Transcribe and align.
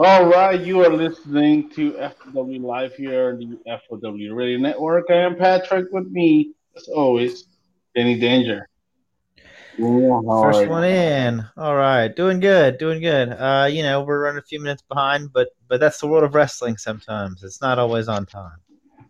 All 0.00 0.26
right, 0.26 0.60
you 0.60 0.84
are 0.84 0.90
listening 0.90 1.70
to 1.70 1.90
FW 1.94 2.62
Live 2.62 2.94
here 2.94 3.30
on 3.30 3.38
the 3.40 3.58
FW 3.90 4.32
Radio 4.32 4.56
Network. 4.56 5.06
I 5.10 5.14
am 5.14 5.34
Patrick. 5.34 5.90
With 5.90 6.06
me, 6.12 6.52
as 6.76 6.86
always, 6.86 7.46
Danny 7.96 8.16
Danger. 8.16 8.68
Yeah, 9.76 10.20
First 10.40 10.60
right. 10.60 10.68
one 10.68 10.84
in. 10.84 11.44
All 11.56 11.74
right, 11.74 12.14
doing 12.14 12.38
good, 12.38 12.78
doing 12.78 13.00
good. 13.00 13.30
Uh, 13.30 13.66
you 13.68 13.82
know, 13.82 14.04
we're 14.04 14.22
running 14.22 14.38
a 14.38 14.42
few 14.42 14.62
minutes 14.62 14.82
behind, 14.82 15.32
but 15.32 15.48
but 15.66 15.80
that's 15.80 15.98
the 15.98 16.06
world 16.06 16.22
of 16.22 16.32
wrestling. 16.32 16.76
Sometimes 16.76 17.42
it's 17.42 17.60
not 17.60 17.80
always 17.80 18.06
on 18.06 18.24
time. 18.24 18.58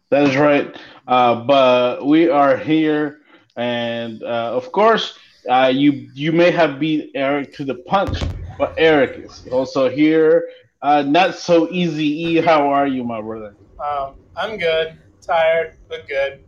That 0.09 0.23
is 0.23 0.37
right. 0.39 0.75
Uh, 1.07 1.35
but 1.45 2.07
we 2.07 2.31
are 2.31 2.57
here, 2.57 3.21
and 3.57 4.23
uh, 4.23 4.57
of 4.57 4.73
course, 4.73 5.19
uh, 5.51 5.71
you 5.71 6.09
you 6.15 6.33
may 6.33 6.51
have 6.51 6.81
beat 6.81 7.11
Eric 7.15 7.55
to 7.57 7.67
the 7.67 7.75
punch, 7.75 8.23
but 8.57 8.73
Eric 8.79 9.27
is 9.27 9.47
also 9.53 9.91
here 9.91 10.45
uh, 10.83 11.03
not 11.03 11.35
so 11.35 11.69
easy. 11.71 12.23
E, 12.25 12.37
how 12.37 12.69
are 12.69 12.87
you, 12.87 13.05
my 13.05 13.21
brother? 13.21 13.55
Um, 13.79 14.15
I'm 14.37 14.59
good. 14.59 14.99
Tired, 15.21 15.75
but 15.89 16.09
good. 16.09 16.45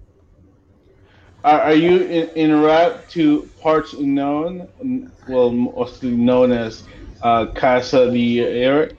Are, 1.45 1.61
are 1.61 1.75
you 1.75 2.03
in, 2.03 2.29
in 2.31 2.61
route 2.61 3.09
to 3.11 3.49
parts 3.61 3.93
unknown? 3.95 5.11
Well, 5.29 5.51
mostly 5.51 6.11
known 6.11 6.53
as 6.53 6.85
uh, 7.23 7.47
Casa 7.47 8.11
de 8.11 8.41
Eric. 8.41 8.97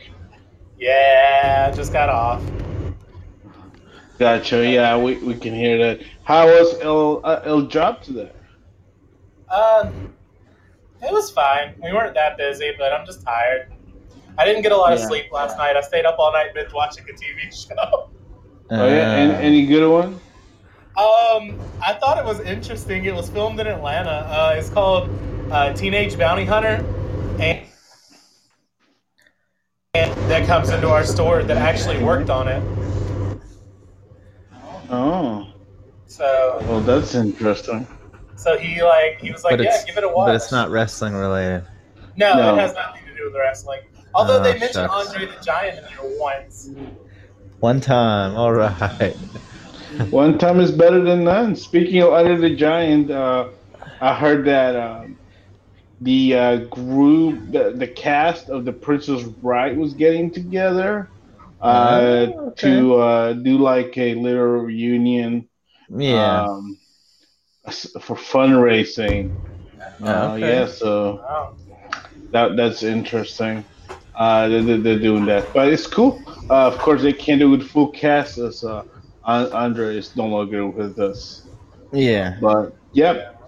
Yeah, 0.77 1.71
just 1.71 1.93
got 1.93 2.09
off. 2.09 2.43
Gotcha. 4.17 4.67
Yeah, 4.67 4.97
we, 4.97 5.17
we 5.17 5.35
can 5.35 5.53
hear 5.53 5.77
that. 5.77 6.05
How 6.23 6.45
was 6.47 6.79
El 6.81 7.21
uh, 7.23 7.41
El 7.43 7.63
job 7.63 8.01
today? 8.03 8.31
Uh, 9.49 9.91
it 11.01 11.11
was 11.11 11.31
fine. 11.31 11.73
We 11.81 11.91
weren't 11.91 12.13
that 12.15 12.37
busy, 12.37 12.71
but 12.77 12.93
I'm 12.93 13.05
just 13.05 13.23
tired. 13.23 13.70
I 14.41 14.45
didn't 14.45 14.63
get 14.63 14.71
a 14.71 14.77
lot 14.77 14.91
of 14.91 14.99
sleep 14.99 15.31
last 15.31 15.55
night. 15.55 15.75
I 15.75 15.81
stayed 15.81 16.03
up 16.03 16.15
all 16.17 16.33
night 16.33 16.55
binge 16.55 16.73
watching 16.73 17.05
a 17.07 17.13
TV 17.13 17.53
show. 17.67 18.09
Oh 18.71 18.87
yeah, 18.87 19.11
any, 19.11 19.33
any 19.33 19.65
good 19.67 19.87
one? 19.87 20.19
Um, 20.97 21.59
I 21.79 21.93
thought 21.99 22.17
it 22.17 22.25
was 22.25 22.39
interesting. 22.39 23.05
It 23.05 23.13
was 23.13 23.29
filmed 23.29 23.59
in 23.59 23.67
Atlanta. 23.67 24.09
Uh, 24.09 24.55
it's 24.57 24.71
called 24.71 25.11
uh, 25.51 25.73
Teenage 25.73 26.17
Bounty 26.17 26.43
Hunter, 26.43 26.83
and, 27.39 27.67
and 29.93 30.31
that 30.31 30.47
comes 30.47 30.69
into 30.69 30.89
our 30.89 31.03
store 31.03 31.43
that 31.43 31.57
actually 31.57 32.03
worked 32.03 32.31
on 32.31 32.47
it. 32.47 32.63
Oh. 34.89 35.53
So. 36.07 36.57
Well, 36.63 36.81
that's 36.81 37.13
interesting. 37.13 37.87
So 38.37 38.57
he 38.57 38.81
like 38.81 39.21
he 39.21 39.31
was 39.31 39.43
like, 39.43 39.57
but 39.57 39.65
yeah, 39.65 39.85
give 39.85 39.97
it 39.97 40.03
a 40.03 40.07
watch. 40.07 40.29
But 40.29 40.35
it's 40.35 40.51
not 40.51 40.71
wrestling 40.71 41.13
related. 41.13 41.63
No, 42.17 42.33
no, 42.33 42.55
it 42.55 42.59
has 42.59 42.73
nothing 42.73 43.05
to 43.05 43.15
do 43.15 43.25
with 43.25 43.35
wrestling. 43.35 43.81
Although 44.13 44.39
oh, 44.39 44.43
they 44.43 44.59
mentioned 44.59 44.89
shucks. 44.89 45.07
Andre 45.09 45.25
the 45.27 45.43
Giant 45.43 45.77
in 45.77 45.83
there 45.83 46.19
once. 46.19 46.69
One 47.59 47.79
time, 47.79 48.35
all 48.35 48.53
right. 48.53 49.15
One 50.09 50.37
time 50.37 50.59
is 50.59 50.71
better 50.71 51.01
than 51.01 51.25
none. 51.25 51.55
Speaking 51.55 52.01
of 52.01 52.13
Andre 52.13 52.37
the 52.37 52.55
Giant, 52.55 53.11
uh, 53.11 53.49
I 53.99 54.13
heard 54.15 54.45
that 54.45 54.75
um, 54.75 55.17
the 55.99 56.35
uh, 56.35 56.57
group, 56.65 57.51
the, 57.51 57.73
the 57.75 57.87
cast 57.87 58.49
of 58.49 58.65
The 58.65 58.71
Princess 58.71 59.23
Bride 59.23 59.77
was 59.77 59.93
getting 59.93 60.31
together 60.31 61.09
uh, 61.61 62.27
oh, 62.33 62.39
okay. 62.47 62.61
to 62.61 62.95
uh, 62.95 63.33
do 63.33 63.57
like 63.57 63.97
a 63.97 64.15
little 64.15 64.59
reunion. 64.59 65.47
Yeah. 65.89 66.43
Um, 66.43 66.77
for 67.69 68.15
fundraising. 68.15 69.35
Oh, 70.01 70.33
okay. 70.33 70.39
yeah, 70.39 70.67
so 70.67 71.15
wow. 71.15 71.55
that 72.31 72.55
that's 72.55 72.81
interesting. 72.81 73.63
Uh, 74.21 74.47
they're, 74.47 74.77
they're, 74.77 74.99
doing 74.99 75.25
that, 75.25 75.51
but 75.51 75.73
it's 75.73 75.87
cool. 75.87 76.21
Uh, 76.47 76.67
of 76.67 76.77
course, 76.77 77.01
they 77.01 77.11
can't 77.11 77.39
do 77.39 77.51
it 77.55 77.63
full 77.63 77.87
cast 77.87 78.37
as 78.37 78.63
uh, 78.63 78.83
Andre 79.23 79.97
is 79.97 80.15
no 80.15 80.27
longer 80.27 80.67
with 80.67 80.99
us. 80.99 81.47
Yeah, 81.91 82.37
but 82.39 82.75
yep. 82.93 83.41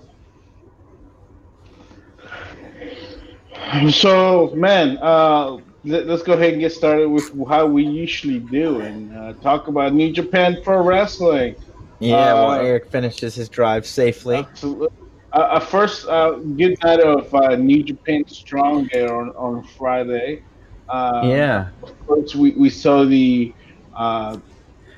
So, 3.92 4.52
man, 4.56 4.98
uh, 4.98 5.60
let, 5.86 6.10
us 6.10 6.24
go 6.24 6.34
ahead 6.34 6.54
and 6.54 6.60
get 6.60 6.72
started 6.72 7.08
with 7.08 7.32
how 7.48 7.68
we 7.68 7.86
usually 7.86 8.40
do 8.40 8.82
and 8.82 9.16
uh, 9.16 9.34
talk 9.44 9.68
about 9.68 9.94
New 9.94 10.12
Japan 10.12 10.58
Pro 10.64 10.82
Wrestling. 10.82 11.56
Yeah, 12.00 12.34
uh, 12.34 12.54
Eric 12.54 12.90
finishes 12.90 13.36
his 13.36 13.48
drive 13.48 13.86
safely. 13.86 14.38
Absolutely. 14.38 14.88
Uh, 15.34 15.60
first, 15.60 16.08
uh, 16.08 16.32
get 16.58 16.84
out 16.84 17.00
of 17.00 17.32
uh, 17.36 17.56
New 17.58 17.84
Japan 17.84 18.28
Strong 18.28 18.90
there 18.92 19.16
on, 19.16 19.30
on 19.32 19.64
Friday. 19.64 20.42
Um, 20.90 21.30
yeah. 21.30 21.70
Of 21.82 22.08
course, 22.08 22.36
we, 22.36 22.52
we 22.52 22.70
saw 22.70 23.06
the 23.06 23.54
uh, 23.96 24.38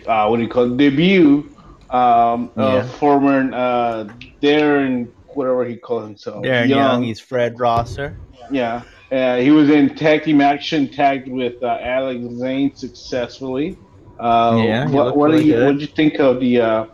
uh, 0.07 0.27
what 0.27 0.37
do 0.37 0.43
you 0.43 0.49
call 0.49 0.71
it? 0.71 0.77
debut 0.77 1.49
um, 1.89 2.51
yeah. 2.57 2.63
of 2.63 2.95
former 2.95 3.53
uh, 3.53 4.05
Darren, 4.41 5.09
whatever 5.29 5.65
he 5.65 5.75
calls 5.75 6.05
himself. 6.05 6.43
Darren 6.43 6.69
Young. 6.69 6.79
Young 6.79 7.03
he's 7.03 7.19
Fred 7.19 7.59
Rosser. 7.59 8.17
Yeah. 8.51 8.83
Uh, 9.11 9.37
he 9.37 9.51
was 9.51 9.69
in 9.69 9.95
tag 9.95 10.23
team 10.23 10.41
action, 10.41 10.87
tagged 10.87 11.27
with 11.27 11.61
uh, 11.61 11.77
Alex 11.81 12.21
Zayne 12.35 12.75
successfully. 12.75 13.77
Uh, 14.19 14.61
yeah, 14.65 14.87
what, 14.89 15.15
what 15.15 15.31
do 15.31 15.41
you 15.41 15.63
what 15.65 15.73
did 15.73 15.81
you 15.81 15.87
think 15.87 16.19
of 16.19 16.39
the 16.39 16.59
uh, 16.59 16.85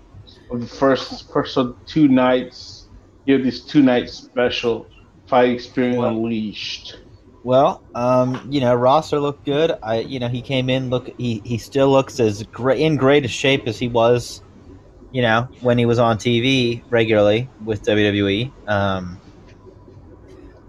of 0.50 0.60
the 0.60 0.68
first 0.68 1.32
first 1.32 1.58
two 1.86 2.08
nights? 2.08 2.88
You 3.26 3.36
have 3.36 3.44
this 3.44 3.62
two 3.62 3.82
night 3.82 4.10
special 4.10 4.88
fight 5.28 5.50
experience 5.50 6.00
well, 6.00 6.10
unleashed. 6.10 6.98
Well, 7.44 7.84
um, 7.96 8.48
you 8.52 8.62
know, 8.62 8.76
Rosser 8.76 9.20
looked 9.20 9.46
good. 9.46 9.74
I, 9.82 10.00
you 10.00 10.20
know, 10.20 10.28
he 10.28 10.42
came 10.42 10.70
in. 10.70 10.90
Look, 10.90 11.10
he, 11.18 11.42
he 11.44 11.58
still 11.58 11.90
looks 11.90 12.20
as 12.20 12.44
great 12.44 12.80
in 12.80 12.98
great 12.98 13.30
shape 13.30 13.64
as 13.66 13.80
he 13.80 13.88
was, 13.88 14.42
you 15.12 15.22
know, 15.22 15.50
when 15.62 15.78
he 15.78 15.86
was 15.86 15.98
on 15.98 16.18
TV 16.18 16.84
regularly 16.90 17.50
with 17.64 17.84
WWE. 17.84 18.52
Um, 18.68 19.20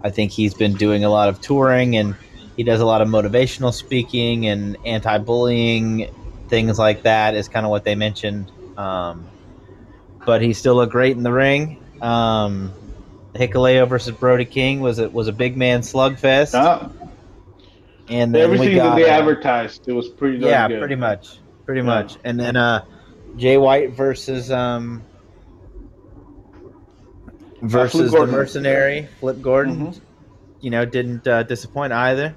I 0.01 0.09
think 0.09 0.31
he's 0.31 0.55
been 0.55 0.73
doing 0.73 1.05
a 1.05 1.09
lot 1.09 1.29
of 1.29 1.39
touring 1.41 1.95
and 1.95 2.15
he 2.55 2.63
does 2.63 2.81
a 2.81 2.85
lot 2.85 3.01
of 3.01 3.07
motivational 3.07 3.73
speaking 3.73 4.47
and 4.47 4.77
anti-bullying 4.83 6.09
things 6.49 6.79
like 6.79 7.03
that. 7.03 7.35
Is 7.35 7.47
kind 7.47 7.65
of 7.65 7.69
what 7.69 7.83
they 7.83 7.95
mentioned. 7.95 8.51
Um, 8.77 9.27
but 10.25 10.41
he 10.41 10.53
still 10.53 10.75
looked 10.75 10.91
great 10.91 11.15
in 11.15 11.23
the 11.23 11.31
ring. 11.31 11.77
Um, 12.01 12.73
Hikuleo 13.33 13.87
versus 13.87 14.15
Brody 14.15 14.45
King 14.45 14.79
was 14.79 14.99
it 14.99 15.11
was 15.11 15.27
a 15.27 15.33
big 15.33 15.57
man 15.57 15.81
slugfest. 15.81 16.53
Oh. 16.53 16.91
And 18.09 18.35
then 18.35 18.41
everything 18.41 18.75
got, 18.75 18.95
that 18.95 19.01
they 19.01 19.09
uh, 19.09 19.19
advertised, 19.19 19.87
it 19.87 19.93
was 19.93 20.09
pretty. 20.09 20.37
Yeah, 20.39 20.67
good. 20.67 20.79
pretty 20.79 20.95
much, 20.95 21.39
pretty 21.65 21.81
yeah. 21.81 21.85
much. 21.85 22.17
And 22.23 22.39
then 22.39 22.55
uh, 22.55 22.85
Jay 23.37 23.57
White 23.57 23.91
versus 23.93 24.51
um, 24.51 25.03
versus 27.61 28.11
the 28.11 28.27
mercenary 28.27 29.07
Flip 29.19 29.41
Gordon. 29.41 29.87
Mm-hmm. 29.87 29.99
You 30.61 30.69
know, 30.69 30.85
didn't 30.85 31.27
uh, 31.27 31.43
disappoint 31.43 31.93
either. 31.93 32.35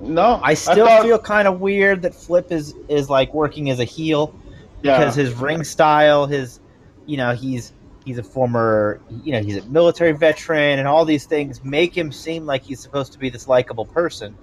No, 0.00 0.40
I 0.42 0.54
still 0.54 0.84
I 0.86 0.88
thought... 0.88 1.02
feel 1.04 1.18
kind 1.18 1.48
of 1.48 1.60
weird 1.60 2.02
that 2.02 2.14
Flip 2.14 2.50
is 2.50 2.74
is 2.88 3.08
like 3.08 3.32
working 3.32 3.70
as 3.70 3.80
a 3.80 3.84
heel 3.84 4.34
yeah. 4.82 4.98
because 4.98 5.14
his 5.14 5.32
ring 5.32 5.64
style, 5.64 6.26
his 6.26 6.60
you 7.06 7.16
know, 7.16 7.34
he's 7.34 7.72
he's 8.04 8.18
a 8.18 8.22
former, 8.22 9.00
you 9.22 9.32
know, 9.32 9.42
he's 9.42 9.56
a 9.56 9.64
military 9.66 10.12
veteran, 10.12 10.78
and 10.78 10.86
all 10.86 11.04
these 11.04 11.24
things 11.24 11.64
make 11.64 11.96
him 11.96 12.12
seem 12.12 12.46
like 12.46 12.62
he's 12.62 12.80
supposed 12.80 13.12
to 13.12 13.18
be 13.18 13.30
this 13.30 13.48
likable 13.48 13.86
person. 13.86 14.36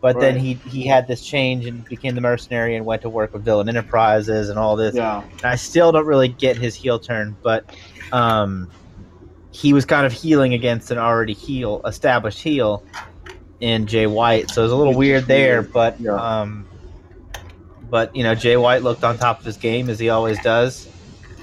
But 0.00 0.16
right. 0.16 0.20
then 0.20 0.38
he 0.38 0.54
he 0.68 0.86
had 0.86 1.08
this 1.08 1.22
change 1.22 1.64
and 1.64 1.84
became 1.86 2.14
the 2.14 2.20
mercenary 2.20 2.76
and 2.76 2.84
went 2.84 3.02
to 3.02 3.08
work 3.08 3.32
with 3.32 3.44
Villain 3.44 3.68
Enterprises 3.68 4.50
and 4.50 4.58
all 4.58 4.76
this. 4.76 4.94
Yeah. 4.94 5.22
And 5.32 5.44
I 5.44 5.56
still 5.56 5.90
don't 5.90 6.06
really 6.06 6.28
get 6.28 6.56
his 6.56 6.74
heel 6.74 6.98
turn, 6.98 7.34
but 7.42 7.74
um, 8.12 8.70
he 9.52 9.72
was 9.72 9.86
kind 9.86 10.04
of 10.04 10.12
healing 10.12 10.52
against 10.52 10.90
an 10.90 10.98
already 10.98 11.32
heel, 11.32 11.80
established 11.86 12.42
heel 12.42 12.84
in 13.60 13.86
Jay 13.86 14.06
White. 14.06 14.50
So 14.50 14.60
it 14.60 14.64
was 14.64 14.72
a 14.72 14.76
little 14.76 14.94
weird 14.94 15.24
there, 15.24 15.62
but 15.62 15.98
yeah. 15.98 16.12
um, 16.12 16.68
but 17.88 18.14
you 18.14 18.22
know, 18.22 18.34
Jay 18.34 18.58
White 18.58 18.82
looked 18.82 19.02
on 19.02 19.16
top 19.16 19.38
of 19.38 19.46
his 19.46 19.56
game 19.56 19.88
as 19.88 19.98
he 19.98 20.10
always 20.10 20.40
does 20.42 20.88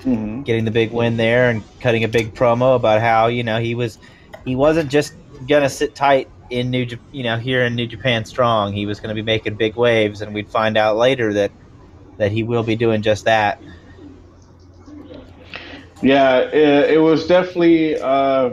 mm-hmm. 0.03 0.43
getting 0.43 0.65
the 0.65 0.71
big 0.71 0.91
win 0.91 1.17
there 1.17 1.49
and 1.49 1.63
cutting 1.79 2.03
a 2.03 2.07
big 2.07 2.33
promo 2.33 2.75
about 2.75 3.01
how 3.01 3.27
you 3.27 3.43
know 3.43 3.59
he 3.59 3.75
was 3.75 3.97
he 4.45 4.55
wasn't 4.55 4.89
just 4.89 5.13
gonna 5.47 5.69
sit 5.69 5.95
tight 5.95 6.29
in 6.49 6.69
New 6.69 6.87
you 7.11 7.23
know 7.23 7.37
here 7.37 7.63
in 7.63 7.75
New 7.75 7.87
Japan 7.87 8.25
Strong. 8.25 8.73
He 8.73 8.85
was 8.85 8.99
going 8.99 9.09
to 9.09 9.15
be 9.15 9.25
making 9.25 9.55
big 9.55 9.75
waves, 9.75 10.21
and 10.21 10.33
we'd 10.33 10.49
find 10.49 10.77
out 10.77 10.97
later 10.97 11.33
that 11.33 11.51
that 12.17 12.31
he 12.31 12.43
will 12.43 12.63
be 12.63 12.75
doing 12.75 13.01
just 13.01 13.25
that. 13.25 13.61
Yeah, 16.01 16.39
it, 16.39 16.91
it 16.91 16.97
was 16.99 17.27
definitely 17.27 17.99
uh, 17.99 18.51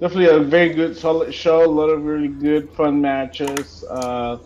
definitely 0.00 0.26
a 0.26 0.38
very 0.38 0.70
good, 0.70 0.96
solid 0.96 1.34
show. 1.34 1.64
A 1.64 1.66
lot 1.66 1.88
of 1.88 2.04
really 2.04 2.28
good, 2.28 2.70
fun 2.72 3.00
matches. 3.00 3.84
Uh, 3.84 4.38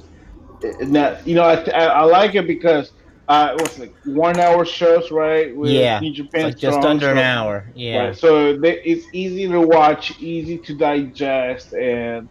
that 0.83 1.27
you 1.27 1.35
know, 1.35 1.43
I, 1.43 1.55
I 1.55 2.03
like 2.03 2.35
it 2.35 2.47
because 2.47 2.93
uh, 3.29 3.55
what's 3.55 3.79
like 3.79 3.95
one 4.05 4.39
hour 4.39 4.65
shows, 4.65 5.11
right? 5.11 5.55
With 5.55 5.71
yeah, 5.71 6.01
New 6.01 6.13
Japan 6.13 6.45
like 6.45 6.59
just 6.59 6.81
under 6.81 7.11
an 7.11 7.19
hour. 7.19 7.67
Yeah. 7.75 8.07
Right. 8.07 8.17
So 8.17 8.57
they, 8.57 8.81
it's 8.83 9.07
easy 9.13 9.49
to 9.49 9.61
watch, 9.61 10.19
easy 10.21 10.59
to 10.59 10.75
digest, 10.75 11.73
and 11.73 12.29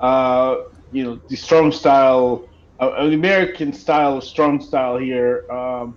uh, 0.00 0.56
you 0.90 1.04
know 1.04 1.20
the 1.28 1.36
strong 1.36 1.72
style 1.72 2.48
an 2.82 3.12
American 3.12 3.72
style, 3.72 4.20
strong 4.20 4.60
style 4.60 4.96
here. 4.96 5.50
Um, 5.50 5.96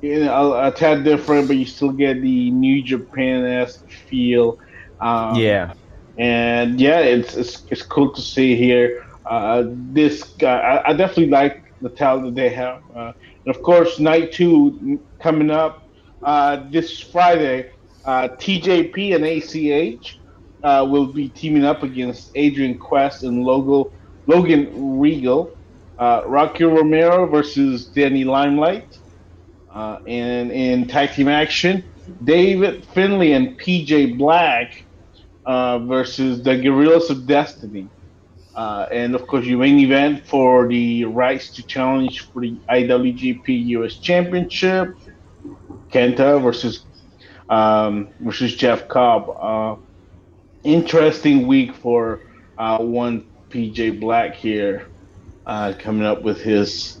you 0.00 0.24
know, 0.24 0.54
a, 0.54 0.68
a, 0.68 0.70
tad 0.70 1.04
different, 1.04 1.48
but 1.48 1.56
you 1.56 1.64
still 1.64 1.92
get 1.92 2.20
the 2.20 2.50
New 2.50 2.82
Japan 2.82 3.44
esque 3.44 3.88
feel. 3.90 4.58
Um, 5.00 5.36
yeah, 5.36 5.74
and 6.18 6.80
yeah, 6.80 7.00
it's, 7.00 7.36
it's 7.36 7.62
it's 7.70 7.82
cool 7.82 8.12
to 8.12 8.20
see 8.20 8.56
here. 8.56 9.06
Uh, 9.26 9.64
this 9.66 10.22
guy, 10.24 10.58
I, 10.58 10.90
I, 10.90 10.92
definitely 10.92 11.28
like 11.28 11.72
the 11.80 11.88
talent 11.88 12.26
that 12.26 12.34
they 12.34 12.50
have, 12.50 12.82
uh, 12.94 13.12
and 13.44 13.54
of 13.54 13.62
course, 13.62 13.98
night 13.98 14.32
two 14.32 15.00
coming 15.20 15.50
up 15.50 15.82
uh, 16.22 16.68
this 16.70 17.00
Friday. 17.00 17.70
Uh, 18.04 18.28
TJP 18.28 19.14
and 19.14 19.24
ACH 19.24 20.20
uh, 20.62 20.86
will 20.88 21.12
be 21.12 21.28
teaming 21.28 21.64
up 21.64 21.82
against 21.82 22.30
Adrian 22.34 22.78
Quest 22.78 23.22
and 23.22 23.42
Logo, 23.42 23.92
Logan 24.26 24.98
Regal. 24.98 25.56
Uh, 25.96 26.22
Rocky 26.26 26.64
Romero 26.64 27.26
versus 27.26 27.86
Danny 27.86 28.24
Limelight. 28.24 28.98
Uh, 29.72 29.98
and 30.06 30.50
in 30.50 30.88
tag 30.88 31.12
team 31.12 31.28
action, 31.28 31.84
David 32.22 32.84
Finlay 32.86 33.32
and 33.32 33.58
PJ 33.58 34.18
Black 34.18 34.84
uh, 35.46 35.78
versus 35.80 36.42
the 36.42 36.56
Guerrillas 36.56 37.10
of 37.10 37.26
Destiny. 37.26 37.88
Uh, 38.54 38.86
and 38.92 39.14
of 39.14 39.26
course, 39.26 39.44
your 39.44 39.58
main 39.58 39.80
event 39.80 40.24
for 40.26 40.68
the 40.68 41.04
rights 41.06 41.50
to 41.50 41.62
challenge 41.62 42.20
for 42.20 42.40
the 42.40 42.56
IWGP 42.68 43.66
US 43.66 43.96
Championship, 43.96 44.96
Kenta 45.90 46.40
versus 46.40 46.84
um, 47.48 48.08
versus 48.20 48.54
Jeff 48.54 48.86
Cobb. 48.88 49.28
Uh, 49.30 49.76
interesting 50.62 51.46
week 51.46 51.74
for 51.74 52.20
uh, 52.56 52.78
one 52.78 53.26
PJ 53.50 54.00
Black 54.00 54.34
here, 54.36 54.86
uh, 55.46 55.72
coming 55.78 56.04
up 56.04 56.22
with 56.22 56.40
his 56.40 56.98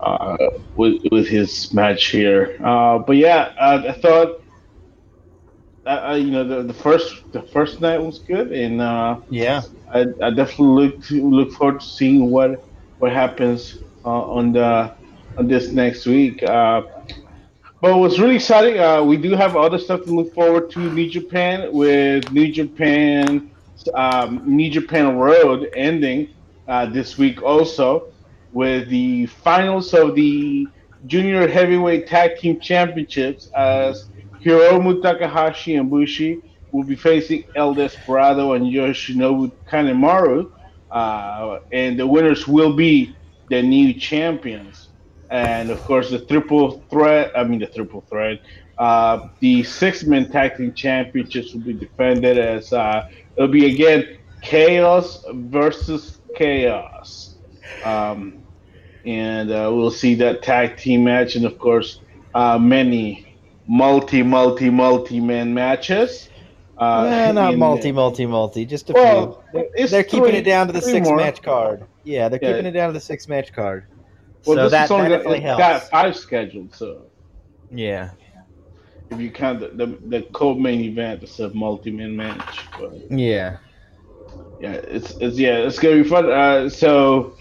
uh, 0.00 0.36
with 0.76 1.00
with 1.10 1.26
his 1.26 1.72
match 1.72 2.06
here. 2.06 2.58
Uh, 2.62 2.98
but 2.98 3.16
yeah, 3.16 3.54
I 3.58 3.92
thought. 3.92 4.40
Uh, 5.86 6.18
you 6.18 6.30
know 6.30 6.44
the, 6.48 6.62
the 6.62 6.72
first 6.72 7.30
the 7.32 7.42
first 7.42 7.82
night 7.82 8.00
was 8.00 8.18
good 8.20 8.50
and 8.52 8.78
yeah 9.28 9.60
I, 9.94 10.06
I 10.22 10.30
definitely 10.30 10.88
look 10.88 11.10
look 11.10 11.52
forward 11.52 11.80
to 11.80 11.86
seeing 11.86 12.30
what 12.30 12.64
what 12.98 13.12
happens 13.12 13.78
on 14.04 14.52
the 14.52 14.92
on 15.38 15.48
this 15.48 15.70
next 15.70 16.06
week. 16.06 16.42
But 17.84 17.98
what's 17.98 18.18
really 18.18 18.36
exciting, 18.36 18.78
uh, 18.80 19.02
we 19.02 19.18
do 19.18 19.32
have 19.34 19.56
other 19.56 19.78
stuff 19.78 20.04
to 20.04 20.10
look 20.10 20.32
forward 20.32 20.70
to. 20.70 20.78
New 20.90 21.06
Japan 21.10 21.70
with 21.70 22.32
New 22.32 22.50
Japan, 22.50 23.50
um, 23.92 24.42
New 24.46 24.70
Japan 24.70 25.18
Road 25.18 25.70
ending 25.76 26.30
uh, 26.66 26.86
this 26.86 27.18
week 27.18 27.42
also, 27.42 28.06
with 28.54 28.88
the 28.88 29.26
finals 29.26 29.92
of 29.92 30.14
the 30.14 30.66
Junior 31.06 31.46
Heavyweight 31.46 32.06
Tag 32.06 32.38
Team 32.38 32.58
Championships 32.58 33.48
as 33.54 34.08
Hiromu 34.42 35.02
Takahashi 35.02 35.76
and 35.76 35.90
Bushi 35.90 36.40
will 36.74 36.82
be 36.84 36.96
facing 36.96 37.44
El 37.54 37.72
Desperado 37.72 38.54
and 38.54 38.66
Yoshinobu 38.66 39.52
Kanemaru, 39.70 40.50
uh, 40.90 41.60
and 41.70 41.96
the 41.98 42.06
winners 42.06 42.48
will 42.48 42.74
be 42.74 43.14
the 43.48 43.62
new 43.62 43.94
champions 43.94 44.88
and 45.30 45.70
of 45.70 45.80
course 45.82 46.10
the 46.10 46.18
triple 46.26 46.82
threat. 46.90 47.30
I 47.36 47.44
mean 47.44 47.60
the 47.60 47.66
triple 47.68 48.00
threat. 48.02 48.40
Uh, 48.76 49.28
the 49.38 49.62
six 49.62 50.04
man 50.04 50.30
tag 50.30 50.56
team 50.56 50.74
championships 50.74 51.54
will 51.54 51.60
be 51.60 51.74
defended 51.74 52.38
as 52.38 52.72
uh, 52.72 53.08
it'll 53.36 53.48
be 53.48 53.72
again 53.72 54.18
chaos 54.42 55.24
versus 55.32 56.18
chaos, 56.36 57.36
um, 57.84 58.42
and 59.06 59.52
uh, 59.52 59.70
we'll 59.72 59.92
see 59.92 60.16
that 60.16 60.42
tag 60.42 60.76
team 60.76 61.04
match, 61.04 61.36
and 61.36 61.44
of 61.44 61.56
course 61.56 62.00
uh, 62.34 62.58
many 62.58 63.36
multi 63.68 64.24
multi 64.24 64.70
multi 64.70 65.20
man 65.20 65.54
matches. 65.54 66.30
Uh, 66.76 67.06
yeah, 67.08 67.32
not 67.32 67.56
multi, 67.56 67.92
multi, 67.92 68.26
multi. 68.26 68.64
Just 68.64 68.90
a 68.90 68.92
well, 68.94 69.44
few. 69.52 69.68
They're, 69.76 69.86
they're 69.86 70.04
keeping 70.04 70.34
it 70.34 70.42
down 70.42 70.66
to 70.66 70.72
the 70.72 70.82
six 70.82 71.06
more. 71.06 71.16
match 71.16 71.40
card. 71.40 71.84
Yeah, 72.02 72.28
they're 72.28 72.40
yeah. 72.42 72.52
keeping 72.52 72.66
it 72.66 72.72
down 72.72 72.88
to 72.88 72.92
the 72.92 73.00
six 73.00 73.28
match 73.28 73.52
card. 73.52 73.86
Well, 74.44 74.56
so 74.56 74.62
this 74.64 74.72
that, 74.72 74.84
is 74.86 74.90
only 74.90 75.08
that 75.08 75.58
got 75.58 75.82
five 75.88 76.16
scheduled, 76.16 76.74
so 76.74 77.02
yeah. 77.70 78.10
If 79.10 79.20
you 79.20 79.30
count 79.30 79.60
the 79.60 79.68
the, 79.68 79.98
the 80.08 80.22
co-main 80.32 80.80
event, 80.80 81.22
it's 81.22 81.38
a 81.38 81.50
multi-man 81.50 82.16
match. 82.16 82.60
But, 82.78 83.10
yeah. 83.10 83.58
Yeah, 84.60 84.72
it's 84.72 85.12
it's 85.18 85.38
yeah, 85.38 85.58
it's 85.58 85.78
gonna 85.78 86.02
be 86.02 86.08
fun. 86.08 86.30
Uh, 86.30 86.68
so 86.68 87.36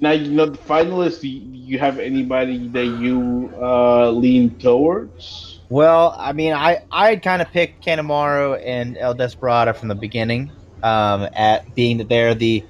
now 0.00 0.10
you 0.10 0.30
know 0.30 0.46
the 0.46 0.58
finalists. 0.58 1.22
Do 1.22 1.28
you 1.28 1.78
have 1.78 1.98
anybody 1.98 2.68
that 2.68 2.84
you 2.84 3.50
uh, 3.60 4.10
lean 4.10 4.58
towards? 4.58 5.47
Well, 5.68 6.14
I 6.18 6.32
mean, 6.32 6.52
I 6.52 6.82
I 6.90 7.10
had 7.10 7.22
kind 7.22 7.42
of 7.42 7.50
picked 7.50 7.84
Kanemaru 7.84 8.62
and 8.64 8.96
El 8.96 9.14
Desperado 9.14 9.72
from 9.72 9.88
the 9.88 9.94
beginning, 9.94 10.50
um, 10.82 11.28
at 11.34 11.74
being 11.74 11.98
that 11.98 12.08
they're 12.08 12.34
the 12.34 12.64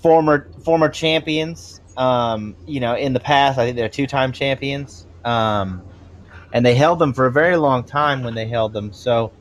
former 0.00 0.48
former 0.62 0.88
champions 0.88 1.80
um, 1.96 2.56
you 2.66 2.80
know, 2.80 2.94
in 2.96 3.12
the 3.12 3.20
past, 3.20 3.58
I 3.58 3.66
think 3.66 3.76
they're 3.76 3.88
two 3.88 4.06
time 4.06 4.32
champions. 4.32 5.06
Um, 5.24 5.82
and 6.52 6.64
they 6.64 6.74
held 6.74 6.98
them 6.98 7.12
for 7.12 7.26
a 7.26 7.32
very 7.32 7.56
long 7.56 7.84
time 7.84 8.22
when 8.22 8.34
they 8.34 8.46
held 8.46 8.72
them. 8.72 8.92
So 8.92 9.32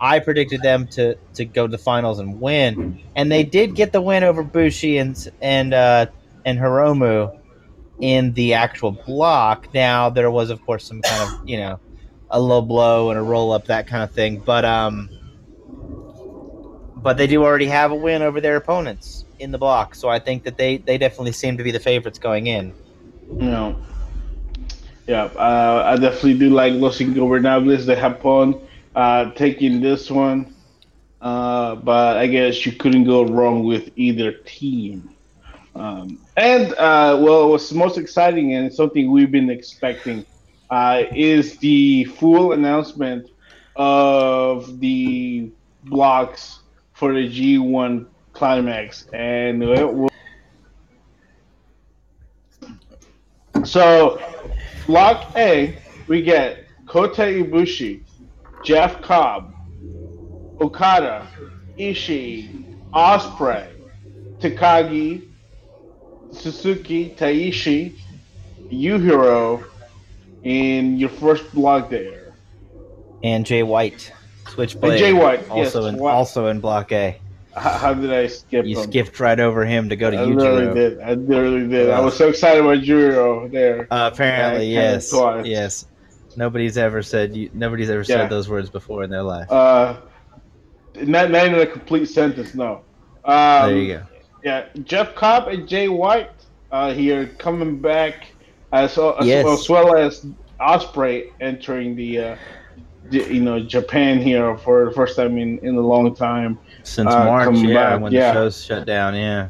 I 0.00 0.18
predicted 0.18 0.62
them 0.62 0.86
to, 0.88 1.16
to 1.34 1.44
go 1.44 1.66
to 1.66 1.70
the 1.70 1.78
finals 1.78 2.18
and 2.18 2.40
win. 2.40 3.00
And 3.16 3.30
they 3.30 3.42
did 3.42 3.74
get 3.74 3.92
the 3.92 4.00
win 4.00 4.24
over 4.24 4.42
Bushi 4.42 4.98
and, 4.98 5.30
and, 5.40 5.74
uh, 5.74 6.06
and 6.44 6.58
Hiromu 6.58 7.38
in 8.00 8.32
the 8.32 8.54
actual 8.54 8.92
block. 8.92 9.72
Now, 9.74 10.10
there 10.10 10.30
was, 10.30 10.50
of 10.50 10.64
course, 10.64 10.84
some 10.84 11.02
kind 11.02 11.22
of, 11.22 11.48
you 11.48 11.58
know, 11.58 11.80
a 12.34 12.40
low 12.40 12.60
blow 12.60 13.10
and 13.10 13.18
a 13.18 13.22
roll 13.22 13.52
up, 13.52 13.66
that 13.66 13.86
kind 13.86 14.02
of 14.02 14.10
thing. 14.10 14.38
But, 14.38 14.64
um, 14.64 15.08
but 16.96 17.16
they 17.16 17.28
do 17.28 17.44
already 17.44 17.68
have 17.68 17.92
a 17.92 17.94
win 17.94 18.22
over 18.22 18.40
their 18.40 18.56
opponents 18.56 19.24
in 19.38 19.52
the 19.52 19.58
block. 19.58 19.94
So 19.94 20.08
I 20.08 20.18
think 20.18 20.42
that 20.42 20.56
they, 20.56 20.78
they 20.78 20.98
definitely 20.98 21.32
seem 21.32 21.56
to 21.58 21.62
be 21.62 21.70
the 21.70 21.78
favorites 21.78 22.18
going 22.18 22.48
in. 22.48 22.74
No. 23.30 23.80
Yeah, 25.06 25.24
uh, 25.24 25.84
I 25.86 25.96
definitely 25.96 26.38
do 26.38 26.50
like 26.50 26.72
Los 26.72 26.98
Ingobernables 26.98 27.86
de 27.86 27.94
Japón 27.94 28.60
uh, 28.96 29.30
taking 29.32 29.80
this 29.80 30.10
one. 30.10 30.52
Uh, 31.20 31.76
but 31.76 32.16
I 32.16 32.26
guess 32.26 32.66
you 32.66 32.72
couldn't 32.72 33.04
go 33.04 33.24
wrong 33.26 33.64
with 33.64 33.90
either 33.96 34.32
team. 34.44 35.08
Um, 35.76 36.18
and, 36.36 36.72
uh, 36.74 37.16
well, 37.20 37.50
what's 37.50 37.72
most 37.72 37.96
exciting 37.96 38.54
and 38.54 38.72
something 38.72 39.10
we've 39.10 39.30
been 39.30 39.50
expecting 39.50 40.26
uh, 40.70 41.02
is 41.14 41.56
the 41.58 42.04
full 42.04 42.52
announcement 42.52 43.30
of 43.76 44.80
the 44.80 45.50
blocks 45.84 46.60
for 46.92 47.12
the 47.12 47.28
G1 47.28 48.06
climax, 48.32 49.06
and 49.12 49.62
it 49.62 50.10
so 53.64 54.20
block 54.86 55.36
A, 55.36 55.78
we 56.08 56.22
get 56.22 56.66
Kota 56.86 57.22
Ibushi, 57.22 58.02
Jeff 58.62 59.00
Cobb, 59.02 59.54
Okada, 60.60 61.26
Ishii, 61.78 62.76
Ospreay, 62.92 63.68
Takagi, 64.38 65.28
Suzuki, 66.32 67.14
Taichi, 67.16 67.94
Yujiro 68.70 69.64
in 70.44 70.98
your 70.98 71.08
first 71.08 71.52
block 71.52 71.90
there. 71.90 72.32
And 73.22 73.44
Jay 73.44 73.62
White. 73.62 74.12
Switchblade. 74.48 74.92
And 74.92 74.98
Jay 75.00 75.12
White, 75.12 75.48
also 75.48 75.84
yes, 75.84 75.94
in 75.94 76.00
also 76.00 76.46
in 76.46 76.60
block 76.60 76.92
A. 76.92 77.18
How, 77.54 77.70
how 77.70 77.94
did 77.94 78.12
I 78.12 78.26
skip? 78.26 78.66
You 78.66 78.78
him? 78.78 78.90
skipped 78.90 79.18
right 79.20 79.40
over 79.40 79.64
him 79.64 79.88
to 79.88 79.96
go 79.96 80.10
to 80.10 80.16
I 80.16 80.20
Yujiro. 80.20 80.36
literally 80.36 80.74
did. 80.74 81.00
I 81.00 81.14
literally 81.14 81.68
did. 81.68 81.90
I 81.90 82.00
was 82.00 82.16
so 82.16 82.28
excited 82.28 82.62
about 82.62 82.78
Yujiro 82.78 83.50
there. 83.50 83.88
Uh, 83.90 84.10
apparently, 84.12 84.72
yes, 84.72 85.12
yes. 85.44 85.86
Nobody's 86.36 86.76
ever 86.76 87.00
said 87.02 87.34
you, 87.34 87.48
nobody's 87.54 87.90
ever 87.90 88.00
yeah. 88.00 88.04
said 88.04 88.30
those 88.30 88.48
words 88.48 88.68
before 88.68 89.04
in 89.04 89.10
their 89.10 89.22
life. 89.22 89.50
Uh, 89.50 90.00
not, 90.96 91.30
not 91.30 91.46
in 91.46 91.54
a 91.54 91.66
complete 91.66 92.06
sentence. 92.06 92.54
No. 92.54 92.82
Um, 93.24 93.70
there 93.70 93.76
you 93.76 93.94
go. 93.94 94.02
Yeah, 94.42 94.66
Jeff 94.82 95.14
Cobb 95.14 95.48
and 95.48 95.66
Jay 95.66 95.88
White 95.88 96.30
uh, 96.70 96.92
here 96.92 97.28
coming 97.38 97.78
back 97.78 98.33
as, 98.74 98.98
as, 98.98 99.26
yes. 99.26 99.46
as 99.46 99.68
well 99.68 99.96
as 99.96 100.26
Ospreay 100.60 101.32
entering 101.40 101.94
the, 101.94 102.18
uh, 102.18 102.36
the, 103.10 103.18
you 103.32 103.40
know 103.40 103.60
Japan 103.60 104.20
here 104.20 104.56
for 104.58 104.86
the 104.86 104.90
first 104.90 105.16
time 105.16 105.38
in, 105.38 105.58
in 105.60 105.76
a 105.76 105.80
long 105.80 106.14
time 106.14 106.58
since 106.82 107.12
uh, 107.12 107.24
March, 107.24 107.56
yeah, 107.58 107.74
back. 107.74 108.00
when 108.00 108.12
yeah. 108.12 108.32
the 108.32 108.34
show's 108.34 108.64
shut 108.64 108.86
down, 108.86 109.14
yeah. 109.14 109.48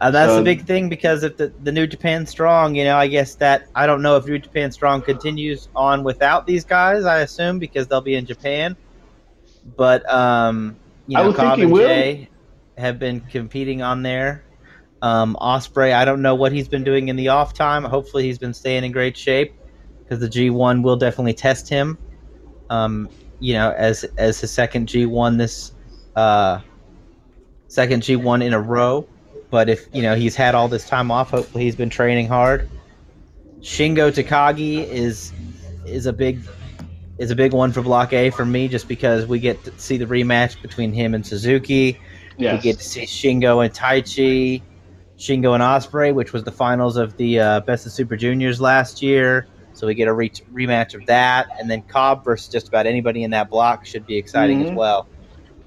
Uh, 0.00 0.10
that's 0.10 0.32
so, 0.32 0.40
a 0.40 0.42
big 0.42 0.64
thing 0.64 0.88
because 0.88 1.22
if 1.22 1.36
the, 1.36 1.52
the 1.62 1.70
New 1.70 1.86
Japan 1.86 2.24
Strong, 2.24 2.74
you 2.74 2.84
know, 2.84 2.96
I 2.96 3.06
guess 3.06 3.34
that 3.34 3.66
I 3.74 3.86
don't 3.86 4.00
know 4.00 4.16
if 4.16 4.24
New 4.24 4.38
Japan 4.38 4.72
Strong 4.72 5.02
continues 5.02 5.68
on 5.76 6.02
without 6.02 6.46
these 6.46 6.64
guys. 6.64 7.04
I 7.04 7.20
assume 7.20 7.58
because 7.58 7.86
they'll 7.86 8.00
be 8.00 8.14
in 8.14 8.24
Japan, 8.24 8.74
but 9.76 10.08
um, 10.10 10.76
you 11.06 11.18
know, 11.18 11.32
Cobb 11.34 11.58
and 11.58 11.74
Jay 11.76 12.28
have 12.78 12.98
been 12.98 13.20
competing 13.20 13.82
on 13.82 14.02
there. 14.02 14.42
Um, 15.02 15.36
Ospreay, 15.40 15.94
I 15.94 16.04
don't 16.04 16.22
know 16.22 16.34
what 16.34 16.52
he's 16.52 16.68
been 16.68 16.84
doing 16.84 17.08
in 17.08 17.16
the 17.16 17.28
off 17.28 17.54
time. 17.54 17.84
Hopefully, 17.84 18.24
he's 18.24 18.38
been 18.38 18.54
staying 18.54 18.84
in 18.84 18.92
great 18.92 19.16
shape 19.16 19.54
because 20.02 20.20
the 20.20 20.28
G1 20.28 20.82
will 20.82 20.96
definitely 20.96 21.34
test 21.34 21.68
him. 21.68 21.96
Um, 22.68 23.08
you 23.38 23.54
know, 23.54 23.72
as 23.72 24.04
as 24.18 24.40
his 24.40 24.50
second 24.50 24.88
G1 24.88 25.38
this 25.38 25.72
uh, 26.16 26.60
second 27.68 28.02
G1 28.02 28.44
in 28.44 28.52
a 28.52 28.60
row. 28.60 29.06
But 29.50 29.68
if 29.68 29.88
you 29.92 30.02
know 30.02 30.14
he's 30.14 30.36
had 30.36 30.54
all 30.54 30.68
this 30.68 30.86
time 30.86 31.10
off, 31.10 31.30
hopefully 31.30 31.64
he's 31.64 31.74
been 31.76 31.90
training 31.90 32.28
hard. 32.28 32.68
Shingo 33.60 34.12
Takagi 34.12 34.86
is 34.86 35.32
is 35.84 36.06
a 36.06 36.12
big 36.12 36.40
is 37.18 37.30
a 37.30 37.36
big 37.36 37.52
one 37.52 37.72
for 37.72 37.82
Block 37.82 38.12
A 38.12 38.30
for 38.30 38.44
me, 38.44 38.68
just 38.68 38.88
because 38.88 39.26
we 39.26 39.38
get 39.38 39.62
to 39.64 39.78
see 39.78 39.96
the 39.96 40.06
rematch 40.06 40.60
between 40.62 40.92
him 40.92 41.14
and 41.14 41.26
Suzuki. 41.26 41.98
Yes. 42.38 42.56
We 42.56 42.62
get 42.62 42.78
to 42.78 42.84
see 42.84 43.02
Shingo 43.02 43.64
and 43.64 43.74
Taichi, 43.74 44.62
Shingo 45.20 45.52
and 45.52 45.62
Ospreay, 45.62 46.14
which 46.14 46.32
was 46.32 46.44
the 46.44 46.50
finals 46.50 46.96
of 46.96 47.14
the 47.18 47.38
uh, 47.38 47.60
Best 47.60 47.84
of 47.84 47.92
Super 47.92 48.16
Juniors 48.16 48.58
last 48.58 49.02
year. 49.02 49.46
So 49.74 49.86
we 49.86 49.94
get 49.94 50.08
a 50.08 50.12
re- 50.14 50.30
rematch 50.52 50.94
of 50.94 51.04
that, 51.06 51.46
and 51.60 51.70
then 51.70 51.82
Cobb 51.82 52.24
versus 52.24 52.48
just 52.50 52.68
about 52.68 52.86
anybody 52.86 53.22
in 53.22 53.30
that 53.32 53.50
block 53.50 53.84
should 53.84 54.06
be 54.06 54.16
exciting 54.16 54.62
as 54.62 54.70
Mhm. 54.70 54.74
well. 54.76 55.06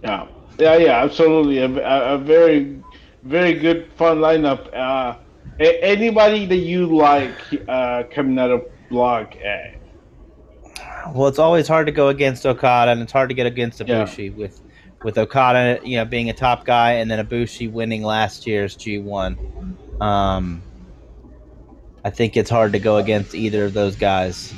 Yeah, 0.03 0.25
yeah, 0.57 0.77
yeah, 0.77 1.03
absolutely. 1.03 1.60
A, 1.60 1.65
a, 2.13 2.17
very, 2.17 2.79
very 3.24 3.53
good, 3.53 3.89
fun 3.95 4.17
lineup. 4.17 4.75
Uh, 4.75 5.15
a- 5.60 5.83
anybody 5.83 6.45
that 6.48 6.57
you 6.57 6.88
like 6.88 7.31
uh, 7.67 8.03
coming 8.12 8.38
out 8.39 8.50
of 8.51 8.65
Block 8.89 9.36
A? 9.38 9.75
Well, 11.13 11.27
it's 11.27 11.39
always 11.39 11.67
hard 11.67 11.86
to 11.86 11.91
go 11.91 12.07
against 12.10 12.45
Okada, 12.45 12.91
and 12.91 13.01
it's 13.01 13.12
hard 13.12 13.29
to 13.29 13.36
get 13.36 13.45
against 13.45 13.79
Yeah. 13.81 14.03
Ibushi 14.03 14.36
with 14.36 14.62
with 15.03 15.17
Okada, 15.17 15.79
you 15.83 15.98
know, 15.98 16.05
being 16.05 16.29
a 16.29 16.33
top 16.33 16.65
guy, 16.65 16.93
and 16.93 17.10
then 17.12 17.25
Ibushi 17.25 17.72
winning 17.72 18.03
last 18.03 18.48
year's 18.48 18.75
G1. 18.77 20.01
Um, 20.01 20.62
I 22.03 22.10
think 22.10 22.36
it's 22.38 22.50
hard 22.50 22.74
to 22.74 22.79
go 22.79 22.98
against 22.98 23.33
either 23.36 23.65
of 23.65 23.74
those 23.74 23.95
guys. 23.95 24.53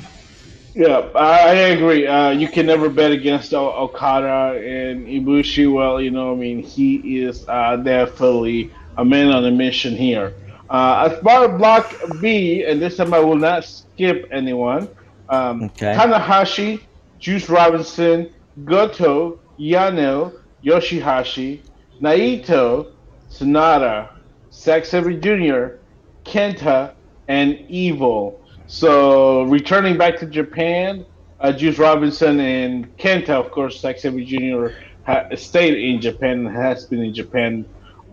Yeah, 0.74 1.08
I, 1.14 1.52
agree. 1.52 2.06
Uh, 2.06 2.30
you 2.30 2.48
can 2.48 2.66
never 2.66 2.90
bet 2.90 3.10
against 3.10 3.54
o- 3.54 3.72
Okada 3.72 4.58
and 4.58 5.06
Ibushi. 5.06 5.72
Well, 5.72 6.00
you 6.02 6.10
know, 6.10 6.32
I 6.32 6.36
mean, 6.36 6.62
he 6.62 7.20
is 7.20 7.48
uh, 7.48 7.76
definitely 7.76 8.70
a 8.98 9.04
man 9.04 9.28
on 9.32 9.44
a 9.46 9.50
mission 9.50 9.96
here. 9.96 10.34
Uh, 10.68 11.08
as 11.10 11.22
far 11.22 11.44
as 11.50 11.58
Block 11.58 11.94
B, 12.20 12.64
and 12.64 12.82
this 12.82 12.96
time 12.98 13.14
I 13.14 13.20
will 13.20 13.36
not 13.36 13.64
skip 13.64 14.28
anyone. 14.30 14.88
Um, 15.28 15.62
Okay. 15.64 15.94
Tanahashi, 15.94 16.80
Juice 17.18 17.48
Robinson, 17.48 18.30
Goto, 18.64 19.38
Yano, 19.58 20.32
YOSHI-HASHI, 20.64 21.60
Naito, 22.00 22.92
SANADA, 23.30 24.10
Zack 24.52 24.84
Sabre 24.84 25.14
Jr., 25.14 25.76
Kenta, 26.24 26.94
and 27.28 27.58
Evil. 27.68 28.40
So 28.66 29.42
returning 29.44 29.96
back 29.96 30.18
to 30.18 30.26
Japan, 30.26 31.04
uh, 31.40 31.52
Juice 31.52 31.78
Robinson 31.78 32.40
and 32.40 32.96
Kenta, 32.96 33.30
of 33.30 33.50
course, 33.50 33.80
Zack 33.80 33.98
Sabre 33.98 34.22
Jr. 34.24 34.68
Ha- 35.06 35.26
stayed 35.36 35.78
in 35.78 36.00
Japan 36.00 36.46
and 36.46 36.56
has 36.56 36.84
been 36.86 37.02
in 37.02 37.14
Japan 37.14 37.64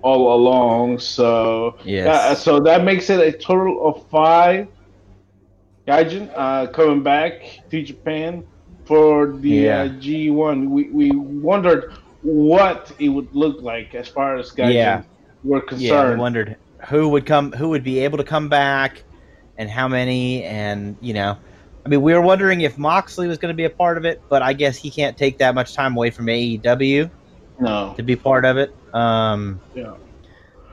all 0.01 0.35
along. 0.35 1.00
So 1.00 1.77
Yes. 1.83 2.07
uh, 2.07 2.35
so 2.35 2.59
that 2.62 2.83
makes 2.83 3.09
it 3.09 3.19
a 3.19 3.31
total 3.35 3.88
of 3.88 4.05
five 4.09 4.67
Gaijin 5.88 6.31
uh, 6.35 6.67
coming 6.67 7.03
back 7.03 7.41
to 7.69 7.81
Japan 7.81 8.43
for 8.85 9.37
the 9.39 9.69
Yeah. 9.69 9.71
uh, 9.71 9.89
G1. 9.99 10.69
We, 10.69 10.91
we 10.91 11.15
wondered 11.15 11.85
what 12.21 12.91
it 12.99 13.09
would 13.09 13.29
look 13.33 13.61
like 13.61 13.93
as 13.95 14.07
far 14.09 14.37
as 14.37 14.51
guys 14.51 14.83
Yeah. 14.83 15.03
were 15.43 15.63
Yeah, 15.75 16.03
we 16.03 16.15
wondered 16.15 16.57
who 16.89 17.09
would 17.09 17.25
come, 17.25 17.51
who 17.53 17.69
would 17.69 17.83
be 17.83 17.99
able 17.99 18.17
to 18.17 18.23
come 18.23 18.49
back, 18.49 19.03
and 19.57 19.69
how 19.69 19.87
many, 19.87 20.43
and 20.43 20.97
you 20.99 21.13
know, 21.13 21.37
I 21.85 21.89
mean, 21.89 22.01
we 22.01 22.13
were 22.13 22.21
wondering 22.21 22.61
if 22.61 22.77
Moxley 22.77 23.27
was 23.27 23.37
going 23.37 23.53
to 23.53 23.57
be 23.57 23.65
a 23.65 23.69
part 23.69 23.97
of 23.97 24.05
it, 24.05 24.19
but 24.29 24.41
I 24.41 24.53
guess 24.53 24.77
he 24.77 24.91
can't 24.91 25.17
take 25.17 25.37
that 25.39 25.55
much 25.55 25.75
time 25.75 25.95
away 25.95 26.11
from 26.11 26.27
AEW 26.29 27.11
no. 27.59 27.97
to 27.97 28.03
be 28.03 28.15
part 28.15 28.45
of 28.45 28.57
it. 28.57 28.71
Um, 28.93 29.61
Yeah. 29.73 29.95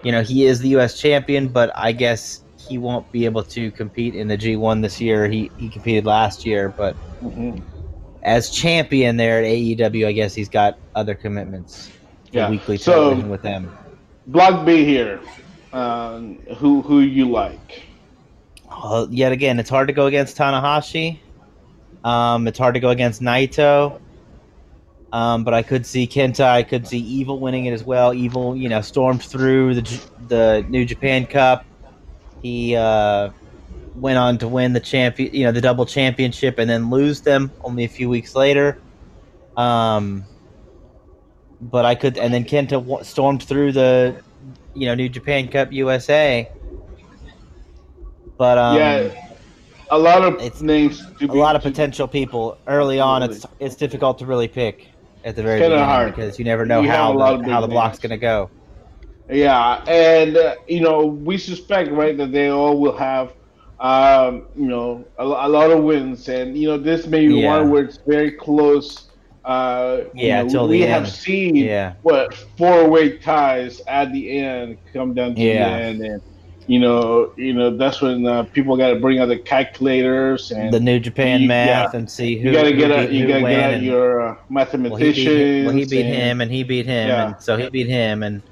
you 0.03 0.13
know, 0.13 0.23
he 0.23 0.45
is 0.47 0.61
the 0.61 0.69
U.S. 0.71 0.99
champion, 0.99 1.49
but 1.49 1.71
I 1.77 1.93
guess 1.93 2.45
he 2.57 2.79
won't 2.79 3.11
be 3.13 3.25
able 3.27 3.43
to 3.45 3.73
compete 3.73 4.15
in 4.15 4.29
the 4.29 4.37
G1 4.39 4.83
this 4.83 5.01
year. 5.01 5.29
He 5.29 5.53
he 5.57 5.71
competed 5.71 6.07
last 6.07 6.45
year, 6.45 6.75
but 6.77 6.97
hmm 7.21 7.61
as 8.23 8.51
champion 8.51 9.17
there 9.17 9.39
at 9.39 9.45
AEW, 9.45 10.07
I 10.07 10.13
guess 10.13 10.35
he's 10.35 10.49
got 10.49 10.79
other 10.95 11.15
commitments. 11.15 11.91
Yeah. 12.33 12.49
weekly 12.51 12.77
So- 12.77 13.15
with 13.17 13.43
them. 13.43 13.77
Block 14.29 14.65
B 14.65 14.85
here. 14.85 15.21
Um, 15.73 16.39
who 16.59 16.83
who 16.83 17.01
you 17.01 17.29
like? 17.31 17.83
Yet 19.11 19.33
again, 19.33 19.59
it's 19.59 19.71
hard 19.71 19.89
to 19.89 19.93
go 19.95 20.07
against 20.07 20.37
Tanahashi. 20.37 21.19
Um, 22.05 22.47
it's 22.47 22.59
hard 22.59 22.75
to 22.75 22.81
go 22.81 22.91
against 22.91 23.21
Naito. 23.21 24.01
Um, 25.13 25.43
but 25.43 25.55
I 25.55 25.63
could 25.63 25.85
see 25.85 26.07
Kenta. 26.07 26.45
I 26.45 26.63
could 26.63 26.87
see 26.87 26.99
Evil 26.99 27.41
winning 27.41 27.67
it 27.67 27.73
as 27.73 27.83
well. 27.83 28.15
Evil, 28.15 28.55
you 28.57 28.69
know, 28.69 28.81
stormed 28.81 29.23
through 29.23 29.75
the 29.75 30.01
the 30.29 30.65
New 30.69 30.85
Japan 30.85 31.27
Cup. 31.27 31.65
He 32.43 32.77
uh, 32.77 33.31
went 33.95 34.19
on 34.19 34.39
to 34.39 34.49
win 34.49 34.73
the 34.73 34.81
champion, 34.81 35.35
you 35.35 35.45
know, 35.45 35.53
the 35.53 35.61
double 35.61 35.87
championship, 35.87 36.59
and 36.59 36.69
then 36.69 36.91
lose 36.91 37.21
them 37.21 37.51
only 37.63 37.85
a 37.85 37.89
few 37.89 38.09
weeks 38.09 38.35
later. 38.35 38.79
Um, 39.57 40.25
but 41.61 41.85
I 41.85 41.95
could, 41.95 42.17
and 42.17 42.33
then 42.33 42.45
Kenta 42.45 42.71
w- 42.71 43.03
stormed 43.05 43.43
through 43.43 43.73
the, 43.73 44.23
you 44.75 44.87
know, 44.87 44.95
New 44.95 45.09
Japan 45.09 45.49
Cup 45.49 45.73
USA. 45.73 46.49
But 48.39 48.57
um, 48.57 48.77
yeah, 48.77 49.31
a 49.91 49.99
lot 49.99 50.23
of 50.25 50.41
it's 50.41 50.63
names. 50.63 51.05
A 51.21 51.27
lot 51.27 51.57
of 51.57 51.63
potential 51.63 52.09
people 52.09 52.57
early 52.67 52.99
on. 53.01 53.23
It's 53.23 53.45
it's 53.59 53.75
difficult 53.77 54.19
to 54.21 54.27
really 54.27 54.49
pick 54.49 54.89
at 55.25 55.37
the 55.37 55.43
very 55.43 55.59
beginning 55.61 55.85
hard. 55.85 56.15
because 56.15 56.39
you 56.39 56.45
never 56.47 56.65
know 56.65 56.81
You 56.81 56.89
how 56.89 57.13
the, 57.13 57.51
how 57.51 57.61
the 57.61 57.69
block's 57.69 57.99
going 57.99 58.11
to 58.11 58.17
go. 58.17 58.49
Yeah, 59.29 59.85
and 59.87 60.37
uh, 60.37 60.55
you 60.67 60.81
know 60.81 61.05
we 61.05 61.37
suspect 61.37 61.91
right 61.91 62.17
that 62.17 62.33
they 62.33 62.49
all 62.49 62.79
will 62.81 62.97
have 62.97 63.35
um, 63.81 64.47
you 64.57 64.67
know 64.67 65.05
a, 65.19 65.25
a 65.25 65.49
lot 65.49 65.71
of 65.71 65.83
wins, 65.83 66.29
and 66.29 66.57
you 66.57 66.69
know 66.69 66.79
this 66.79 67.07
may 67.07 67.27
be 67.27 67.35
Yeah. 67.41 67.57
one 67.59 67.71
where 67.71 67.83
it's 67.85 67.99
very 68.07 68.33
close. 68.33 69.07
Uh, 69.45 70.03
you 70.15 70.27
Yeah, 70.29 70.43
know, 70.43 70.49
till 70.51 70.69
we 70.69 70.83
have 70.83 71.05
end. 71.05 71.13
seen 71.13 71.57
Yeah. 71.57 71.95
what 72.03 72.35
four 72.59 72.89
way 72.91 73.17
ties 73.17 73.81
at 73.89 74.13
the 74.13 74.39
end 74.39 74.77
come 74.93 75.15
down 75.15 75.35
to 75.35 75.41
Yeah. 75.41 75.69
the 75.79 75.83
end, 75.85 76.03
and 76.03 76.23
you 76.67 76.79
know 76.79 77.33
you 77.39 77.55
know 77.55 77.75
that's 77.75 78.03
when 78.03 78.27
uh, 78.27 78.43
people 78.53 78.77
got 78.77 78.91
to 78.91 78.97
bring 79.01 79.19
out 79.19 79.27
the 79.27 79.39
calculators 79.39 80.51
and 80.51 80.73
The 80.73 80.79
New 80.79 81.01
Japan 81.01 81.41
you- 81.43 81.49
math 81.49 81.95
and 81.95 82.09
see 82.09 82.37
who 82.39 82.51
you 82.51 82.55
got 82.55 82.65
to 82.65 82.73
get 82.75 82.93
out 82.93 83.11
you 83.11 83.27
got 83.27 83.37
to 83.37 83.49
get 83.49 83.75
out 83.77 83.83
your 83.83 84.21
uh, 84.21 84.25
well, 84.27 84.35
he 84.35 84.41
beat, 84.43 84.55
mathematicians. 84.55 85.67
well, 85.67 85.75
he 85.75 85.85
beat 85.87 86.05
and- 86.05 86.15
him 86.15 86.41
and 86.43 86.51
he 86.51 86.63
beat 86.63 86.87
him 86.87 87.09
Yeah. 87.09 87.27
and 87.29 87.43
so 87.43 87.57
he 87.57 87.71
beat 87.71 87.89
him 87.89 88.23
and 88.23 88.43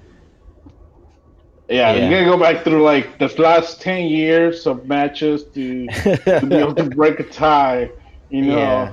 Yeah, 1.68 1.92
Yeah. 1.94 2.04
you 2.04 2.10
gotta 2.10 2.24
go 2.24 2.38
back 2.38 2.64
through 2.64 2.82
like 2.82 3.18
the 3.18 3.28
last 3.40 3.80
ten 3.82 4.06
years 4.06 4.66
of 4.66 4.86
matches 4.86 5.44
to 5.54 5.86
to 5.88 6.46
be 6.48 6.56
able 6.56 6.74
to 6.74 6.84
break 7.00 7.20
a 7.20 7.24
tie. 7.24 7.90
You 8.30 8.42
know, 8.42 8.56
Yeah. 8.58 8.92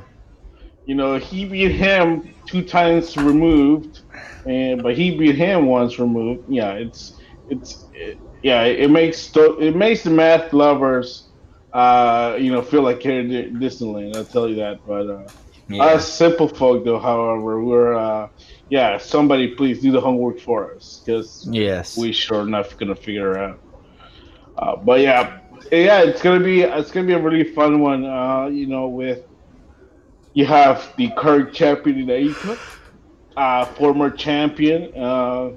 you 0.85 0.95
know 0.95 1.17
he 1.17 1.45
beat 1.45 1.71
him 1.71 2.33
two 2.45 2.63
times 2.63 3.15
removed, 3.17 4.01
and 4.45 4.83
but 4.83 4.95
he 4.97 5.17
beat 5.17 5.35
him 5.35 5.67
once 5.67 5.99
removed. 5.99 6.43
Yeah, 6.49 6.73
it's 6.73 7.13
it's 7.49 7.85
it, 7.93 8.17
yeah, 8.43 8.63
it 8.63 8.89
makes 8.91 9.31
it 9.35 9.75
makes 9.75 10.03
the 10.03 10.09
math 10.11 10.51
lovers, 10.53 11.29
uh, 11.73 12.37
you 12.39 12.51
know, 12.51 12.61
feel 12.61 12.81
like 12.83 13.01
they're 13.03 13.23
Disneyland. 13.23 14.15
I'll 14.15 14.25
tell 14.25 14.47
you 14.49 14.55
that. 14.55 14.85
But 14.85 15.09
uh, 15.09 15.23
yeah. 15.69 15.83
us 15.83 16.11
simple 16.11 16.47
folk, 16.47 16.85
though, 16.85 16.99
however, 16.99 17.63
we're 17.63 17.95
uh, 17.95 18.29
yeah, 18.69 18.97
somebody 18.97 19.49
please 19.49 19.81
do 19.81 19.91
the 19.91 20.01
homework 20.01 20.39
for 20.39 20.73
us 20.73 21.01
because 21.05 21.47
yes. 21.51 21.97
we 21.97 22.11
sure 22.11 22.41
enough 22.41 22.77
gonna 22.77 22.95
figure 22.95 23.31
it 23.31 23.37
out. 23.37 23.59
Uh, 24.57 24.75
but 24.75 25.01
yeah, 25.01 25.39
yeah, 25.71 26.01
it's 26.01 26.21
gonna 26.21 26.43
be 26.43 26.61
it's 26.61 26.91
gonna 26.91 27.07
be 27.07 27.13
a 27.13 27.19
really 27.19 27.43
fun 27.43 27.79
one. 27.79 28.05
Uh, 28.05 28.47
you 28.47 28.65
know, 28.65 28.87
with 28.87 29.23
you 30.33 30.45
have 30.45 30.93
the 30.97 31.09
current 31.11 31.53
champion 31.53 31.99
in 31.99 32.07
AICA, 32.07 32.59
uh, 33.37 33.65
former 33.65 34.09
champion, 34.09 34.93
uh, 34.95 35.51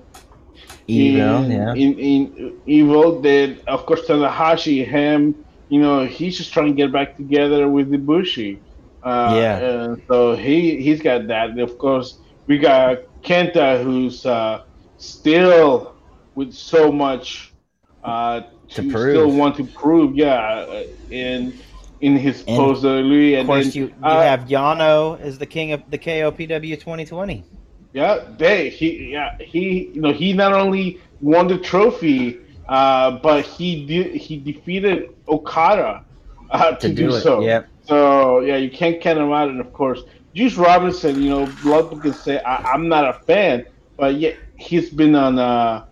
Evil, 0.86 1.44
in, 1.44 1.50
yeah. 1.50 1.72
in, 1.74 1.98
in 1.98 2.60
Evil. 2.66 3.20
Then 3.20 3.60
of 3.66 3.86
course 3.86 4.06
Tanahashi, 4.06 4.86
him, 4.86 5.44
you 5.68 5.80
know, 5.80 6.04
he's 6.04 6.36
just 6.36 6.52
trying 6.52 6.68
to 6.68 6.74
get 6.74 6.92
back 6.92 7.16
together 7.16 7.68
with 7.68 7.90
Ibushi. 7.90 8.58
Uh, 9.02 9.34
Yeah. 9.34 9.58
And 9.58 10.02
so 10.08 10.34
he 10.36 10.80
he's 10.82 11.00
got 11.02 11.26
that. 11.28 11.50
And 11.50 11.60
of 11.60 11.78
course, 11.78 12.20
we 12.46 12.58
got 12.58 12.98
Kenta, 13.22 13.82
who's 13.82 14.24
uh, 14.26 14.64
still 14.96 15.96
with 16.34 16.52
so 16.52 16.92
much 16.92 17.54
uh, 18.02 18.42
To 18.74 18.82
to, 18.82 18.82
prove. 18.82 19.12
still 19.12 19.32
want 19.32 19.56
to 19.56 19.64
prove. 19.64 20.14
Yeah, 20.16 20.34
uh, 20.36 20.82
in 21.10 21.62
in 22.00 22.16
his 22.16 22.44
And 22.46 22.56
post 22.56 22.82
WWE. 22.82 23.34
Of 23.40 23.40
And 23.40 23.46
course, 23.46 23.72
then, 23.72 23.72
you, 23.74 23.84
you 23.86 23.94
uh, 24.02 24.22
have 24.22 24.40
Yano 24.44 25.18
as 25.20 25.38
the 25.38 25.46
king 25.46 25.72
of 25.72 25.82
the 25.90 25.98
KOPW 25.98 26.76
2020. 26.78 27.44
Yeah, 27.92 28.18
they 28.36 28.68
he 28.70 29.10
yeah 29.12 29.36
he 29.40 29.90
you 29.94 30.00
know 30.00 30.12
he 30.12 30.32
not 30.32 30.52
only 30.52 31.00
won 31.20 31.48
the 31.48 31.58
trophy, 31.58 32.38
uh, 32.68 33.12
but 33.22 33.44
he 33.46 33.86
de- 33.86 34.18
he 34.18 34.36
defeated 34.38 35.10
Okada 35.28 36.04
uh, 36.50 36.72
to, 36.76 36.88
to 36.88 36.94
do, 36.94 37.08
do 37.08 37.14
it. 37.16 37.22
so. 37.22 37.40
Yep. 37.40 37.68
So 37.88 38.40
yeah, 38.40 38.56
you 38.56 38.70
can't 38.70 39.00
count 39.00 39.18
him 39.18 39.32
out. 39.32 39.48
And 39.48 39.60
of 39.60 39.72
course, 39.72 40.02
Juice 40.34 40.56
Robinson, 40.56 41.20
you 41.20 41.30
know, 41.30 41.44
a 41.44 41.68
lot 41.68 41.80
of 41.84 41.90
people 41.90 42.00
can 42.00 42.14
say 42.14 42.40
I, 42.40 42.72
I'm 42.72 42.88
not 42.88 43.08
a 43.08 43.14
fan, 43.26 43.66
but 43.96 44.14
yeah, 44.16 44.32
he's 44.56 44.90
been 44.90 45.14
on 45.14 45.38
uh 45.38 45.84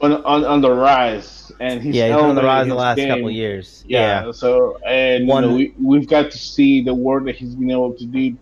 on 0.00 0.12
on, 0.24 0.44
on 0.44 0.60
the 0.60 0.70
rise, 0.70 1.50
and 1.60 1.82
he's 1.82 1.94
Yeah, 1.96 2.08
he's 2.08 2.16
been 2.16 2.24
on 2.26 2.34
the 2.36 2.42
rise 2.44 2.68
the 2.68 2.74
last 2.74 2.96
game. 2.96 3.08
couple 3.08 3.28
of 3.28 3.34
years. 3.34 3.84
Yeah. 3.86 4.30
So 4.32 4.76
and 4.86 5.28
One- 5.28 5.44
you 5.44 5.50
know, 5.50 5.56
we 5.56 5.74
we've 5.82 6.08
got 6.08 6.30
to 6.30 6.38
see 6.38 6.82
the 6.82 6.94
work 6.94 7.24
that 7.26 7.36
he's 7.36 7.54
been 7.54 7.70
able 7.70 7.94
to 7.96 8.06
do. 8.06 8.36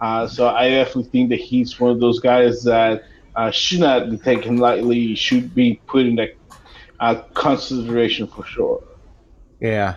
Uh, 0.00 0.26
so 0.28 0.48
I 0.48 0.68
definitely 0.70 1.10
think 1.10 1.30
that 1.30 1.40
he's 1.40 1.78
one 1.80 1.90
of 1.90 2.00
those 2.00 2.20
guys 2.20 2.62
that 2.64 3.02
uh, 3.34 3.50
should 3.50 3.80
not 3.80 4.10
be 4.10 4.18
taken 4.18 4.56
lightly. 4.56 5.14
Should 5.16 5.54
be 5.54 5.82
put 5.86 6.06
in 6.06 6.16
that 6.16 6.30
uh, 7.00 7.16
consideration 7.34 8.26
for 8.28 8.44
sure. 8.44 8.80
Yeah. 9.60 9.96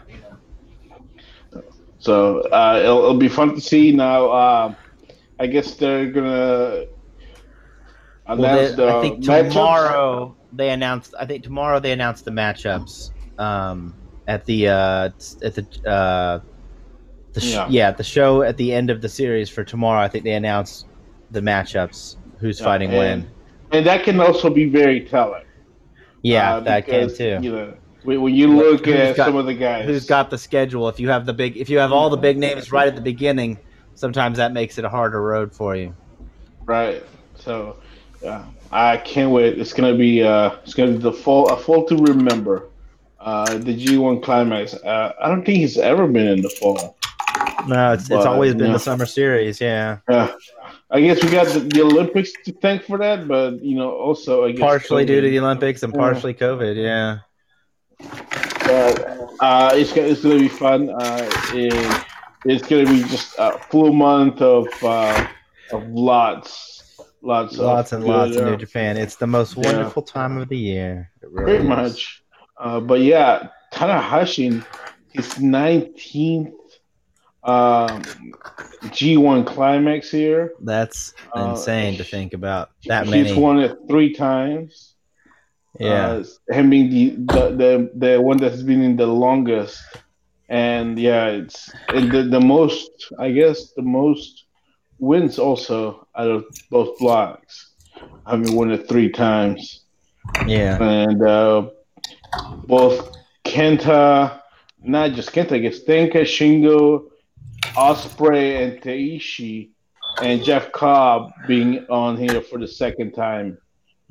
So 2.02 2.40
uh, 2.50 2.80
it'll, 2.82 2.98
it'll 2.98 3.14
be 3.18 3.30
fun 3.30 3.54
to 3.54 3.62
see. 3.62 3.92
Now, 3.92 4.26
uh, 4.30 4.76
I 5.40 5.46
guess 5.46 5.76
they're 5.76 6.10
gonna 6.12 6.86
Well, 8.28 8.40
announce 8.40 8.70
they, 8.72 8.76
the 8.76 8.88
I 8.88 9.02
think 9.02 9.24
matchups. 9.24 9.50
tomorrow 9.50 10.36
they 10.52 10.70
announced. 10.72 11.14
I 11.20 11.26
think 11.28 11.44
tomorrow 11.44 11.80
they 11.80 11.92
announced 11.92 12.26
the 12.26 12.32
matchups 12.32 13.12
um, 13.40 13.94
at 14.28 14.46
the 14.46 14.68
uh, 14.68 15.10
at 15.44 15.54
the 15.56 15.66
uh, 15.88 16.40
the 17.34 17.40
sh- 17.40 17.54
Yeah. 17.54 17.68
yeah. 17.70 17.92
the 17.92 18.04
show 18.04 18.42
at 18.42 18.58
the 18.58 18.74
end 18.74 18.90
of 18.90 19.02
the 19.02 19.10
series 19.10 19.48
for 19.50 19.64
tomorrow. 19.64 20.02
I 20.02 20.08
think 20.08 20.24
they 20.24 20.34
announced 20.34 20.88
the 21.30 21.40
matchups. 21.42 22.18
Who's 22.40 22.60
Yeah, 22.60 22.66
fighting 22.66 22.90
and, 22.90 22.98
when? 22.98 23.32
and 23.72 23.86
that 23.86 24.04
can 24.04 24.20
also 24.20 24.50
be 24.50 24.66
very 24.66 25.02
telling. 25.02 25.44
Yeah, 26.24 26.56
uh, 26.56 26.60
that 26.62 26.88
can 26.88 27.14
too. 27.14 27.38
You 27.42 27.52
know, 27.52 27.74
when 28.04 28.22
when 28.22 28.34
you 28.36 28.48
look 28.56 28.86
Who's 28.86 28.96
at 28.96 29.16
got- 29.16 29.26
some 29.28 29.36
of 29.36 29.46
the 29.46 29.54
guys, 29.54 29.86
Who's 29.86 30.06
got 30.06 30.30
the 30.30 30.38
schedule? 30.38 30.88
If 30.90 31.00
you 31.00 31.10
have 31.10 31.26
the 31.26 31.34
big, 31.34 31.58
if 31.58 31.70
you 31.70 31.78
have 31.80 31.92
all 31.92 32.10
the 32.10 32.18
big 32.18 32.38
names 32.38 32.72
right 32.72 32.88
at 32.88 32.96
the 32.96 33.02
beginning, 33.02 33.58
sometimes 33.96 34.38
that 34.38 34.54
makes 34.54 34.78
it 34.78 34.86
a 34.86 34.90
harder 34.90 35.22
road 35.22 35.54
for 35.54 35.76
you. 35.76 35.94
right? 36.66 37.04
So, 37.36 37.78
yeah, 38.24 38.46
I 38.72 38.98
can't 38.98 39.32
wait. 39.32 39.58
It's 39.60 39.74
gonna 39.74 39.96
be 39.96 40.24
uh, 40.24 40.52
it's 40.64 40.74
gonna 40.74 40.92
be 40.94 40.98
the 41.00 41.14
fall 41.14 41.50
a 41.50 41.58
fall 41.58 41.86
to 41.88 41.96
remember. 41.98 42.68
Uh, 43.20 43.58
the 43.60 43.78
G1 43.78 44.24
climax. 44.24 44.74
Uh, 44.74 45.14
I 45.22 45.28
don't 45.28 45.46
think 45.46 45.60
he's 45.60 45.78
ever 45.78 46.08
been 46.08 46.28
in 46.28 46.42
the 46.42 46.50
fall. 46.50 46.98
No, 47.68 47.94
it's 47.94 48.10
it's 48.10 48.26
always 48.26 48.56
been 48.56 48.68
yeah. 48.68 48.74
the 48.74 48.80
summer 48.80 49.06
series. 49.06 49.62
Yeah, 49.62 50.00
Yeah. 50.10 50.34
I 50.90 51.00
guess 51.02 51.24
we 51.24 51.30
got 51.30 51.48
the, 51.48 51.60
the 51.60 51.82
Olympics 51.84 52.32
to 52.46 52.52
thank 52.52 52.84
for 52.84 52.98
that, 52.98 53.28
but 53.28 53.64
you 53.64 53.76
know, 53.76 53.92
also 53.92 54.46
I 54.46 54.52
guess 54.52 54.60
partially 54.60 55.06
due 55.06 55.22
to 55.22 55.30
the 55.30 55.40
Olympics 55.40 55.84
and 55.84 55.94
partially 55.94 56.34
COVID. 56.34 56.76
Yeah. 56.76 57.20
But 58.66 59.30
uh, 59.40 59.72
it's 59.74 59.92
gonna, 59.94 60.08
it's 60.08 60.22
gonna 60.22 60.40
be 60.40 60.48
fun. 60.48 60.90
Uh, 60.90 61.30
and 61.54 62.06
it's 62.46 62.68
gonna 62.68 62.86
be 62.86 63.02
just 63.04 63.36
a 63.38 63.58
full 63.70 63.94
month 63.94 64.42
of 64.42 64.68
uh, 64.84 65.28
of 65.72 65.88
lots, 65.90 67.00
lots, 67.22 67.58
lots 67.58 67.92
of 67.92 68.00
and 68.00 68.08
lots 68.08 68.36
of 68.36 68.44
uh, 68.44 68.50
New 68.52 68.58
Japan. 68.58 68.98
It's 68.98 69.16
the 69.16 69.28
most 69.28 69.56
Yeah. 69.58 69.72
wonderful 69.74 70.02
time 70.04 70.38
of 70.38 70.50
the 70.50 70.58
year. 70.58 71.12
Really 71.22 71.44
Pretty 71.46 71.64
is. 71.64 71.70
much. 71.70 72.24
Uh, 72.60 72.80
but 72.80 73.02
yeah, 73.02 73.48
Tanahashi, 73.74 74.64
his 75.14 75.40
nineteenth 75.40 76.54
um, 77.44 78.04
G1 78.94 79.48
climax 79.48 80.12
here. 80.12 80.54
That's 80.62 81.14
Uh, 81.36 81.50
insane 81.56 81.98
to 81.98 82.04
think 82.04 82.34
about. 82.34 82.70
That 82.86 83.06
He's 83.06 83.12
many. 83.30 83.34
won 83.40 83.60
it 83.60 83.76
three 83.90 84.14
times. 84.14 84.91
Yeah. 85.80 86.22
Uh, 86.50 86.54
him 86.54 86.70
being 86.70 86.90
the, 86.90 87.10
the 87.26 87.50
the 87.56 87.92
the 87.96 88.22
one 88.22 88.38
that's 88.38 88.62
been 88.62 88.82
in 88.82 88.98
the 88.98 89.08
longest, 89.08 89.82
and 90.50 91.00
yeah, 91.00 91.28
it's 91.28 91.72
the 91.90 92.28
the 92.30 92.42
most. 92.42 92.92
I 93.18 93.32
guess 93.32 93.72
the 93.72 93.82
most 93.82 94.46
wins 95.00 95.40
also 95.40 96.08
out 96.16 96.30
of 96.30 96.46
both 96.70 96.98
blocks. 97.00 97.70
Having 98.28 98.56
won 98.56 98.72
it 98.72 98.88
three 98.90 99.10
times, 99.10 99.82
yeah. 100.48 100.82
and 100.82 101.22
uh, 101.22 101.70
both 102.66 103.16
Kenta, 103.46 104.42
not 104.82 105.12
just 105.12 105.32
Kenta, 105.32 105.54
I 105.54 105.60
guess 105.60 105.84
Tenka, 105.84 106.22
Shingo, 106.22 107.10
Ospreay, 107.76 108.64
and 108.64 108.82
Taichi, 108.82 109.70
and 110.22 110.44
Jeff 110.44 110.72
Cobb 110.72 111.32
being 111.48 111.86
on 111.90 112.18
here 112.18 112.42
for 112.42 112.60
the 112.60 112.68
second 112.68 113.14
time. 113.14 113.58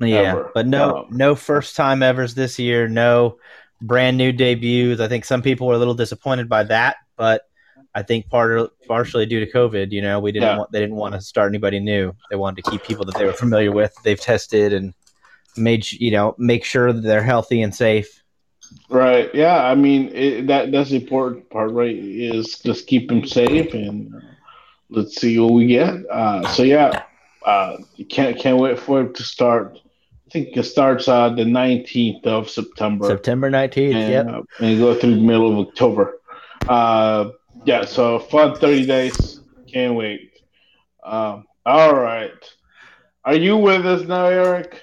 Yeah. 0.09 0.31
ever. 0.31 0.51
But 0.53 0.67
no 0.67 0.97
Um, 0.97 1.05
no 1.11 1.35
first 1.35 1.75
time 1.75 2.01
evers 2.03 2.33
this 2.33 2.57
year, 2.59 2.87
no 2.87 3.37
brand 3.81 4.17
new 4.17 4.31
debuts. 4.31 4.99
I 5.01 5.07
think 5.07 5.25
some 5.25 5.41
people 5.41 5.67
were 5.67 5.73
a 5.75 5.77
little 5.77 5.93
disappointed 5.93 6.47
by 6.49 6.63
that, 6.63 6.97
but 7.17 7.43
I 7.93 8.03
think 8.03 8.29
part 8.29 8.57
of, 8.57 8.71
partially 8.87 9.25
due 9.25 9.43
to 9.45 9.51
COVID, 9.51 9.91
you 9.91 10.01
know, 10.01 10.19
we 10.19 10.31
didn't 10.31 10.49
Yeah. 10.49 10.57
want 10.59 10.71
they 10.71 10.79
didn't 10.79 10.95
want 10.95 11.13
to 11.15 11.21
start 11.21 11.51
anybody 11.51 11.79
new. 11.79 12.13
They 12.29 12.37
wanted 12.37 12.63
to 12.63 12.69
keep 12.71 12.83
people 12.83 13.05
that 13.05 13.15
they 13.15 13.25
were 13.25 13.33
familiar 13.33 13.71
with, 13.71 13.93
they've 14.03 14.19
tested 14.19 14.71
and 14.73 14.93
made 15.57 15.91
you 15.91 16.11
know, 16.11 16.35
make 16.37 16.63
sure 16.63 16.93
that 16.93 17.01
they're 17.01 17.23
healthy 17.23 17.61
and 17.61 17.75
safe. 17.75 18.23
Right. 18.89 19.33
Yeah. 19.35 19.65
I 19.65 19.75
mean, 19.75 20.09
it, 20.15 20.47
that 20.47 20.71
that's 20.71 20.91
the 20.91 20.95
important 20.97 21.49
part, 21.49 21.71
right? 21.71 21.93
Is 21.95 22.59
just 22.59 22.87
keep 22.87 23.09
them 23.09 23.25
safe 23.25 23.73
and 23.73 24.15
uh, 24.15 24.19
let's 24.89 25.19
see 25.19 25.37
what 25.39 25.51
we 25.51 25.65
get. 25.67 25.93
Uh, 26.09 26.47
so 26.47 26.63
yeah, 26.63 27.03
uh, 27.45 27.77
can't 28.09 28.37
can't 28.39 28.57
wait 28.59 28.79
for 28.79 29.01
it 29.01 29.15
to 29.15 29.23
start. 29.23 29.79
I 30.31 30.33
think 30.33 30.55
it 30.55 30.63
starts 30.63 31.09
uh, 31.09 31.27
the 31.27 31.43
nineteenth 31.43 32.25
of 32.25 32.49
September 32.49 33.05
September 33.05 33.51
19th. 33.51 33.93
and, 33.93 34.11
yep. 34.13 34.27
uh, 34.27 34.41
and 34.65 34.79
go 34.79 34.95
through 34.95 35.15
the 35.15 35.21
middle 35.21 35.51
of 35.59 35.67
October. 35.67 36.21
Uh, 36.69 37.31
yeah. 37.65 37.83
So 37.83 38.17
fun 38.17 38.55
thirty 38.55 38.85
days. 38.85 39.41
Can't 39.67 39.95
wait. 39.95 40.39
Um, 41.03 41.43
all 41.65 41.93
right. 41.95 42.31
Are 43.25 43.35
you 43.35 43.57
with 43.57 43.85
us 43.85 44.07
now, 44.07 44.27
Eric? 44.27 44.81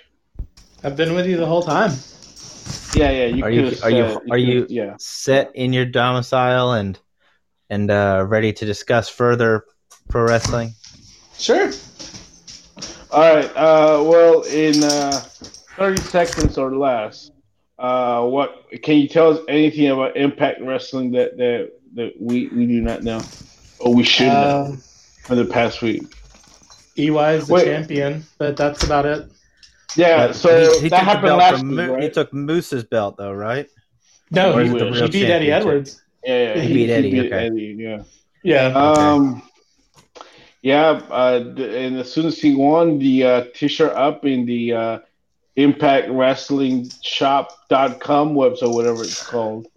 I've 0.84 0.96
been 0.96 1.14
with 1.14 1.24
you 1.26 1.38
the 1.38 1.46
whole 1.46 1.62
time. 1.62 1.92
Yeah. 2.94 3.10
Yeah. 3.10 3.26
You 3.28 3.44
Are 3.44 3.50
you- 3.50 3.60
are 3.82 3.90
you- 3.90 4.08
said- 4.10 4.18
are 4.30 4.36
you- 4.38 4.66
Yeah. 4.68 4.96
set 4.98 5.50
in 5.54 5.72
your 5.72 5.86
domicile 5.86 6.72
and 6.72 6.98
and 7.70 7.90
uh, 7.90 8.26
ready 8.28 8.52
to 8.52 8.66
discuss 8.66 9.08
further 9.08 9.64
pro 10.10 10.24
wrestling. 10.24 10.74
Sure. 11.38 11.70
All 13.10 13.34
right. 13.34 13.46
Uh, 13.56 14.02
well, 14.04 14.42
in 14.42 14.82
uh, 14.84 15.10
30 15.76 16.02
seconds 16.02 16.58
or 16.58 16.76
less, 16.76 17.30
uh, 17.78 18.24
what 18.26 18.66
can 18.82 18.98
you 18.98 19.08
tell 19.08 19.30
us 19.32 19.40
anything 19.48 19.88
about 19.88 20.16
Impact 20.16 20.60
Wrestling 20.60 21.12
that 21.12 21.36
that, 21.38 21.72
that 21.94 22.12
we, 22.20 22.48
we 22.48 22.66
do 22.66 22.80
not 22.80 23.02
know 23.02 23.20
or 23.78 23.94
we 23.94 24.02
should 24.02 24.26
know 24.26 24.66
Um, 24.72 24.82
for 25.24 25.34
the 25.36 25.44
past 25.44 25.80
week? 25.82 26.02
EY 26.96 27.36
is 27.36 27.46
the 27.46 27.54
Wait. 27.54 27.64
champion, 27.64 28.24
but 28.38 28.56
that's 28.56 28.82
about 28.82 29.06
it. 29.06 29.30
Yeah. 29.96 30.26
But 30.28 30.32
so 30.34 30.58
he, 30.58 30.64
he 30.64 30.80
took 30.82 30.90
that 30.90 31.04
happened 31.04 31.36
last 31.36 31.62
week, 31.62 31.72
Mo- 31.72 31.92
right? 31.94 32.02
He 32.02 32.10
took 32.10 32.32
Moose's 32.34 32.84
belt 32.84 33.16
though, 33.16 33.32
right? 33.32 33.68
No, 34.30 34.58
he, 34.58 34.66
is 34.66 34.74
it 34.74 34.78
the 34.78 34.84
he 34.84 34.90
real 35.00 35.08
beat 35.08 35.30
Eddie? 35.30 35.52
Edwards. 35.52 36.02
yeah, 36.24 36.54
yeah. 36.56 36.60
He 36.60 36.74
beat 36.74 36.90
Eddie, 36.90 37.20
okay. 37.20 37.46
Eddie, 37.46 37.76
yeah. 37.78 38.02
Yeah. 38.42 38.66
Um. 38.76 39.42
Yeah, 40.62 41.00
uh, 41.10 41.44
and 41.56 41.98
as 41.98 42.12
soon 42.12 42.26
as 42.26 42.38
he 42.38 42.54
won 42.54 42.98
the 42.98 43.24
uh, 43.24 43.44
t-shirt 43.54 43.92
up 43.92 44.24
in 44.24 44.44
the 44.44 44.72
uh, 44.72 44.98
Impact 45.54 46.08
Wrestling 46.10 46.90
Shop.com 47.02 48.34
website, 48.34 48.74
whatever 48.74 49.02
it's 49.02 49.24
called. 49.24 49.68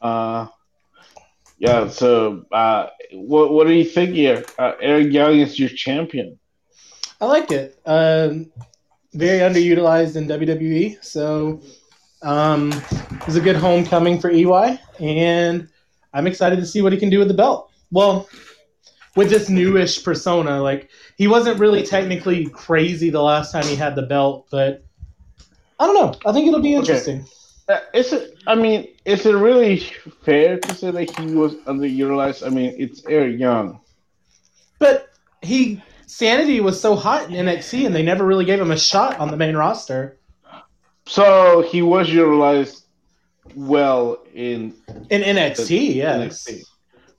Uh, 0.00 0.46
yeah, 1.58 1.88
so 1.88 2.44
uh, 2.50 2.88
what 3.12 3.52
what 3.52 3.66
do 3.66 3.72
you 3.72 3.84
think 3.84 4.14
here? 4.14 4.42
Uh, 4.58 4.72
Eric 4.80 5.12
Young 5.12 5.38
is 5.38 5.58
your 5.58 5.68
champion. 5.68 6.38
I 7.20 7.26
like 7.26 7.50
it. 7.52 7.78
Um, 7.86 8.50
very 9.14 9.38
underutilized 9.40 10.16
in 10.16 10.26
WWE, 10.26 11.04
so 11.04 11.62
um, 12.22 12.72
it 12.72 13.26
was 13.26 13.36
a 13.36 13.40
good 13.40 13.56
homecoming 13.56 14.18
for 14.18 14.30
EY, 14.30 14.80
and 14.98 15.68
I'm 16.12 16.26
excited 16.26 16.56
to 16.56 16.66
see 16.66 16.82
what 16.82 16.92
he 16.92 16.98
can 16.98 17.10
do 17.10 17.18
with 17.18 17.28
the 17.28 17.34
belt. 17.34 17.70
Well, 17.90 18.28
with 19.16 19.28
this 19.30 19.48
newish 19.48 20.02
persona, 20.04 20.62
like 20.62 20.88
he 21.16 21.26
wasn't 21.28 21.58
really 21.58 21.82
technically 21.82 22.46
crazy 22.46 23.10
the 23.10 23.22
last 23.22 23.52
time 23.52 23.64
he 23.64 23.76
had 23.76 23.94
the 23.94 24.02
belt, 24.02 24.48
but 24.50 24.84
I 25.78 25.86
don't 25.86 25.94
know. 25.94 26.18
I 26.28 26.32
think 26.32 26.48
it'll 26.48 26.60
be 26.60 26.70
Okay. 26.70 26.78
interesting. 26.78 27.26
Uh, 27.68 27.78
is 27.94 28.12
it? 28.12 28.36
I 28.46 28.54
mean, 28.54 28.88
is 29.04 29.24
it 29.24 29.32
really 29.34 29.78
fair 30.24 30.58
to 30.58 30.74
say 30.74 30.90
that 30.90 31.18
he 31.18 31.34
was 31.34 31.54
underutilized? 31.66 32.44
I 32.46 32.50
mean, 32.50 32.74
it's 32.78 33.04
Eric 33.06 33.38
Young. 33.38 33.80
But 34.78 35.08
he 35.42 35.82
Sanity 36.06 36.60
was 36.60 36.80
so 36.80 36.94
hot 36.96 37.28
in 37.28 37.32
NXT, 37.34 37.86
and 37.86 37.94
they 37.94 38.02
never 38.02 38.24
really 38.26 38.44
gave 38.44 38.60
him 38.60 38.70
a 38.70 38.76
shot 38.78 39.18
on 39.18 39.30
the 39.30 39.36
main 39.36 39.56
roster. 39.56 40.18
So 41.06 41.62
he 41.62 41.82
was 41.82 42.10
utilized 42.10 42.84
well 43.54 44.18
in 44.34 44.74
In 45.10 45.22
NXT, 45.22 45.94
yes. 45.94 46.44
NXT, 46.48 46.62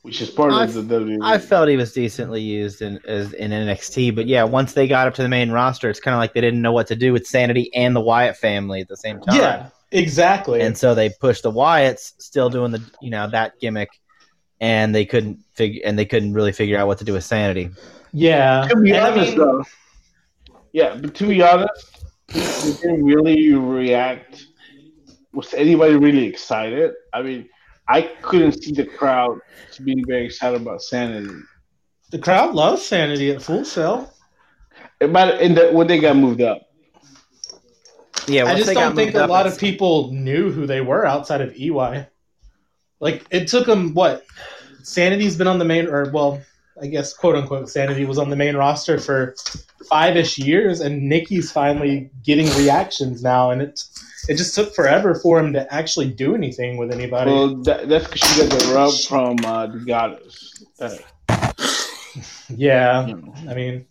which 0.04 0.22
is 0.22 0.30
part 0.30 0.54
I've- 0.54 0.78
of 0.78 0.88
the 0.88 1.00
WWE. 1.00 1.20
I 1.22 1.38
felt 1.40 1.68
he 1.70 1.76
was 1.78 1.92
decently 1.94 2.42
used 2.42 2.82
in 2.82 3.00
as 3.08 3.34
in 3.34 3.52
NXT, 3.52 4.14
but 4.16 4.28
yeah, 4.28 4.44
once 4.44 4.74
they 4.74 4.88
got 4.88 5.08
up 5.08 5.16
to 5.16 5.22
the 5.24 5.30
main 5.30 5.50
roster, 5.52 5.90
it's 5.90 6.00
kind 6.00 6.14
of 6.14 6.20
like 6.20 6.34
they 6.34 6.42
didn't 6.42 6.62
know 6.62 6.72
what 6.72 6.88
to 6.88 6.96
do 6.96 7.12
with 7.14 7.26
Sanity 7.26 7.74
and 7.74 7.96
the 7.96 8.02
Wyatt 8.02 8.38
family 8.38 8.82
at 8.82 8.88
the 8.88 8.98
same 8.98 9.20
time. 9.22 9.36
Yeah, 9.36 9.70
exactly. 9.92 10.62
and 10.62 10.78
so 10.78 10.94
they 10.94 11.10
pushed 11.10 11.44
the 11.44 11.52
Wyatts, 11.52 12.14
still 12.20 12.50
doing 12.50 12.72
the 12.72 12.82
you 13.02 13.10
know 13.10 13.30
that 13.30 13.60
gimmick, 13.60 13.90
and 14.62 14.94
they 14.94 15.06
couldn't 15.06 15.40
figure 15.54 15.82
and 15.86 15.98
they 15.98 16.06
couldn't 16.06 16.34
really 16.34 16.52
figure 16.52 16.78
out 16.78 16.88
what 16.88 16.98
to 17.00 17.06
do 17.06 17.14
with 17.14 17.24
Sanity. 17.24 17.70
yeah, 18.12 18.68
To 18.70 18.76
be 18.82 18.92
and 18.92 18.98
I 19.06 19.12
honest, 19.12 19.30
mean- 19.32 19.40
though, 19.40 19.64
yeah, 20.74 20.96
but 21.02 21.16
to 21.16 21.28
be 21.28 21.42
honest, 21.42 22.04
they 22.28 22.72
didn't 22.82 23.04
really 23.06 23.54
react. 23.54 24.48
Was 25.34 25.54
anybody 25.56 25.96
really 25.96 26.26
excited? 26.28 26.94
I 27.14 27.22
mean, 27.24 27.50
I 27.88 28.02
couldn't 28.22 28.54
see 28.54 28.72
the 28.72 28.86
crowd 28.86 29.40
being 29.84 30.06
very 30.06 30.26
excited 30.26 30.62
about 30.62 30.82
Sanity. 30.82 31.34
the 32.12 32.20
crowd 32.20 32.56
loves 32.56 32.82
Sanity 32.82 33.32
at 33.32 33.42
Full 33.42 33.66
Sail. 33.66 34.12
But 35.00 35.42
in 35.42 35.56
the, 35.56 35.72
when 35.72 35.88
they 35.88 36.00
got 36.00 36.16
moved 36.16 36.42
up, 36.42 36.62
Yeah, 38.28 38.46
I 38.46 38.56
just 38.56 38.68
they 38.68 38.74
don't 38.74 38.96
think 38.96 39.16
a 39.16 39.26
lot 39.28 39.48
of 39.48 39.58
people 39.58 40.12
knew 40.14 40.52
who 40.52 40.66
they 40.66 40.80
were 40.82 41.06
outside 41.06 41.42
of 41.42 41.54
EY. 41.56 42.08
Like 43.00 43.26
it 43.32 43.48
took 43.50 43.66
them 43.66 43.94
what? 43.94 44.26
Sanity's 44.84 45.36
been 45.36 45.48
on 45.48 45.60
the 45.60 45.66
main, 45.66 45.88
or 45.88 46.10
well, 46.12 46.42
I 46.82 46.88
guess 46.88 47.14
quote 47.14 47.36
unquote 47.36 47.70
Sanity 47.70 48.06
was 48.06 48.18
on 48.18 48.30
the 48.30 48.36
main 48.36 48.56
roster 48.56 48.98
for 48.98 49.36
five 49.90 50.16
ish 50.16 50.38
years, 50.38 50.80
and 50.80 51.10
Nikki's 51.10 51.52
finally 51.52 52.12
getting 52.24 52.48
reactions 52.58 53.22
now, 53.24 53.52
and 53.52 53.62
it 53.62 53.84
it 54.30 54.36
just 54.36 54.56
took 54.56 54.74
forever 54.74 55.16
for 55.16 55.40
him 55.40 55.54
to 55.54 55.74
actually 55.74 56.10
do 56.10 56.36
anything 56.36 56.78
with 56.78 56.92
anybody. 56.92 57.32
well, 57.32 57.56
that, 57.64 57.90
that's 57.90 58.06
because 58.06 58.22
she 58.22 58.42
got 58.42 58.50
the 58.50 58.74
rub 58.74 58.94
from 59.08 59.46
uh, 59.46 59.68
the 59.68 59.80
goddess. 59.80 60.66
Uh, 60.80 60.98
yeah, 62.50 63.06
you 63.08 63.16
know, 63.16 63.34
I 63.50 63.54
mean, 63.54 63.86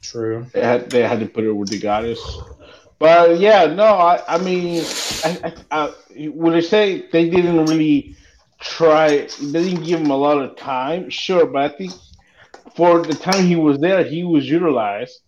true. 0.00 0.46
they 0.52 0.62
had 0.62 0.90
they 0.90 1.02
had 1.02 1.20
to 1.20 1.26
put 1.26 1.44
her 1.44 1.54
with 1.54 1.70
the 1.70 1.78
goddess. 1.78 2.20
But 2.98 3.40
yeah, 3.40 3.66
no, 3.66 3.84
I, 3.84 4.22
I 4.28 4.38
mean, 4.38 4.84
I, 5.24 5.38
I, 5.44 5.54
I, 5.70 6.28
would 6.28 6.54
I 6.54 6.60
say 6.60 7.08
they 7.10 7.28
didn't 7.28 7.66
really 7.66 8.16
try? 8.60 9.26
They 9.40 9.64
didn't 9.64 9.84
give 9.84 10.00
him 10.00 10.10
a 10.10 10.16
lot 10.16 10.38
of 10.38 10.56
time, 10.56 11.10
sure, 11.10 11.46
but 11.46 11.62
I 11.62 11.74
think 11.76 11.92
for 12.76 13.02
the 13.02 13.14
time 13.14 13.46
he 13.46 13.56
was 13.56 13.78
there, 13.78 14.04
he 14.04 14.24
was 14.24 14.48
utilized 14.48 15.20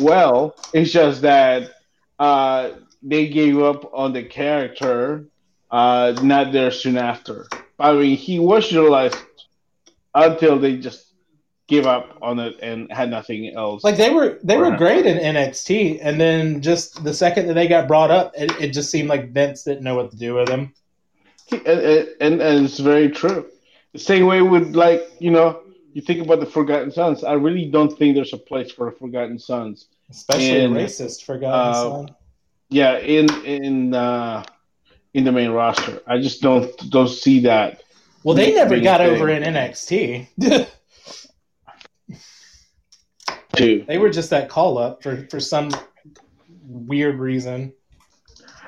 well. 0.00 0.56
It's 0.72 0.90
just 0.90 1.22
that 1.22 1.70
uh, 2.18 2.70
they 3.02 3.28
gave 3.28 3.58
up 3.60 3.90
on 3.94 4.12
the 4.12 4.22
character 4.22 5.26
uh, 5.70 6.14
not 6.22 6.52
there 6.52 6.70
soon 6.70 6.96
after. 6.98 7.46
I 7.78 7.92
mean, 7.94 8.16
he 8.16 8.38
was 8.38 8.70
utilized 8.70 9.16
until 10.14 10.58
they 10.58 10.76
just 10.76 11.06
gave 11.68 11.86
up 11.86 12.18
on 12.20 12.38
it 12.38 12.56
and 12.62 12.92
had 12.92 13.08
nothing 13.10 13.54
else. 13.54 13.82
Like 13.82 13.96
they 13.96 14.10
were 14.10 14.38
they 14.42 14.56
were 14.56 14.70
Right. 14.70 14.78
great 14.78 15.06
in 15.06 15.16
NXT, 15.18 16.00
and 16.02 16.20
then 16.20 16.60
just 16.60 17.02
the 17.02 17.14
second 17.14 17.46
that 17.48 17.54
they 17.54 17.66
got 17.66 17.88
brought 17.88 18.10
up, 18.10 18.32
it, 18.36 18.50
it 18.60 18.68
just 18.72 18.90
seemed 18.90 19.08
like 19.08 19.32
Vince 19.32 19.64
didn't 19.64 19.82
know 19.82 19.94
what 19.96 20.10
to 20.10 20.16
do 20.16 20.34
with 20.34 20.48
them. 20.48 20.72
and, 21.52 21.66
and, 21.66 22.40
and 22.42 22.64
it's 22.66 22.78
very 22.78 23.10
true. 23.10 23.46
The 23.92 23.98
same 23.98 24.26
way 24.26 24.42
with 24.42 24.74
like 24.76 25.02
you 25.18 25.30
know 25.30 25.62
you 25.94 26.02
think 26.02 26.22
about 26.24 26.40
the 26.40 26.46
Forgotten 26.46 26.90
Sons. 26.92 27.24
I 27.24 27.32
really 27.34 27.66
don't 27.66 27.96
think 27.96 28.14
there's 28.14 28.32
a 28.32 28.38
place 28.38 28.70
for 28.70 28.90
Forgotten 28.92 29.38
Sons. 29.38 29.86
Especially 30.10 30.64
a 30.64 30.68
racist 30.68 31.24
forgotten 31.24 31.70
uh, 31.70 31.74
son. 31.74 32.14
Yeah, 32.72 32.98
in 32.98 33.28
in 33.44 33.94
uh, 33.94 34.42
in 35.12 35.24
the 35.24 35.32
main 35.32 35.50
roster, 35.50 36.00
I 36.06 36.18
just 36.18 36.40
don't 36.40 36.74
don't 36.90 37.08
see 37.08 37.40
that. 37.40 37.82
Well, 38.24 38.34
they 38.34 38.54
never 38.54 38.80
got 38.80 39.00
things. 39.00 39.20
over 39.20 39.28
in 39.28 39.42
NXT. 39.42 40.28
Too. 43.56 43.84
they 43.86 43.98
were 43.98 44.08
just 44.08 44.30
that 44.30 44.48
call 44.48 44.78
up 44.78 45.02
for 45.02 45.26
for 45.28 45.38
some 45.38 45.68
weird 46.62 47.18
reason. 47.18 47.74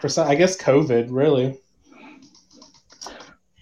For 0.02 0.10
some, 0.10 0.28
I 0.28 0.34
guess 0.34 0.54
COVID 0.58 1.06
really. 1.08 1.58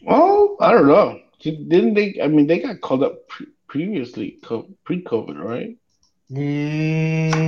Well, 0.02 0.56
I 0.60 0.72
don't 0.72 0.88
know. 0.88 1.20
Didn't 1.40 1.94
they? 1.94 2.18
I 2.20 2.26
mean, 2.26 2.48
they 2.48 2.58
got 2.58 2.80
called 2.80 3.04
up 3.04 3.28
pre- 3.28 3.46
previously, 3.68 4.40
pre-COVID, 4.84 5.38
right? 5.38 5.76
Mm, 6.30 7.38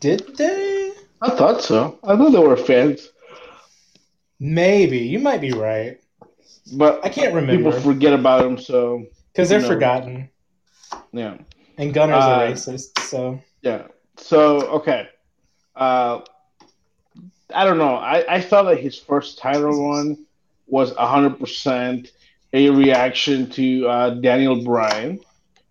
did 0.00 0.36
they? 0.36 0.73
I 1.24 1.30
thought 1.30 1.62
so. 1.62 1.98
I 2.04 2.16
thought 2.16 2.32
they 2.32 2.38
were 2.38 2.56
fans, 2.56 3.10
Maybe 4.40 4.98
you 4.98 5.18
might 5.20 5.40
be 5.40 5.52
right 5.52 5.98
but 6.76 7.04
I 7.04 7.10
can't 7.10 7.34
remember. 7.34 7.70
people 7.70 7.72
forget 7.72 8.12
about 8.14 8.42
them. 8.42 8.58
So 8.58 9.06
because 9.32 9.48
they're 9.50 9.60
No. 9.60 9.68
forgotten. 9.68 10.30
yeah. 11.12 11.36
And 11.78 11.94
Gunner's 11.94 12.26
Uh, 12.26 12.28
a 12.28 12.52
racist, 12.52 13.00
so 13.00 13.40
Yeah. 13.62 13.88
So 14.16 14.66
okay. 14.78 15.08
Uh 15.76 16.20
I 17.54 17.64
don't 17.64 17.78
know. 17.78 17.94
I, 17.96 18.36
I 18.36 18.40
thought 18.40 18.64
that 18.64 18.80
his 18.80 18.98
first 18.98 19.38
title 19.38 19.88
one 19.88 20.16
was 20.66 20.94
hundred 20.96 21.38
percent 21.40 22.10
a 22.52 22.70
reaction 22.70 23.50
to 23.50 23.88
uh, 23.88 24.10
Daniel 24.10 24.62
Bryan. 24.64 25.20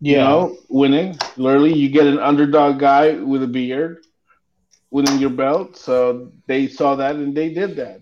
You 0.04 0.18
yeah. 0.18 0.24
know, 0.24 0.58
winning. 0.70 1.18
Literally 1.38 1.74
you 1.74 1.90
get 1.90 2.08
an 2.08 2.20
underdog 2.20 2.80
guy 2.80 3.14
with 3.14 3.44
a 3.44 3.48
beard 3.48 4.06
winning 4.94 5.18
your 5.18 5.32
belt. 5.32 5.76
So 5.76 6.32
they 6.46 6.68
saw 6.68 6.96
that 6.96 7.16
and 7.16 7.36
they 7.36 7.50
did 7.50 7.76
that. 7.78 8.00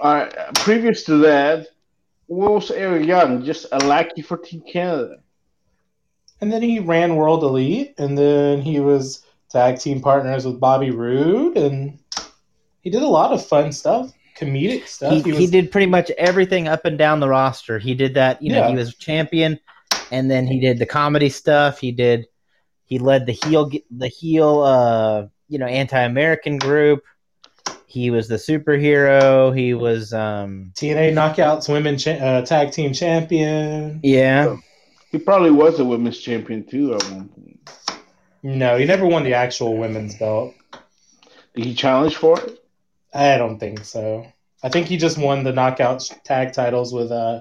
All 0.00 0.12
right. 0.12 0.54
Previous 0.56 1.04
to 1.04 1.18
that, 1.18 1.68
what 2.26 2.52
was 2.52 2.70
Eric 2.72 3.06
Young? 3.06 3.44
Just 3.44 3.66
a 3.70 3.78
lackey 3.78 4.22
for 4.22 4.36
Team 4.36 4.62
Canada. 4.70 5.18
And 6.40 6.52
then 6.52 6.60
he 6.60 6.80
ran 6.80 7.16
World 7.16 7.44
Elite, 7.44 7.94
and 7.96 8.18
then 8.18 8.60
he 8.60 8.80
was 8.80 9.24
tag 9.48 9.78
team 9.78 10.02
partners 10.02 10.44
with 10.44 10.60
Bobby 10.60 10.90
Roode, 10.90 11.56
and 11.56 11.98
he 12.82 12.90
did 12.90 13.02
a 13.02 13.06
lot 13.08 13.32
of 13.32 13.46
fun 13.46 13.72
stuff, 13.72 14.12
comedic 14.36 14.86
stuff. 14.86 15.12
he, 15.14 15.22
He, 15.22 15.30
was, 15.30 15.38
he 15.38 15.46
did 15.46 15.70
pretty 15.72 15.86
much 15.86 16.10
everything 16.18 16.68
up 16.68 16.84
and 16.84 16.98
down 16.98 17.20
the 17.20 17.28
roster. 17.28 17.78
He 17.78 17.94
did 17.94 18.14
that, 18.14 18.42
you 18.42 18.50
know, 18.52 18.58
Yeah. 18.58 18.68
he 18.70 18.74
was 18.74 18.94
champion, 18.96 19.58
and 20.10 20.30
then 20.30 20.46
he 20.46 20.60
did 20.60 20.78
the 20.78 20.84
comedy 20.84 21.30
stuff. 21.30 21.78
He 21.80 21.92
did, 21.92 22.26
he 22.84 22.98
led 22.98 23.24
the 23.24 23.32
heel, 23.32 23.70
the 23.90 24.08
heel, 24.08 24.60
uh, 24.60 25.28
you 25.48 25.58
know, 25.58 25.66
anti-American 25.66 26.58
group. 26.58 27.02
He 27.86 28.10
was 28.10 28.28
the 28.28 28.34
superhero. 28.36 29.56
He 29.56 29.72
was, 29.74 30.12
um, 30.12 30.72
TNA 30.74 31.12
Knockouts 31.14 31.68
Women 31.72 31.96
cha- 31.96 32.10
uh, 32.12 32.42
Tag 32.44 32.72
Team 32.72 32.92
Champion. 32.92 34.00
yeah, 34.02 34.56
He 35.12 35.18
probably 35.18 35.50
was 35.50 35.78
a 35.80 35.84
women's 35.84 36.18
champion 36.18 36.64
too 36.64 36.94
at 36.94 37.02
one 37.04 37.28
point. 37.28 37.70
No, 38.42 38.76
he 38.76 38.84
never 38.84 39.06
won 39.06 39.24
the 39.24 39.34
actual 39.34 39.76
women's 39.76 40.14
belt. 40.16 40.54
Did 41.54 41.64
he 41.64 41.74
challenge 41.74 42.16
for 42.16 42.38
it? 42.38 42.62
I 43.14 43.38
don't 43.38 43.58
think 43.58 43.84
so. 43.84 44.26
I 44.62 44.68
think 44.68 44.88
he 44.88 44.96
just 44.98 45.16
won 45.16 45.42
the 45.42 45.52
Knockouts 45.52 46.22
tag 46.22 46.52
titles 46.52 46.92
with 46.92 47.10
uh, 47.10 47.40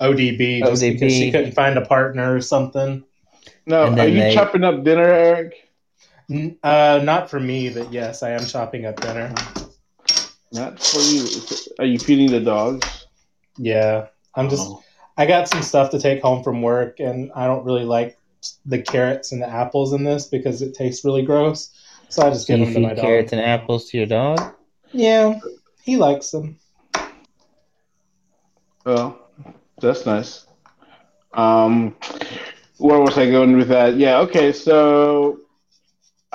ODB 0.00 0.60
just 0.60 0.82
ODB. 0.82 0.92
because 0.92 1.12
she 1.12 1.30
couldn't 1.32 1.52
find 1.52 1.78
a 1.78 1.86
partner 1.86 2.34
or 2.34 2.40
something. 2.42 3.02
No. 3.66 3.84
Are 3.84 4.06
you 4.06 4.20
they- 4.20 4.34
chopping 4.34 4.62
up 4.64 4.84
dinner, 4.84 5.04
Eric? 5.04 5.54
N- 6.30 6.56
Uh, 6.62 7.00
not 7.02 7.30
for 7.30 7.38
me, 7.40 7.70
but 7.70 7.92
yes, 7.92 8.22
I 8.22 8.30
am 8.30 8.44
chopping 8.44 8.86
up 8.86 9.00
dinner. 9.00 9.32
Not 10.52 10.80
for 10.82 11.00
you. 11.00 11.26
Are 11.78 11.84
you 11.84 11.98
feeding 11.98 12.30
the 12.30 12.40
dogs? 12.40 13.06
Yeah, 13.58 14.06
I'm 14.34 14.48
just. 14.48 14.68
Oh. 14.68 14.82
I 15.18 15.24
got 15.26 15.48
some 15.48 15.62
stuff 15.62 15.90
to 15.90 15.98
take 15.98 16.20
home 16.20 16.42
from 16.42 16.60
work, 16.60 17.00
and 17.00 17.32
I 17.34 17.46
don't 17.46 17.64
really 17.64 17.84
like 17.84 18.18
the 18.66 18.82
carrots 18.82 19.32
and 19.32 19.40
the 19.40 19.48
apples 19.48 19.92
in 19.92 20.04
this 20.04 20.26
because 20.26 20.60
it 20.62 20.74
tastes 20.74 21.04
really 21.04 21.22
gross. 21.22 21.70
So 22.08 22.26
I 22.26 22.30
just 22.30 22.46
so 22.46 22.52
give 22.52 22.60
you 22.60 22.66
them 22.66 22.74
to 22.74 22.80
my 22.80 22.88
feed 22.90 22.96
dog. 22.96 23.04
carrots 23.04 23.32
and 23.32 23.40
apples 23.40 23.88
to 23.90 23.96
your 23.98 24.06
dog. 24.06 24.54
Yeah, 24.92 25.40
he 25.82 25.96
likes 25.96 26.30
them. 26.30 26.58
Well, 28.84 29.18
that's 29.80 30.06
nice. 30.06 30.46
Um, 31.32 31.96
where 32.78 33.00
was 33.00 33.18
I 33.18 33.30
going 33.30 33.56
with 33.56 33.68
that? 33.68 33.96
Yeah. 33.96 34.18
Okay. 34.20 34.52
So, 34.52 35.40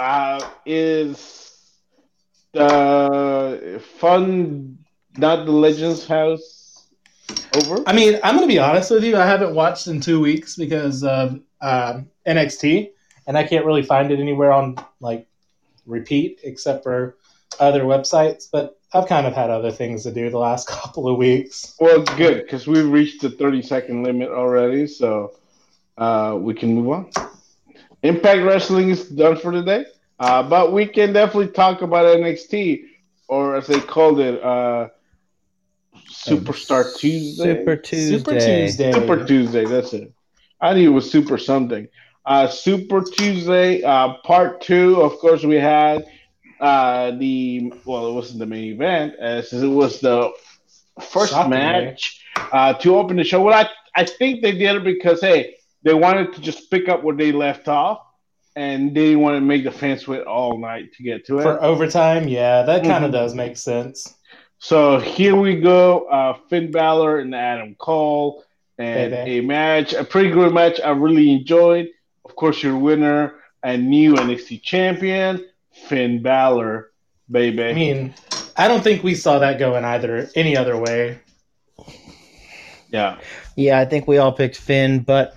uh, 0.01 0.49
is 0.65 1.77
the 2.53 3.81
fun 3.99 4.79
not 5.17 5.45
the 5.45 5.51
Legends 5.51 6.07
House 6.07 6.87
over? 7.55 7.83
I 7.85 7.93
mean, 7.93 8.19
I'm 8.23 8.35
gonna 8.35 8.47
be 8.47 8.57
honest 8.57 8.89
with 8.89 9.03
you. 9.03 9.15
I 9.15 9.27
haven't 9.27 9.53
watched 9.53 9.85
in 9.85 10.01
two 10.01 10.19
weeks 10.19 10.55
because 10.55 11.03
of 11.03 11.39
um, 11.61 12.09
NXT, 12.25 12.91
and 13.27 13.37
I 13.37 13.43
can't 13.43 13.63
really 13.63 13.83
find 13.83 14.11
it 14.11 14.19
anywhere 14.19 14.51
on 14.51 14.75
like 15.01 15.27
repeat 15.85 16.39
except 16.43 16.83
for 16.83 17.17
other 17.59 17.83
websites. 17.83 18.45
But 18.51 18.79
I've 18.93 19.07
kind 19.07 19.27
of 19.27 19.33
had 19.33 19.51
other 19.51 19.71
things 19.71 20.01
to 20.03 20.11
do 20.11 20.31
the 20.31 20.39
last 20.39 20.67
couple 20.79 21.07
of 21.07 21.17
weeks. 21.17 21.75
Well, 21.79 22.01
good 22.17 22.41
because 22.43 22.65
we've 22.65 22.89
reached 22.89 23.21
the 23.21 23.29
thirty 23.29 23.61
second 23.61 24.01
limit 24.01 24.29
already, 24.29 24.87
so 24.87 25.35
uh, 25.99 26.39
we 26.41 26.55
can 26.55 26.73
move 26.73 26.89
on. 26.89 27.30
Impact 28.03 28.41
Wrestling 28.43 28.89
is 28.89 29.09
done 29.09 29.37
for 29.37 29.51
today, 29.51 29.85
uh, 30.19 30.43
but 30.43 30.73
we 30.73 30.85
can 30.85 31.13
definitely 31.13 31.49
talk 31.49 31.81
about 31.81 32.05
NXT, 32.05 32.85
or 33.27 33.55
as 33.55 33.67
they 33.67 33.79
called 33.79 34.19
it, 34.19 34.41
uh, 34.43 34.89
Superstar 36.09 36.95
Tuesday. 36.97 37.59
Super 37.59 37.75
Tuesday. 37.75 38.17
Super 38.17 38.31
Tuesday. 38.31 38.91
Super 38.91 39.25
Tuesday. 39.25 39.65
That's 39.65 39.93
it. 39.93 40.13
I 40.59 40.73
knew 40.73 40.91
it 40.91 40.93
was 40.93 41.09
Super 41.09 41.37
something. 41.37 41.87
Uh, 42.25 42.47
Super 42.47 43.01
Tuesday, 43.01 43.81
uh, 43.83 44.15
part 44.23 44.61
two. 44.61 45.01
Of 45.01 45.17
course, 45.19 45.43
we 45.43 45.55
had 45.55 46.05
uh, 46.59 47.11
the 47.11 47.73
well, 47.85 48.07
it 48.07 48.13
wasn't 48.13 48.39
the 48.39 48.45
main 48.45 48.73
event, 48.73 49.15
as 49.19 49.51
it 49.51 49.67
was 49.67 49.99
the 49.99 50.31
first 51.01 51.33
Shockingly. 51.33 51.57
match 51.57 52.23
uh, 52.51 52.73
to 52.75 52.95
open 52.95 53.17
the 53.17 53.23
show. 53.23 53.41
Well, 53.41 53.53
I 53.53 53.69
I 53.95 54.05
think 54.05 54.41
they 54.41 54.51
did 54.51 54.75
it 54.75 54.83
because 54.83 55.21
hey, 55.21 55.55
they 55.83 55.93
wanted 55.93 56.33
to 56.33 56.41
just 56.41 56.69
pick 56.71 56.89
up 56.89 57.03
where 57.03 57.15
they 57.15 57.31
left 57.31 57.67
off, 57.67 58.01
and 58.55 58.89
they 58.95 59.05
didn't 59.07 59.21
want 59.21 59.35
to 59.37 59.41
make 59.41 59.63
the 59.63 59.71
fans 59.71 60.07
wait 60.07 60.23
all 60.23 60.57
night 60.57 60.93
to 60.93 61.03
get 61.03 61.25
to 61.27 61.39
it. 61.39 61.43
For 61.43 61.61
overtime, 61.63 62.27
yeah, 62.27 62.63
that 62.63 62.83
kind 62.83 63.03
of 63.05 63.09
Mhm. 63.11 63.13
does 63.13 63.33
make 63.35 63.57
sense. 63.57 64.15
So 64.59 64.99
here 64.99 65.35
we 65.35 65.55
go. 65.59 66.05
Uh, 66.05 66.33
Finn 66.49 66.69
Balor 66.71 67.19
and 67.19 67.33
Adam 67.33 67.75
Cole, 67.79 68.43
and 68.77 69.11
Baby. 69.11 69.37
a 69.39 69.41
match, 69.41 69.93
a 69.93 70.03
pretty 70.03 70.29
good 70.29 70.53
match. 70.53 70.79
I 70.83 70.91
really 70.91 71.31
enjoyed. 71.31 71.89
Of 72.25 72.35
course, 72.35 72.61
your 72.63 72.77
winner 72.77 73.35
and 73.63 73.89
new 73.89 74.15
NXT 74.15 74.57
champion, 74.59 75.45
Finn 75.71 76.21
Balor, 76.21 76.91
baby. 77.29 77.63
I 77.63 77.73
mean, 77.73 78.13
I 78.57 78.67
don't 78.67 78.83
think 78.83 79.03
we 79.03 79.13
saw 79.15 79.39
that 79.39 79.59
going 79.59 79.83
either 79.85 80.29
any 80.35 80.55
other 80.57 80.77
way. 80.77 81.19
yeah, 82.89 83.17
Yeah, 83.55 83.79
I 83.79 83.85
think 83.85 84.07
we 84.07 84.17
all 84.17 84.31
picked 84.31 84.57
Finn, 84.57 84.99
but 84.99 85.35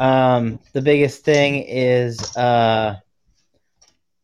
um, 0.00 0.58
the 0.72 0.82
biggest 0.82 1.24
thing 1.24 1.64
is 1.66 2.36
uh, 2.36 2.96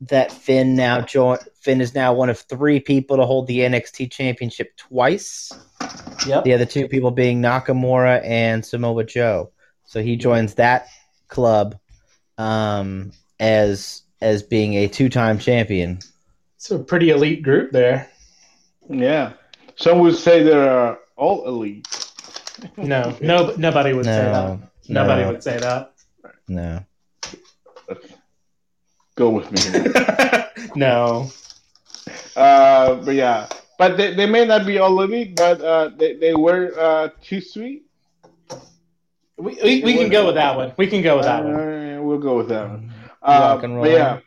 that 0.03 0.33
Finn 0.33 0.77
now 0.77 1.01
join. 1.01 1.39
Finn 1.61 1.81
is 1.81 1.95
now 1.95 2.13
one 2.13 2.31
of 2.31 2.39
three 2.39 2.81
people 2.81 3.17
to 3.17 3.25
hold 3.25 3.47
the 3.47 3.61
NXT 3.61 4.11
Championship 4.11 4.77
twice. 4.77 5.51
Yep. 6.27 6.45
The 6.45 6.53
other 6.53 6.67
two 6.67 6.89
people 6.89 7.11
being 7.11 7.41
Nakamura 7.41 8.25
and 8.25 8.65
Samoa 8.65 9.05
Joe. 9.05 9.51
So 9.85 10.03
he 10.03 10.17
joins 10.17 10.55
that 10.55 10.89
club 11.29 11.79
um, 12.39 13.13
as 13.41 14.03
as 14.21 14.43
being 14.43 14.75
a 14.75 14.89
two 14.89 15.09
time 15.09 15.39
champion. 15.39 15.99
It's 16.57 16.71
a 16.71 16.79
pretty 16.79 17.11
elite 17.11 17.43
group 17.43 17.73
there. 17.73 18.11
yeah. 18.89 19.33
Some 19.77 19.99
would 20.01 20.15
say 20.15 20.43
they're 20.43 20.99
all 21.17 21.47
elite. 21.47 21.89
No, 22.77 23.17
no, 23.21 23.53
nobody 23.57 23.93
would 23.93 24.05
say 24.05 24.13
that. 24.13 24.61
No, 24.89 25.03
Nobody 25.03 25.23
no, 25.23 25.33
would 25.33 25.43
say 25.43 25.59
that. 25.59 25.93
no. 26.49 26.85
Go 29.17 29.31
with 29.31 29.51
me. 29.53 30.71
no. 30.77 31.31
uh, 32.37 32.95
but 32.97 33.15
yeah, 33.15 33.49
but 33.79 33.97
they, 33.97 34.15
they 34.15 34.27
may 34.27 34.45
not 34.45 34.67
be 34.67 34.79
all 34.79 35.01
elite, 35.01 35.37
but 35.37 35.61
uh, 35.61 35.91
they 35.97 36.17
they 36.17 36.35
were 36.35 36.73
uh, 36.79 37.09
too 37.23 37.41
sweet. 37.41 37.87
We, 39.37 39.59
we, 39.63 39.83
we 39.83 39.95
can 39.95 40.11
go 40.11 40.27
with 40.27 40.37
that 40.37 40.57
one. 40.57 40.73
We 40.77 40.87
can 40.87 41.03
go 41.03 41.17
with 41.17 41.27
that 41.27 41.45
one. 41.45 41.55
Uh, 41.55 41.99
we'll 42.03 42.19
go 42.19 42.37
with 42.37 42.49
that 42.49 42.69
one. 42.69 42.93
Uh, 43.23 43.39
Rock 43.55 43.63
and 43.65 43.75
roll. 43.75 43.85
But 43.85 43.91
yeah. 43.93 44.19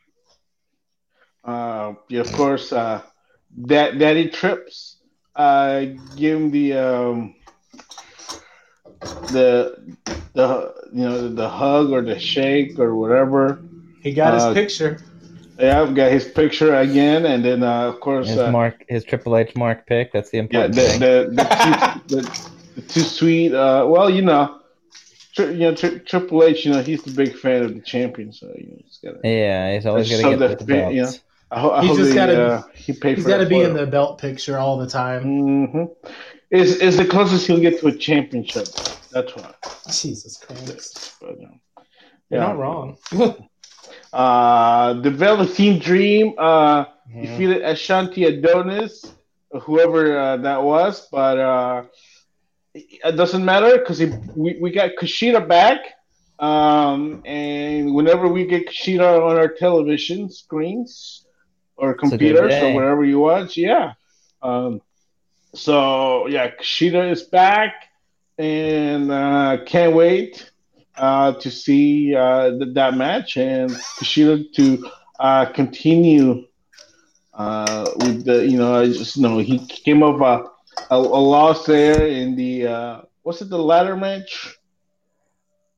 Uh, 1.43 1.93
yeah, 2.09 2.21
of 2.21 2.31
course, 2.33 2.73
uh, 2.73 3.01
that 3.57 3.97
Daddy 3.99 4.29
Trips 4.29 4.97
uh, 5.35 5.85
give 6.15 6.37
him 6.37 6.51
the 6.51 6.73
um, 6.73 7.35
the 9.01 9.95
the 10.33 10.73
you 10.93 11.01
know 11.03 11.29
the 11.33 11.49
hug 11.49 11.91
or 11.91 12.01
the 12.01 12.19
shake 12.19 12.79
or 12.79 12.95
whatever. 12.95 13.61
He 14.01 14.13
got 14.13 14.33
his 14.33 14.43
Uh, 14.43 14.53
picture. 14.53 15.01
Yeah, 15.59 15.81
I've 15.81 15.95
got 15.95 16.11
his 16.11 16.25
picture 16.25 16.75
again, 16.75 17.25
and 17.25 17.43
then 17.43 17.63
uh, 17.63 17.87
of 17.87 17.99
course, 17.99 18.27
His 18.27 18.37
uh, 18.37 18.51
mark, 18.51 18.85
his 18.87 19.03
Triple 19.03 19.35
H 19.37 19.55
mark 19.55 19.87
pick. 19.87 20.13
That's 20.13 20.29
the 20.29 20.37
yeah, 20.37 20.67
important 20.67 20.75
the 20.75 20.81
thing. 20.81 20.99
the 20.99 21.29
the 21.31 21.43
too, 21.63 21.71
the, 22.15 22.21
the 22.75 22.81
too 22.87 23.01
sweet. 23.03 23.53
Uh, 23.53 23.85
well, 23.87 24.09
you 24.09 24.21
know, 24.21 24.59
tri- 25.33 25.49
you 25.49 25.59
know, 25.59 25.75
tri- 25.75 25.97
Triple 26.05 26.43
H, 26.43 26.65
you 26.65 26.73
know, 26.73 26.81
he's 26.83 27.03
the 27.03 27.11
big 27.11 27.35
fan 27.37 27.63
of 27.63 27.73
the 27.73 27.81
champion, 27.81 28.31
so 28.31 28.47
you 28.55 28.67
know, 28.69 28.77
he's 28.83 28.99
got 29.03 29.11
to. 29.11 29.27
yeah, 29.27 29.73
he's 29.73 29.85
always 29.85 30.07
Just 30.07 30.21
got 30.21 30.29
so 30.29 30.31
to 30.31 30.47
get 30.47 30.59
the 30.59 30.65
fit, 30.65 30.89
you 30.93 31.01
know. 31.01 31.13
I, 31.49 31.59
ho- 31.59 31.71
I 31.71 31.81
He's 31.81 31.95
just 31.97 32.13
gotta- 32.13 32.39
uh, 32.39 32.61
he 32.75 32.93
paid 32.93 33.15
He's 33.15 33.23
for 33.23 33.29
got 33.29 33.37
to 33.39 33.45
be 33.47 33.61
in 33.61 33.73
the 33.73 33.87
belt 33.87 34.19
picture 34.19 34.57
all 34.59 34.77
the 34.77 34.87
time. 34.87 35.23
hmm 35.23 35.83
Is 36.49 36.77
is 36.77 36.97
the 36.97 37.05
closest 37.05 37.47
he'll 37.47 37.59
get 37.59 37.79
to 37.81 37.87
a 37.87 37.95
championship? 37.95 38.67
That's 39.11 39.35
why. 39.35 39.53
Jesus 39.91 40.37
Christ. 40.37 41.15
But, 41.19 41.39
you 41.39 41.47
know. 41.47 41.59
You're 42.29 42.41
Yeah. 42.41 42.47
not 42.47 42.57
wrong. 42.57 42.97
Uh, 44.13 44.93
the 45.01 45.09
Velveteen 45.09 45.79
Dream 45.79 46.33
uh, 46.37 46.85
Yeah. 47.09 47.21
defeated 47.21 47.61
Ashanti 47.63 48.25
Adonis, 48.25 49.05
whoever 49.63 50.17
uh, 50.17 50.37
that 50.37 50.61
was, 50.63 51.07
but 51.11 51.37
uh, 51.39 51.83
it 52.73 53.15
doesn't 53.15 53.43
matter 53.43 53.77
because 53.77 54.01
we, 54.35 54.57
we 54.61 54.71
got 54.71 54.91
Kushida 54.99 55.45
back. 55.47 55.79
Um, 56.39 57.21
and 57.25 57.93
whenever 57.95 58.27
we 58.27 58.45
get 58.45 58.67
Kushida 58.67 59.21
on 59.21 59.37
our 59.37 59.47
television 59.47 60.29
screens 60.29 61.25
or 61.75 61.93
computers 61.93 62.53
or 62.55 62.59
day. 62.59 62.73
whatever 62.73 63.03
you 63.05 63.19
watch, 63.19 63.57
yeah. 63.57 63.93
Um, 64.41 64.81
so 65.57 66.27
yeah, 66.27 66.49
Kushida 66.51 67.11
is 67.11 67.23
back, 67.23 67.73
and 68.37 69.11
uh, 69.11 69.57
can't 69.65 69.95
wait 69.95 70.49
uh, 70.97 71.33
to 71.33 71.51
see 71.51 72.15
uh, 72.15 72.51
th- 72.51 72.73
that 72.75 72.95
match 72.95 73.37
and 73.37 73.83
Kushida 73.99 74.43
to 74.55 74.85
uh, 75.19 75.45
continue 75.53 76.45
uh, 77.33 77.91
with 77.95 78.25
the 78.25 78.47
you 78.47 78.57
know 78.57 78.75
I 78.81 78.87
just 78.87 79.17
know 79.17 79.39
he 79.39 79.65
came 79.67 80.03
up 80.03 80.21
a, 80.21 80.45
a, 80.93 80.97
a 80.97 81.21
loss 81.33 81.65
there 81.65 82.05
in 82.07 82.35
the 82.35 82.67
uh, 82.67 83.01
what's 83.23 83.41
it 83.41 83.49
the 83.49 83.57
ladder 83.59 83.95
match 83.97 84.57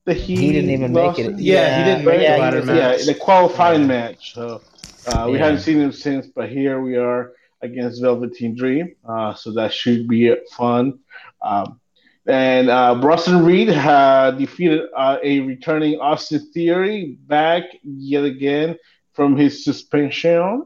that 0.05 0.17
he, 0.17 0.35
He 0.35 0.51
didn't 0.53 0.71
even 0.71 0.93
make 0.93 1.19
it. 1.19 1.35
in? 1.35 1.39
Yeah, 1.39 1.71
he 1.73 1.83
didn't 1.83 2.05
make 2.05 2.21
yeah, 2.21 2.35
the 2.35 2.35
ladder 2.35 2.63
match. 2.63 3.01
Yeah, 3.01 3.05
the 3.05 3.15
qualifying 3.15 3.85
Yeah. 3.85 3.87
match. 3.87 4.33
So 4.33 4.63
uh, 5.05 5.27
we 5.31 5.39
Yeah. 5.39 5.39
haven't 5.39 5.59
seen 5.59 5.79
him 5.79 5.91
since, 5.91 6.27
but 6.27 6.49
here 6.49 6.81
we 6.81 6.97
are 6.97 7.31
against 7.61 8.01
Velveteen 8.01 8.55
Dream. 8.55 8.95
Uh, 9.07 9.33
so 9.33 9.51
that 9.53 9.73
should 9.73 10.07
be 10.07 10.33
fun. 10.51 10.99
Um, 11.41 11.79
and 12.25 12.69
uh, 12.69 12.95
Bronson 12.95 13.43
Reed 13.43 13.69
had 13.69 14.37
defeated 14.37 14.81
uh, 14.95 15.17
a 15.23 15.39
returning 15.39 15.99
Austin 15.99 16.51
Theory 16.53 17.17
back 17.27 17.63
yet 17.83 18.23
again 18.23 18.77
from 19.13 19.35
his 19.35 19.63
suspension. 19.63 20.65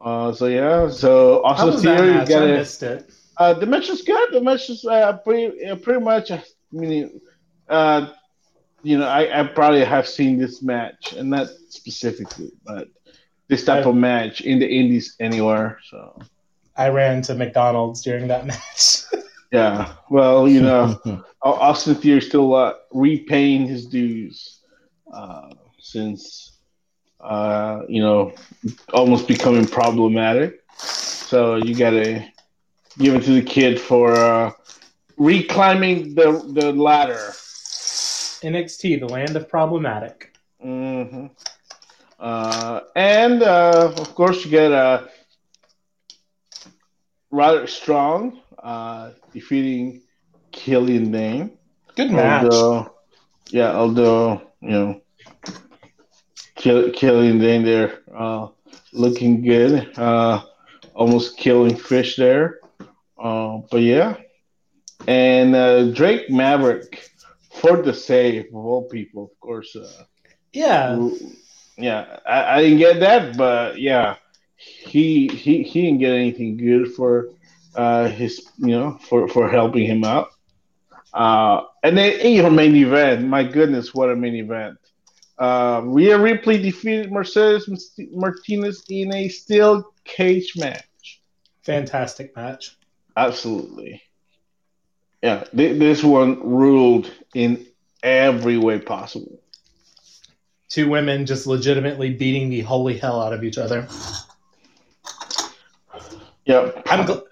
Uh, 0.00 0.32
so 0.32 0.46
yeah, 0.46 0.88
so 0.90 1.44
Austin 1.44 1.80
Theory 1.80 2.14
got 2.26 2.42
I 2.42 2.46
missed 2.46 2.82
it. 2.82 3.10
uh, 3.36 3.54
the 3.54 3.66
match 3.66 3.88
was 3.88 4.02
good. 4.02 4.32
The 4.32 4.40
match 4.40 4.68
was 4.68 4.84
uh, 4.84 5.16
pretty, 5.18 5.64
uh, 5.64 5.76
pretty 5.76 6.00
much. 6.00 6.30
I 6.32 6.42
mean, 6.72 7.20
uh, 7.68 8.12
you 8.82 8.98
know, 8.98 9.06
I, 9.06 9.40
I 9.40 9.46
probably 9.46 9.84
have 9.84 10.08
seen 10.08 10.38
this 10.38 10.62
match, 10.62 11.12
and 11.12 11.30
not 11.30 11.46
specifically, 11.68 12.50
but 12.64 12.88
this 13.52 13.64
type 13.66 13.86
I- 13.86 13.90
of 13.90 13.96
match 13.96 14.42
in 14.42 14.60
the 14.60 14.68
Indies 14.68 15.16
anywhere. 15.20 15.78
So 15.90 16.28
I 16.76 16.88
ran 16.88 17.22
to 17.22 17.34
McDonald's 17.34 18.02
during 18.02 18.28
that 18.28 18.46
match. 18.52 19.04
yeah, 19.52 19.94
well, 20.10 20.48
you 20.48 20.60
know, 20.62 20.96
Au- 21.42 21.54
Austin 21.54 21.94
Theory 21.94 22.20
still 22.22 22.54
uh, 22.54 22.74
repaying 22.92 23.66
his 23.66 23.86
dues 23.86 24.60
uh, 25.12 25.50
since 25.78 26.58
uh, 27.20 27.82
you 27.88 28.02
know 28.02 28.32
almost 28.92 29.28
becoming 29.28 29.66
problematic. 29.66 30.60
So 31.24 31.56
you 31.56 31.74
gotta 31.76 32.24
give 32.98 33.14
it 33.14 33.24
to 33.24 33.32
the 33.34 33.42
kid 33.42 33.80
for 33.80 34.12
uh, 34.24 34.52
reclimbing 35.18 36.14
the 36.14 36.42
the 36.52 36.72
ladder. 36.72 37.32
NXT, 38.42 38.96
the 38.96 39.06
land 39.06 39.36
of 39.36 39.48
problematic. 39.48 40.34
hmm 40.60 41.26
Uh, 41.26 41.51
and 42.22 43.42
uh, 43.42 43.92
of 43.96 44.14
course, 44.14 44.44
you 44.44 44.50
get 44.50 44.72
a 44.72 45.08
rather 47.30 47.66
Strong 47.66 48.40
uh, 48.62 49.10
defeating 49.32 50.02
Killian 50.52 51.10
Dain. 51.10 51.58
Good 51.96 52.10
match. 52.10 52.44
Although, 52.44 52.94
yeah, 53.50 53.72
although 53.72 54.42
you 54.60 54.70
know, 54.70 55.00
Kill, 56.54 56.90
Killian 56.92 57.38
Dain 57.38 57.64
there 57.64 58.00
uh, 58.16 58.48
looking 58.92 59.42
good, 59.42 59.98
uh, 59.98 60.42
almost 60.94 61.36
killing 61.36 61.76
fish 61.76 62.16
there. 62.16 62.60
Uh, 63.18 63.58
but 63.70 63.82
yeah, 63.82 64.16
and 65.06 65.54
uh, 65.54 65.90
Drake 65.90 66.30
Maverick 66.30 67.10
for 67.52 67.82
the 67.82 67.94
save 67.94 68.46
of 68.46 68.54
all 68.54 68.88
people, 68.88 69.24
of 69.24 69.40
course. 69.40 69.74
Uh, 69.74 70.04
yeah. 70.52 70.96
Yeah, 71.76 72.18
I, 72.26 72.56
I 72.56 72.62
didn't 72.62 72.78
get 72.78 73.00
that, 73.00 73.36
but 73.36 73.80
yeah, 73.80 74.16
he 74.56 75.28
he 75.28 75.62
he 75.62 75.82
didn't 75.82 76.00
get 76.00 76.12
anything 76.12 76.56
good 76.56 76.92
for 76.94 77.30
uh 77.74 78.08
his 78.08 78.46
you 78.58 78.78
know 78.78 78.98
for 79.08 79.28
for 79.28 79.48
helping 79.48 79.86
him 79.86 80.04
out. 80.04 80.28
Uh, 81.12 81.62
and 81.82 81.96
then 81.96 82.18
in 82.20 82.32
your 82.32 82.50
main 82.50 82.74
event, 82.76 83.26
my 83.26 83.44
goodness, 83.44 83.94
what 83.94 84.10
a 84.10 84.16
main 84.16 84.34
event! 84.36 84.78
Uh, 85.38 85.82
Rhea 85.84 86.18
Ripley 86.18 86.58
defeated 86.58 87.12
Mercedes 87.12 87.68
Martinez 88.12 88.84
in 88.88 89.12
a 89.14 89.28
steel 89.28 89.92
cage 90.04 90.54
match. 90.56 91.20
Fantastic 91.64 92.34
match. 92.36 92.76
Absolutely, 93.16 94.02
yeah. 95.22 95.44
Th- 95.56 95.78
this 95.78 96.02
one 96.02 96.40
ruled 96.48 97.10
in 97.34 97.66
every 98.02 98.58
way 98.58 98.78
possible. 98.78 99.41
Two 100.72 100.88
women 100.88 101.26
just 101.26 101.46
legitimately 101.46 102.14
beating 102.14 102.48
the 102.48 102.62
holy 102.62 102.96
hell 102.96 103.20
out 103.20 103.34
of 103.34 103.44
each 103.44 103.58
other. 103.58 103.86
Yep. 106.46 106.82
I'm. 106.86 107.06
Gl- 107.06 107.24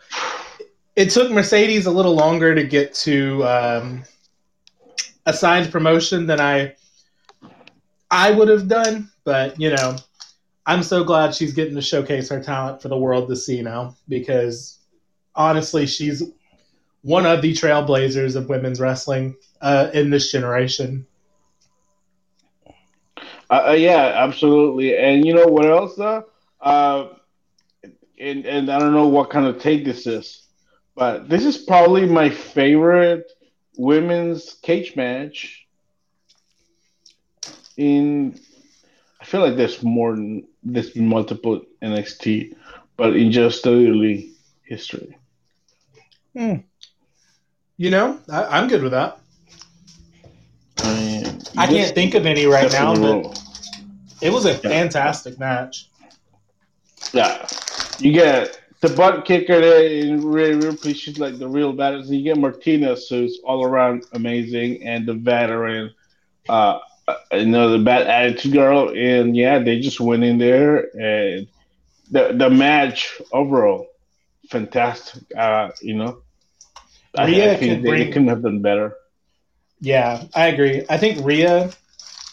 it 0.95 1.09
took 1.09 1.31
Mercedes 1.31 1.87
a 1.87 1.91
little 1.91 2.15
longer 2.15 2.55
to 2.55 2.63
get 2.63 2.93
to 2.97 3.43
um, 3.47 4.03
assigned 5.25 5.73
promotion 5.73 6.27
than 6.27 6.39
I 6.39 6.75
I 8.11 8.31
would 8.31 8.49
have 8.49 8.69
done, 8.69 9.11
but 9.25 9.59
you 9.59 9.71
know, 9.71 9.97
I'm 10.67 10.83
so 10.83 11.03
glad 11.03 11.35
she's 11.35 11.55
getting 11.55 11.77
to 11.77 11.81
showcase 11.81 12.29
her 12.29 12.43
talent 12.43 12.83
for 12.83 12.89
the 12.89 12.99
world 12.99 13.31
to 13.31 13.37
see 13.37 13.63
now 13.63 13.97
because 14.07 14.81
honestly, 15.35 15.87
she's 15.87 16.23
one 17.01 17.25
of 17.25 17.41
the 17.41 17.55
trailblazers 17.55 18.37
of 18.37 18.51
women's 18.51 18.81
wrestling 18.81 19.35
uh, 19.63 19.89
in 19.95 20.11
this 20.11 20.31
generation. 20.31 21.07
Uh, 23.51 23.71
uh, 23.71 23.73
yeah, 23.73 24.13
absolutely. 24.17 24.97
And 24.97 25.27
you 25.27 25.35
know 25.35 25.47
what 25.47 25.67
else 25.67 25.97
though? 25.97 26.25
Uh, 26.61 27.09
and 28.19 28.47
and 28.47 28.71
I 28.71 28.79
don't 28.79 28.93
know 28.95 29.09
what 29.09 29.31
kind 29.31 29.47
of 29.47 29.61
take 29.61 29.85
this 29.85 30.07
is, 30.07 30.47
but 30.95 31.29
this 31.29 31.45
is 31.45 31.59
probably 31.59 32.07
my 32.07 32.31
favorite 32.31 33.31
women's 33.77 34.55
cage 34.63 34.95
match. 34.95 35.67
In, 37.77 38.39
I 39.21 39.25
feel 39.25 39.41
like 39.41 39.57
there's 39.57 39.83
more 39.83 40.17
there's 40.63 40.91
been 40.91 41.09
multiple 41.09 41.63
NXT, 41.83 42.55
but 42.97 43.17
in 43.17 43.33
just 43.33 43.65
WWE 43.65 44.31
history. 44.63 45.17
Hmm. 46.37 46.57
You 47.79 47.91
know, 47.91 48.21
I, 48.31 48.45
I'm 48.45 48.69
good 48.69 48.83
with 48.83 48.93
that. 48.93 49.19
I, 50.85 50.95
mean, 50.95 51.43
I 51.57 51.67
can't 51.67 51.95
think 51.95 52.15
of 52.15 52.27
any 52.27 52.47
right 52.47 52.71
now, 52.73 52.95
but 52.95 53.43
it 54.21 54.33
was 54.33 54.45
a 54.45 54.55
fantastic 54.55 55.39
match. 55.39 55.89
Yeah, 57.13 57.47
you 57.99 58.13
get 58.13 58.61
the 58.81 58.89
butt 58.91 59.25
kicker 59.25 59.61
there 59.61 59.85
in 59.85 60.25
Rhea 60.25 60.57
Ripley. 60.57 60.95
She's 60.95 61.19
like 61.19 61.39
the 61.39 61.49
real 61.49 61.73
badass. 61.73 62.07
And 62.07 62.17
you 62.17 62.25
get 62.25 62.39
Martinez, 62.39 63.09
who's 63.09 63.41
all 63.45 63.65
around 63.65 64.05
amazing, 64.13 64.83
and 64.87 65.07
the 65.07 65.15
veteran, 65.15 65.93
uh, 66.49 66.79
you 67.33 67.47
know, 67.47 67.71
the 67.71 67.79
bad 67.85 68.07
attitude 68.07 68.53
girl. 68.53 68.91
And 68.95 69.37
yeah, 69.37 69.59
they 69.59 69.81
just 69.81 70.01
went 70.01 70.25
in 70.25 70.39
there, 70.39 70.89
and 70.97 71.47
the 72.11 72.33
the 72.37 72.51
match 72.51 73.21
overall, 73.33 73.89
fantastic. 74.51 75.23
Uh, 75.37 75.71
you 75.83 75.95
know, 75.95 76.23
I, 77.17 77.25
I 77.25 77.57
think 77.57 77.83
they, 77.83 77.89
bring- 77.89 78.13
couldn't 78.13 78.29
have 78.29 78.43
done 78.43 78.63
better. 78.63 78.95
Yeah, 79.81 80.25
I 80.35 80.47
agree. 80.49 80.85
I 80.89 80.99
think 80.99 81.25
Rhea 81.25 81.71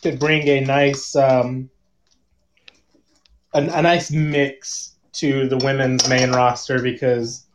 could 0.02 0.20
bring 0.20 0.48
a 0.48 0.62
nice, 0.62 1.16
um, 1.16 1.70
a, 3.54 3.62
a 3.62 3.82
nice 3.82 4.12
mix 4.12 4.96
to 5.14 5.48
the 5.48 5.58
women's 5.58 6.08
main 6.10 6.32
roster 6.32 6.82
because 6.82 7.46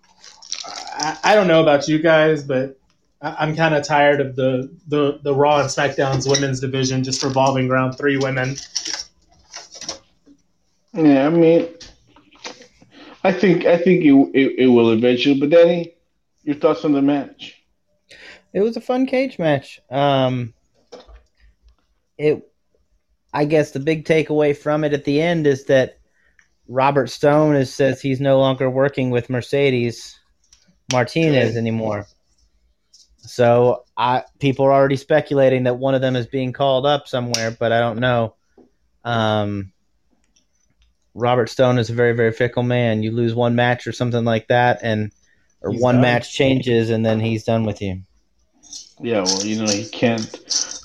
I, 0.67 1.19
I 1.25 1.35
don't 1.35 1.49
know 1.49 1.63
about 1.63 1.89
you 1.89 1.99
guys, 2.01 2.45
but 2.45 2.79
I, 3.21 3.37
I'm 3.41 3.57
kind 3.57 3.75
of 3.75 3.85
tired 3.85 4.21
of 4.21 4.37
the, 4.37 4.71
the 4.89 5.21
the 5.23 5.35
Raw 5.35 5.61
and 5.61 5.69
SmackDown's 5.69 6.29
women's 6.29 6.61
division 6.61 7.05
just 7.05 7.23
revolving 7.23 7.71
around 7.71 7.93
three 7.95 8.17
women. 8.17 8.57
Yeah, 10.95 11.27
I 11.27 11.31
mean, 11.31 11.69
I 13.25 13.33
think 13.33 13.65
I 13.65 13.77
think 13.79 14.05
it 14.05 14.13
it, 14.35 14.55
it 14.59 14.67
will 14.69 14.91
eventually. 14.91 15.39
But 15.39 15.51
Danny, 15.51 15.95
your 16.45 16.57
thoughts 16.57 16.85
on 16.85 16.93
the 16.93 17.03
match? 17.03 17.62
It 18.53 18.61
was 18.61 18.77
a 18.77 18.81
fun 18.81 19.07
cage 19.07 19.39
match. 19.39 19.81
Um, 19.91 20.53
it, 22.19 22.51
I 23.33 23.47
guess, 23.47 23.71
the 23.71 23.81
big 23.81 24.05
takeaway 24.05 24.57
from 24.57 24.85
it 24.85 24.93
at 24.93 25.05
the 25.05 25.21
end 25.23 25.47
is 25.47 25.65
that 25.65 25.99
Robert 26.69 27.09
Stone 27.11 27.57
is, 27.57 27.73
says 27.73 28.01
he's 28.01 28.21
no 28.21 28.39
longer 28.39 28.69
working 28.69 29.11
with 29.11 29.31
Mercedes 29.31 30.19
Martinez 30.93 31.57
anymore. 31.57 32.07
So 33.19 33.85
I 33.97 34.25
people 34.41 34.65
are 34.67 34.73
already 34.73 34.97
speculating 34.97 35.65
that 35.65 35.79
one 35.79 35.95
of 35.95 36.01
them 36.01 36.17
is 36.17 36.27
being 36.27 36.53
called 36.53 36.85
up 36.87 37.07
somewhere, 37.09 37.51
but 37.53 37.73
I 37.73 37.81
don't 37.81 38.01
know. 38.01 38.35
Um, 39.05 39.73
Robert 41.15 41.49
Stone 41.49 41.79
is 41.79 41.89
a 41.89 41.95
very 41.95 42.13
very 42.15 42.33
fickle 42.33 42.63
man. 42.65 43.03
You 43.03 43.13
lose 43.13 43.35
one 43.35 43.55
match 43.55 43.87
or 43.87 43.93
something 43.93 44.25
like 44.25 44.49
that, 44.49 44.81
and 44.83 45.13
or 45.63 45.71
He's 45.71 45.81
one 45.81 45.97
done. 45.97 46.03
match 46.03 46.33
changes, 46.33 46.91
and 46.91 47.07
then 47.07 47.21
he's 47.21 47.45
done 47.45 47.65
with 47.65 47.81
you. 47.81 48.03
Yeah, 49.03 49.23
well, 49.23 49.45
you 49.45 49.57
know, 49.63 49.71
he 49.71 49.85
can't 49.89 50.29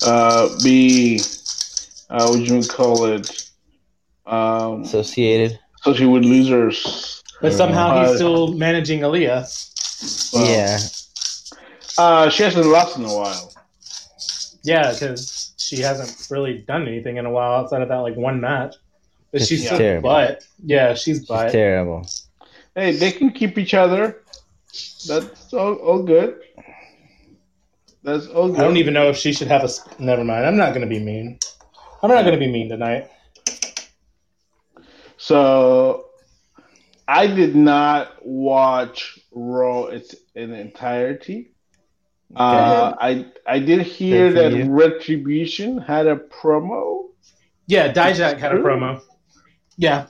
uh, 0.06 0.50
be, 0.64 1.20
uh, 2.10 2.28
what 2.28 2.40
you 2.40 2.62
call 2.64 3.06
it, 3.06 3.50
um, 4.26 4.82
Associated. 4.84 5.60
especially 5.80 6.08
with 6.08 6.24
losers. 6.24 7.22
But 7.42 7.54
somehow 7.54 7.90
Uh, 7.90 8.08
he's 8.08 8.16
still 8.16 8.54
managing 8.54 9.02
Aliyah. 9.02 10.34
Well, 10.34 10.46
yeah. 10.52 10.80
Uh, 11.98 12.30
she 12.30 12.44
hasn't 12.44 12.66
lost 12.66 12.98
in 12.98 13.06
a 13.06 13.14
while. 13.14 13.54
Yeah, 14.64 14.92
because 14.92 15.54
she 15.58 15.78
hasn't 15.78 16.28
really 16.30 16.60
done 16.60 16.88
anything 16.88 17.18
in 17.18 17.26
a 17.26 17.32
while 17.32 17.52
outside 17.62 17.82
of 17.82 17.90
that 17.90 17.98
like 17.98 18.16
one 18.16 18.42
match. 18.42 18.76
But 19.32 19.42
It's 19.42 19.50
she's 19.50 19.66
still 19.66 19.78
terrible. 19.78 20.10
butt. 20.10 20.44
Yeah, 20.64 20.94
she's 20.94 21.20
She's 21.20 21.28
terrible. 21.28 22.08
Hey, 22.76 22.92
they 22.96 23.12
can 23.12 23.32
keep 23.32 23.58
each 23.58 23.74
other. 23.74 24.22
That's 25.08 25.54
all, 25.54 25.76
all 25.76 26.04
good. 26.04 26.40
That's 28.04 28.28
all 28.28 28.50
good. 28.50 28.60
I 28.60 28.64
don't 28.64 28.78
even 28.78 28.94
know 28.94 29.10
if 29.10 29.18
she 29.18 29.34
should 29.34 29.48
have 29.48 29.64
a. 29.64 29.68
sp- 29.70 30.00
Never 30.00 30.24
mind. 30.24 30.46
I'm 30.46 30.58
not 30.58 30.70
going 30.74 30.82
to 30.82 30.88
be 30.88 31.00
mean. 31.04 31.40
I'm 32.02 32.10
not 32.10 32.22
going 32.24 32.34
to 32.34 32.40
be 32.40 32.52
mean 32.52 32.70
tonight. 32.70 33.10
So, 35.18 36.06
I 37.08 37.28
did 37.28 37.56
not 37.56 38.26
watch 38.26 39.20
Raw 39.32 39.86
its 39.86 40.16
in 40.36 40.54
entirety. 40.54 41.52
Uh, 42.36 42.94
I 43.00 43.26
I 43.48 43.60
did 43.60 43.82
hear 43.82 44.32
that 44.34 44.52
you. 44.52 44.70
Retribution 44.70 45.78
had 45.80 46.08
a 46.08 46.18
promo. 46.18 47.06
Yeah, 47.68 47.92
Dijak 47.94 48.38
had 48.38 48.54
a 48.54 48.60
promo. 48.60 49.02
Yeah, 49.78 50.04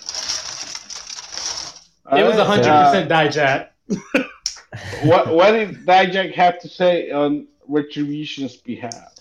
it 2.11 2.23
was 2.23 2.37
100 2.37 2.65
Uh, 2.67 2.85
percent 2.85 3.09
Dijak. 3.09 3.67
what 5.03 5.27
what 5.33 5.51
did 5.51 5.85
Dijak 5.85 6.33
have 6.33 6.59
to 6.61 6.67
say 6.67 7.11
on 7.11 7.47
Retribution's 7.67 8.55
behalf? 8.57 9.13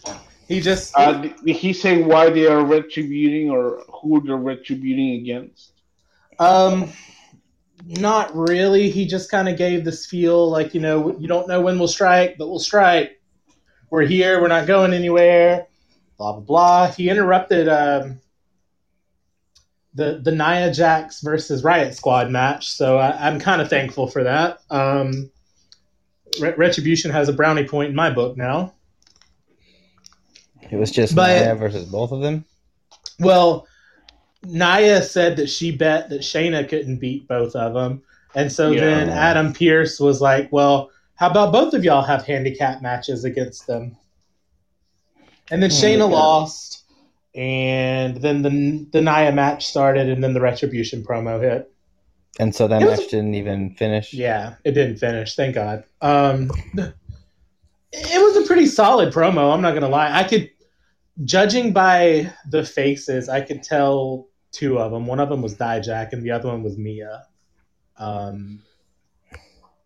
He 0.49 0.61
just 0.61 0.97
Uh, 0.97 1.13
did 1.23 1.35
did 1.45 1.57
he 1.57 1.73
say 1.73 2.03
why 2.03 2.31
they 2.31 2.47
are 2.47 2.65
retributing 2.65 3.51
or 3.51 3.83
who 4.03 4.21
they're 4.25 4.37
retributing 4.37 5.21
against? 5.21 5.73
um, 6.39 6.93
not 7.85 8.35
really. 8.37 8.91
He 8.91 9.07
just 9.07 9.31
kind 9.31 9.49
of 9.49 9.57
gave 9.57 9.85
this 9.85 10.07
feel 10.07 10.51
like 10.51 10.75
you 10.75 10.81
know 10.81 11.17
you 11.19 11.29
don't 11.29 11.49
know 11.49 11.61
when 11.61 11.79
we'll 11.79 11.89
strike, 11.89 12.37
but 12.39 12.49
we'll 12.49 12.59
strike. 12.59 13.21
We're 13.91 14.07
here. 14.07 14.41
We're 14.41 14.49
not 14.49 14.67
going 14.67 14.93
anywhere. 14.93 15.67
Blah 16.19 16.33
blah 16.33 16.41
blah. 16.41 16.87
He 16.93 17.09
interrupted 17.11 17.69
um, 17.69 18.21
the 19.95 20.21
the 20.23 20.33
Nia 20.33 20.73
Jax 20.73 21.21
versus 21.21 21.65
Riot 21.65 21.95
Squad 21.95 22.31
match, 22.31 22.69
so 22.69 22.99
I, 22.99 23.27
I'm 23.29 23.39
kind 23.41 23.61
of 23.61 23.69
thankful 23.69 24.07
for 24.09 24.25
that. 24.25 24.59
Um, 24.71 25.31
Retribution 26.41 27.11
has 27.11 27.29
a 27.29 27.33
brownie 27.33 27.65
point 27.65 27.91
in 27.91 27.95
my 27.97 28.11
book 28.11 28.37
now. 28.37 28.73
It 30.71 30.77
was 30.77 30.91
just 30.91 31.15
But- 31.15 31.41
Nia 31.45 31.55
versus 31.55 31.85
both 31.87 32.13
of 32.13 32.21
them. 32.21 32.45
Well, 33.21 33.67
Nia 34.45 35.03
said 35.03 35.37
that 35.37 35.49
she 35.49 35.71
bet 35.71 36.09
that 36.11 36.21
Shayna 36.21 36.69
couldn't 36.69 36.99
beat 36.99 37.27
both 37.29 37.55
of 37.57 37.75
them. 37.75 38.03
And 38.35 38.53
so 38.53 38.71
Yeah. 38.71 38.81
then 38.81 39.09
Adam 39.09 39.53
Pearce 39.53 39.99
was 39.99 40.21
like, 40.21 40.53
well, 40.53 40.91
how 41.15 41.31
about 41.31 41.53
both 41.53 41.73
of 41.73 41.85
y'all 41.85 42.03
have 42.03 42.27
handicap 42.27 42.83
matches 42.83 43.25
against 43.25 43.67
them? 43.67 43.97
And 45.51 45.63
then 45.63 45.71
Hmm, 45.71 45.77
Shayna 45.77 46.03
okay. 46.03 46.13
lost. 46.15 46.83
And 47.35 48.17
then 48.19 48.43
the, 48.43 48.87
the 48.93 49.01
Nia 49.03 49.31
match 49.33 49.67
started, 49.67 50.09
and 50.09 50.23
then 50.25 50.33
the 50.35 50.41
Retribution 50.41 51.03
promo 51.05 51.41
hit. 51.41 51.71
And 52.39 52.55
so 52.55 52.69
that 52.69 52.83
was- 52.83 53.01
match 53.01 53.11
didn't 53.11 53.35
even 53.35 53.75
finish. 53.75 54.13
Yeah, 54.13 54.55
it 54.65 54.73
didn't 54.73 54.97
finish. 54.99 55.35
Thank 55.35 55.55
God. 55.55 55.85
Um, 56.01 56.51
it 57.93 58.23
was 58.23 58.37
a 58.45 58.47
pretty 58.47 58.67
solid 58.67 59.13
promo. 59.13 59.53
I'm 59.55 59.63
not 59.63 59.75
gonna 59.75 59.89
lie. 59.89 60.13
I 60.17 60.25
could, 60.25 60.51
judging 61.25 61.73
by 61.73 62.31
the 62.51 62.65
faces, 62.65 63.29
I 63.29 63.41
could 63.41 63.63
tell 63.63 64.29
two 64.53 64.79
of 64.79 64.93
them. 64.93 65.07
One 65.07 65.21
of 65.21 65.29
them 65.29 65.43
was 65.43 65.55
Dijak, 65.55 66.13
and 66.13 66.23
the 66.23 66.31
other 66.31 66.49
one 66.49 66.63
was 66.63 66.77
Mia. 66.77 67.25
Um, 67.99 68.63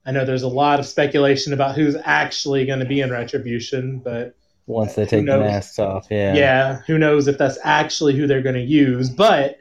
I 0.05 0.12
know 0.12 0.24
there's 0.24 0.42
a 0.42 0.48
lot 0.48 0.80
of 0.80 0.86
speculation 0.86 1.53
about 1.53 1.76
who's 1.76 1.94
actually 2.05 2.64
going 2.66 2.78
to 2.80 2.84
be 2.84 3.01
in 3.01 3.11
Retribution, 3.11 4.01
but 4.01 4.34
Once 4.66 4.94
they 4.94 5.05
take 5.07 5.26
the 5.26 5.38
masks 5.38 5.78
off, 5.78 6.09
yeah. 6.11 6.34
yeah, 6.34 6.78
who 6.86 6.98
knows 6.98 7.28
if 7.28 7.38
that's 7.38 7.59
actually 7.62 8.16
who 8.16 8.26
they're 8.26 8.42
going 8.42 8.57
to 8.57 8.61
use? 8.61 9.11
But 9.11 9.59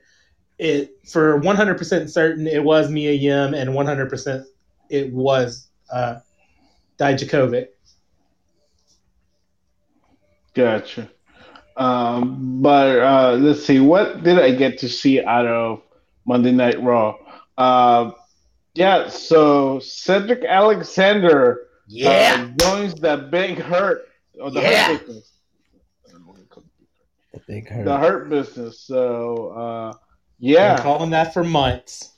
it 0.60 1.08
for 1.08 1.40
100% 1.42 2.10
certain 2.10 2.46
it 2.48 2.64
was 2.64 2.90
Mia 2.92 3.14
Yim, 3.14 3.54
and 3.54 3.70
100% 3.72 4.46
it 4.90 5.12
was 5.14 5.70
uh, 5.92 6.20
Dijakovic. 7.00 7.68
Gotcha. 10.54 11.10
Um, 11.78 12.62
but 12.62 13.00
uh, 13.00 13.38
let's 13.40 13.66
see, 13.66 13.80
what 13.80 14.24
did 14.24 14.38
I 14.40 14.52
get 14.54 14.78
to 14.80 14.90
see 14.90 15.24
out 15.24 15.46
of 15.48 15.82
Monday 16.26 16.52
Night 16.52 16.82
Raw? 16.82 17.16
Uh, 17.58 18.12
Yeah, 18.76 19.08
so 19.10 19.80
Cedric 19.80 20.44
Alexander 20.46 21.68
uh, 22.06 22.48
joins 22.60 22.94
the 22.96 23.28
Big 23.32 23.60
Hurt 23.60 24.08
or 24.40 24.52
the 24.52 24.62
Yeah. 24.62 24.88
Hurt 24.98 25.08
business. 25.08 25.32
The 27.34 27.40
big 27.48 27.68
The 27.68 27.74
hurt. 27.74 28.00
Hurt 28.00 28.30
business. 28.30 28.82
So 28.82 29.94
uh, 30.48 30.56
Been 30.58 30.76
yeah, 30.76 30.78
calling 30.78 31.12
that 31.12 31.34
for 31.34 31.44
months. 31.44 32.16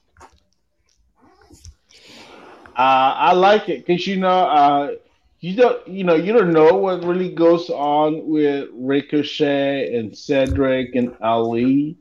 Uh, 2.78 3.14
I 3.18 3.34
like 3.34 3.70
it 3.70 3.86
because 3.86 4.08
you 4.08 4.18
know, 4.18 4.28
uh, 4.30 4.92
you 5.40 5.56
don't, 5.56 5.88
you 5.88 6.04
know, 6.04 6.16
you 6.16 6.34
don't 6.34 6.54
know 6.54 6.76
what 6.78 7.04
really 7.04 7.34
goes 7.34 7.70
on 7.70 8.28
with 8.28 8.70
Ricochet 8.74 9.96
and 9.96 10.16
Cedric 10.16 10.96
and 10.96 11.16
Ali. 11.22 11.98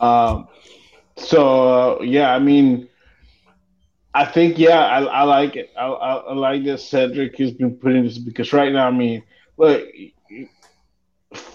Um, 0.00 0.48
so 1.16 1.98
uh, 1.98 2.02
yeah, 2.02 2.34
I 2.34 2.38
mean, 2.38 2.88
I 4.14 4.24
think 4.24 4.58
yeah, 4.58 4.80
I, 4.80 5.02
I 5.04 5.22
like 5.24 5.56
it. 5.56 5.70
I, 5.78 5.86
I, 5.86 6.14
I 6.16 6.34
like 6.34 6.64
that 6.64 6.78
Cedric 6.78 7.36
has 7.38 7.52
been 7.52 7.76
putting 7.76 8.04
this 8.04 8.18
because 8.18 8.52
right 8.52 8.72
now, 8.72 8.88
I 8.88 8.90
mean, 8.90 9.22
look, 9.56 9.86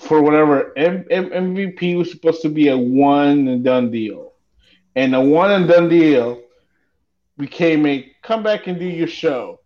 for 0.04 0.22
whatever 0.22 0.78
M- 0.78 1.06
M- 1.10 1.30
MVP 1.30 1.98
was 1.98 2.12
supposed 2.12 2.42
to 2.42 2.50
be 2.50 2.70
a 2.70 2.78
one 2.78 3.48
and 3.48 3.64
done 3.64 3.92
deal, 3.92 4.34
and 4.96 5.16
a 5.16 5.22
one 5.22 5.52
and 5.52 5.68
done 5.68 5.90
deal 5.90 6.42
became 7.38 7.86
a 7.86 8.12
come 8.22 8.44
back 8.44 8.68
and 8.68 8.80
do 8.80 8.86
your 8.86 9.08
show, 9.08 9.60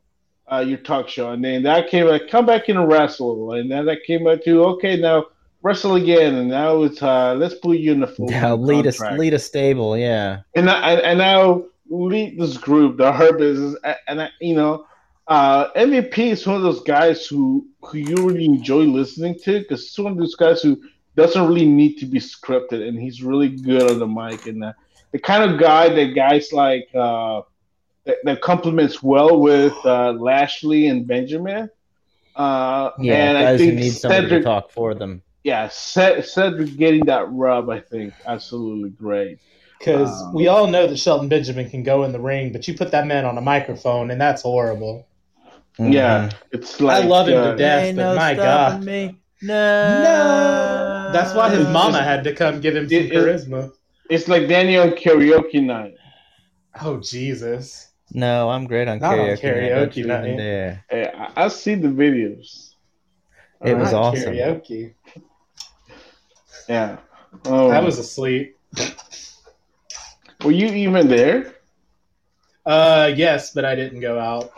uh, 0.51 0.63
your 0.65 0.77
talk 0.77 1.09
show, 1.09 1.31
and 1.31 1.43
then 1.43 1.63
that 1.63 1.89
came 1.89 2.07
like 2.07 2.29
come 2.29 2.45
back 2.45 2.69
and 2.69 2.87
wrestle, 2.87 3.53
and 3.53 3.71
then 3.71 3.85
that 3.85 4.03
came 4.05 4.27
out 4.27 4.43
to 4.43 4.63
okay 4.63 4.97
now 4.97 5.25
wrestle 5.61 5.95
again, 5.95 6.35
and 6.35 6.49
now 6.49 6.83
it's 6.83 7.01
uh, 7.01 7.33
let's 7.35 7.55
put 7.55 7.77
you 7.77 7.91
in 7.91 7.99
the 7.99 8.07
full 8.07 8.27
Now 8.27 8.55
lead 8.55 8.85
a 8.85 9.15
lead 9.15 9.33
a 9.33 9.39
stable. 9.39 9.97
Yeah. 9.97 10.41
and 10.55 10.69
I, 10.69 10.93
and, 10.93 11.19
now 11.19 11.65
lead 11.89 12.39
this 12.39 12.57
group, 12.57 12.97
the 12.97 13.11
Hurt 13.11 13.37
Business, 13.37 13.75
and, 13.83 13.95
and 14.07 14.21
I, 14.23 14.29
you 14.39 14.55
know, 14.55 14.85
uh, 15.27 15.71
MVP 15.73 16.17
is 16.31 16.45
one 16.47 16.55
of 16.55 16.61
those 16.61 16.81
guys 16.81 17.25
who 17.25 17.67
who 17.81 17.97
you 17.97 18.15
really 18.15 18.45
enjoy 18.45 18.83
listening 18.83 19.37
to 19.43 19.59
because 19.59 19.83
it's 19.83 19.99
one 19.99 20.11
of 20.13 20.17
those 20.17 20.35
guys 20.35 20.61
who 20.61 20.81
doesn't 21.15 21.47
really 21.47 21.65
need 21.65 21.95
to 21.97 22.05
be 22.05 22.19
scripted, 22.19 22.87
and 22.87 22.99
he's 22.99 23.21
really 23.23 23.49
good 23.49 23.89
on 23.91 23.99
the 23.99 24.07
mic, 24.07 24.45
and 24.45 24.63
uh, 24.63 24.73
the 25.11 25.19
kind 25.19 25.49
of 25.49 25.59
guy 25.59 25.89
that 25.89 26.13
guys 26.13 26.53
like 26.53 26.87
uh, 26.95 27.41
that, 28.05 28.17
that 28.23 28.41
complements 28.41 29.01
well 29.03 29.39
with 29.39 29.73
uh, 29.85 30.11
Lashley 30.13 30.87
and 30.87 31.07
Benjamin. 31.07 31.69
Uh, 32.35 32.91
Yeah. 32.99 33.15
and 33.15 33.37
I 33.37 33.41
guys 33.43 33.59
who 33.59 33.65
think 33.65 33.79
need 33.79 33.89
somebody 33.91 34.23
Cedric, 34.27 34.41
to 34.43 34.45
talk 34.45 34.69
for 34.71 34.93
them. 34.93 35.23
yeah, 35.43 35.67
Ced- 35.69 36.23
Cedric 36.23 36.77
getting 36.77 37.05
that 37.07 37.31
rub, 37.31 37.67
I 37.69 37.79
think, 37.79 38.13
absolutely 38.27 38.91
great. 38.91 39.39
Because 39.79 40.09
Wow. 40.09 40.31
we 40.35 40.47
all 40.47 40.67
know 40.67 40.85
that 40.85 40.97
Shelton 40.97 41.29
Benjamin 41.29 41.67
can 41.69 41.81
go 41.83 42.03
in 42.03 42.11
the 42.11 42.19
ring, 42.19 42.51
but 42.51 42.67
you 42.67 42.75
put 42.75 42.91
that 42.91 43.07
man 43.07 43.25
on 43.25 43.37
a 43.39 43.41
microphone, 43.41 44.11
and 44.11 44.21
that's 44.21 44.43
horrible. 44.43 45.07
Yeah, 45.79 46.31
it's 46.51 46.81
like 46.81 47.03
I 47.03 47.07
love 47.07 47.27
him 47.27 47.37
uh, 47.37 47.51
to 47.51 47.57
death, 47.57 47.95
but 47.95 48.01
no 48.01 48.15
my 48.15 48.33
God. 48.33 48.83
Me. 48.83 49.19
No. 49.41 49.53
No, 50.03 51.09
that's 51.13 51.35
why 51.35 51.49
his 51.49 51.67
mama 51.67 52.01
had 52.01 52.23
to 52.23 52.33
come 52.33 52.59
give 52.59 52.75
him 52.75 52.89
some 52.89 52.97
it- 52.97 53.11
it- 53.11 53.13
charisma. 53.13 53.71
It's 54.09 54.27
like 54.27 54.47
Daniel 54.47 54.83
on 54.83 54.91
karaoke 54.91 55.61
night. 55.61 55.95
Oh 56.81 56.97
Jesus! 56.97 57.91
No, 58.13 58.49
I'm 58.49 58.65
great 58.65 58.87
on 58.87 58.99
Not 58.99 59.19
on 59.19 59.25
karaoke. 59.25 59.29
night. 59.29 59.41
Don't 59.69 59.91
karaoke 59.93 60.05
night. 60.05 60.25
even 60.25 60.37
dare. 60.37 60.85
Hey, 60.89 61.11
I, 61.13 61.45
I 61.45 61.47
see 61.49 61.75
the 61.75 61.89
videos. 61.89 62.73
It 63.65 63.75
was 63.75 63.91
Not 63.91 64.01
awesome. 64.03 64.33
Karaoke. 64.33 64.93
Yeah. 66.69 66.97
Oh, 67.45 67.69
I 67.69 67.79
was 67.79 67.97
asleep. 67.97 68.57
Were 70.43 70.51
you 70.51 70.67
even 70.67 71.07
there? 71.07 71.55
Uh, 72.65 73.11
yes, 73.15 73.53
but 73.53 73.63
I 73.63 73.73
didn't 73.73 74.01
go 74.01 74.19
out. 74.19 74.51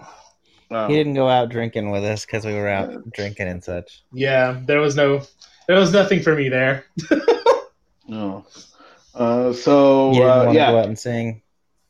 He 0.70 0.96
didn't 0.96 1.16
go 1.16 1.28
out 1.28 1.50
drinking 1.50 1.90
with 1.92 2.04
us 2.04 2.26
because 2.26 2.46
we 2.46 2.54
were 2.54 2.68
out 2.68 3.12
drinking 3.12 3.48
and 3.48 3.64
such. 3.64 4.04
Yeah, 4.14 4.60
there 4.66 4.80
was 4.80 4.96
no, 4.96 5.22
there 5.68 5.78
was 5.78 5.92
nothing 5.92 6.22
for 6.22 6.36
me 6.36 6.50
there. 6.50 6.86
No. 8.08 8.46
Uh, 9.14 9.54
so 9.54 10.08
You 10.12 10.22
didn't 10.22 10.30
uh, 10.30 10.36
want 10.38 10.50
to 10.50 10.54
go 10.54 10.60
yeah, 10.60 10.70
out 10.80 10.86
and 10.86 10.98
sing. 10.98 11.42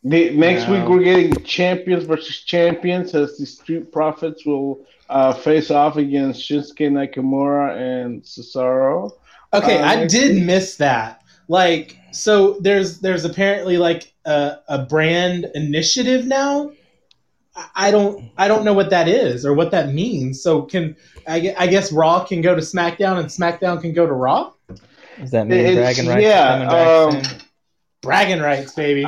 the, 0.04 0.32
next 0.32 0.68
No. 0.68 0.74
week 0.80 0.90
we're 0.90 1.04
getting 1.04 1.34
champions 1.46 2.04
versus 2.04 2.42
champions 2.42 3.16
as 3.16 3.38
the 3.38 3.46
Street 3.46 3.92
Profits 3.92 4.46
will 4.46 4.86
uh, 5.10 5.34
face 5.34 5.72
off 5.72 5.96
against 5.96 6.42
Shinsuke 6.42 6.90
Nakamura 6.92 7.78
and 7.78 8.22
Cesaro. 8.24 9.12
Okay, 9.54 9.78
Uh, 9.80 9.86
I 9.86 10.06
did 10.08 10.36
week- 10.36 10.44
miss 10.44 10.76
that. 10.78 11.22
Like, 11.48 11.98
so 12.12 12.60
there's 12.60 13.00
there's 13.00 13.24
apparently 13.26 13.78
like 13.78 14.14
a, 14.26 14.58
a 14.68 14.80
brand 14.86 15.48
initiative 15.56 16.26
now. 16.26 16.72
I- 17.60 17.88
I 17.88 17.91
don't 17.91 18.32
I 18.38 18.47
don't 18.47 18.64
know 18.64 18.74
what 18.74 18.89
that 18.91 19.07
is 19.07 19.45
or 19.45 19.53
what 19.53 19.70
that 19.72 19.93
means. 19.93 20.41
So 20.41 20.62
can 20.64 20.95
I, 21.28 21.53
I 21.57 21.68
guess 21.68 21.91
Raw 21.91 22.24
can 22.26 22.41
go 22.41 22.55
to 22.55 22.62
SmackDown 22.62 23.20
and 23.20 23.28
SmackDown 23.28 23.82
can 23.82 23.93
go 23.93 24.05
to 24.07 24.14
Raw? 24.14 24.53
Does 25.20 25.32
that 25.32 25.47
mean 25.47 25.60
It's- 25.60 25.76
bragging 25.78 26.07
rights 26.10 26.24
yeah, 26.24 26.43
are 26.43 26.53
coming 26.53 26.70
back 26.70 26.88
um, 26.88 27.24
soon? 27.24 27.41
Bragging 28.01 28.39
rights, 28.39 28.74
baby. 28.74 29.05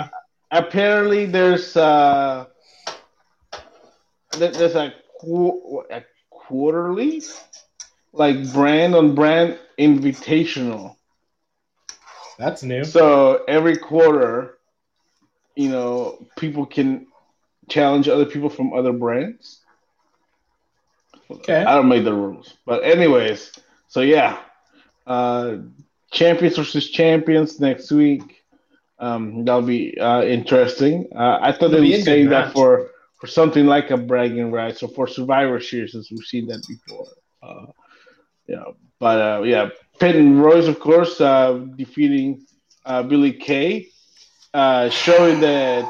apparently 0.52 1.26
there's 1.26 1.78
uh 1.78 2.46
there's 4.38 4.76
a, 4.76 4.94
qu- 5.20 5.84
a 5.92 6.04
quarterly 6.30 7.22
like 8.14 8.52
brand 8.54 8.96
on 8.96 9.14
brand 9.16 9.58
invitational 9.80 10.96
That's 12.38 12.64
new. 12.64 12.84
so 12.84 13.44
every 13.48 13.78
quarter 13.78 14.58
you 15.56 15.70
know 15.70 16.28
people 16.38 16.66
can 16.66 17.08
challenge 17.72 18.08
other 18.10 18.26
people 18.26 18.50
from 18.50 18.74
other 18.74 18.92
brands. 18.94 19.62
Okay. 21.32 21.64
i 21.64 21.74
don't 21.76 21.88
make 21.88 22.04
the 22.04 22.14
rules. 22.14 22.58
But 22.66 22.84
anyways 22.84 23.52
so 23.88 24.02
yeah. 24.02 24.40
Uh 25.08 25.58
champions 26.12 26.58
versus 26.58 26.90
champions 26.90 27.60
next 27.60 27.92
week. 27.92 28.44
Um 29.00 29.46
that'll 29.46 29.62
be 29.78 29.98
uh 29.98 30.24
interesting. 30.24 31.08
Uh, 31.16 31.40
i 31.42 31.52
thought 31.52 31.72
they 31.72 31.78
It'll 31.78 31.82
be 31.82 31.94
a 31.94 31.98
would 31.98 32.06
say 32.06 32.26
that 32.26 32.54
for 32.54 32.92
for 33.20 33.28
something 33.28 33.66
like 33.66 33.92
a 33.92 33.98
bragging 33.98 34.52
rights 34.52 34.84
or 34.84 34.90
for 34.90 35.08
survivor 35.08 35.60
series 35.62 35.96
as 35.96 36.10
we've 36.12 36.26
seen 36.34 36.48
that 36.48 36.62
before. 36.68 37.08
Uh 37.42 37.68
yeah. 38.48 38.66
But 39.00 39.18
uh 39.22 39.42
yeah. 39.44 39.70
Peyton 40.00 40.40
Royce 40.40 40.68
of 40.68 40.80
course 40.80 41.22
uh 41.22 41.66
defeating 41.78 42.46
uh 42.86 43.04
Billie 43.04 43.34
Kay. 43.48 43.88
Uh 44.54 44.90
showing 44.90 45.40
that 45.40 45.86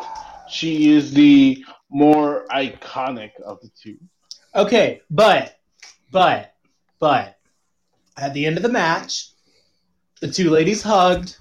she 0.51 0.91
is 0.91 1.13
the 1.13 1.63
more 1.89 2.45
iconic 2.51 3.31
of 3.41 3.59
the 3.61 3.69
two 3.81 3.97
Okay, 4.53 5.01
but 5.09 5.57
but 6.11 6.53
but 6.99 7.37
at 8.17 8.33
the 8.33 8.45
end 8.45 8.57
of 8.57 8.63
the 8.63 8.69
match, 8.69 9.29
the 10.19 10.29
two 10.29 10.49
ladies 10.49 10.81
hugged 10.81 11.37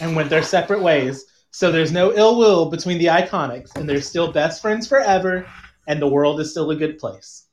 and 0.00 0.14
went 0.14 0.28
their 0.28 0.42
separate 0.42 0.82
ways. 0.82 1.24
So 1.52 1.72
there's 1.72 1.90
no 1.90 2.12
ill 2.12 2.38
will 2.38 2.70
between 2.70 2.98
the 2.98 3.06
iconics, 3.06 3.74
and 3.76 3.88
they're 3.88 4.02
still 4.02 4.30
best 4.30 4.60
friends 4.60 4.86
forever, 4.86 5.46
and 5.86 6.00
the 6.00 6.06
world 6.06 6.38
is 6.40 6.50
still 6.50 6.70
a 6.70 6.76
good 6.76 6.98
place. 6.98 7.46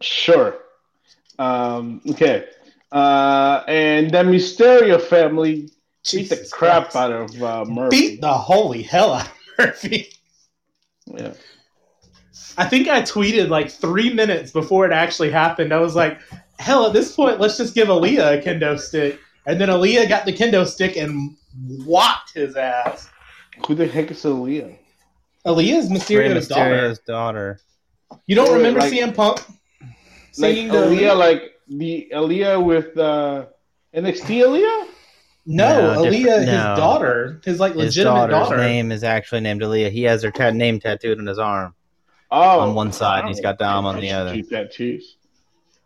Sure. 0.00 0.58
Um, 1.38 2.02
okay. 2.10 2.46
Uh, 2.92 3.64
and 3.66 4.10
the 4.10 4.18
Mysterio 4.18 5.00
family 5.00 5.70
beat 6.12 6.28
the 6.30 6.48
crap 6.52 6.90
Christ. 6.90 6.96
out 6.96 7.12
of 7.12 7.42
uh, 7.42 7.64
Murphy. 7.66 7.96
Beat 8.10 8.20
the 8.20 8.32
holy 8.32 8.82
hell 8.82 9.14
out 9.14 9.26
of 9.26 9.32
Murphy. 9.58 10.08
yeah. 11.06 11.32
I 12.56 12.64
think 12.66 12.88
I 12.88 13.02
tweeted 13.02 13.48
like 13.48 13.70
three 13.70 14.12
minutes 14.12 14.50
before 14.50 14.84
it 14.84 14.92
actually 14.92 15.30
happened. 15.30 15.72
I 15.72 15.78
was 15.78 15.94
like, 15.94 16.18
hell, 16.58 16.86
at 16.86 16.92
this 16.92 17.14
point, 17.14 17.38
let's 17.40 17.56
just 17.56 17.74
give 17.74 17.88
Aaliyah 17.88 18.38
a 18.38 18.42
kendo 18.42 18.78
stick. 18.78 19.18
And 19.46 19.60
then 19.60 19.68
Aaliyah 19.68 20.08
got 20.08 20.26
the 20.26 20.32
kendo 20.32 20.66
stick 20.66 20.96
and 20.96 21.36
whopped 21.84 22.34
his 22.34 22.56
ass. 22.56 23.08
Who 23.66 23.74
the 23.74 23.86
heck 23.86 24.10
is 24.10 24.22
Aaliyah? 24.24 24.76
Aaliyah 25.46 25.78
is 25.78 25.90
Rey 25.90 25.96
Mysterio's 25.96 26.48
daughter. 26.48 26.70
Mysterio's 26.70 26.98
daughter. 27.00 27.58
You 28.26 28.34
don't 28.34 28.48
Wait, 28.50 28.56
remember 28.56 28.80
like- 28.80 28.92
CM 28.92 29.14
Punk 29.14 29.38
Like 29.80 29.96
singing 30.32 30.68
to 30.72 30.74
Aaliyah, 30.78 31.16
like 31.16 31.52
the 31.68 32.08
Aaliyah 32.12 32.64
with 32.64 32.96
uh, 32.98 33.46
NXT 33.94 34.44
Aaliyah? 34.44 34.86
No, 35.50 35.94
No, 35.94 36.00
Aaliyah, 36.02 36.10
different- 36.12 36.38
his 36.40 36.46
no. 36.46 36.76
daughter, 36.76 37.40
his 37.42 37.58
like 37.58 37.72
His 37.72 37.82
legitimate 37.96 38.14
daughter's 38.28 38.48
daughter. 38.50 38.56
name 38.58 38.92
is 38.92 39.02
actually 39.02 39.40
named 39.40 39.62
Aaliyah. 39.62 39.90
He 39.90 40.02
has 40.02 40.22
her 40.22 40.30
ta- 40.30 40.50
name 40.50 40.78
tattooed 40.78 41.18
on 41.18 41.24
his 41.26 41.38
arm. 41.38 41.74
Oh, 42.30 42.60
On 42.60 42.74
one 42.74 42.92
side, 42.92 43.20
and 43.20 43.28
he's 43.28 43.40
got 43.40 43.58
Dom 43.58 43.86
on 43.86 43.96
the 43.96 44.08
should 44.08 44.14
other. 44.14 44.34
do 44.34 44.42
tattoos. 44.42 45.16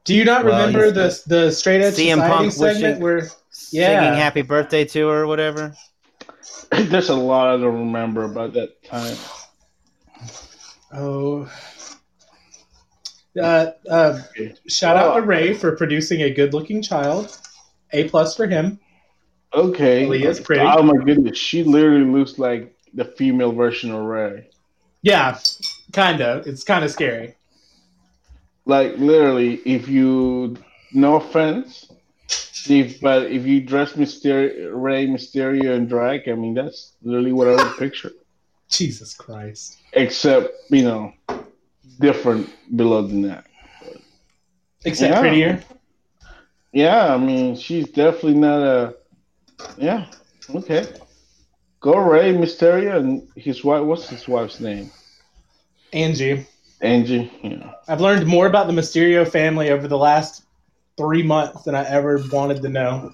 Do 0.05 0.15
you 0.17 0.25
not 0.25 0.45
Well, 0.45 0.59
remember 0.67 0.91
the 0.91 1.17
the 1.29 1.53
straight 1.53 1.81
edge 1.81 1.95
CM 1.95 2.15
society 2.19 2.35
Punk 2.35 2.53
segment 2.53 2.83
wishing- 2.99 3.03
where 3.03 3.19
Yeah. 3.71 4.01
Singing 4.01 4.19
happy 4.19 4.43
birthday 4.43 4.85
to 4.85 5.07
her 5.09 5.23
or 5.23 5.27
whatever. 5.29 5.75
There's 6.73 7.09
a 7.11 7.15
lot 7.15 7.47
I 7.49 7.53
don't 7.53 7.79
remember 7.79 8.25
about 8.25 8.55
that 8.55 8.83
time. 8.83 9.17
oh 10.93 11.49
uh, 13.41 13.67
uh, 13.89 14.19
shout 14.69 14.97
out 14.97 15.17
Oh. 15.17 15.21
to 15.21 15.27
Rey 15.27 15.55
for 15.55 15.77
producing 15.77 16.23
a 16.23 16.31
good 16.31 16.53
looking 16.53 16.83
child. 16.83 17.39
A 17.93 18.09
plus 18.09 18.37
for 18.37 18.47
him. 18.47 18.79
Okay. 19.55 20.07
Well, 20.07 20.23
is 20.23 20.41
pretty. 20.41 20.63
Oh 20.63 20.83
my 20.83 21.03
goodness, 21.05 21.37
she 21.39 21.63
literally 21.65 22.05
looks 22.05 22.39
like 22.39 22.75
the 22.95 23.05
female 23.05 23.53
version 23.53 23.93
of 23.93 24.03
Rey. 24.03 24.49
Yeah, 25.03 25.39
kind 25.93 26.21
of. 26.21 26.47
It's 26.47 26.65
kind 26.65 26.85
of 26.85 26.91
scary. 26.91 27.35
Like 28.65 28.97
literally, 28.99 29.55
if 29.65 29.89
you, 29.89 30.57
no 30.93 31.17
offense, 31.17 31.91
if 32.69 33.01
but 33.01 33.31
if 33.31 33.45
you 33.45 33.61
dress 33.61 33.95
Mysterio, 33.95 34.71
Rey 34.73 35.07
Mysterio 35.07 35.77
in 35.77 35.89
drag, 35.89 36.29
I 36.29 36.35
mean 36.35 36.55
that's 36.55 36.93
literally 37.03 37.33
what 37.33 37.49
I 37.49 37.55
would 37.63 37.77
picture. 37.79 38.13
Jesus 38.69 39.15
Christ. 39.15 39.79
Except 39.93 40.49
you 40.71 40.85
know, 40.85 41.13
different 41.99 42.49
below 42.77 43.03
than 43.03 43.23
that. 43.23 43.45
Except 44.85 45.15
Yeah. 45.15 45.21
prettier. 45.21 45.65
Yeah, 46.73 47.13
I 47.13 47.19
mean 47.19 47.57
she's 47.57 47.89
definitely 47.89 48.35
not 48.35 48.63
a. 48.63 48.95
Yeah. 49.77 50.07
Okay. 50.55 50.87
Go 51.81 51.97
Rey 51.97 52.33
Mysterio 52.33 52.97
and 52.97 53.29
his 53.37 53.65
wife. 53.65 53.83
What's 53.83 54.09
his 54.09 54.29
wife's 54.29 54.61
name? 54.61 54.91
Angie. 55.93 56.47
Angie. 56.81 57.31
Yeah. 57.43 57.73
I've 57.89 58.01
learned 58.01 58.27
more 58.27 58.47
about 58.47 58.67
the 58.67 58.73
Mysterio 58.73 59.29
family 59.29 59.71
over 59.71 59.89
the 59.89 59.99
last 59.99 60.45
three 60.97 61.23
months 61.23 61.63
than 61.63 61.75
I 61.75 61.85
ever 61.89 62.23
wanted 62.31 62.63
to 62.63 62.69
know. 62.69 63.13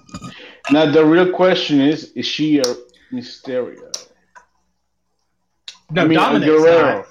Now 0.71 0.91
the 0.91 1.05
real 1.05 1.31
question 1.31 1.81
is: 1.81 2.11
Is 2.13 2.25
she 2.25 2.59
a 2.59 2.75
Mysterio? 3.11 4.07
No, 5.91 6.03
I 6.03 6.07
mean, 6.07 6.19
Dominik's 6.19 6.45
Guerrero. 6.45 7.05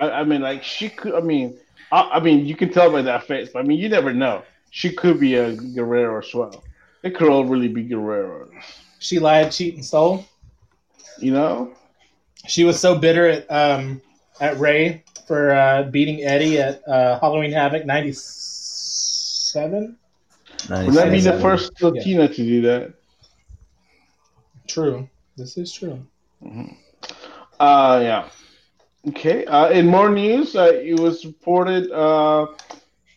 I, 0.00 0.10
I 0.10 0.24
mean, 0.24 0.40
like 0.40 0.62
she 0.62 0.88
could. 0.88 1.14
I 1.14 1.20
mean, 1.20 1.58
I, 1.90 2.12
I 2.14 2.20
mean, 2.20 2.46
you 2.46 2.56
can 2.56 2.72
tell 2.72 2.90
by 2.90 3.02
that 3.02 3.24
face. 3.24 3.50
But 3.52 3.60
I 3.60 3.62
mean, 3.62 3.78
you 3.78 3.88
never 3.88 4.12
know. 4.12 4.42
She 4.70 4.90
could 4.90 5.20
be 5.20 5.34
a 5.34 5.54
Guerrero 5.54 6.18
as 6.18 6.34
well. 6.34 6.64
They 7.02 7.10
could 7.10 7.28
all 7.28 7.44
really 7.44 7.68
be 7.68 7.82
Guerrero. 7.82 8.48
She 9.00 9.18
lied, 9.18 9.50
cheat, 9.50 9.74
and 9.74 9.84
stole. 9.84 10.24
You 11.18 11.32
know? 11.32 11.74
She 12.46 12.64
was 12.64 12.80
so 12.80 12.96
bitter 12.96 13.28
at 13.28 13.50
um, 13.50 14.00
at 14.40 14.58
Rey 14.58 15.04
for 15.26 15.54
uh, 15.54 15.84
beating 15.84 16.24
Eddie 16.24 16.60
at 16.60 16.86
uh, 16.88 17.20
Halloween 17.20 17.52
Havoc 17.52 17.86
'97. 17.86 19.96
Would 20.68 20.94
that 20.94 21.10
be 21.10 21.20
the 21.20 21.30
97. 21.30 21.40
first 21.40 21.82
Latina 21.82 22.28
to 22.28 22.34
do 22.34 22.62
that? 22.62 22.94
True. 24.68 25.08
This 25.36 25.56
is 25.56 25.72
true. 25.72 26.04
Uh, 27.58 28.00
yeah. 28.02 28.28
Okay. 29.08 29.44
Uh, 29.44 29.70
in 29.70 29.86
more 29.86 30.10
news, 30.10 30.54
uh, 30.54 30.72
it 30.72 30.98
was 30.98 31.24
reported 31.24 31.90
uh, 31.90 32.46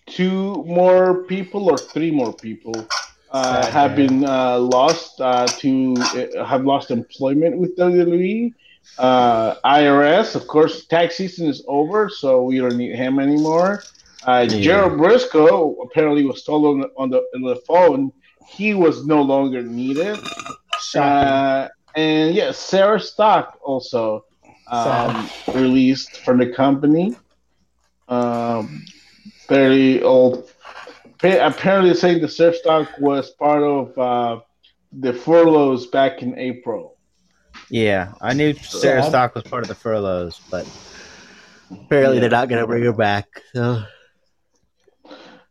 two 0.08 0.64
more 0.68 1.24
people 1.24 1.70
or 1.70 1.78
three 1.78 2.12
more 2.12 2.34
people 2.34 2.88
uh, 3.36 3.66
have 3.72 3.96
been 3.96 4.24
uh, 4.26 4.58
lost 4.60 5.20
uh, 5.20 5.46
to 5.60 5.96
uh, 6.36 6.46
have 6.46 6.64
lost 6.66 6.92
employment 6.92 7.58
with 7.58 7.76
WWE. 7.78 8.54
Uh, 8.98 9.56
IRS, 9.66 10.36
of 10.36 10.48
course, 10.48 10.86
tax 10.86 11.18
season 11.18 11.48
is 11.48 11.64
over, 11.68 12.10
so 12.10 12.44
we 12.44 12.60
don't 12.60 12.78
need 12.78 12.96
him 12.96 13.20
anymore. 13.20 13.84
Uh, 14.26 14.48
Yeah. 14.50 14.62
Gerald 14.62 14.94
Brisco 15.00 15.76
apparently 15.86 16.26
was 16.26 16.44
told 16.44 16.66
on 16.66 16.80
the, 16.82 16.90
on 16.98 17.10
the 17.10 17.22
on 17.36 17.42
the 17.42 17.56
phone 17.68 18.12
he 18.48 18.74
was 18.74 19.06
no 19.06 19.22
longer 19.22 19.62
needed. 19.62 20.18
And 21.96 22.36
yeah, 22.36 22.52
Sarah 22.52 23.00
Stock 23.00 23.60
also 23.64 24.26
um, 24.68 25.30
released 25.54 26.18
from 26.26 26.38
the 26.40 26.48
company. 26.48 27.16
Um, 28.08 28.86
very 29.48 30.02
old. 30.04 30.50
Pa- 31.20 31.46
Apparently, 31.48 31.94
saying 31.94 32.22
the 32.22 32.28
Sarah 32.28 32.54
Stock 32.54 32.90
was 33.00 33.32
part 33.32 33.64
of 33.64 33.98
uh, 33.98 34.40
the 34.92 35.14
furloughs 35.14 35.88
back 35.88 36.22
in 36.22 36.38
April. 36.38 36.98
Yeah, 37.70 38.14
I 38.22 38.34
knew 38.34 38.54
Sarah. 38.54 39.04
Stock 39.04 39.34
was 39.36 39.44
part 39.44 39.64
of 39.64 39.70
the 39.70 39.76
furloughs, 39.76 40.42
but 40.52 40.68
apparently 41.72 42.18
Yeah. 42.18 42.22
they're 42.22 42.30
not 42.30 42.50
going 42.50 42.62
to 42.62 42.68
bring 42.68 42.84
her 42.84 42.94
back. 42.94 43.28
So 43.54 43.84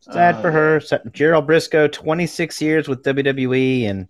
sad 0.01 0.35
Uh, 0.37 0.41
for 0.43 0.51
her. 0.53 0.81
Sa- 0.81 0.99
Gerald 1.13 1.47
Brisco, 1.47 1.91
26 1.91 2.61
years 2.61 2.89
with 2.89 3.03
WWE, 3.03 3.87
and 3.89 4.07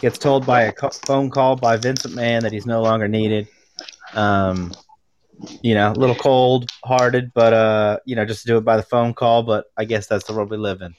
gets 0.00 0.18
told 0.18 0.44
by 0.46 0.62
a 0.62 0.72
phone 1.04 1.30
call 1.30 1.56
by 1.56 1.76
Vincent 1.76 2.14
McMahon 2.14 2.40
that 2.42 2.52
he's 2.52 2.66
no 2.66 2.82
longer 2.82 3.06
needed. 3.06 3.46
Um, 4.14 4.72
you 5.62 5.74
know, 5.74 5.92
a 5.92 5.94
little 5.94 6.14
cold 6.14 6.68
hearted, 6.84 7.32
but 7.34 7.52
uh, 7.52 7.98
you 8.04 8.16
know, 8.16 8.24
just 8.24 8.46
do 8.46 8.56
it 8.56 8.64
by 8.64 8.76
the 8.76 8.82
phone 8.82 9.14
call. 9.14 9.42
But 9.42 9.66
I 9.76 9.84
guess 9.84 10.06
that's 10.06 10.24
the 10.24 10.34
world 10.34 10.50
we 10.50 10.56
live 10.56 10.82
in. 10.82 10.94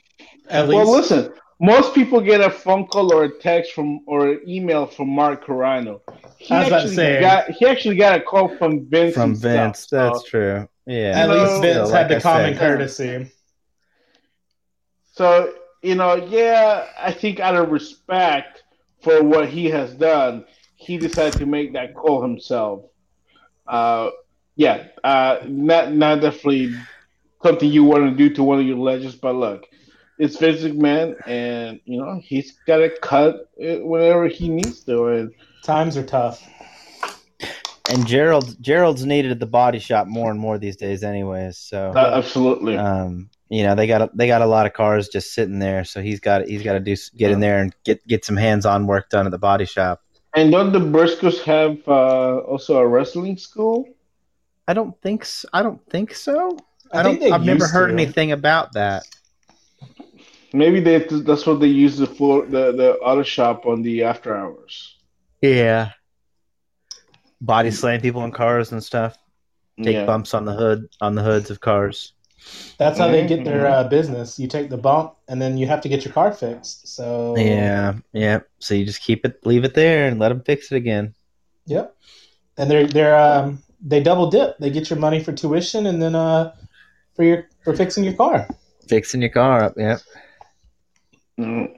At 0.50 0.68
Well, 0.72 0.86
least, 0.86 0.92
listen. 0.92 1.34
Most 1.60 1.94
people 1.96 2.22
get 2.22 2.42
a 2.42 2.50
phone 2.50 2.86
call 2.88 3.12
or 3.14 3.24
a 3.24 3.40
text 3.40 3.74
from 3.74 4.02
or 4.08 4.28
an 4.30 4.42
email 4.48 4.86
from 4.86 5.10
Mark 5.10 5.46
Carrano. 5.46 6.02
He 6.38 6.54
I 6.54 6.60
was 6.60 6.68
about 6.68 6.82
to 6.84 6.88
actually 6.88 6.96
say. 6.96 7.20
got 7.20 7.50
he 7.50 7.66
actually 7.66 7.96
got 7.96 8.20
a 8.20 8.22
call 8.22 8.48
from 8.58 8.86
Vince. 8.90 9.14
From 9.16 9.36
Vince, 9.36 9.88
so- 9.90 9.98
that's 9.98 10.24
true. 10.24 10.68
Yeah, 10.86 11.24
at 11.24 11.28
No, 11.28 11.34
least 11.34 11.62
Vince 11.62 11.90
still, 11.90 11.90
had 11.90 12.08
like 12.08 12.10
the 12.10 12.16
I 12.16 12.20
common 12.20 12.54
said. 12.54 12.60
courtesy. 12.60 13.32
So, 15.14 15.54
you 15.82 15.96
know, 15.96 16.16
yeah, 16.16 16.86
I 17.00 17.12
think 17.12 17.40
out 17.40 17.56
of 17.56 17.70
respect 17.72 18.64
for 19.02 19.24
what 19.24 19.50
he 19.50 19.66
has 19.70 19.94
done, 19.96 20.46
he 20.76 20.98
decided 20.98 21.40
to 21.40 21.46
make 21.46 21.74
that 21.74 21.96
call 21.96 22.22
himself. 22.22 22.84
Uh, 23.68 24.10
yeah, 24.58 24.88
uh, 25.04 25.38
not 25.46 25.94
not 25.94 26.20
definitely 26.20 26.76
something 27.44 27.72
you 27.72 27.84
want 27.84 28.10
to 28.10 28.18
do 28.18 28.34
to 28.36 28.44
one 28.44 28.60
of 28.60 28.66
your 28.66 28.78
legends, 28.78 29.16
but 29.16 29.36
look, 29.36 29.66
it's 30.18 30.38
Vince 30.38 30.62
McMahon, 30.62 31.16
and 31.28 31.80
you 31.86 32.00
know 32.02 32.20
he's 32.22 32.54
got 32.66 32.78
to 32.78 32.90
cut 33.02 33.50
it 33.56 33.86
whenever 33.86 34.28
he 34.28 34.50
needs 34.50 34.84
to, 34.86 35.06
and 35.08 35.32
Times 35.64 35.98
are 35.98 36.04
tough. 36.04 36.44
and 37.92 38.08
Gerald 38.08 38.56
Gerald's 38.62 39.06
needed 39.06 39.32
at 39.32 39.40
the 39.40 39.46
body 39.46 39.80
shop 39.80 40.08
more 40.08 40.32
and 40.32 40.40
more 40.40 40.58
these 40.58 40.76
days, 40.76 41.04
anyways. 41.04 41.58
So 41.58 41.92
uh, 41.96 42.14
absolutely. 42.16 42.78
um, 42.78 43.30
you 43.50 43.64
know 43.64 43.76
they 43.76 43.86
got 43.86 44.02
a, 44.02 44.10
they 44.14 44.28
got 44.28 44.42
a 44.42 44.46
lot 44.48 44.66
of 44.66 44.74
cars 44.74 45.08
just 45.08 45.34
sitting 45.34 45.60
there, 45.60 45.84
so 45.84 46.02
he's 46.02 46.20
got 46.20 46.48
he's 46.48 46.64
got 46.64 46.74
to 46.74 46.80
do 46.80 46.94
s- 46.94 47.10
get 47.10 47.32
in 47.32 47.42
there 47.42 47.60
and 47.60 47.76
get 47.84 48.06
get 48.08 48.26
some 48.26 48.38
hands 48.38 48.66
on 48.66 48.88
work 48.88 49.10
done 49.10 49.28
at 49.28 49.32
the 49.32 49.38
body 49.38 49.66
shop. 49.66 50.02
and 50.36 50.52
don't 50.52 50.72
the 50.72 50.80
Briscos 50.80 51.42
have 51.44 51.78
uh, 51.88 52.38
also 52.40 52.78
a 52.78 52.88
wrestling 52.88 53.38
school? 53.38 53.88
I 54.68 54.74
don't 54.74 55.00
think 55.02 55.26
so. 55.26 55.48
I 55.54 55.64
don't 55.64 55.84
think 55.90 56.14
so. 56.14 56.58
I, 56.92 57.00
I, 57.00 57.04
think 57.04 57.20
don't. 57.20 57.30
they 57.30 57.36
I've 57.36 57.46
never 57.46 57.68
heard 57.68 57.88
to. 57.88 57.94
anything 57.94 58.32
about 58.32 58.74
that. 58.74 59.04
Maybe 60.54 60.80
they, 60.80 61.00
that's 61.00 61.46
what 61.46 61.60
they 61.60 61.68
use 61.68 61.98
the 61.98 62.08
floor, 62.08 62.46
the 62.46 62.72
the 62.72 62.94
auto 63.00 63.24
shop 63.24 63.66
on 63.66 63.82
the 63.82 64.04
after 64.04 64.36
hours. 64.36 64.96
Yeah. 65.42 65.92
Body 67.42 67.72
slam 67.72 68.02
people 68.02 68.24
in 68.24 68.32
cars 68.32 68.72
and 68.72 68.84
stuff. 68.84 69.18
Take 69.82 69.94
yeah. 69.94 70.06
bumps 70.06 70.34
on 70.34 70.46
the 70.46 70.54
hood 70.54 70.90
on 71.02 71.16
the 71.16 71.22
hoods 71.22 71.52
of 71.52 71.60
cars. 71.60 72.14
That's 72.78 72.98
how 72.98 73.08
they 73.08 73.28
get 73.28 73.44
their 73.44 73.68
uh, 73.68 73.84
business. 73.84 74.40
You 74.40 74.48
take 74.48 74.70
the 74.70 74.78
bump, 74.78 75.16
and 75.28 75.42
then 75.42 75.58
you 75.58 75.68
have 75.68 75.82
to 75.82 75.90
get 75.90 76.06
your 76.06 76.14
car 76.14 76.32
fixed. 76.32 76.88
So 76.88 77.36
Yeah, 77.38 77.96
yeah. 78.14 78.40
So 78.60 78.74
you 78.74 78.86
just 78.86 79.02
keep 79.02 79.26
it, 79.26 79.46
leave 79.46 79.64
it 79.64 79.74
there, 79.74 80.08
and 80.08 80.20
let 80.20 80.30
them 80.30 80.42
fix 80.42 80.72
it 80.72 80.78
again. 80.78 81.14
Yep. 81.66 81.96
And 82.58 82.72
they're 82.72 82.88
they're 82.88 83.18
um 83.18 83.62
they 83.82 84.02
double 84.02 84.30
dip. 84.30 84.58
They 84.60 84.70
get 84.70 84.90
your 84.90 85.00
money 85.00 85.24
for 85.24 85.32
tuition 85.32 85.86
and 85.86 86.02
then 86.02 86.16
uh 86.16 86.54
for 87.16 87.24
your 87.24 87.48
for 87.64 87.76
fixing 87.76 88.04
your 88.04 88.14
car. 88.14 88.48
Fixing 88.88 89.22
your 89.22 89.32
car 89.32 89.64
up. 89.64 89.74
Yeah. 89.78 89.98
Mm. 91.40 91.74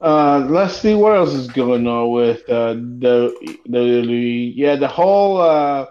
Uh, 0.00 0.46
let's 0.48 0.78
see 0.78 0.94
what 0.94 1.14
else 1.14 1.34
is 1.34 1.48
going 1.48 1.86
on 1.86 2.10
with 2.10 2.48
uh, 2.48 2.72
the 2.72 3.34
the 3.66 4.52
yeah 4.56 4.74
the 4.74 4.88
whole 4.88 5.40
uh, 5.40 5.86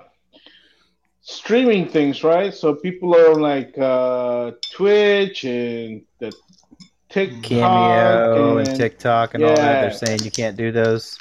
streaming 1.21 1.87
things, 1.87 2.23
right? 2.23 2.53
So 2.53 2.73
people 2.73 3.15
are 3.15 3.33
on 3.33 3.39
like 3.39 3.77
uh, 3.77 4.51
Twitch 4.73 5.43
and 5.43 6.01
the 6.17 6.33
TikTok 7.09 7.43
Cameo 7.43 8.57
and 8.57 8.75
TikTok 8.75 9.35
and 9.35 9.43
all 9.43 9.55
that. 9.55 9.81
They're 9.81 9.91
saying 9.91 10.21
you 10.23 10.31
can't 10.31 10.57
do 10.57 10.71
those. 10.71 11.17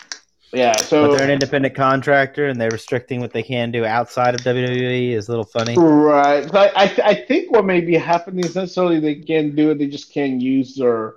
Yeah, 0.53 0.76
so 0.76 1.09
But 1.09 1.16
they're 1.16 1.26
an 1.26 1.30
independent 1.30 1.74
contractor 1.74 2.46
and 2.49 2.61
they're 2.61 2.70
restricting 2.70 3.20
what 3.20 3.32
they 3.32 3.42
can 3.42 3.70
do 3.70 3.84
outside 3.84 4.34
of 4.34 4.40
WWE 4.40 5.11
is 5.12 5.28
a 5.28 5.30
little 5.30 5.44
funny. 5.44 5.76
Right. 5.76 6.49
So 6.51 6.59
I, 6.59 6.70
I, 6.74 6.99
I 7.05 7.14
think 7.14 7.53
what 7.53 7.64
may 7.66 7.80
be 7.80 7.94
happening 7.96 8.44
is 8.44 8.55
necessarily 8.55 8.99
they 9.01 9.16
can't 9.16 9.55
do 9.55 9.70
it. 9.70 9.78
They 9.78 9.88
just 9.88 10.12
can't 10.12 10.40
use 10.40 10.74
their 10.76 11.16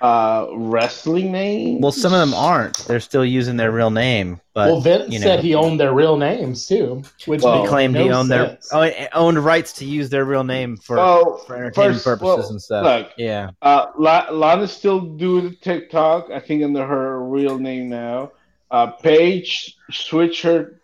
uh, 0.00 0.48
wrestling 0.54 1.30
name. 1.32 1.80
Well, 1.80 1.92
some 1.92 2.12
of 2.12 2.18
them 2.18 2.34
aren't. 2.34 2.76
They're 2.78 3.00
still 3.00 3.24
using 3.24 3.56
their 3.56 3.70
real 3.70 3.90
name, 3.90 4.40
but 4.52 4.72
well, 4.72 4.80
Vince 4.80 5.10
you 5.12 5.18
know. 5.18 5.24
said 5.24 5.40
he 5.40 5.54
owned 5.54 5.80
their 5.80 5.94
real 5.94 6.16
names 6.16 6.66
too, 6.66 7.02
which 7.26 7.42
Well, 7.42 7.54
he 7.54 7.58
makes 7.60 7.70
claimed 7.70 7.96
he 7.96 8.10
owned 8.10 8.30
their 8.30 8.48
sense. 8.60 8.70
oh, 8.72 8.90
owned 9.14 9.38
rights 9.38 9.72
to 9.74 9.84
use 9.86 10.10
their 10.10 10.24
real 10.24 10.44
name 10.44 10.76
for 10.76 10.96
Well, 10.96 11.38
for 11.46 11.56
entertainment 11.56 11.94
first- 12.02 12.04
purposes 12.04 12.26
well, 12.38 12.50
and 12.50 12.62
stuff. 12.62 12.84
Look, 12.84 13.12
yeah, 13.16 13.50
uh, 13.62 13.86
Lana's 13.96 14.72
still 14.72 15.00
doing 15.00 15.56
TikTok. 15.62 16.30
I 16.30 16.40
think 16.40 16.62
under 16.64 16.84
her 16.86 17.22
real 17.24 17.58
name 17.58 17.88
now. 17.88 18.32
Uh, 18.74 18.92
Paige 19.02 19.78
switched 19.90 20.42
her 20.42 20.80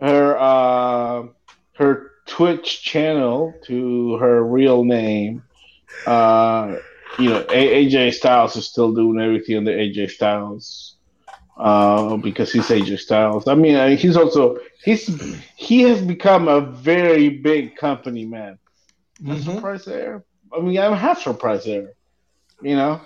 her 0.00 0.38
uh, 0.38 1.28
her 1.76 2.10
Twitch 2.26 2.82
channel 2.82 3.60
to 3.66 4.16
her 4.16 4.42
real 4.44 4.84
name. 4.84 5.42
Uh, 6.06 6.76
you 7.18 7.30
know, 7.30 7.44
A- 7.50 7.86
AJ 7.86 8.14
Styles 8.14 8.56
is 8.56 8.68
still 8.68 8.94
doing 8.94 9.20
everything 9.20 9.58
under 9.58 9.72
AJ 9.72 10.10
Styles 10.10 10.96
uh, 11.58 12.16
because 12.16 12.52
he's 12.52 12.70
AJ 12.70 12.98
Styles. 12.98 13.48
I 13.48 13.54
mean, 13.54 13.76
uh, 13.76 13.96
he's 13.96 14.16
also 14.16 14.58
he's 14.84 15.10
he 15.56 15.82
has 15.82 16.02
become 16.02 16.48
a 16.48 16.60
very 16.60 17.28
big 17.28 17.76
company 17.76 18.26
man. 18.26 18.58
I'm 19.28 19.38
Mhm. 19.38 19.42
surprised 19.42 19.86
there. 19.86 20.24
I 20.56 20.60
mean, 20.60 20.78
I'm 20.78 20.94
half 20.94 21.22
surprised 21.22 21.66
there. 21.66 21.94
You 22.62 22.76
know, 22.76 23.00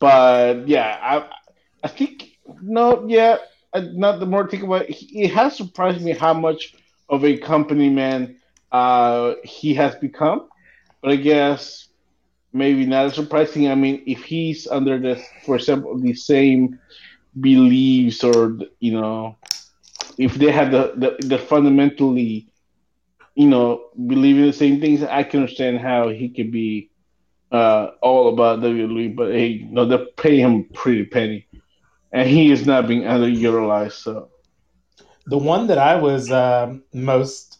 but 0.00 0.68
yeah, 0.68 0.98
I 1.02 1.28
I 1.84 1.88
think 1.88 2.25
no, 2.62 3.04
yeah. 3.06 3.36
uh, 3.72 3.82
Not 3.92 4.20
the 4.20 4.26
more 4.26 4.44
I 4.46 4.48
think 4.48 4.62
about 4.64 4.88
it, 4.88 4.96
it 5.12 5.30
has 5.32 5.56
surprised 5.56 6.02
me 6.02 6.12
how 6.12 6.34
much 6.34 6.74
of 7.08 7.24
a 7.24 7.36
company 7.38 7.88
man 7.90 8.36
uh, 8.72 9.34
he 9.44 9.74
has 9.74 9.94
become. 9.96 10.48
But 11.02 11.12
I 11.12 11.16
guess 11.16 11.88
maybe 12.52 12.86
not 12.86 13.06
as 13.06 13.14
surprising. 13.14 13.68
I 13.68 13.74
mean, 13.74 14.02
if 14.06 14.24
he's 14.24 14.66
under 14.66 14.98
the, 14.98 15.20
for 15.44 15.56
example, 15.56 15.98
the 15.98 16.14
same 16.14 16.78
beliefs 17.40 18.22
or 18.24 18.58
you 18.80 18.92
know, 18.92 19.36
if 20.18 20.34
they 20.34 20.50
have 20.50 20.70
the 20.70 20.92
the, 20.96 21.26
the 21.26 21.38
fundamentally, 21.38 22.48
you 23.34 23.48
know, 23.48 23.88
believe 24.06 24.36
in 24.36 24.46
the 24.46 24.52
same 24.52 24.80
things, 24.80 25.02
I 25.02 25.22
can 25.22 25.40
understand 25.40 25.78
how 25.80 26.08
he 26.08 26.28
could 26.28 26.50
be 26.52 26.90
uh, 27.50 27.88
all 28.02 28.28
about 28.32 28.60
WWE. 28.60 29.08
But 29.08 29.32
hey, 29.32 29.66
know, 29.70 29.84
they 29.86 29.98
pay 30.16 30.38
him 30.38 30.64
pretty 30.74 31.04
penny, 31.04 31.46
and 32.16 32.28
he 32.30 32.50
is 32.50 32.66
not 32.66 32.88
being 32.88 33.02
underutilized. 33.02 33.92
So 33.92 34.30
The 35.26 35.36
one 35.38 35.66
that 35.66 35.78
I 35.78 35.96
was 35.96 36.30
um, 36.32 36.82
most 36.94 37.58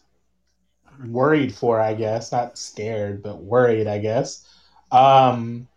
worried 1.05 1.53
for, 1.53 1.79
I 1.79 1.93
guess, 1.93 2.31
not 2.31 2.57
scared, 2.57 3.21
but 3.21 3.43
worried, 3.43 3.85
I 3.85 3.99
guess, 3.99 4.47
um, 4.91 5.67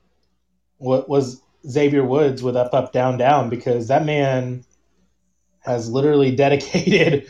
what 0.78 1.11
was 1.11 1.43
Xavier 1.68 2.05
Woods 2.05 2.43
with 2.43 2.57
Up 2.57 2.72
Up 2.72 2.91
Down 2.93 3.18
Down 3.18 3.51
because 3.51 3.89
that 3.89 4.07
man 4.07 4.64
has 5.61 5.91
literally 5.91 6.35
dedicated 6.45 7.28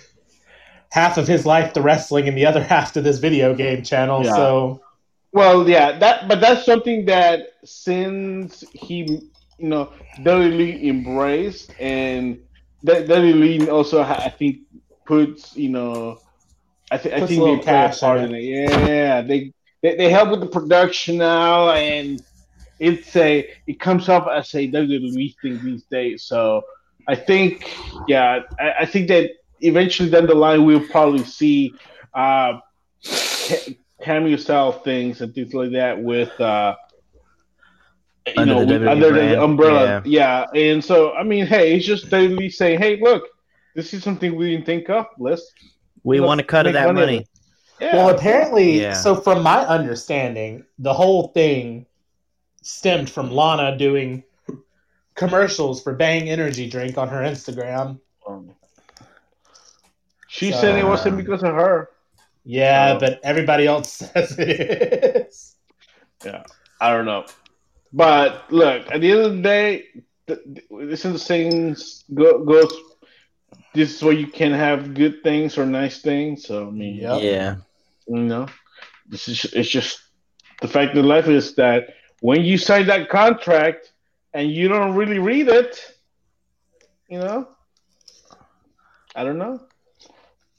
half 0.93 1.19
of 1.19 1.27
his 1.27 1.45
life 1.45 1.73
to 1.73 1.83
wrestling 1.83 2.29
and 2.29 2.39
the 2.39 2.47
other 2.47 2.63
half 2.63 2.93
to 2.93 3.01
this 3.01 3.19
video 3.19 3.55
game 3.55 3.83
channel. 3.83 4.25
Yeah. 4.25 4.35
So 4.37 4.83
Well, 5.33 5.69
yeah, 5.69 5.99
that 5.99 6.29
but 6.29 6.41
that's 6.41 6.65
something 6.65 7.07
that 7.07 7.49
since 7.65 8.63
he, 8.73 9.31
you 9.61 9.69
know, 9.69 9.93
WWE 10.19 10.85
embraced 10.85 11.73
and 11.79 12.41
that 12.83 13.07
WWE 13.07 13.69
also 13.69 14.03
I 14.03 14.31
think 14.31 14.61
puts 15.05 15.57
you 15.57 15.69
know, 15.69 16.19
I, 16.91 16.99
th- 16.99 17.15
I 17.15 17.27
think 17.27 17.45
they 17.45 17.59
play 17.65 17.85
a 17.85 17.89
part 17.91 18.21
in 18.21 18.35
it. 18.35 18.43
Yeah, 18.43 19.21
they, 19.23 19.53
they 19.83 19.97
they 19.97 20.11
help 20.11 20.31
with 20.31 20.41
the 20.41 20.47
production 20.47 21.19
now, 21.19 21.71
and 21.71 22.23
it's 22.79 23.15
a 23.17 23.49
it 23.67 23.79
comes 23.79 24.09
off 24.09 24.27
as 24.29 24.55
a 24.55 24.71
WWE 24.71 25.35
thing 25.43 25.63
these 25.63 25.85
days. 25.85 26.25
So 26.25 26.63
I 27.07 27.15
think, 27.15 27.77
yeah, 28.09 28.41
I, 28.59 28.73
I 28.81 28.87
think 28.87 29.09
that 29.09 29.31
eventually 29.61 30.11
down 30.11 30.27
the 30.27 30.35
line 30.35 30.65
we'll 30.65 30.89
probably 30.89 31.25
see. 31.25 31.75
Uh, 32.15 32.61
cameo 34.03 34.37
style 34.37 34.73
things 34.73 35.21
and 35.21 35.35
things 35.35 35.53
like 35.55 35.73
that 35.73 36.01
with 36.03 36.39
uh 36.41 36.75
Under 38.37 38.55
know 38.55 38.65
the 38.65 38.73
with- 38.79 38.83
WWE 38.83 38.91
under 38.91 39.13
the 39.13 39.43
umbrella 39.43 40.03
yeah. 40.05 40.47
and 40.55 40.85
so 40.85 41.13
i 41.15 41.23
mean 41.23 41.47
hey 41.47 41.75
it's 41.77 41.87
just 41.87 42.11
literally 42.13 42.51
saying 42.51 42.79
hey 42.79 42.99
look 43.01 43.25
this 43.75 43.93
is 43.95 44.03
something 44.03 44.35
we 44.37 44.51
didn't 44.51 44.67
think 44.67 44.89
of 44.91 45.07
let's 45.19 45.53
We 46.03 46.19
Let's 46.21 46.27
want 46.29 46.39
to 46.41 46.47
cut 46.47 46.67
of 46.67 46.73
that 46.75 46.87
money 46.95 47.01
money. 47.01 47.27
yeah 47.81 47.97
Well, 47.97 48.11
apparently, 48.15 48.81
Yeah. 48.81 48.93
so 48.95 49.15
from 49.15 49.43
my 49.43 49.61
understanding, 49.67 50.65
the 50.79 50.93
whole 50.93 51.29
thing 51.29 51.87
stemmed 52.63 53.09
from 53.09 53.31
Lana 53.31 53.77
doing 53.79 54.23
commercials 55.15 55.83
for 55.83 55.95
Bang 55.95 56.29
Energy 56.29 56.69
Drink 56.69 56.99
on 56.99 57.09
her 57.09 57.21
Instagram. 57.23 58.01
Um, 58.27 58.51
she 60.29 60.53
So- 60.53 60.61
said 60.61 60.79
it 60.79 60.85
wasn't 60.87 61.17
because 61.17 61.43
of 61.43 61.55
her 61.55 61.91
Yeah, 62.45 62.95
Oh. 62.97 62.99
but 63.01 63.21
everybody 63.23 63.67
else 63.67 63.93
says 64.01 64.39
it 64.39 65.27
is. 65.29 65.57
Yeah, 66.25 66.43
I 66.81 66.93
don't 66.93 67.05
know 67.05 67.25
but 67.93 68.51
look 68.51 68.87
at 68.91 69.01
the 69.01 69.11
end 69.11 69.21
of 69.21 69.37
the 69.37 69.43
day 69.43 69.85
th- 70.27 70.41
th- 70.55 70.67
this 70.89 71.05
is 71.05 71.13
the 71.13 71.19
saying 71.19 71.77
go, 72.15 72.45
goes 72.45 72.73
this 73.75 73.95
is 73.95 74.03
where 74.03 74.15
you 74.15 74.27
can 74.27 74.53
have 74.53 74.95
good 74.95 75.23
things 75.23 75.57
or 75.59 75.67
nice 75.67 76.01
things 76.03 76.45
so 76.47 76.69
i 76.69 76.71
mean 76.71 76.97
Yep. 76.97 77.23
Yeah. 77.23 77.57
You 78.07 78.17
know, 78.23 78.47
this 79.07 79.29
is 79.29 79.45
it's 79.53 79.69
just 79.69 80.01
the 80.61 80.69
fact 80.69 80.97
of 80.97 81.05
life 81.05 81.29
is 81.29 81.55
that 81.57 81.95
when 82.21 82.43
you 82.43 82.59
sign 82.59 82.87
that 82.87 83.09
contract 83.09 83.93
and 84.35 84.51
you 84.51 84.69
don't 84.69 84.95
really 84.95 85.19
read 85.19 85.49
it, 85.49 85.95
you 87.09 87.19
know, 87.19 87.49
I 89.15 89.25
don't 89.25 89.39
know, 89.39 89.61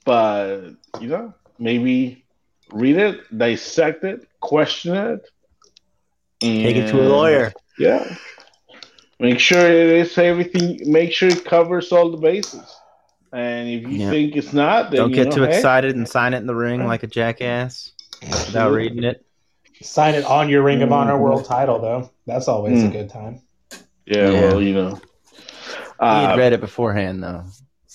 but 0.06 0.72
you 1.00 1.08
know, 1.08 1.34
maybe 1.60 2.24
read 2.72 2.98
it, 2.98 3.38
dissect 3.38 4.04
it, 4.04 4.28
question 4.40 4.96
it, 4.96 5.28
and 6.42 6.64
Take 6.64 6.76
it 6.78 6.88
to 6.90 7.02
a 7.02 7.08
lawyer. 7.08 7.54
Yeah, 7.78 8.16
make 9.20 9.40
sure 9.40 9.60
it 9.60 9.76
is 9.76 10.18
everything. 10.18 10.80
Make 10.92 11.12
sure 11.14 11.30
it 11.30 11.46
covers 11.46 11.92
all 11.92 12.10
the 12.12 12.18
bases. 12.18 12.76
And 13.34 13.70
if 13.70 13.84
you 13.84 14.00
Yeah. 14.00 14.10
think 14.10 14.36
it's 14.36 14.52
not, 14.52 14.92
then 14.92 15.00
Don't 15.00 15.10
you 15.12 15.16
get 15.16 15.28
know, 15.30 15.32
too 15.36 15.44
hey, 15.44 15.56
excited 15.56 15.96
and 15.96 16.08
sign 16.08 16.34
it 16.34 16.38
in 16.38 16.48
the 16.48 16.56
ring 16.56 16.86
like 16.86 17.04
a 17.04 17.08
jackass 17.08 17.92
without 18.22 18.72
reading 18.74 19.04
it. 19.06 19.26
Sign 19.82 20.16
it 20.16 20.26
on 20.26 20.50
your 20.50 20.62
Ring 20.64 20.82
of 20.84 20.92
Honor 20.92 21.14
Mhm. 21.14 21.20
World 21.22 21.46
title, 21.46 21.80
though. 21.80 22.10
That's 22.28 22.48
always 22.48 22.84
a 22.84 22.88
Mm. 22.88 22.92
good 22.92 23.10
time. 23.10 23.42
Yeah, 24.06 24.30
Yeah. 24.30 24.42
well, 24.42 24.62
you 24.62 24.74
know. 24.74 25.00
he 26.00 26.06
had 26.06 26.34
Uh, 26.34 26.38
read 26.38 26.54
it 26.54 26.60
beforehand, 26.62 27.24
though. 27.24 27.44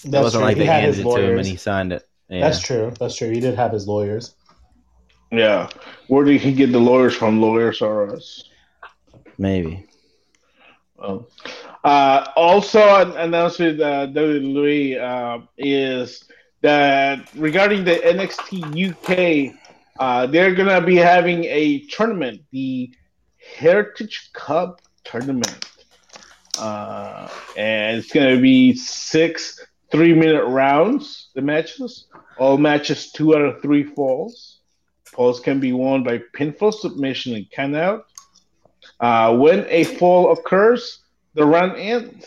It 0.05 0.11
That's 0.11 0.23
wasn't 0.25 0.41
true. 0.41 0.47
like 0.49 0.57
He 0.57 0.63
they 0.63 0.67
handed 0.67 0.95
his 0.95 0.99
it 1.01 1.03
to 1.11 1.17
him 1.21 1.39
and 1.39 1.47
he 1.47 1.57
signed 1.57 1.93
it. 1.93 2.03
Yeah. 2.29 2.41
That's 2.41 2.61
true. 2.61 2.93
That's 2.99 3.15
true. 3.15 3.31
He 3.31 3.41
did 3.41 3.55
have 3.57 3.73
his 3.73 3.87
lawyers. 3.87 4.35
Yeah. 5.31 5.68
Where 6.09 6.24
did 6.24 6.41
he 6.41 6.53
get 6.53 6.72
the 6.72 6.79
lawyers 6.79 7.14
from? 7.14 7.41
Lawyers 7.41 7.83
are 7.83 8.14
us. 8.14 8.45
Maybe. 9.39 9.87
Well, 10.97 11.29
uh, 11.85 12.29
also 12.37 12.81
an 12.81 13.12
announcement 13.16 13.81
uh, 13.81 14.07
WWE 14.09 15.01
uh, 15.01 15.47
is 15.59 16.24
that 16.62 17.29
regarding 17.35 17.85
the 17.85 17.97
NXT 17.97 18.91
UK, 18.91 19.55
uh, 19.99 20.27
they're 20.27 20.55
gonna 20.55 20.81
be 20.81 20.97
having 20.97 21.45
a 21.45 21.81
tournament, 21.87 22.43
the 22.51 22.91
Heritage 23.59 24.31
Cup 24.33 24.81
tournament, 25.05 25.64
uh, 26.59 27.29
and 27.57 27.99
it's 27.99 28.11
gonna 28.11 28.41
be 28.41 28.74
six 28.74 29.64
three-minute 29.93 30.45
rounds. 30.47 31.29
The 31.35 31.43
matches, 31.43 32.07
all 32.39 32.59
matches, 32.59 33.12
two 33.12 33.37
out 33.37 33.43
of 33.43 33.62
three 33.62 33.85
falls. 33.85 34.56
Falls 35.17 35.41
can 35.41 35.59
be 35.61 35.73
won 35.73 36.03
by 36.05 36.19
pinfall, 36.37 36.73
submission, 36.73 37.35
and 37.35 37.47
countout. 37.51 38.03
Uh, 39.01 39.35
when 39.37 39.64
a 39.69 39.85
fall 39.85 40.31
occurs, 40.31 41.01
the 41.35 41.45
run 41.45 41.75
ends. 41.77 42.25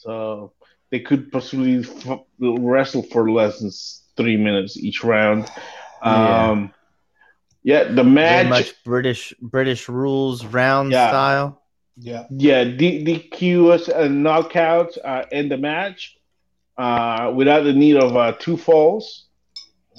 So 0.00 0.52
they 0.90 0.98
could 1.00 1.30
possibly 1.30 1.78
f- 1.78 2.18
wrestle 2.40 3.04
for 3.04 3.30
less 3.30 3.60
than 3.60 3.70
three 4.16 4.36
minutes 4.36 4.76
each 4.76 5.04
round. 5.04 5.48
Yeah. 6.04 6.50
Um, 6.50 6.74
yeah, 7.62 7.84
the 7.84 8.02
Very 8.02 8.10
match, 8.10 8.48
much 8.48 8.84
British 8.84 9.32
British 9.40 9.88
rules 9.88 10.44
round 10.44 10.90
Yeah. 10.90 11.08
style. 11.10 11.62
Yeah. 11.96 12.24
yeah, 12.30 12.64
D- 12.64 13.04
DQs 13.04 13.86
and 13.88 14.24
knockouts 14.26 14.98
uh, 15.04 15.26
in 15.30 15.48
the 15.48 15.58
match 15.58 16.16
uh, 16.76 17.30
without 17.36 17.62
the 17.62 17.72
need 17.72 17.96
of 17.96 18.16
uh, 18.16 18.32
two 18.40 18.56
falls. 18.56 19.26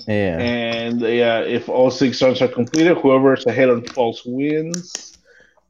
Yeah. 0.08 0.40
And 0.40 1.02
yeah, 1.02 1.40
if 1.40 1.70
all 1.70 1.92
six 1.92 2.22
rounds 2.22 2.42
are 2.42 2.48
completed, 2.48 2.98
whoever 2.98 3.34
is 3.36 3.46
ahead 3.46 3.70
on 3.70 3.84
false 3.86 4.24
wins. 4.26 5.18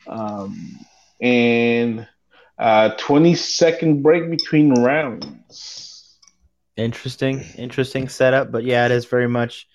Um, 0.08 0.80
and 1.22 2.08
uh, 2.58 2.90
20 2.98 3.36
second 3.36 4.02
break 4.02 4.30
between 4.30 4.74
rounds. 4.74 6.18
Interesting, 6.76 7.42
interesting 7.58 8.10
setup, 8.10 8.52
but 8.52 8.64
yeah, 8.64 8.86
it 8.86 8.92
is 8.92 9.06
very 9.06 9.28
much 9.28 9.68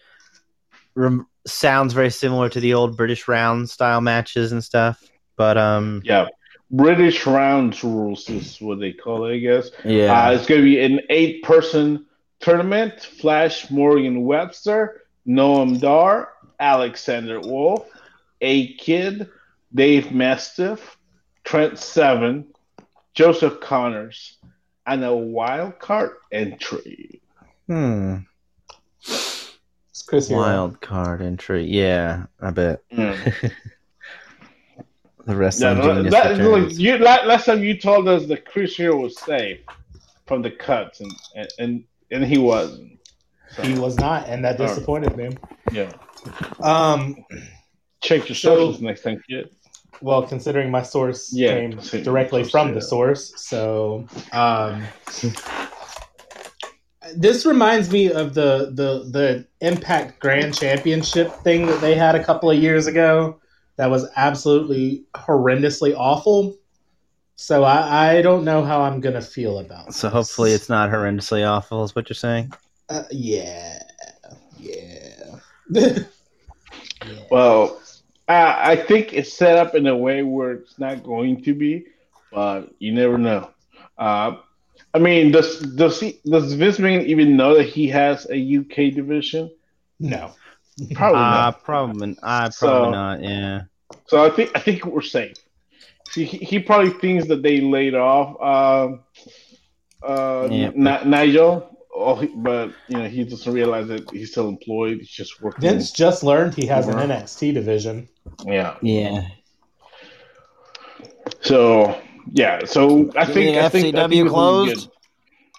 rem- 0.94 1.26
sounds 1.46 1.92
very 1.92 2.10
similar 2.10 2.48
to 2.48 2.60
the 2.60 2.74
old 2.74 2.96
British 2.96 3.28
round 3.28 3.70
style 3.70 4.00
matches 4.00 4.52
and 4.52 4.62
stuff. 4.64 5.02
But 5.36 5.56
um, 5.56 6.02
Yeah, 6.04 6.26
British 6.70 7.24
rounds 7.26 7.84
rules 7.84 8.28
is 8.28 8.60
what 8.60 8.80
they 8.80 8.92
call 8.92 9.26
it, 9.26 9.34
I 9.34 9.38
guess. 9.38 9.70
yeah, 9.84 10.28
Uh, 10.28 10.32
it's 10.32 10.46
going 10.46 10.60
to 10.60 10.64
be 10.64 10.80
an 10.80 11.00
eight 11.08 11.42
person 11.44 12.04
tournament. 12.40 13.00
Flash 13.00 13.70
Morgan 13.70 14.24
Webster, 14.24 15.02
Noam 15.26 15.80
Dar, 15.80 16.32
Alexander 16.60 17.40
Wolfe, 17.40 17.88
A 18.40 18.74
Kid, 18.74 19.28
Dave 19.74 20.12
Mastiff, 20.12 20.96
Trent 21.44 21.78
Seven, 21.78 22.46
Joseph 23.14 23.60
Connors, 23.60 24.38
and 24.86 25.04
a 25.04 25.14
wild 25.14 25.78
card 25.78 26.12
entry. 26.32 27.20
hmm, 27.66 28.16
It's 29.00 30.02
Chris 30.06 30.28
Hero. 30.28 30.40
wild 30.40 30.80
card 30.80 31.20
entry. 31.20 31.64
Yeah, 31.64 32.26
I 32.40 32.50
bet 32.50 32.82
Mm. 32.90 33.52
the 35.26 35.36
Yeah, 35.60 35.72
of 35.72 35.76
that, 35.82 35.82
genius 35.82 36.12
that- 36.12 36.38
look, 36.38 36.72
you, 36.72 36.96
last 36.98 37.44
time 37.46 37.62
you 37.62 37.76
told 37.78 38.08
us 38.08 38.26
that 38.26 38.46
Chris 38.46 38.76
Hero 38.76 38.96
was 39.00 39.18
safe. 39.18 39.60
from 40.26 40.42
the 40.42 40.50
cuts, 40.50 41.00
and 41.00 41.10
and 41.36 41.48
and, 41.58 41.84
and 42.10 42.24
he 42.24 42.38
wasn't. 42.38 42.98
So, 43.50 43.62
He 43.62 43.78
was 43.78 43.96
not, 43.98 44.28
and 44.28 44.44
that 44.44 44.58
disappointed 44.58 45.16
me. 45.16 45.30
yeah. 45.72 45.90
Um, 46.60 47.24
Check 48.02 48.28
your 48.28 48.36
So- 48.36 48.56
sources 48.56 48.82
next 48.82 49.02
time, 49.02 49.20
kid. 49.28 49.48
well, 50.00 50.22
considering 50.22 50.70
my 50.70 50.82
source 50.82 51.32
Yeah, 51.32 51.54
came 51.54 51.70
directly 52.04 52.42
source, 52.42 52.50
from 52.50 52.68
yeah. 52.68 52.74
the 52.74 52.82
source, 52.82 53.32
so 53.36 54.06
um, 54.32 54.84
this 57.16 57.46
reminds 57.46 57.90
me 57.90 58.10
of 58.12 58.34
the 58.34 58.70
the 58.74 59.08
the 59.10 59.46
Impact 59.60 60.20
Grand 60.20 60.54
Championship 60.54 61.32
thing 61.42 61.66
that 61.66 61.80
they 61.80 61.94
had 61.94 62.14
a 62.14 62.22
couple 62.22 62.50
of 62.50 62.58
years 62.58 62.86
ago. 62.86 63.40
That 63.76 63.90
was 63.90 64.06
absolutely 64.16 65.04
horrendously 65.14 65.94
awful. 65.96 66.56
So 67.40 67.62
I, 67.62 68.16
I 68.16 68.22
don't 68.22 68.44
know 68.44 68.64
how 68.64 68.82
I'm 68.82 69.00
gonna 69.00 69.22
feel 69.22 69.60
about. 69.60 69.88
It. 69.88 69.92
So 69.94 70.08
this. 70.08 70.12
hopefully 70.12 70.50
it's 70.52 70.68
not 70.68 70.90
horrendously 70.90 71.48
awful, 71.48 71.84
is 71.84 71.94
what 71.94 72.08
you're 72.08 72.14
saying. 72.16 72.52
Uh, 72.88 73.04
yeah, 73.12 73.80
yeah. 74.58 75.36
yeah. 75.70 75.98
Well, 77.30 77.80
uh, 78.26 78.54
I 78.58 78.74
think 78.74 79.12
it's 79.14 79.32
set 79.32 79.56
up 79.56 79.76
in 79.76 79.86
a 79.86 79.96
way 79.96 80.24
where 80.24 80.50
it's 80.52 80.80
not 80.80 81.04
going 81.04 81.44
to 81.44 81.54
be, 81.54 81.86
but 82.32 82.74
you 82.80 82.92
never 82.92 83.16
know. 83.16 83.50
Uh, 83.96 84.38
I 84.92 84.98
mean, 84.98 85.30
does 85.30 85.60
does 85.60 86.00
he 86.00 86.18
does 86.28 86.52
Vince 86.54 86.78
McMahon 86.78 87.04
even 87.04 87.36
know 87.36 87.56
that 87.56 87.68
he 87.68 87.86
has 87.88 88.26
a 88.30 88.56
UK 88.58 88.92
division? 88.94 89.48
No. 90.00 90.32
Probably 90.92 91.18
Uh, 91.20 91.22
not. 91.22 91.62
probably, 91.62 92.16
uh, 92.20 92.50
probably 92.50 92.52
So- 92.52 92.90
not. 92.90 93.22
Yeah. 93.22 93.62
So 94.08 94.24
I 94.24 94.30
think 94.30 94.50
I 94.56 94.58
think 94.58 94.84
we're 94.86 95.02
safe. 95.02 95.36
See, 96.10 96.24
he, 96.24 96.38
he 96.38 96.58
probably 96.58 96.90
thinks 96.90 97.26
that 97.28 97.42
they 97.42 97.60
laid 97.60 97.94
off 97.94 98.28
um 98.40 99.00
uh, 100.02 100.48
Yeah. 100.50 100.70
Ni- 100.74 101.04
Nigel, 101.10 101.76
oh, 101.94 102.26
but 102.36 102.70
you 102.88 102.98
know 102.98 103.08
he 103.08 103.24
doesn't 103.24 103.52
realize 103.52 103.88
that 103.88 104.08
he's 104.10 104.30
still 104.30 104.48
employed. 104.48 104.98
He's 104.98 105.10
just 105.10 105.40
working. 105.42 105.62
Vince 105.62 105.90
just 105.90 106.22
learned 106.22 106.54
he 106.54 106.66
has 106.66 106.86
an 106.88 106.94
NXT 106.96 107.52
division. 107.54 108.08
Yeah. 108.46 108.76
Yeah. 108.80 109.26
So 111.40 112.00
yeah. 112.32 112.64
So 112.64 113.10
I 113.16 113.22
You 113.26 113.34
think 113.34 113.36
mean 113.36 113.58
I 113.58 113.68
think 113.68 113.68
I 113.68 113.68
FCW 113.68 113.70
think 113.70 113.84
it's 113.86 113.92
gonna 113.94 114.08
be 114.08 114.28
closed? 114.28 114.88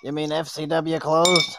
You 0.04 0.12
mean 0.14 0.30
FCW 0.30 1.00
closed? 1.02 1.58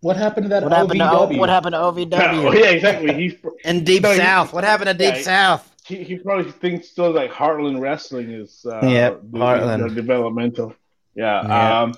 What 0.00 0.16
happened 0.16 0.44
to 0.44 0.48
that 0.50 0.62
What 0.62 0.72
happened 0.72 1.00
to 1.00 1.06
OVW? 1.06 1.38
what 1.38 1.48
happened 1.48 1.72
to. 1.74 1.78
OVW? 1.78 2.10
Oh, 2.48 2.52
yeah, 2.52 2.66
exactly. 2.70 3.14
He's 3.14 3.34
And 3.64 3.84
Deep 3.86 4.02
No, 4.02 4.10
he- 4.10 4.16
South. 4.18 4.52
What 4.52 4.64
happened 4.64 4.88
to 4.88 4.94
Deep 4.94 5.14
Yeah, 5.16 5.22
South? 5.22 5.75
He, 5.86 6.02
he 6.02 6.18
probably 6.18 6.50
thinks 6.52 6.88
still 6.88 7.10
like 7.12 7.30
Heartland 7.30 7.80
Wrestling 7.80 8.30
is 8.30 8.64
uh, 8.66 8.80
Yep, 8.86 9.20
the- 9.30 9.38
Heartland. 9.38 9.94
developmental. 9.94 10.74
Yeah. 11.14 11.42
Yeah. 11.46 11.80
Um, 11.82 11.94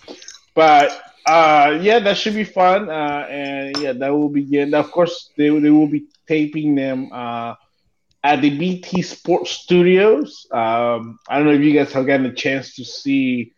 but 0.54 0.90
uh, 1.26 1.78
yeah, 1.80 1.98
that 2.00 2.16
should 2.16 2.34
be 2.34 2.44
fun. 2.44 2.88
Uh, 2.88 3.26
and 3.30 3.76
yeah, 3.78 3.92
that 3.92 4.08
will 4.10 4.28
begin. 4.28 4.74
Of 4.74 4.90
course, 4.90 5.30
they 5.36 5.48
they 5.48 5.70
will 5.70 5.88
be 5.88 6.06
taping 6.26 6.74
them 6.74 7.10
uh, 7.12 7.54
at 8.22 8.40
the 8.42 8.50
BT 8.56 9.02
Sports 9.02 9.50
Studios. 9.50 10.46
Um, 10.50 11.18
I 11.28 11.38
don't 11.38 11.46
know 11.46 11.52
if 11.52 11.60
you 11.62 11.72
guys 11.74 11.92
have 11.92 12.06
gotten 12.06 12.26
a 12.26 12.32
chance 12.34 12.74
to 12.76 12.84
see 12.84 13.52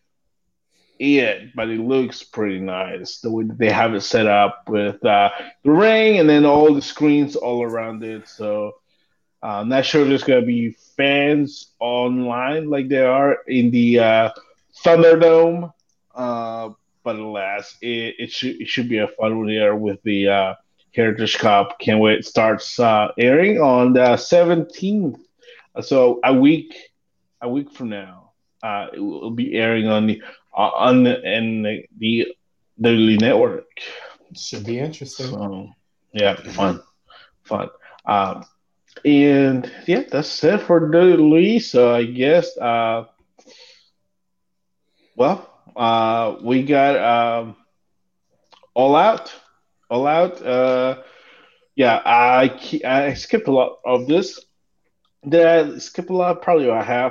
it, 0.98 1.54
but 1.54 1.68
it 1.70 1.80
looks 1.80 2.22
pretty 2.22 2.60
nice. 2.60 3.20
The 3.20 3.30
way 3.30 3.44
that 3.44 3.58
they 3.58 3.70
have 3.70 3.94
it 3.94 4.02
set 4.02 4.26
up 4.26 4.64
with 4.68 5.02
uh, 5.04 5.30
the 5.64 5.70
ring 5.70 6.18
and 6.18 6.28
then 6.28 6.44
all 6.44 6.74
the 6.74 6.82
screens 6.82 7.36
all 7.36 7.62
around 7.62 8.02
it. 8.04 8.28
So 8.28 8.72
I'm 9.42 9.68
not 9.68 9.84
sure 9.84 10.02
if 10.02 10.08
there's 10.08 10.24
gonna 10.24 10.42
be 10.42 10.70
fans 10.96 11.72
online 11.80 12.68
like 12.68 12.88
there 12.88 13.10
are 13.10 13.38
in 13.46 13.70
the 13.70 13.98
uh, 13.98 14.30
Thunderdome, 14.84 15.72
uh, 16.14 16.70
but 17.02 17.16
alas, 17.16 17.76
it, 17.80 18.16
it 18.18 18.30
should 18.30 18.60
it 18.60 18.68
should 18.68 18.88
be 18.88 18.98
a 18.98 19.08
fun 19.08 19.38
one 19.38 19.48
there 19.48 19.74
with 19.74 20.02
the 20.02 20.28
uh, 20.28 20.54
Heritage 20.94 21.38
Cup. 21.38 21.78
Can't 21.78 22.00
wait! 22.00 22.18
It 22.18 22.26
starts 22.26 22.78
uh, 22.78 23.08
airing 23.18 23.60
on 23.60 23.94
the 23.94 24.16
17th, 24.16 25.18
so 25.80 26.20
a 26.22 26.34
week 26.34 26.74
a 27.40 27.48
week 27.48 27.72
from 27.72 27.90
now. 27.90 28.32
Uh, 28.62 28.88
it 28.92 29.00
will 29.00 29.30
be 29.30 29.54
airing 29.54 29.88
on 29.88 30.06
the 30.06 30.22
uh, 30.56 30.70
on 30.74 31.04
the, 31.04 31.22
and 31.24 31.64
the 31.64 31.86
the 31.98 32.28
Daily 32.80 33.16
Network. 33.16 33.68
Should 34.36 34.66
be 34.66 34.78
interesting. 34.78 35.26
So 35.26 35.70
yeah, 36.12 36.34
fun, 36.34 36.82
fun. 37.44 37.70
Um, 38.04 38.44
and 39.04 39.70
yeah, 39.86 40.04
that's 40.10 40.42
it 40.44 40.62
for 40.62 40.80
WWE. 40.80 41.60
So 41.62 41.94
I 41.94 42.04
guess, 42.04 42.56
uh, 42.56 43.04
well, 45.16 45.48
uh, 45.76 46.36
we 46.42 46.62
got 46.62 46.96
um, 46.96 47.56
all 48.74 48.96
out, 48.96 49.32
all 49.90 50.06
out. 50.06 50.42
Uh, 50.44 51.02
yeah, 51.74 52.00
I 52.04 52.80
I 52.84 53.14
skipped 53.14 53.48
a 53.48 53.52
lot 53.52 53.78
of 53.84 54.06
this. 54.06 54.40
Did 55.28 55.46
I 55.46 55.78
skip 55.78 56.10
a 56.10 56.14
lot? 56.14 56.42
Probably. 56.42 56.70
I, 56.70 57.10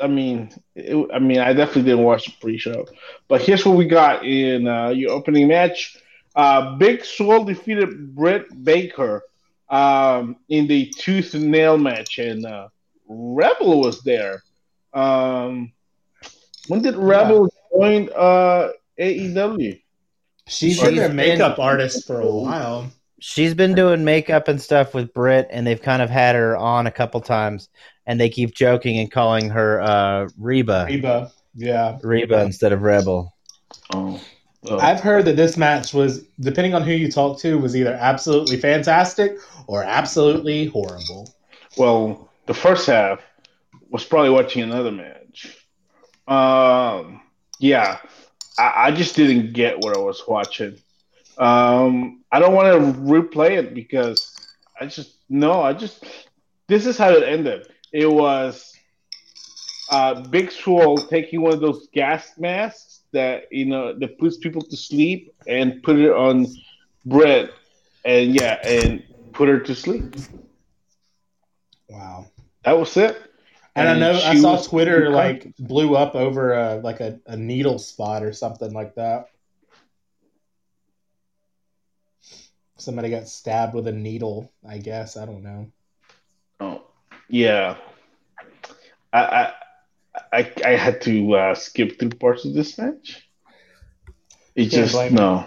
I 0.00 0.08
mean, 0.08 0.50
it, 0.74 1.10
I 1.14 1.18
mean, 1.20 1.38
I 1.38 1.52
definitely 1.52 1.82
didn't 1.82 2.04
watch 2.04 2.26
the 2.26 2.32
pre-show. 2.40 2.86
But 3.28 3.42
here's 3.42 3.64
what 3.64 3.76
we 3.76 3.86
got 3.86 4.24
in 4.26 4.66
uh, 4.66 4.88
your 4.88 5.12
opening 5.12 5.48
match. 5.48 5.96
Uh, 6.34 6.76
Big 6.76 7.04
Swole 7.04 7.44
defeated 7.44 8.14
Britt 8.14 8.64
Baker 8.64 9.22
um, 9.72 10.36
in 10.48 10.66
the 10.68 10.92
tooth 10.98 11.34
and 11.34 11.50
nail 11.50 11.78
match, 11.78 12.18
and 12.18 12.46
uh, 12.46 12.68
Rebel 13.08 13.80
was 13.80 14.02
there. 14.02 14.42
Um, 14.92 15.72
when 16.68 16.82
did 16.82 16.94
Rebel 16.94 17.48
join 17.74 18.08
uh, 18.14 18.68
AEW? 19.00 19.80
She's 20.46 20.74
She's 20.74 20.82
been 20.82 20.94
their 20.96 21.08
been- 21.08 21.16
makeup 21.16 21.58
artist 21.58 22.06
for 22.06 22.20
a 22.20 22.26
while. 22.30 22.90
She's 23.24 23.54
been 23.54 23.74
doing 23.76 24.04
makeup 24.04 24.48
and 24.48 24.60
stuff 24.60 24.94
with 24.94 25.14
Britt, 25.14 25.46
and 25.50 25.64
they've 25.64 25.80
kind 25.80 26.02
of 26.02 26.10
had 26.10 26.34
her 26.34 26.56
on 26.56 26.88
a 26.88 26.90
couple 26.90 27.20
times, 27.20 27.68
and 28.04 28.20
they 28.20 28.28
keep 28.28 28.52
joking 28.52 28.98
and 28.98 29.10
calling 29.12 29.48
her 29.50 29.80
uh, 29.80 30.28
Reba, 30.36 30.86
Reba. 30.88 31.30
Yeah. 31.54 31.98
Reba 32.02 32.40
instead 32.42 32.72
of 32.72 32.82
Rebel. 32.82 33.32
Oh, 33.94 34.20
oh. 34.68 34.78
I've 34.78 35.00
heard 35.00 35.24
that 35.26 35.36
this 35.36 35.56
match 35.56 35.92
was, 35.92 36.22
depending 36.40 36.74
on 36.74 36.82
who 36.82 36.92
you 36.92 37.10
talk 37.10 37.38
to, 37.40 37.58
was 37.58 37.76
either 37.76 37.94
absolutely 37.94 38.56
fantastic 38.56 39.38
or 39.66 39.82
absolutely 39.82 40.66
horrible. 40.66 41.34
well, 41.76 42.30
the 42.46 42.54
first 42.54 42.86
half 42.86 43.20
was 43.90 44.04
probably 44.04 44.30
watching 44.30 44.62
another 44.62 44.90
match. 44.90 45.56
Um, 46.26 47.20
yeah, 47.58 47.98
I, 48.58 48.86
I 48.86 48.90
just 48.90 49.16
didn't 49.16 49.52
get 49.52 49.78
what 49.78 49.96
I 49.96 50.00
was 50.00 50.22
watching. 50.26 50.78
Um, 51.38 52.22
I 52.30 52.38
don't 52.38 52.54
want 52.54 52.68
to 52.68 53.00
replay 53.00 53.58
it 53.58 53.74
because 53.74 54.36
I 54.80 54.86
just 54.86 55.16
no, 55.28 55.62
I 55.62 55.72
just 55.72 56.04
this 56.68 56.86
is 56.86 56.98
how 56.98 57.10
it 57.10 57.22
ended. 57.22 57.66
It 57.92 58.10
was 58.10 58.74
uh, 59.90 60.22
Big 60.28 60.50
Swole 60.50 60.96
taking 60.96 61.42
one 61.42 61.52
of 61.52 61.60
those 61.60 61.88
gas 61.92 62.32
masks 62.38 63.01
that 63.12 63.44
you 63.50 63.66
know 63.66 63.92
that 63.98 64.18
puts 64.18 64.36
people 64.36 64.62
to 64.62 64.76
sleep 64.76 65.34
and 65.46 65.82
put 65.82 65.96
it 65.96 66.10
on 66.10 66.46
bread 67.04 67.50
and 68.04 68.34
yeah, 68.34 68.58
and 68.64 69.02
put 69.32 69.48
her 69.48 69.60
to 69.60 69.74
sleep. 69.74 70.16
Wow. 71.88 72.26
That 72.64 72.78
was 72.78 72.96
it. 72.96 73.20
And 73.74 73.88
I 73.88 73.98
know 73.98 74.12
I 74.12 74.36
saw 74.36 74.60
Twitter 74.60 75.10
like 75.10 75.54
blew 75.58 75.96
up 75.96 76.14
over 76.14 76.52
a, 76.52 76.76
like 76.76 77.00
a, 77.00 77.20
a 77.26 77.36
needle 77.36 77.78
spot 77.78 78.22
or 78.22 78.32
something 78.32 78.72
like 78.72 78.94
that. 78.96 79.28
Somebody 82.76 83.10
got 83.10 83.28
stabbed 83.28 83.74
with 83.74 83.86
a 83.86 83.92
needle, 83.92 84.52
I 84.68 84.78
guess. 84.78 85.16
I 85.16 85.24
don't 85.24 85.42
know. 85.42 85.72
Oh, 86.60 86.82
yeah. 87.28 87.76
I 89.12 89.20
I 89.20 89.52
I, 90.32 90.52
I 90.64 90.70
had 90.70 91.00
to 91.02 91.34
uh, 91.34 91.54
skip 91.54 91.98
through 91.98 92.10
parts 92.10 92.44
of 92.44 92.54
this 92.54 92.76
match. 92.78 93.28
It 94.54 94.70
Can't 94.70 94.90
just 94.90 95.12
no. 95.12 95.46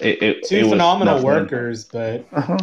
It, 0.00 0.22
it, 0.22 0.42
Two 0.44 0.56
it 0.56 0.62
was 0.62 0.70
phenomenal 0.72 1.16
not 1.16 1.24
workers, 1.24 1.84
but 1.84 2.26
Uh-huh. 2.32 2.56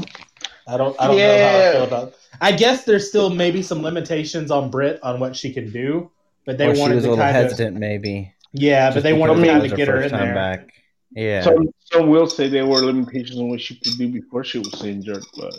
I 0.67 0.77
don't 0.77 0.95
I 0.99 1.07
don't 1.07 1.17
know 1.17 1.37
how 1.37 1.57
I 1.57 1.71
feel 1.73 1.83
about. 1.83 2.15
I 2.41 2.51
guess 2.51 2.85
there's 2.85 3.07
still 3.07 3.29
maybe 3.29 3.61
some 3.61 3.81
limitations 3.81 4.51
on 4.51 4.69
Britt 4.71 4.99
on 5.03 5.19
what 5.19 5.35
she 5.35 5.53
can 5.53 5.71
do, 5.71 6.11
but 6.45 6.57
they 6.57 6.67
or 6.67 6.75
she 6.75 6.81
wanted 6.81 6.95
was 6.95 7.03
a 7.05 7.07
to 7.07 7.11
little 7.11 7.23
kind 7.25 7.35
of 7.37 7.43
hesitant, 7.43 7.77
maybe. 7.77 8.33
yeah, 8.53 8.91
but 8.93 9.03
they 9.03 9.11
because 9.13 9.19
wanted 9.19 9.41
to 9.41 9.47
kind 9.47 9.61
was 9.63 9.71
of 9.71 9.77
get 9.77 9.87
her 9.89 10.01
in 10.01 10.11
there. 10.11 10.33
back. 10.33 10.71
Yeah. 11.11 11.41
Some 11.41 11.69
some 11.91 12.09
will 12.09 12.27
say 12.27 12.47
there 12.47 12.65
were 12.65 12.79
limitations 12.81 13.39
on 13.39 13.49
what 13.49 13.61
she 13.61 13.75
could 13.75 13.97
do 13.97 14.07
before 14.09 14.43
she 14.43 14.59
was 14.59 14.83
injured, 14.83 15.23
but 15.37 15.53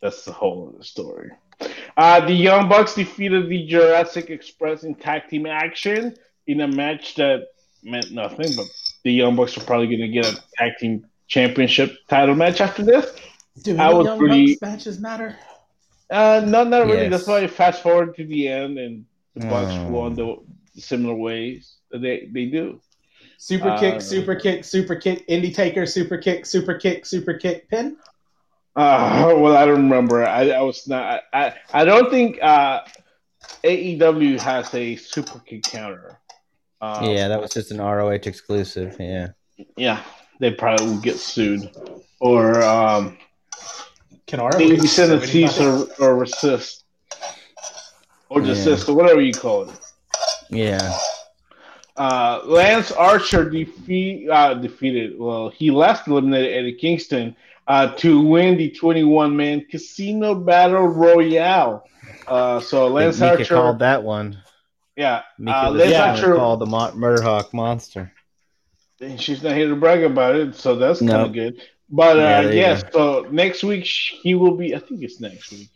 that's 0.00 0.24
the 0.24 0.32
whole 0.32 0.68
of 0.68 0.78
the 0.78 0.84
story. 0.84 1.30
Uh, 1.96 2.24
the 2.26 2.32
Young 2.32 2.68
Bucks 2.68 2.94
defeated 2.94 3.48
the 3.48 3.66
Jurassic 3.66 4.30
Express 4.30 4.84
in 4.84 4.94
tag 4.94 5.28
team 5.28 5.46
action 5.46 6.16
in 6.46 6.60
a 6.60 6.68
match 6.68 7.14
that 7.16 7.48
meant 7.82 8.10
nothing, 8.12 8.48
but 8.56 8.66
the 9.04 9.12
Young 9.12 9.36
Bucks 9.36 9.56
are 9.58 9.64
probably 9.64 9.86
going 9.88 10.00
to 10.00 10.08
get 10.08 10.26
a 10.26 10.42
tag 10.56 10.72
team 10.78 11.06
championship 11.28 11.96
title 12.08 12.34
match 12.34 12.60
after 12.60 12.82
this. 12.82 13.14
Do 13.62 13.76
I 13.76 13.86
any 13.86 13.94
was 13.94 14.06
Young 14.06 14.18
pretty- 14.18 14.54
Bucks 14.54 14.62
matches 14.62 14.98
matter? 15.00 15.36
Uh, 16.10 16.42
not 16.46 16.68
not 16.68 16.86
really. 16.86 17.02
Yes. 17.02 17.10
That's 17.10 17.26
why 17.26 17.38
I 17.40 17.46
fast 17.46 17.82
forward 17.82 18.14
to 18.16 18.26
the 18.26 18.46
end 18.48 18.78
and 18.78 19.04
the 19.34 19.46
Bucks 19.46 19.72
Oh. 19.74 19.88
won 19.90 20.14
the 20.14 20.36
similar 20.78 21.14
ways 21.14 21.76
they 21.90 22.28
they 22.32 22.46
do. 22.46 22.80
Super 23.38 23.70
Uh, 23.70 23.80
kick, 23.80 24.00
super 24.02 24.34
kick, 24.34 24.62
super 24.64 24.94
kick, 24.94 25.26
indie 25.28 25.54
taker, 25.54 25.84
super 25.86 26.16
kick, 26.18 26.44
super 26.46 26.74
kick, 26.74 27.04
super 27.06 27.34
kick, 27.34 27.68
pin. 27.70 27.96
Uh, 28.74 29.34
well, 29.38 29.56
I 29.56 29.66
don't 29.66 29.82
remember. 29.82 30.24
I, 30.24 30.50
I 30.50 30.62
was 30.62 30.86
not. 30.88 31.22
I 31.32 31.54
I 31.72 31.84
don't 31.84 32.10
think 32.10 32.38
uh, 32.42 32.80
AEW 33.64 34.40
has 34.40 34.72
a 34.74 34.96
super 34.96 35.38
kick 35.40 35.62
counter. 35.64 36.18
Um, 36.80 37.04
yeah, 37.04 37.28
that 37.28 37.40
was 37.40 37.52
just 37.52 37.70
an 37.70 37.78
ROH 37.78 38.10
exclusive. 38.10 38.96
Yeah. 38.98 39.28
yeah. 39.76 40.02
They 40.40 40.50
probably 40.50 40.90
would 40.90 41.02
get 41.02 41.16
sued, 41.18 41.70
or 42.18 42.60
um, 42.62 43.16
Can 44.26 44.40
ROH 44.40 44.58
maybe 44.58 44.86
send 44.88 45.10
sue 45.10 45.24
a 45.24 45.26
cease 45.26 45.60
or, 45.60 45.86
or 46.00 46.16
resist, 46.16 46.84
or 48.28 48.40
Yeah. 48.40 48.46
desist, 48.48 48.88
or 48.88 48.96
whatever 48.96 49.20
you 49.20 49.32
call 49.32 49.68
it. 49.68 49.78
Yeah. 50.50 50.98
Uh, 51.96 52.40
Lance 52.46 52.90
Archer 52.90 53.48
defeat 53.48 54.28
uh, 54.28 54.54
defeated. 54.54 55.16
Well, 55.18 55.50
he 55.50 55.70
last 55.70 56.08
eliminated 56.08 56.52
Eddie 56.52 56.72
Kingston 56.72 57.36
uh, 57.66 57.88
to 57.96 58.20
win 58.22 58.56
the 58.56 58.70
21 58.70 59.36
man 59.36 59.64
Casino 59.70 60.34
Battle 60.34 60.86
Royale. 60.86 61.84
Uh, 62.26 62.60
so 62.60 62.88
Lance 62.88 63.20
Mika 63.20 63.38
Archer, 63.38 63.54
called 63.54 63.78
that 63.80 64.02
one. 64.02 64.38
yeah, 64.96 65.22
Mika 65.38 65.56
uh, 65.56 65.70
was 65.72 65.78
Lance 65.80 65.92
yeah. 65.92 66.10
Archer. 66.12 66.34
called 66.36 66.60
the 66.60 66.66
Mo- 66.66 66.92
Murderhawk 66.92 67.52
Monster. 67.52 68.12
And 69.00 69.20
she's 69.20 69.42
not 69.42 69.54
here 69.56 69.68
to 69.68 69.74
brag 69.76 70.04
about 70.04 70.36
it, 70.36 70.54
so 70.54 70.76
that's 70.76 71.00
kind 71.00 71.10
No. 71.12 71.24
of 71.24 71.32
good. 71.32 71.60
But 71.90 72.16
Yeah, 72.16 72.22
uh, 72.22 72.42
there 72.42 72.52
you 72.52 72.58
yes, 72.60 72.82
so 72.92 73.26
next 73.30 73.64
week 73.64 73.84
he 73.84 74.34
will 74.34 74.56
be. 74.56 74.74
I 74.74 74.78
think 74.78 75.02
it's 75.02 75.20
next 75.20 75.50
week. 75.52 75.68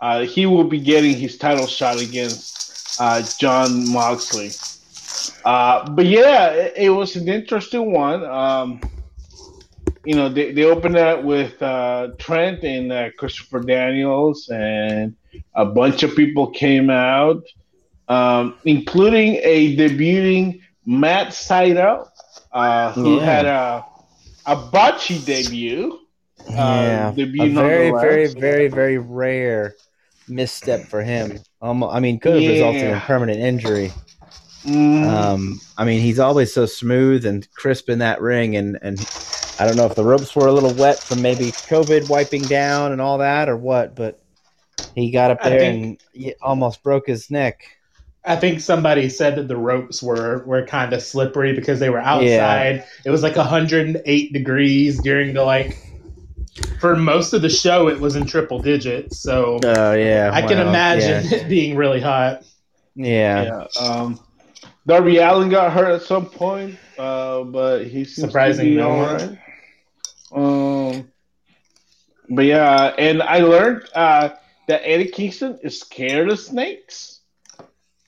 Uh, 0.00 0.20
he 0.24 0.46
will 0.46 0.64
be 0.64 0.80
getting 0.80 1.14
his 1.16 1.38
title 1.38 1.66
shot 1.66 2.00
against 2.00 3.00
uh, 3.00 3.22
Jon 3.38 3.88
Moxley. 3.92 4.50
Uh, 5.44 5.88
but 5.90 6.06
yeah, 6.06 6.48
it, 6.50 6.72
it 6.76 6.90
was 6.90 7.14
an 7.16 7.28
interesting 7.28 7.92
one. 7.92 8.24
Um, 8.24 8.80
you 10.04 10.14
know, 10.16 10.28
they, 10.28 10.52
they 10.52 10.64
opened 10.64 10.96
it 10.96 11.22
with 11.22 11.60
uh, 11.62 12.08
Trent 12.18 12.64
and 12.64 12.92
uh, 12.92 13.10
Christopher 13.18 13.60
Daniels, 13.60 14.48
and 14.48 15.14
a 15.54 15.64
bunch 15.64 16.02
of 16.02 16.14
people 16.16 16.50
came 16.50 16.90
out, 16.90 17.42
um, 18.08 18.58
including 18.64 19.36
a 19.42 19.76
debuting 19.76 20.60
Matt 20.84 21.28
Sydal, 21.28 22.08
uh, 22.52 22.92
who 22.92 23.18
Yeah. 23.18 23.24
had 23.24 23.46
a 23.46 23.84
a 24.44 24.56
botchy 24.56 25.24
debut. 25.24 26.00
Yeah. 26.50 27.12
debut 27.14 27.44
a 27.44 27.48
very, 27.48 27.90
very, 27.90 28.26
very, 28.26 28.68
very 28.68 28.98
rare 28.98 29.74
misstep 30.28 30.88
for 30.88 31.00
him. 31.02 31.38
Um, 31.60 31.84
I 31.84 32.00
mean, 32.00 32.18
could 32.18 32.34
have 32.34 32.48
resulted 32.50 32.82
in 32.90 33.00
permanent 33.02 33.38
injury. 33.38 33.92
Mm, 34.64 35.04
Um, 35.08 35.60
I 35.78 35.84
mean, 35.84 36.00
he's 36.00 36.18
always 36.18 36.52
so 36.52 36.66
smooth 36.66 37.24
and 37.24 37.48
crisp 37.54 37.88
in 37.88 38.00
that 38.00 38.20
ring, 38.20 38.56
and 38.56 38.78
and 38.82 38.98
I 39.62 39.66
don't 39.66 39.76
know 39.76 39.86
if 39.86 39.94
the 39.94 40.02
ropes 40.02 40.34
were 40.34 40.48
a 40.48 40.52
little 40.52 40.74
wet 40.74 40.98
from 40.98 41.22
maybe 41.22 41.52
COVID 41.52 42.08
wiping 42.08 42.42
down 42.42 42.90
and 42.90 43.00
all 43.00 43.18
that, 43.18 43.48
or 43.48 43.56
what, 43.56 43.94
but 43.94 44.20
he 44.96 45.12
got 45.12 45.30
up 45.30 45.40
there 45.40 45.56
think- 45.56 46.00
and 46.16 46.34
almost 46.42 46.82
broke 46.82 47.06
his 47.06 47.30
neck. 47.30 47.62
I 48.24 48.34
think 48.34 48.60
somebody 48.60 49.08
said 49.08 49.36
that 49.36 49.46
the 49.46 49.56
ropes 49.56 50.02
were 50.02 50.42
were 50.46 50.66
kind 50.66 50.92
of 50.92 51.00
slippery 51.00 51.54
because 51.54 51.78
they 51.78 51.90
were 51.90 52.00
outside. 52.00 52.84
It 53.04 53.10
was 53.10 53.22
like 53.22 53.36
108 53.36 54.32
degrees 54.32 55.00
during 55.00 55.32
the 55.32 55.44
like. 55.44 55.78
For 56.80 56.96
most 56.96 57.32
of 57.32 57.40
the 57.42 57.48
show, 57.48 57.88
it 57.88 58.00
was 58.00 58.16
in 58.16 58.26
triple 58.26 58.58
digits, 58.58 59.20
so 59.20 59.60
Oh 59.64 59.92
yeah, 59.94 60.30
I 60.32 60.42
can 60.42 60.58
wow, 60.58 60.68
imagine 60.68 61.32
it 61.32 61.48
being 61.48 61.76
really 61.76 62.00
hot. 62.00 62.42
Yeah, 62.96 63.42
yeah. 63.42 63.66
yeah. 63.76 63.80
Um, 63.80 64.20
Darby 64.86 65.18
Allin 65.18 65.48
got 65.48 65.72
hurt 65.72 65.92
at 65.92 66.02
some 66.02 66.26
point, 66.26 66.76
uh, 66.98 67.44
but 67.44 67.84
he 67.84 68.04
seems 68.04 68.26
Surprising 68.26 68.64
to 68.66 68.70
be 68.72 68.76
no 68.76 68.90
right. 68.90 69.38
Um, 70.32 71.12
but 72.28 72.44
yeah, 72.44 72.94
and 72.98 73.22
I 73.22 73.38
learned 73.38 73.84
uh, 73.94 74.30
that 74.68 74.82
Eddie 74.84 75.10
Kingston 75.10 75.58
is 75.62 75.80
scared 75.80 76.30
of 76.30 76.38
snakes. 76.38 77.20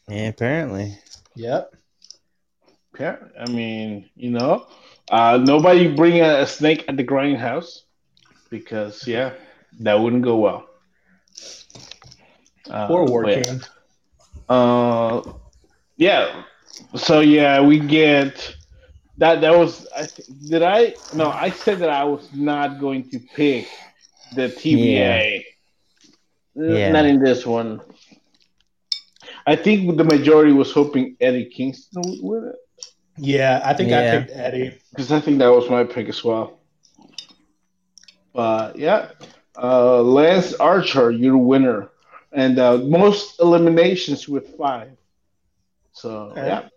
yeah, 0.08 0.28
apparently. 0.28 0.98
Yep. 1.34 1.74
Yeah, 2.98 3.16
I 3.38 3.48
mean, 3.50 4.10
you 4.16 4.30
know, 4.30 4.66
uh, 5.10 5.38
nobody 5.42 5.88
bring 5.94 6.20
a, 6.20 6.40
a 6.42 6.46
snake 6.46 6.84
at 6.88 6.96
the 6.96 7.04
grindhouse 7.04 7.82
because 8.50 9.06
yeah, 9.06 9.32
that 9.80 9.94
wouldn't 10.00 10.22
go 10.22 10.36
well. 10.36 10.68
Uh, 12.70 12.88
Or 12.88 13.04
War 13.06 13.28
yeah. 13.28 13.58
Uh, 14.48 15.22
yeah. 15.96 16.44
So 16.96 17.20
yeah, 17.20 17.60
we 17.60 17.78
get 17.78 18.56
that. 19.18 19.40
That 19.40 19.56
was. 19.56 19.86
I 19.96 20.06
th- 20.06 20.28
did 20.48 20.62
I? 20.62 20.94
No, 21.14 21.30
I 21.30 21.50
said 21.50 21.78
that 21.80 21.90
I 21.90 22.04
was 22.04 22.28
not 22.32 22.78
going 22.80 23.08
to 23.10 23.18
pick 23.18 23.68
the 24.34 24.48
TBA. 24.48 25.44
N- 26.56 26.76
Yeah. 26.76 26.92
Not 26.92 27.04
in 27.06 27.22
this 27.22 27.44
one. 27.46 27.80
I 29.46 29.56
think 29.56 29.96
the 29.96 30.04
majority 30.04 30.52
was 30.52 30.72
hoping 30.72 31.16
Eddie 31.20 31.46
Kingston 31.46 32.02
would 32.06 32.18
win 32.22 32.48
it 32.50 32.56
Yeah, 33.18 33.60
I 33.64 33.74
think 33.74 33.92
I 33.92 34.02
Yeah. 34.02 34.18
picked 34.20 34.30
Eddie. 34.34 34.78
because 34.90 35.12
I 35.12 35.20
think 35.20 35.38
that 35.38 35.48
was 35.48 35.68
my 35.70 35.84
pick 35.84 36.08
as 36.08 36.22
well. 36.24 36.58
But 38.32 38.76
yeah, 38.78 39.10
uh, 39.60 40.02
Lance 40.02 40.54
Archer, 40.54 41.10
your 41.10 41.36
winner, 41.38 41.90
and 42.32 42.58
uh, 42.58 42.78
most 42.78 43.40
eliminations 43.40 44.28
with 44.28 44.56
five. 44.56 44.90
So 45.92 46.10
Okay. 46.32 46.46
yeah, 46.46 46.68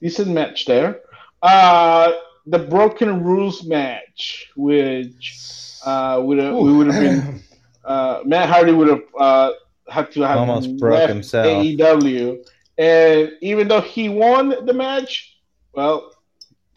decent 0.00 0.28
match 0.28 0.64
there. 0.66 1.00
Uh, 1.44 2.12
the 2.46 2.58
Broken 2.58 3.22
Rules 3.22 3.64
match, 3.64 4.50
which 4.56 5.38
uh, 5.84 6.20
would 6.22 6.38
have 6.38 6.54
we 6.56 6.72
would 6.72 6.86
have 6.86 7.00
been 7.00 7.42
uh, 7.84 8.20
Matt 8.24 8.48
Hardy 8.48 8.72
would 8.72 8.88
have 8.88 9.02
uh, 9.18 9.50
had 9.88 10.10
to 10.12 10.22
have 10.22 10.38
Almost 10.38 10.78
broke 10.78 11.08
himself. 11.08 11.46
AEW, 11.46 12.44
and 12.78 13.32
even 13.42 13.68
though 13.68 13.82
he 13.82 14.08
won 14.08 14.64
the 14.64 14.72
match, 14.72 15.36
well, 15.74 16.12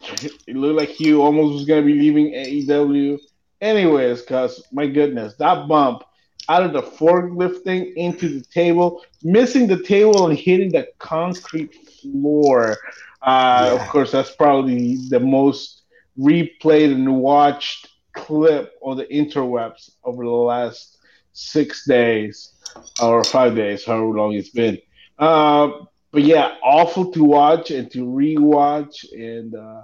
it 0.46 0.54
looked 0.54 0.76
like 0.78 0.90
he 0.90 1.14
almost 1.14 1.54
was 1.54 1.64
going 1.64 1.82
to 1.82 1.86
be 1.86 1.98
leaving 1.98 2.32
AEW 2.32 3.18
anyways. 3.62 4.20
Because 4.20 4.62
my 4.70 4.86
goodness, 4.86 5.34
that 5.38 5.66
bump 5.66 6.04
out 6.50 6.62
of 6.62 6.72
the 6.74 6.82
forklifting 6.82 7.94
into 7.94 8.28
the 8.28 8.44
table, 8.52 9.02
missing 9.22 9.66
the 9.66 9.82
table 9.82 10.28
and 10.28 10.38
hitting 10.38 10.70
the 10.72 10.88
concrete 10.98 11.74
floor. 11.74 12.76
Uh, 13.22 13.70
Yeah. 13.70 13.74
Of 13.74 13.88
course, 13.88 14.10
that's 14.12 14.34
probably 14.34 14.98
the 15.08 15.20
most 15.20 15.82
replayed 16.18 16.92
and 16.92 17.16
watched 17.20 17.88
clip 18.14 18.72
on 18.82 18.96
the 18.96 19.04
interwebs 19.06 19.90
over 20.04 20.24
the 20.24 20.30
last 20.30 20.98
six 21.32 21.84
days 21.86 22.54
or 23.00 23.24
five 23.24 23.54
days, 23.54 23.84
however 23.84 24.08
long 24.18 24.34
it's 24.34 24.50
been. 24.50 24.78
Uh, 25.18 25.68
but 26.12 26.22
yeah, 26.22 26.54
awful 26.62 27.10
to 27.12 27.24
watch 27.24 27.70
and 27.70 27.90
to 27.92 28.04
rewatch. 28.06 29.04
And 29.12 29.54
uh, 29.54 29.82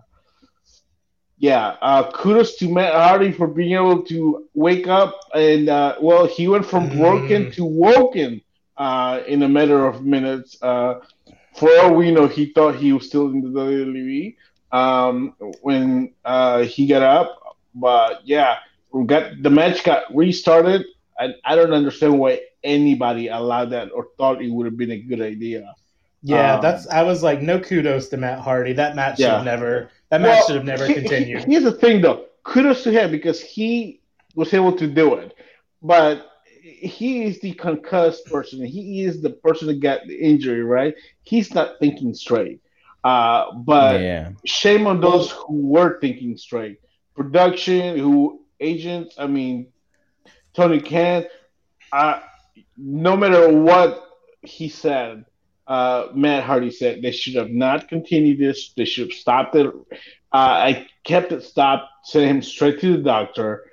yeah, 1.38 1.76
uh, 1.80 2.10
kudos 2.12 2.56
to 2.56 2.68
Matt 2.68 2.92
Hardy 2.94 3.32
for 3.32 3.46
being 3.46 3.72
able 3.74 4.02
to 4.04 4.44
wake 4.54 4.86
up 4.86 5.14
and 5.34 5.68
uh, 5.68 5.96
well, 6.00 6.26
he 6.26 6.48
went 6.48 6.66
from 6.66 6.88
broken 6.88 7.46
Mm. 7.46 7.52
to 7.54 7.64
woken 7.64 8.40
uh, 8.76 9.20
in 9.26 9.42
a 9.42 9.48
matter 9.48 9.86
of 9.86 10.04
minutes. 10.04 10.56
For 11.56 11.70
all 11.80 11.94
we 11.94 12.10
know, 12.10 12.26
he 12.26 12.46
thought 12.52 12.74
he 12.76 12.92
was 12.92 13.06
still 13.06 13.28
in 13.30 13.40
the 13.40 13.48
WWE 13.48 14.36
um, 14.72 15.34
when 15.62 16.12
uh, 16.24 16.62
he 16.62 16.86
got 16.86 17.02
up. 17.02 17.58
But 17.74 18.20
yeah, 18.24 18.56
got 19.06 19.42
the 19.42 19.50
match 19.50 19.84
got 19.84 20.04
restarted. 20.14 20.84
I, 21.18 21.34
I 21.44 21.54
don't 21.56 21.72
understand 21.72 22.18
why 22.18 22.40
anybody 22.64 23.28
allowed 23.28 23.70
that 23.70 23.90
or 23.92 24.08
thought 24.18 24.42
it 24.42 24.50
would 24.50 24.66
have 24.66 24.76
been 24.76 24.90
a 24.92 24.98
good 24.98 25.20
idea. 25.20 25.74
Yeah, 26.22 26.54
Um, 26.54 26.62
that's. 26.62 26.88
I 26.88 27.02
was 27.02 27.22
like, 27.22 27.42
no 27.42 27.60
kudos 27.60 28.08
to 28.08 28.16
Matt 28.16 28.40
Hardy. 28.40 28.72
That 28.72 28.96
match 28.96 29.16
should 29.18 29.24
Yeah. 29.24 29.36
have 29.36 29.44
never. 29.44 29.90
That 30.10 30.20
match 30.22 30.38
Well, 30.38 30.46
should 30.46 30.56
have 30.56 30.64
never 30.64 30.86
he- 30.86 30.94
continued. 30.94 31.44
he- 31.44 31.50
here's 31.52 31.64
the 31.64 31.72
thing, 31.72 32.00
though. 32.00 32.26
Kudos 32.44 32.82
to 32.84 32.90
him 32.90 33.10
because 33.10 33.40
he 33.40 34.00
was 34.34 34.52
able 34.54 34.72
to 34.76 34.86
do 34.86 35.14
it. 35.14 35.36
But 35.82 36.26
he 36.84 37.24
is 37.24 37.40
the 37.40 37.52
concussed 37.52 38.26
person. 38.26 38.64
He 38.64 39.04
is 39.04 39.22
the 39.22 39.30
person 39.30 39.68
that 39.68 39.80
got 39.80 40.06
the 40.06 40.16
injury, 40.16 40.62
right? 40.62 40.94
He's 41.22 41.54
not 41.54 41.78
thinking 41.80 42.14
straight. 42.14 42.60
Uh, 43.02 43.52
but 43.54 44.00
yeah, 44.00 44.30
shame 44.44 44.86
on 44.86 45.00
those 45.00 45.30
who 45.30 45.66
were 45.66 45.98
thinking 46.00 46.36
straight. 46.36 46.80
Production, 47.14 47.98
who 47.98 48.40
agents, 48.60 49.16
I 49.18 49.26
mean, 49.26 49.68
Tony 50.54 50.80
Khan, 50.80 51.24
uh, 51.92 52.20
no 52.76 53.16
matter 53.16 53.48
what 53.52 54.08
he 54.42 54.68
said, 54.68 55.24
uh, 55.66 56.08
Matt 56.14 56.44
Hardy 56.44 56.70
said 56.70 57.02
they 57.02 57.12
should 57.12 57.34
have 57.36 57.50
not 57.50 57.88
continued 57.88 58.38
this. 58.38 58.72
They 58.76 58.84
should 58.84 59.08
have 59.08 59.16
stopped 59.18 59.54
it. 59.54 59.66
Uh, 59.66 59.72
I 60.32 60.86
kept 61.04 61.32
it 61.32 61.42
stopped, 61.42 61.88
sent 62.04 62.30
him 62.30 62.42
straight 62.42 62.80
to 62.80 62.96
the 62.96 63.02
doctor. 63.02 63.70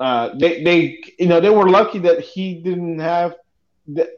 Uh, 0.00 0.30
they, 0.38 0.62
they, 0.64 1.02
you 1.18 1.26
know, 1.26 1.40
they 1.40 1.50
were 1.50 1.68
lucky 1.68 2.00
that 2.00 2.20
he 2.20 2.54
didn't 2.54 2.98
have, 2.98 3.34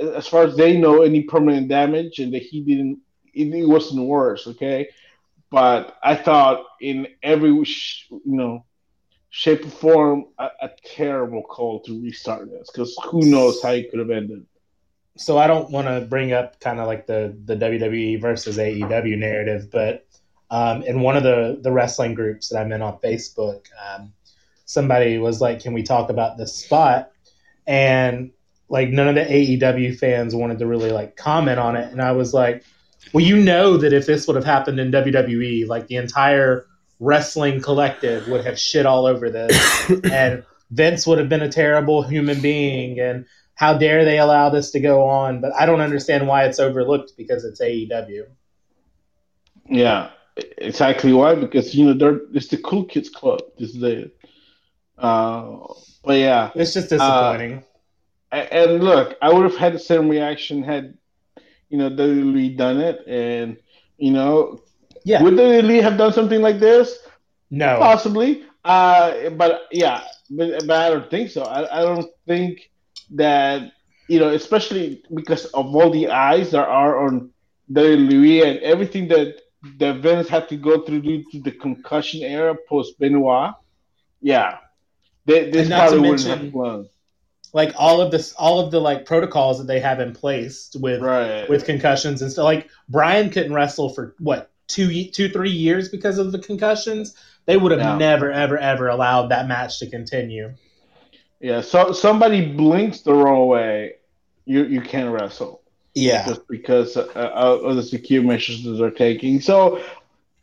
as 0.00 0.26
far 0.26 0.44
as 0.44 0.56
they 0.56 0.76
know, 0.76 1.02
any 1.02 1.22
permanent 1.22 1.68
damage, 1.68 2.18
and 2.18 2.32
that 2.32 2.42
he 2.42 2.62
didn't 2.62 3.00
it, 3.36 3.68
wasn't 3.68 4.06
worse. 4.06 4.46
Okay, 4.46 4.88
but 5.50 5.96
I 6.02 6.14
thought 6.14 6.64
in 6.80 7.06
every 7.22 7.50
you 7.50 7.64
know 8.24 8.64
shape 9.30 9.64
or 9.66 9.70
form 9.70 10.26
a, 10.38 10.48
a 10.62 10.70
terrible 10.84 11.42
call 11.42 11.80
to 11.80 12.00
restart 12.02 12.50
this 12.50 12.70
because 12.72 12.96
who 13.04 13.26
knows 13.26 13.62
how 13.62 13.70
it 13.70 13.90
could 13.90 13.98
have 13.98 14.10
ended. 14.10 14.46
So 15.18 15.38
I 15.38 15.46
don't 15.46 15.70
want 15.70 15.88
to 15.88 16.02
bring 16.02 16.32
up 16.32 16.60
kind 16.60 16.80
of 16.80 16.86
like 16.86 17.06
the 17.06 17.36
the 17.44 17.56
WWE 17.56 18.20
versus 18.20 18.58
AEW 18.58 19.18
narrative, 19.18 19.70
but 19.70 20.06
um, 20.50 20.82
in 20.82 21.00
one 21.00 21.16
of 21.16 21.22
the 21.22 21.58
the 21.60 21.72
wrestling 21.72 22.14
groups 22.14 22.48
that 22.48 22.58
I'm 22.58 22.72
in 22.72 22.82
on 22.82 22.98
Facebook, 22.98 23.66
um, 23.88 24.12
somebody 24.66 25.16
was 25.16 25.40
like, 25.40 25.60
"Can 25.60 25.72
we 25.72 25.82
talk 25.82 26.10
about 26.10 26.36
this 26.36 26.54
spot?" 26.54 27.10
And 27.66 28.30
like 28.68 28.90
none 28.90 29.08
of 29.08 29.14
the 29.14 29.24
AEW 29.24 29.98
fans 29.98 30.34
wanted 30.34 30.58
to 30.58 30.66
really 30.66 30.90
like 30.90 31.16
comment 31.16 31.58
on 31.58 31.76
it, 31.76 31.90
and 31.90 32.02
I 32.02 32.12
was 32.12 32.34
like, 32.34 32.64
"Well, 33.14 33.24
you 33.24 33.36
know 33.36 33.78
that 33.78 33.92
if 33.92 34.04
this 34.06 34.26
would 34.26 34.36
have 34.36 34.44
happened 34.44 34.78
in 34.78 34.90
WWE, 34.90 35.66
like 35.66 35.86
the 35.86 35.96
entire 35.96 36.66
wrestling 37.00 37.60
collective 37.60 38.28
would 38.28 38.44
have 38.44 38.58
shit 38.58 38.86
all 38.86 39.06
over 39.06 39.30
this, 39.30 39.90
and 40.10 40.44
Vince 40.70 41.06
would 41.06 41.18
have 41.18 41.28
been 41.28 41.42
a 41.42 41.50
terrible 41.50 42.02
human 42.02 42.40
being, 42.40 43.00
and 43.00 43.24
how 43.54 43.76
dare 43.76 44.04
they 44.04 44.18
allow 44.18 44.50
this 44.50 44.70
to 44.72 44.80
go 44.80 45.04
on? 45.04 45.40
But 45.40 45.52
I 45.54 45.66
don't 45.66 45.80
understand 45.80 46.28
why 46.28 46.44
it's 46.44 46.58
overlooked 46.58 47.12
because 47.16 47.44
it's 47.44 47.60
AEW. 47.60 48.26
Yeah, 49.68 50.10
exactly 50.58 51.12
why 51.12 51.34
because 51.34 51.74
you 51.74 51.86
know 51.86 51.92
they're 51.94 52.20
it's 52.34 52.48
the 52.48 52.58
cool 52.58 52.84
kids 52.84 53.08
club. 53.08 53.40
This 53.58 53.70
is 53.70 53.80
the 53.80 54.10
uh, 54.98 55.58
but 56.04 56.18
yeah, 56.18 56.52
It's 56.54 56.74
just 56.74 56.88
disappointing. 56.90 57.64
A- 58.32 58.52
and 58.54 58.82
look, 58.84 59.16
I 59.22 59.32
would 59.32 59.44
have 59.44 59.56
had 59.56 59.74
the 59.74 59.78
same 59.78 60.08
reaction 60.08 60.62
had 60.62 60.94
you 61.68 61.78
know 61.78 61.90
WWE 61.90 62.56
done 62.56 62.78
it, 62.80 63.00
and 63.06 63.56
you 63.98 64.12
know 64.12 64.60
yeah, 65.04 65.22
would 65.22 65.34
WWE 65.36 65.80
have 65.80 65.96
done 65.96 66.12
something 66.12 66.40
like 66.40 66.58
this? 66.60 66.98
no, 67.50 67.76
Possibly, 67.78 68.44
uh, 68.64 69.30
but 69.30 69.62
yeah, 69.72 70.02
but, 70.30 70.66
but 70.66 70.70
I 70.70 70.90
don't 70.90 71.10
think 71.10 71.30
so. 71.30 71.42
I, 71.42 71.78
I 71.78 71.82
don't 71.82 72.06
think 72.26 72.70
that 73.14 73.72
you 74.08 74.18
know, 74.18 74.30
especially 74.30 75.02
because 75.14 75.46
of 75.46 75.74
all 75.74 75.90
the 75.90 76.08
eyes 76.10 76.50
that 76.52 76.66
are 76.68 77.04
on 77.06 77.30
WWE 77.70 78.42
and 78.42 78.58
everything 78.60 79.08
that 79.08 79.36
the 79.78 79.94
Vince 79.94 80.28
had 80.28 80.48
to 80.48 80.56
go 80.56 80.82
through 80.82 81.00
due 81.02 81.24
to 81.32 81.40
the 81.40 81.52
concussion 81.52 82.22
era 82.22 82.54
post 82.68 82.98
Benoit. 82.98 83.52
Yeah, 84.20 84.58
they, 85.26 85.50
this 85.50 85.62
And 85.62 85.70
not 85.70 85.90
to 85.90 85.96
wouldn't 86.00 86.24
mention- 86.24 86.38
have 86.44 86.52
flown. 86.52 86.88
like 87.52 87.72
all 87.76 88.00
of 88.00 88.10
this, 88.10 88.32
all 88.34 88.60
of 88.60 88.70
the 88.70 88.80
like 88.80 89.06
protocols 89.06 89.58
that 89.58 89.66
they 89.66 89.80
have 89.80 90.00
in 90.00 90.12
place 90.12 90.74
with 90.80 91.00
Right. 91.02 91.48
with 91.48 91.64
concussions 91.64 92.22
and 92.22 92.30
stuff. 92.32 92.44
Like 92.44 92.68
Brian 92.88 93.30
couldn't 93.30 93.52
wrestle 93.52 93.88
for 93.90 94.14
what 94.18 94.50
two, 94.68 95.04
two, 95.04 95.28
three 95.28 95.50
years 95.50 95.88
because 95.88 96.18
of 96.18 96.32
the 96.32 96.38
concussions. 96.38 97.14
They 97.46 97.56
would 97.56 97.70
have 97.72 97.80
Yeah. 97.80 97.96
never, 97.98 98.32
ever, 98.32 98.58
ever 98.58 98.88
allowed 98.88 99.28
that 99.28 99.46
match 99.46 99.78
to 99.78 99.86
continue. 99.88 100.52
yeah, 101.40 101.60
so 101.60 101.92
somebody 101.92 102.44
blinks 102.44 103.00
the 103.02 103.12
wrong 103.14 103.46
way, 103.46 103.94
you 104.46 104.64
you 104.64 104.80
can't 104.80 105.10
wrestle. 105.12 105.60
Yeah, 105.94 106.26
just 106.26 106.46
because 106.48 106.96
uh, 106.96 107.06
uh, 107.14 107.58
of 107.62 107.76
the 107.76 107.82
secure 107.82 108.22
measures 108.22 108.64
that 108.64 108.72
they're 108.72 108.90
taking. 108.90 109.40
So, 109.40 109.80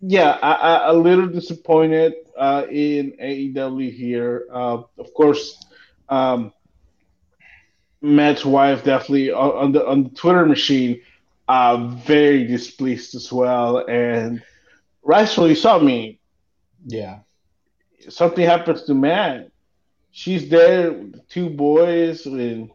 yeah, 0.06 0.38
I, 0.41 0.54
I, 0.54 0.89
a 0.89 0.93
little 0.93 1.28
disappointed 1.28 2.14
uh, 2.38 2.66
in 2.70 3.14
AEW 3.14 3.89
here. 3.91 4.47
Uh, 4.51 4.84
of 4.97 5.14
course, 5.14 5.64
um, 6.10 6.51
Matt's 8.01 8.43
wife 8.43 8.84
definitely 8.84 9.32
on, 9.32 9.72
the 9.72 9.88
on 9.88 10.04
the 10.04 10.10
Twitter 10.10 10.45
machine, 10.45 11.01
uh, 11.47 11.88
very 12.04 12.45
displeased 12.45 13.16
as 13.16 13.32
well, 13.32 13.78
and 13.88 14.43
rightfully 15.04 15.56
so. 15.56 15.80
I 15.80 15.82
mean, 15.82 16.18
yeah. 16.86 17.20
something 18.10 18.45
happens 18.45 18.84
to 18.84 18.93
Matt, 18.93 19.51
she's 20.12 20.49
there 20.49 20.91
with 20.91 21.14
the 21.14 21.20
two 21.30 21.49
boys, 21.49 22.26
and 22.26 22.70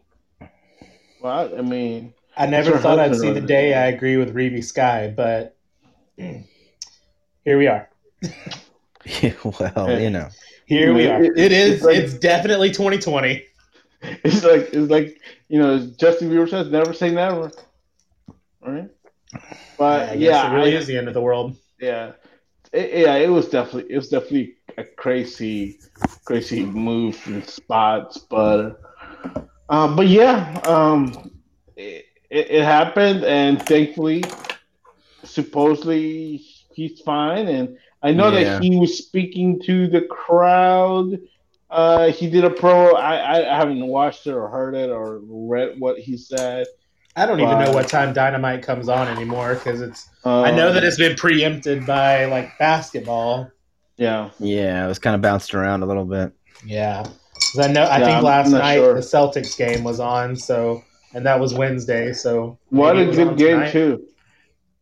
well, 1.21 1.55
I 1.55 1.61
mean. 1.61 2.15
I 2.35 2.45
never 2.45 2.77
thought 2.77 2.99
I'd 2.99 3.17
see 3.17 3.33
the 3.33 3.41
day 3.41 3.73
I 3.73 3.87
agree 3.87 4.15
with 4.15 4.33
Reby 4.33 4.63
Sky, 4.63 5.13
but 5.13 5.57
here 7.49 7.57
we 7.57 7.65
are. 7.65 7.89
well, 9.43 9.99
you 9.99 10.11
know. 10.11 10.29
Here 10.67 10.93
we 10.93 11.07
are. 11.07 11.23
It- 11.23 11.35
It 11.35 11.51
is. 11.51 11.73
it's 11.77 11.83
like- 11.83 11.97
It's 11.97 12.13
definitely 12.13 12.69
2020. 12.69 13.43
It's 14.23 14.43
like 14.45 14.69
it's 14.71 14.89
like 14.89 15.19
you 15.49 15.59
know, 15.59 15.79
Justin 15.99 16.29
Bieber 16.29 16.47
says, 16.47 16.67
"Never 16.69 16.93
say 16.93 17.09
never." 17.11 17.51
Right? 18.61 18.89
But 19.77 20.09
I 20.11 20.15
guess 20.15 20.21
yeah, 20.21 20.51
it 20.51 20.55
really 20.55 20.73
I- 20.75 20.79
is 20.79 20.85
the 20.87 20.97
end 20.97 21.07
of 21.09 21.13
the 21.15 21.21
world. 21.21 21.57
yeah, 21.81 22.11
It- 22.71 22.91
yeah. 23.05 23.15
It 23.15 23.29
was 23.29 23.49
definitely 23.49 23.91
it 23.91 23.97
was 23.97 24.09
definitely 24.09 24.53
a 24.77 24.83
crazy, 24.85 25.79
crazy 26.23 26.63
move 26.63 27.19
and 27.25 27.43
spots, 27.45 28.19
but 28.19 28.79
uh, 29.69 29.87
but 29.97 30.07
yeah, 30.07 30.61
um, 30.65 31.31
it, 31.75 32.05
it, 32.29 32.45
it 32.57 32.63
happened, 32.63 33.25
and 33.25 33.61
thankfully, 33.65 34.23
supposedly 35.25 36.37
he's 36.87 37.01
fine, 37.01 37.47
and 37.47 37.77
I 38.01 38.11
know 38.13 38.31
Yeah. 38.31 38.53
that 38.55 38.63
he 38.63 38.77
was 38.77 38.97
speaking 38.97 39.59
to 39.63 39.87
the 39.87 40.01
crowd. 40.01 41.19
Uh, 41.69 42.07
he 42.11 42.29
did 42.29 42.43
a 42.45 42.49
pro. 42.49 42.93
I, 42.95 43.15
I 43.17 43.53
I 43.53 43.57
haven't 43.57 43.85
watched 43.85 44.25
it 44.25 44.31
or 44.33 44.47
heard 44.47 44.73
it 44.75 44.89
or 44.89 45.19
read 45.27 45.79
what 45.79 45.99
he 45.99 46.17
said. 46.17 46.65
I 47.15 47.25
don't 47.25 47.41
even 47.41 47.59
know 47.59 47.71
what 47.71 47.89
time 47.89 48.13
Dynamite 48.13 48.63
comes 48.63 48.87
on 48.87 49.07
anymore 49.09 49.55
because 49.55 49.81
it's. 49.81 50.09
Uh, 50.25 50.41
I 50.43 50.51
know 50.51 50.71
that 50.71 50.83
it's 50.83 50.97
been 50.97 51.15
preempted 51.15 51.85
by 51.85 52.25
like 52.25 52.57
basketball. 52.57 53.51
yeah. 53.97 54.29
Yeah, 54.39 54.85
it 54.85 54.87
was 54.87 54.99
kind 54.99 55.15
of 55.15 55.21
bounced 55.21 55.53
around 55.53 55.83
a 55.83 55.85
little 55.85 56.05
bit. 56.05 56.31
Yeah, 56.65 57.03
'Cause 57.03 57.59
I 57.59 57.71
know. 57.71 57.83
I 57.83 57.99
Yeah, 57.99 58.05
think 58.05 58.17
I'm 58.17 58.23
last 58.23 58.51
night 58.51 58.75
sure. 58.75 58.93
the 58.93 59.01
Celtics 59.01 59.57
game 59.57 59.83
was 59.83 59.99
on, 59.99 60.35
so 60.37 60.83
and 61.13 61.25
that 61.25 61.39
was 61.39 61.53
Wednesday. 61.53 62.13
So 62.13 62.57
What 62.69 62.97
a 62.97 63.05
good 63.05 63.37
game 63.37 63.57
tonight. 63.57 63.71
too. 63.71 64.05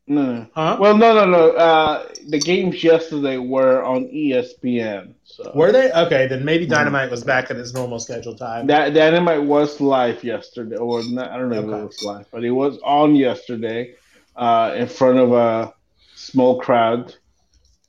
No. 0.10 0.48
Huh? 0.56 0.78
Well, 0.80 0.96
no, 0.98 1.14
no, 1.14 1.26
no. 1.26 1.52
Uh, 1.52 2.08
the 2.30 2.40
games 2.40 2.82
yesterday 2.82 3.38
were 3.38 3.84
on 3.84 4.06
ESPN. 4.06 5.14
So 5.26 5.52
Were 5.54 5.74
they 5.74 5.92
okay? 5.92 6.28
Then 6.28 6.46
maybe 6.46 6.66
Mhm. 6.66 6.70
Dynamite 6.70 7.12
was 7.12 7.24
back 7.26 7.52
at 7.52 7.58
its 7.58 7.74
normal 7.74 8.00
scheduled 8.00 8.38
time. 8.38 8.68
that 8.68 8.94
Dynamite 8.94 9.44
was 9.44 9.82
live 9.82 10.24
yesterday, 10.24 10.78
or 10.78 11.04
not, 11.04 11.30
I 11.32 11.38
don't 11.38 11.50
know 11.50 11.60
if 11.60 11.66
it 11.66 11.86
was 11.86 12.04
live, 12.04 12.26
but 12.32 12.44
it 12.46 12.52
was 12.52 12.80
on 12.86 13.16
yesterday, 13.16 13.96
uh, 14.38 14.74
in 14.78 14.88
front 14.88 15.20
of 15.20 15.34
a 15.34 15.74
small 16.16 16.60
crowd. 16.60 17.14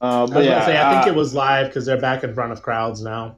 Uh, 0.00 0.24
I 0.24 0.26
but 0.26 0.34
was 0.38 0.46
yeah, 0.46 0.52
gonna 0.54 0.64
say 0.64 0.78
I 0.80 0.90
think 0.94 1.06
uh, 1.06 1.10
it 1.10 1.16
was 1.16 1.34
live 1.34 1.66
because 1.68 1.86
they're 1.86 2.00
back 2.00 2.24
in 2.24 2.34
front 2.34 2.50
of 2.52 2.62
crowds 2.62 3.00
now. 3.02 3.36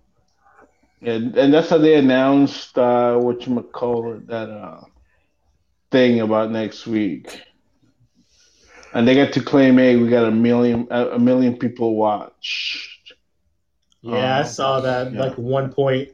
and, 1.02 1.36
and 1.36 1.52
that's 1.52 1.68
how 1.70 1.78
they 1.78 1.96
announced 1.96 2.78
uh, 2.78 3.16
what 3.16 3.46
you 3.46 3.60
call 3.72 4.14
it 4.14 4.26
that 4.26 4.48
uh, 4.50 4.80
thing 5.90 6.20
about 6.20 6.50
next 6.50 6.86
week. 6.86 7.40
And 8.92 9.06
they 9.06 9.14
got 9.14 9.32
to 9.34 9.40
claim, 9.42 9.78
"Hey, 9.78 9.96
we 9.96 10.08
got 10.08 10.24
a 10.24 10.30
million, 10.30 10.86
a, 10.90 11.10
a 11.10 11.18
million 11.18 11.56
people 11.56 11.94
watch." 11.94 12.86
Yeah, 14.02 14.38
I 14.38 14.40
Oh, 14.40 14.44
saw 14.44 14.80
that 14.80 15.12
yeah. 15.12 15.20
like 15.20 15.34
one 15.36 15.72
point 15.72 16.08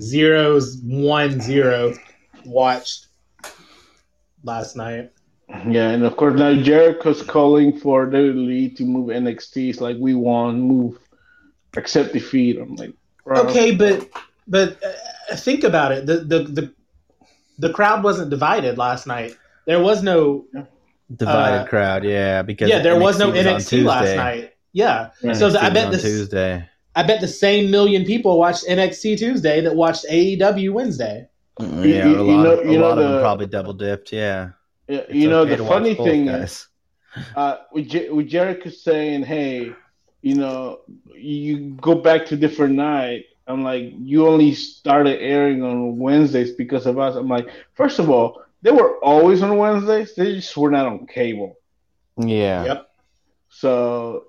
zero 0.00 0.60
one 0.82 1.40
zero 1.40 1.94
watched 2.44 3.06
last 4.42 4.76
night. 4.76 5.12
Yeah, 5.68 5.90
and 5.90 6.02
of 6.04 6.16
course 6.16 6.34
now 6.38 6.54
Jericho's 6.54 7.22
calling 7.22 7.78
for 7.78 8.06
WWE 8.06 8.74
to 8.76 8.84
move 8.84 9.10
NXT. 9.10 9.70
It's 9.70 9.80
like 9.80 9.96
we 10.00 10.14
want 10.14 10.58
move, 10.58 10.98
accept 11.76 12.12
defeat. 12.12 12.58
I'm 12.58 12.74
like, 12.74 12.94
bro. 13.24 13.42
Okay, 13.42 13.74
but 13.74 14.08
but 14.48 14.82
uh, 14.82 15.36
think 15.36 15.62
about 15.62 15.92
it. 15.92 16.06
The, 16.06 16.16
the 16.18 16.38
the 16.44 16.72
the 17.58 17.72
crowd 17.72 18.02
wasn't 18.02 18.30
divided 18.30 18.76
last 18.78 19.06
night. 19.06 19.36
There 19.66 19.80
was 19.80 20.02
no 20.02 20.46
Divided 21.14 21.62
Uh, 21.62 21.66
crowd, 21.66 22.04
yeah, 22.04 22.42
because 22.42 22.68
yeah. 22.68 22.80
There 22.80 22.98
was 22.98 23.18
no 23.18 23.28
on 23.28 23.34
NXT 23.36 23.84
last 23.84 24.16
night. 24.16 24.52
Yeah. 24.72 25.10
Yeah. 25.22 25.32
So 25.34 25.50
the, 25.50 25.62
I 25.62 25.70
bet 25.70 25.88
was 25.90 26.02
this. 26.02 26.10
Tuesday. 26.12 26.68
I 26.96 27.02
bet 27.04 27.20
the 27.20 27.28
same 27.28 27.70
million 27.70 28.04
people 28.04 28.38
watched 28.38 28.66
NXT 28.66 29.18
Tuesday 29.18 29.60
that 29.60 29.74
watched 29.76 30.04
AEW 30.10 30.72
Wednesday. 30.72 31.28
Mm, 31.60 31.84
You- 31.84 31.94
Yeah, 31.94 32.06
you- 32.08 32.20
a 32.20 32.24
you 32.24 32.36
know- 32.42 32.50
of, 32.58 32.66
a 32.68 32.72
you 32.72 32.78
know 32.78 32.88
lot 32.88 32.98
of 32.98 33.04
them 33.10 33.20
probably 33.20 33.46
double 33.46 33.72
dipped. 33.72 34.12
Yeah, 34.12 34.50
Yeah, 34.88 34.98
It's 34.98 35.14
you 35.14 35.30
know 35.30 35.40
okay 35.42 35.54
the 35.56 35.64
funny 35.64 35.94
both, 35.94 36.06
thing 36.06 36.26
guys. 36.26 36.42
is, 36.42 36.66
uh, 37.36 37.56
with, 37.72 37.88
Je- 37.88 38.08
with 38.10 38.26
Jericho 38.28 38.68
saying, 38.70 39.22
"Hey, 39.22 39.72
you 40.22 40.34
know, 40.34 40.80
you 41.14 41.76
go 41.80 41.94
back 41.94 42.26
to 42.26 42.36
different 42.36 42.74
night." 42.74 43.24
I'm 43.48 43.62
like, 43.62 43.92
you 44.02 44.26
only 44.26 44.54
started 44.54 45.20
airing 45.22 45.62
on 45.62 45.98
Wednesdays 46.00 46.50
because 46.52 46.84
of 46.84 46.98
us. 46.98 47.14
I'm 47.14 47.28
like, 47.28 47.46
first 47.74 48.00
of 48.00 48.10
all, 48.10 48.42
they 48.62 48.70
were 48.70 48.98
always 48.98 49.42
on 49.42 49.56
Wednesdays. 49.56 50.14
They 50.14 50.34
just 50.34 50.56
were 50.56 50.70
not 50.70 50.86
on 50.86 51.06
cable. 51.06 51.54
yeah, 52.16 52.64
Yep. 52.64 52.86
So 53.48 54.24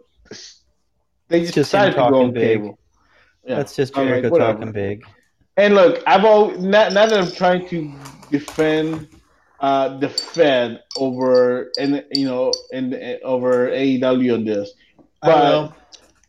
they 1.27 1.41
just 1.41 1.53
just 1.53 1.71
decided 1.71 1.95
to 1.95 2.09
go 2.09 2.23
on 2.23 2.33
big. 2.33 2.61
cable. 2.61 2.79
Yeah. 3.43 3.55
That's 3.55 3.75
just 3.75 3.97
I'm 3.97 4.03
like, 4.05 4.09
Jericho 4.09 4.29
whatever. 4.29 4.53
talking 4.53 4.71
big. 4.71 5.03
And 5.57 5.73
look, 5.75 6.03
I've 6.05 6.23
always 6.25 6.59
now, 6.59 6.89
now 6.89 7.07
that 7.07 7.19
I'm 7.19 7.31
trying 7.31 7.67
to 7.69 7.93
defend 8.29 9.07
uh, 9.59 9.97
the 9.97 10.09
Fed 10.09 10.81
over 10.97 11.71
and 11.79 12.05
you 12.13 12.25
know 12.25 12.53
and 12.71 12.93
over 13.23 13.69
AEW 13.69 14.33
on 14.33 14.45
this. 14.45 14.71
I 15.23 15.27
But 15.27 15.73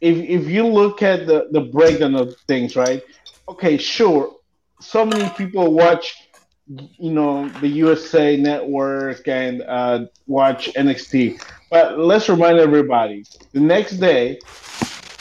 if 0.00 0.16
if 0.16 0.48
you 0.48 0.66
look 0.66 1.02
at 1.02 1.26
the 1.26 1.48
the 1.50 1.62
breakdown 1.62 2.14
of 2.14 2.34
things, 2.46 2.76
right? 2.76 3.02
Okay, 3.48 3.76
sure. 3.76 4.36
So 4.80 5.04
many 5.04 5.28
people 5.36 5.72
watch, 5.74 6.14
you 6.68 7.12
know, 7.12 7.48
the 7.60 7.68
USA 7.68 8.36
Network 8.36 9.26
and 9.28 9.62
uh, 9.62 10.06
watch 10.26 10.70
NXT. 10.74 11.42
But 11.70 11.98
let's 11.98 12.28
remind 12.28 12.58
everybody: 12.58 13.24
the 13.52 13.60
next 13.60 13.92
day, 13.98 14.38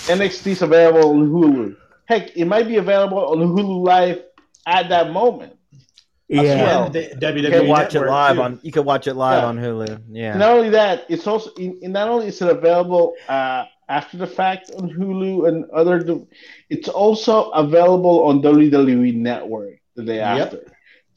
NXT 0.07 0.47
is 0.47 0.61
available 0.61 1.09
on 1.11 1.29
Hulu. 1.29 1.75
Heck, 2.05 2.35
it 2.37 2.45
might 2.45 2.67
be 2.67 2.77
available 2.77 3.19
on 3.19 3.39
Hulu 3.39 3.83
Live 3.85 4.23
at 4.65 4.89
that 4.89 5.11
moment. 5.11 5.53
Yeah. 6.29 6.41
well. 6.63 6.85
And 6.85 6.93
the 6.93 7.41
You 7.41 7.49
can 7.49 7.67
watch 7.67 7.95
it 7.95 8.01
live 8.01 8.35
too. 8.35 8.41
on. 8.41 8.59
You 8.61 8.71
can 8.71 8.83
watch 8.85 9.07
it 9.07 9.13
live 9.13 9.43
Yeah. 9.43 9.47
on 9.47 9.57
Hulu. 9.57 10.01
Yeah. 10.09 10.37
Not 10.37 10.51
only 10.51 10.69
that, 10.71 11.05
it's 11.09 11.25
also 11.27 11.51
in, 11.53 11.79
in- 11.81 11.91
not 11.93 12.09
only 12.09 12.27
is 12.27 12.41
it 12.41 12.49
available 12.49 13.13
uh, 13.29 13.63
after 13.89 14.17
the 14.17 14.27
fact 14.27 14.71
on 14.77 14.89
Hulu 14.89 15.47
and 15.47 15.69
other, 15.71 16.03
it's 16.69 16.89
also 16.89 17.49
available 17.51 18.23
on 18.25 18.41
WWE 18.41 19.15
Network 19.15 19.79
the 19.95 20.03
day 20.03 20.17
Yep. 20.17 20.39
after. 20.53 20.59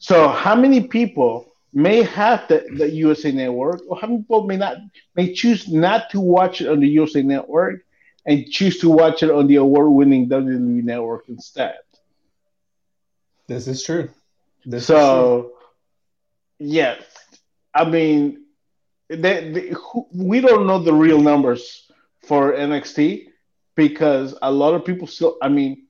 So 0.01 0.29
how 0.29 0.55
many 0.55 0.87
people 0.87 1.53
may 1.73 2.03
have 2.03 2.47
the, 2.49 2.65
the 2.77 2.89
USA 2.89 3.31
Network, 3.31 3.81
or 3.87 3.97
how 3.99 4.07
many 4.07 4.21
people 4.23 4.47
may 4.47 4.57
not 4.57 4.77
may 5.15 5.33
choose 5.33 5.69
not 5.69 6.09
to 6.11 6.19
watch 6.19 6.61
it 6.61 6.67
on 6.69 6.81
the 6.81 6.89
USA 6.89 7.23
Network 7.23 7.81
and 8.25 8.49
choose 8.49 8.79
to 8.79 8.89
watch 8.89 9.23
it 9.23 9.31
on 9.31 9.47
the 9.47 9.55
award-winning 9.57 10.29
WWE 10.29 10.83
Network 10.83 11.29
instead? 11.29 11.75
This 13.47 13.67
is 13.67 13.83
true. 13.83 14.09
This 14.65 14.83
is 14.83 14.87
true. 14.87 14.95
So, 14.97 15.53
yes, 16.59 17.01
I 17.73 17.85
mean, 17.85 18.45
they, 19.09 19.51
they, 19.51 19.69
who- 19.69 20.07
we 20.13 20.41
don't 20.41 20.67
know 20.67 20.79
the 20.79 20.93
real 20.93 21.21
numbers 21.21 21.91
for 22.27 22.53
NXT 22.53 23.27
because 23.75 24.35
a 24.41 24.51
lot 24.51 24.73
of 24.75 24.85
people 24.85 25.07
still. 25.07 25.37
I 25.41 25.49
mean, 25.49 25.87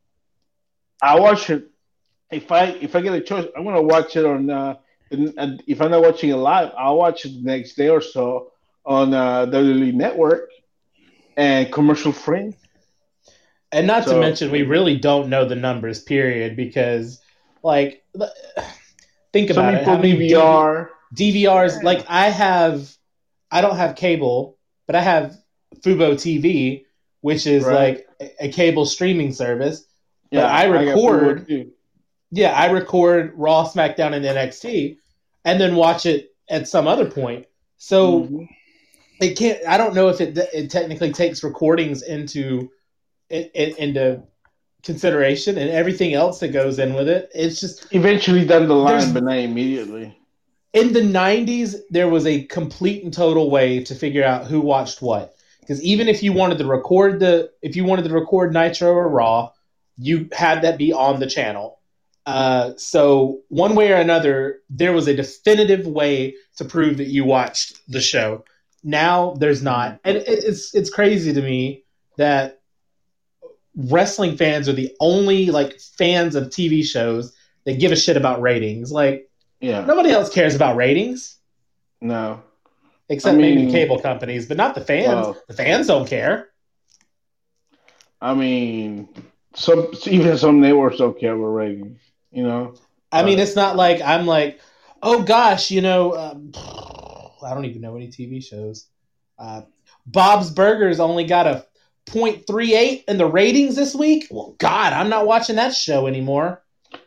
I 1.01 1.19
watch 1.19 1.49
it. 1.49 1.70
If 2.31 2.51
I 2.51 2.65
if 2.81 2.95
I 2.95 3.01
get 3.01 3.13
a 3.13 3.21
choice, 3.21 3.45
I'm 3.57 3.63
gonna 3.63 3.81
watch 3.81 4.15
it 4.15 4.25
on. 4.25 4.49
Uh, 4.49 4.75
and 5.11 5.61
if 5.67 5.81
I'm 5.81 5.91
not 5.91 6.01
watching 6.01 6.29
it 6.29 6.35
live, 6.37 6.71
I'll 6.77 6.97
watch 6.97 7.25
it 7.25 7.33
the 7.33 7.41
next 7.43 7.73
day 7.75 7.89
or 7.89 7.99
so 8.01 8.51
on 8.85 9.13
uh, 9.13 9.45
WWE 9.47 9.93
Network 9.93 10.49
and 11.35 11.71
commercial 11.71 12.11
free. 12.13 12.53
And 13.73 13.87
not 13.87 14.05
to 14.07 14.19
mention, 14.19 14.51
we 14.51 14.63
really 14.63 14.97
don't 14.97 15.29
know 15.29 15.45
the 15.45 15.55
numbers, 15.55 16.01
period, 16.01 16.55
because, 16.57 17.21
like, 17.63 18.03
l- 18.19 18.31
think 19.31 19.49
Some 19.49 19.63
about 19.63 19.73
it. 19.75 19.77
people 19.79 19.95
How 19.95 20.01
many 20.01 20.17
DVR. 20.29 20.89
DVRs? 21.15 21.83
Like, 21.83 22.05
I 22.09 22.29
have, 22.29 22.89
I 23.49 23.61
don't 23.61 23.77
have 23.77 23.95
cable, 23.95 24.57
but 24.87 24.95
I 24.97 25.01
have 25.01 25.37
Fubo 25.81 26.13
TV, 26.15 26.83
which 27.21 27.47
is 27.47 27.63
Right. 27.63 27.73
like 27.75 28.07
a, 28.39 28.45
a 28.45 28.51
cable 28.51 28.85
streaming 28.85 29.31
service. 29.31 29.85
Yeah, 30.31 30.53
I 30.53 30.63
got 30.67 30.71
record- 30.71 30.95
Fubo 30.97 31.47
too. 31.47 31.71
Yeah, 32.31 32.51
I 32.51 32.71
record 32.71 33.33
Raw, 33.35 33.67
SmackDown, 33.67 34.13
and 34.13 34.25
NXT, 34.25 34.97
and 35.45 35.59
then 35.59 35.75
watch 35.75 36.05
it 36.05 36.33
at 36.49 36.67
some 36.67 36.87
other 36.87 37.05
point. 37.09 37.45
So 37.77 38.21
Mhm. 38.21 38.47
it 39.19 39.37
can't. 39.37 39.59
I 39.67 39.77
don't 39.77 39.93
know 39.95 40.07
if 40.09 40.21
it 40.21 40.37
it 40.53 40.69
technically 40.71 41.11
takes 41.11 41.43
recordings 41.43 42.01
into 42.03 42.69
in, 43.29 43.49
in, 43.53 43.75
into 43.77 44.23
consideration 44.83 45.57
and 45.57 45.69
everything 45.69 46.13
else 46.13 46.39
that 46.39 46.49
goes 46.49 46.79
in 46.79 46.93
with 46.95 47.07
it. 47.07 47.29
It's 47.35 47.59
just 47.59 47.87
eventually 47.91 48.45
down 48.45 48.67
the 48.67 48.75
line, 48.75 49.13
but 49.13 49.23
not 49.23 49.37
immediately. 49.37 50.17
in 50.73 50.93
the 50.93 51.01
90s 51.01 51.75
there 51.89 52.07
was 52.07 52.25
a 52.25 52.43
complete 52.45 53.03
and 53.03 53.13
total 53.13 53.49
way 53.51 53.83
to 53.83 53.93
figure 53.93 54.23
out 54.23 54.47
who 54.47 54.61
watched 54.61 55.01
what 55.01 55.35
because 55.59 55.83
even 55.83 56.07
if 56.07 56.23
you 56.23 56.31
wanted 56.31 56.57
to 56.57 56.65
record 56.65 57.19
the 57.19 57.51
if 57.61 57.75
you 57.75 57.83
wanted 57.83 58.05
to 58.05 58.13
record 58.13 58.53
nitro 58.53 58.89
or 58.93 59.09
raw 59.09 59.49
you 59.97 60.29
had 60.31 60.61
that 60.61 60.77
be 60.77 60.93
on 60.93 61.19
the 61.19 61.27
channel 61.27 61.80
uh, 62.25 62.71
so 62.77 63.39
one 63.49 63.75
way 63.75 63.91
or 63.91 63.95
another 63.95 64.59
there 64.69 64.93
was 64.93 65.07
a 65.07 65.15
definitive 65.15 65.87
way 65.87 66.35
to 66.57 66.65
prove 66.65 66.97
that 66.97 67.07
you 67.07 67.25
watched 67.25 67.81
the 67.87 68.01
show 68.01 68.43
now 68.83 69.33
there's 69.39 69.61
not 69.63 69.99
and 70.03 70.17
it, 70.17 70.23
it's 70.27 70.73
it's 70.75 70.89
crazy 70.89 71.33
to 71.33 71.41
me 71.41 71.83
that 72.17 72.59
wrestling 73.75 74.35
fans 74.37 74.67
are 74.69 74.73
the 74.73 74.91
only 74.99 75.47
like 75.47 75.79
fans 75.97 76.35
of 76.35 76.45
tv 76.49 76.83
shows 76.83 77.33
that 77.65 77.79
give 77.79 77.91
a 77.91 77.95
shit 77.95 78.17
about 78.17 78.41
ratings 78.41 78.91
like 78.91 79.29
Yeah, 79.59 79.85
Nobody 79.85 80.09
else 80.11 80.29
cares 80.33 80.55
about 80.55 80.75
ratings 80.75 81.37
no. 82.01 82.41
except 83.09 83.35
I 83.35 83.37
maybe 83.37 83.57
mean- 83.57 83.65
the 83.67 83.71
cable 83.73 83.99
companies, 83.99 84.47
but 84.47 84.57
not 84.57 84.73
the 84.75 84.81
fans. 84.81 85.07
Well- 85.27 85.37
the 85.47 85.53
fans 85.53 85.87
don't 85.87 86.07
care. 86.07 86.49
I 88.19 88.33
mean, 88.33 89.09
some 89.55 89.91
even 90.07 90.37
some 90.37 90.61
networks 90.61 90.97
don't 90.97 91.19
care 91.19 91.33
about 91.35 91.45
ratings. 91.47 91.99
You 92.31 92.43
know, 92.43 92.75
I 93.11 93.23
mean, 93.23 93.39
it's 93.39 93.55
not 93.55 93.75
like 93.75 94.01
I'm 94.01 94.25
like, 94.25 94.59
oh 95.03 95.23
gosh, 95.23 95.71
you 95.71 95.81
know, 95.81 96.15
um, 96.15 96.51
I 97.43 97.53
don't 97.53 97.65
even 97.65 97.81
know 97.81 97.95
any 97.95 98.07
TV 98.07 98.43
shows. 98.43 98.87
Uh, 99.37 99.63
Bob's 100.05 100.49
Burgers 100.49 100.99
only 100.99 101.25
got 101.25 101.47
a 101.47 101.65
0.38 102.07 103.03
in 103.07 103.17
the 103.17 103.25
ratings 103.25 103.75
this 103.75 103.95
week. 103.95 104.27
Well, 104.31 104.55
God, 104.57 104.93
I'm 104.93 105.09
not 105.09 105.25
watching 105.25 105.55
that 105.57 105.73
show 105.73 106.07
anymore. 106.07 106.61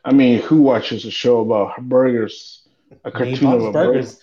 I 0.04 0.12
mean, 0.12 0.40
who 0.40 0.62
watches 0.62 1.04
a 1.04 1.10
show 1.10 1.40
about 1.40 1.80
burgers? 1.82 2.66
A 3.04 3.10
I 3.14 3.20
mean, 3.22 3.36
cartoon 3.36 3.50
Bob's 3.50 3.62
of 3.64 3.68
a 3.68 3.72
Burgers. 3.72 4.20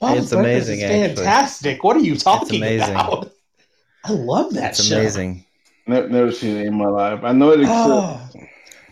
Bob's 0.00 0.20
It's 0.20 0.30
Burgers 0.32 0.68
amazing, 0.68 0.80
is 0.80 0.84
actually. 0.84 1.16
fantastic. 1.16 1.84
What 1.84 1.96
are 1.96 2.00
you 2.00 2.16
talking 2.16 2.56
amazing. 2.58 2.90
about? 2.94 3.32
I 4.04 4.12
love 4.12 4.54
that 4.54 4.76
show. 4.76 4.80
It's 4.80 4.88
show. 4.88 4.96
amazing. 5.00 5.44
Never, 5.86 6.08
never 6.08 6.32
seen 6.32 6.56
it 6.56 6.66
in 6.66 6.74
my 6.74 6.86
life. 6.88 7.20
I 7.22 7.32
know 7.32 7.50
it 7.52 7.60
exists. 7.60 7.76
Oh. 7.76 8.30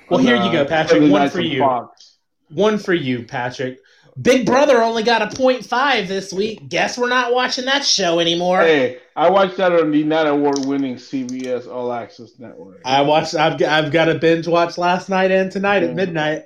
Well, 0.09 0.21
here 0.21 0.37
uh, 0.37 0.47
you 0.47 0.53
go, 0.53 0.65
Patrick. 0.65 1.11
One 1.11 1.31
for 1.31 1.41
you. 1.41 1.61
Fox. 1.61 2.17
One 2.51 2.79
for 2.79 2.95
you, 2.95 3.25
Patrick. 3.25 3.79
Big 4.21 4.47
Brother 4.47 4.81
only 4.81 5.03
got 5.03 5.23
a 5.23 5.27
0.5 5.37 6.07
this 6.07 6.33
week. 6.33 6.69
Guess 6.69 6.97
we're 6.97 7.09
not 7.09 7.33
watching 7.35 7.65
that 7.65 7.85
show 7.85 8.21
anymore. 8.21 8.61
Hey, 8.61 8.99
I 9.17 9.29
watched 9.29 9.57
that 9.57 9.73
on 9.73 9.91
the 9.91 10.05
not 10.05 10.29
award-winning 10.29 10.97
CBS 10.97 11.67
All 11.67 11.93
Access 11.93 12.39
Network. 12.39 12.81
I 12.85 13.01
watched. 13.03 13.35
I've 13.35 13.61
I've 13.63 13.91
got 13.91 14.09
a 14.09 14.15
binge 14.15 14.47
watch 14.47 14.79
last 14.79 15.09
night 15.09 15.33
and 15.33 15.51
tonight 15.51 15.83
at 15.83 15.91
Yeah. 15.91 15.95
midnight. 15.95 16.43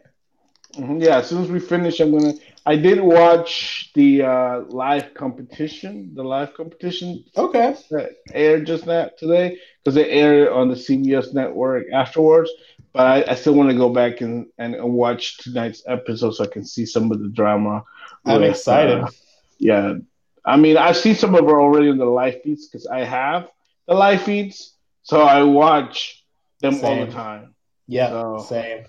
Mhm, 0.77 1.03
Yeah, 1.03 1.19
as 1.19 1.27
soon 1.29 1.43
as 1.43 1.51
we 1.51 1.61
finish, 1.61 2.01
I'm 2.01 2.13
gonna. 2.19 2.35
I 2.65 2.77
did 2.77 3.01
watch 3.01 3.91
the 3.95 4.23
uh, 4.23 4.61
live 4.69 5.13
competition, 5.15 6.13
the 6.15 6.23
live 6.23 6.55
competition 6.55 7.25
Okay. 7.37 7.75
that 7.91 8.11
aired 8.33 8.67
just 8.67 8.87
now 8.87 9.11
today 9.19 9.59
because 9.83 9.97
it 9.97 10.09
aired 10.09 10.49
on 10.49 10.69
the 10.69 10.75
CBS 10.77 11.33
network 11.35 11.87
afterwards. 11.93 12.51
But 12.93 13.07
I, 13.29 13.33
I 13.33 13.35
still 13.35 13.55
want 13.55 13.71
to 13.71 13.77
go 13.77 13.89
back 13.91 14.21
and, 14.23 14.47
and 14.59 14.77
watch 14.83 15.39
tonight's 15.39 15.83
episode 15.87 16.33
so 16.33 16.45
I 16.45 16.49
can 16.49 16.65
see 16.65 16.87
some 16.87 17.13
of 17.13 17.21
the 17.21 17.29
drama. 17.29 17.85
I'm 18.25 18.41
with, 18.41 18.51
excited. 18.51 19.01
uh, 19.01 19.09
yeah, 19.59 19.95
I 20.45 20.57
mean, 20.57 20.77
I've 20.77 20.97
seen 20.97 21.15
some 21.15 21.35
of 21.35 21.45
it 21.45 21.51
already 21.51 21.91
on 21.91 21.99
the 21.99 22.05
live 22.07 22.43
feeds 22.43 22.67
because 22.67 22.87
I 22.87 23.01
have 23.05 23.49
the 23.87 23.95
live 23.95 24.23
feeds, 24.23 24.75
so 25.03 25.23
I 25.23 25.43
watch 25.43 26.25
them 26.61 26.81
all 26.83 27.05
the 27.07 27.13
time. 27.13 27.55
Yeah. 27.87 28.09
So- 28.11 28.39
Same. 28.49 28.85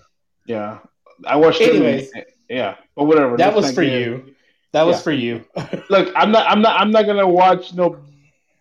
Yeah, 0.46 0.78
I 1.24 1.36
watched. 1.36 1.60
Anyways. 1.60 2.10
yeah, 2.48 2.76
but 2.96 3.04
whatever. 3.04 3.36
That 3.36 3.54
was 3.54 3.72
for 3.72 3.82
you. 3.82 4.34
That 4.72 4.82
was 4.84 4.96
Yeah. 4.96 5.02
for 5.02 5.12
you. 5.12 5.44
Look, 5.90 6.12
I'm 6.16 6.32
not, 6.32 6.46
I'm 6.48 6.62
not, 6.62 6.80
I'm 6.80 6.90
not 6.90 7.06
gonna 7.06 7.28
watch 7.28 7.74
no 7.74 7.98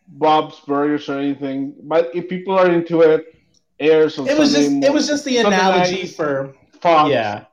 Bob's 0.07 0.59
Burgers 0.59 1.07
or 1.09 1.17
anything. 1.19 1.73
But 1.83 2.11
if 2.13 2.27
people 2.29 2.57
are 2.57 2.69
into 2.69 3.01
it, 3.01 3.33
airs 3.79 4.17
it 4.17 4.37
was 4.37 4.53
just. 4.53 4.71
It 4.71 4.93
was 4.93 5.07
just 5.07 5.25
the 5.25 5.37
analogy 5.37 6.05
for. 6.07 6.53
Fox. 6.81 7.09
Yeah. 7.09 7.45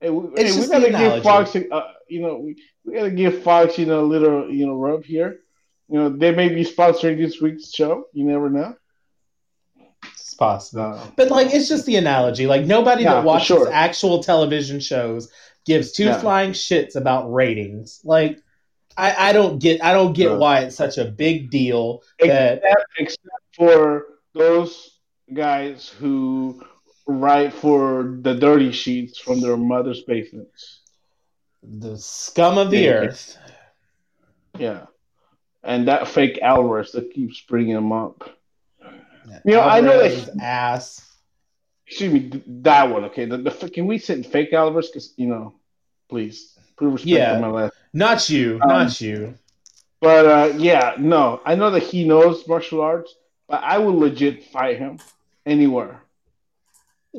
Hey, 0.00 0.10
we, 0.10 0.28
It's 0.36 0.54
hey, 0.54 0.60
we 0.60 0.68
gotta 0.68 0.90
give. 0.90 1.22
Fox, 1.22 1.54
uh, 1.54 1.92
you 2.08 2.22
know, 2.22 2.38
we, 2.38 2.56
we 2.84 2.94
gotta 2.94 3.10
give 3.10 3.42
Fox, 3.42 3.78
you 3.78 3.86
know, 3.86 4.00
a 4.00 4.06
little, 4.06 4.50
you 4.50 4.66
know, 4.66 4.74
rub 4.74 5.04
here. 5.04 5.40
You 5.88 5.98
know, 5.98 6.08
they 6.08 6.32
may 6.32 6.48
be 6.48 6.64
sponsoring 6.64 7.18
this 7.18 7.40
week's 7.40 7.72
show. 7.72 8.04
You 8.12 8.24
never 8.24 8.48
know. 8.48 8.74
It's 10.04 10.34
possible. 10.34 10.82
Uh, 10.82 11.06
But 11.16 11.30
like, 11.30 11.52
it's 11.52 11.68
just 11.68 11.84
the 11.86 11.96
analogy. 11.96 12.46
Like 12.46 12.64
nobody 12.64 13.02
Yeah, 13.02 13.14
that 13.14 13.24
watches 13.24 13.46
sure. 13.46 13.72
actual 13.72 14.22
television 14.22 14.80
shows 14.80 15.30
gives 15.66 15.92
two 15.92 16.12
flying 16.14 16.52
shits 16.52 16.96
about 16.96 17.32
ratings. 17.32 18.00
Like, 18.04 18.38
I, 18.96 19.30
I 19.30 19.32
don't 19.32 19.58
get. 19.58 19.84
I 19.84 19.92
don't 19.92 20.14
get 20.14 20.38
why 20.38 20.60
it's 20.60 20.76
such 20.76 20.96
a 20.98 21.04
big 21.04 21.50
deal 21.50 22.02
that. 22.20 22.58
except, 22.62 22.84
except 22.98 23.56
for 23.56 24.06
those 24.32 24.99
guys 25.32 25.88
who 25.88 26.62
write 27.06 27.52
for 27.52 28.16
the 28.20 28.34
dirty 28.34 28.72
sheets 28.72 29.18
from 29.18 29.40
their 29.40 29.56
mother's 29.56 30.02
basements. 30.02 30.80
The 31.62 31.98
scum 31.98 32.58
of 32.58 32.70
the 32.70 32.78
Yeah. 32.78 32.90
earth. 32.90 33.38
Yeah. 34.58 34.86
And 35.62 35.88
that 35.88 36.08
fake 36.08 36.38
Alvarez 36.40 36.92
that 36.92 37.12
keeps 37.12 37.40
bringing 37.42 37.76
him 37.76 37.92
up. 37.92 38.30
You 39.44 39.52
know, 39.52 39.60
I 39.60 39.80
know 39.80 39.98
that- 39.98 40.36
ass. 40.40 41.06
Excuse 41.86 42.12
me, 42.12 42.42
that 42.46 42.88
one. 42.90 43.04
Okay, 43.06 43.24
the, 43.24 43.38
the 43.38 43.50
can 43.68 43.86
we 43.86 43.98
sit 43.98 44.24
fake 44.26 44.52
Alvarez? 44.52 44.88
Because 44.88 45.12
you 45.16 45.26
know, 45.26 45.54
please, 46.08 46.56
Put 46.76 46.86
respect 46.86 47.08
Yeah. 47.10 47.38
my 47.38 47.48
last. 47.48 47.74
Not 47.92 48.30
you, 48.30 48.58
Um, 48.62 48.68
not 48.68 49.00
you. 49.02 49.34
But 50.00 50.24
uh, 50.26 50.52
yeah, 50.56 50.94
no, 50.98 51.40
I 51.44 51.54
know 51.56 51.70
that 51.72 51.82
he 51.82 52.04
knows 52.04 52.46
martial 52.48 52.80
arts, 52.80 53.14
but 53.48 53.62
I 53.62 53.76
would 53.76 53.94
legit 53.96 54.44
fight 54.44 54.78
him 54.78 54.98
anywhere. 55.50 56.02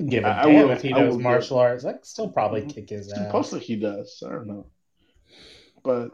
Give 0.08 0.24
a 0.24 0.28
I- 0.28 0.42
I 0.42 0.46
damn 0.46 0.68
will- 0.68 0.72
if 0.72 0.82
he 0.82 0.94
I 0.94 1.00
knows 1.00 1.14
will 1.16 1.22
martial 1.22 1.60
arts. 1.60 1.84
I 1.86 1.92
can 1.94 2.04
still 2.04 2.30
probably 2.30 2.66
kick 2.66 2.90
his 2.90 3.12
ass. 3.12 3.20
Supposedly 3.20 3.60
he 3.66 3.76
does. 3.76 4.24
I 4.26 4.30
don't 4.30 4.48
know, 4.48 4.66
but 5.84 6.12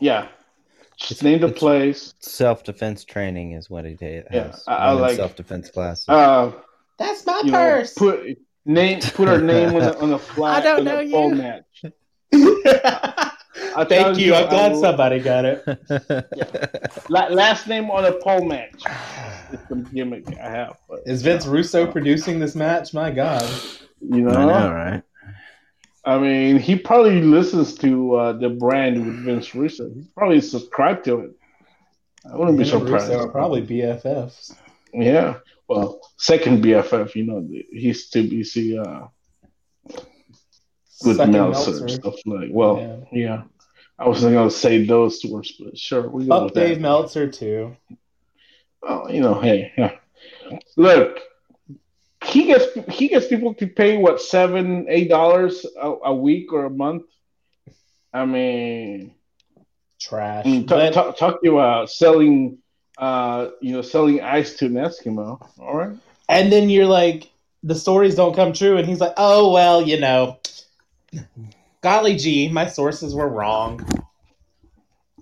yeah, 0.00 0.28
just 0.96 1.22
name 1.22 1.40
the 1.40 1.46
it's- 1.48 1.58
place. 1.60 2.14
Self 2.20 2.64
defense 2.64 3.04
training 3.04 3.52
is 3.52 3.70
what 3.70 3.84
he 3.84 3.94
did. 3.94 4.26
Yeah, 4.32 4.56
I- 4.66 4.74
I 4.74 4.92
like- 4.92 5.16
self 5.16 5.36
defense 5.36 5.70
classes. 5.70 6.08
Uh, 6.08 6.52
That's 6.98 7.24
my 7.24 7.40
you 7.44 7.52
know, 7.52 7.58
purse. 7.58 7.94
put 7.94 8.38
name, 8.64 9.00
put 9.00 9.28
our 9.28 9.40
name 9.40 9.68
on 9.74 9.80
the 9.80 9.98
on 10.00 10.10
the 10.10 10.18
flag. 10.34 10.62
I 10.62 10.64
don't 10.64 10.78
on 10.80 10.84
the 10.84 11.04
know 11.04 11.10
pole 11.10 11.28
you. 11.30 11.34
match. 11.36 11.84
I'll 13.76 13.84
Thank 13.84 14.18
you. 14.18 14.34
I'm 14.34 14.48
glad 14.48 14.72
will- 14.72 14.80
somebody 14.80 15.20
got 15.20 15.44
it. 15.44 15.62
La- 17.10 17.28
last 17.28 17.66
name 17.68 17.90
on 17.90 18.04
a 18.04 18.12
pole 18.12 18.44
match. 18.44 18.82
It's 19.52 19.68
some 19.68 19.84
gimmick 19.84 20.26
I 20.38 20.48
have, 20.48 20.76
but 20.88 21.00
Is 21.06 21.22
Vince 21.22 21.46
Russo 21.46 21.86
producing 21.90 22.38
this 22.38 22.54
match? 22.54 22.92
My 22.94 23.10
God. 23.10 23.42
you 24.00 24.22
know, 24.22 24.30
I 24.30 24.44
know, 24.44 24.72
right? 24.72 25.02
I 26.04 26.18
mean, 26.18 26.58
he 26.58 26.76
probably 26.76 27.20
listens 27.20 27.74
to 27.78 28.14
uh, 28.14 28.32
the 28.32 28.48
brand 28.48 29.04
with 29.04 29.24
Vince 29.24 29.54
Russo. 29.54 29.90
He's 29.92 30.06
probably 30.08 30.40
subscribed 30.40 31.04
to 31.06 31.20
it. 31.20 31.30
I 32.32 32.36
wouldn't 32.36 32.58
be 32.58 32.64
surprised. 32.64 33.08
Russo 33.08 33.24
are 33.24 33.28
probably 33.28 33.62
BFFs. 33.66 34.54
Yeah. 34.92 35.38
Well, 35.68 36.00
second 36.16 36.62
BFF, 36.64 37.14
you 37.16 37.24
know, 37.24 37.46
he's 37.72 38.08
too 38.08 38.28
busy 38.28 38.78
uh, 38.78 39.06
with 41.04 41.16
Second 41.16 41.32
Meltzer 41.32 41.70
and 41.72 41.80
Meltzer. 41.80 41.88
stuff 41.88 42.14
like. 42.24 42.48
Well, 42.52 43.06
yeah. 43.12 43.42
I 43.98 44.08
wasn't 44.08 44.34
gonna 44.34 44.50
say 44.50 44.84
those 44.84 45.24
words, 45.24 45.52
but 45.52 45.78
sure, 45.78 46.08
we 46.08 46.26
go 46.26 46.44
with 46.44 46.54
Dave 46.54 46.76
that. 46.76 46.80
Meltzer 46.82 47.28
too. 47.30 47.76
Oh, 48.82 49.08
you 49.08 49.20
know, 49.20 49.40
hey, 49.40 49.72
yeah. 49.76 49.92
Look, 50.76 51.18
he 52.24 52.44
gets 52.44 52.66
he 52.90 53.08
gets 53.08 53.26
people 53.26 53.54
to 53.54 53.66
pay 53.66 53.96
what 53.96 54.20
seven, 54.20 54.86
eight 54.88 55.08
dollars 55.08 55.64
a, 55.80 56.14
week 56.14 56.52
or 56.52 56.66
a 56.66 56.70
month. 56.70 57.04
I 58.12 58.24
mean, 58.26 59.14
Trash. 59.98 60.44
Mm, 60.46 60.66
But- 60.68 60.92
talk, 60.92 61.06
talk, 61.06 61.18
talk 61.18 61.40
to 61.40 61.46
you 61.46 61.54
about 61.58 61.90
selling, 61.90 62.58
uh, 62.98 63.48
you 63.62 63.72
know, 63.72 63.82
selling 63.82 64.20
ice 64.20 64.54
to 64.56 64.66
an 64.66 64.74
Eskimo. 64.74 65.40
All 65.58 65.76
right. 65.76 65.96
and 66.28 66.52
then 66.52 66.68
you're 66.70 66.86
like, 66.86 67.30
the 67.62 67.74
stories 67.74 68.14
don't 68.14 68.34
come 68.36 68.52
true, 68.52 68.76
and 68.76 68.86
he's 68.86 69.00
like, 69.00 69.14
oh 69.16 69.52
well, 69.52 69.80
you 69.82 69.98
know, 70.00 70.38
golly 71.86 72.16
gee, 72.16 72.48
my 72.48 72.66
sources 72.66 73.14
were 73.14 73.28
wrong. 73.28 73.78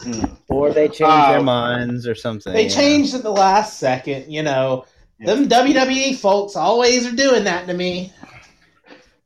Mm. 0.01 0.39
Or 0.49 0.73
they 0.73 0.87
changed 0.89 1.03
Uh, 1.03 1.33
their 1.33 1.43
minds 1.43 2.07
or 2.07 2.15
something. 2.15 2.55
They 2.55 2.63
yeah. 2.69 2.69
changed 2.81 3.13
at 3.15 3.23
the 3.23 3.31
last 3.31 3.79
second, 3.79 4.33
you 4.33 4.43
know. 4.43 4.87
Them 5.21 5.47
WWE 5.47 6.17
folks 6.17 6.57
always 6.57 7.07
are 7.07 7.15
doing 7.15 7.45
that 7.45 7.67
to 7.67 7.75
me. 7.75 8.13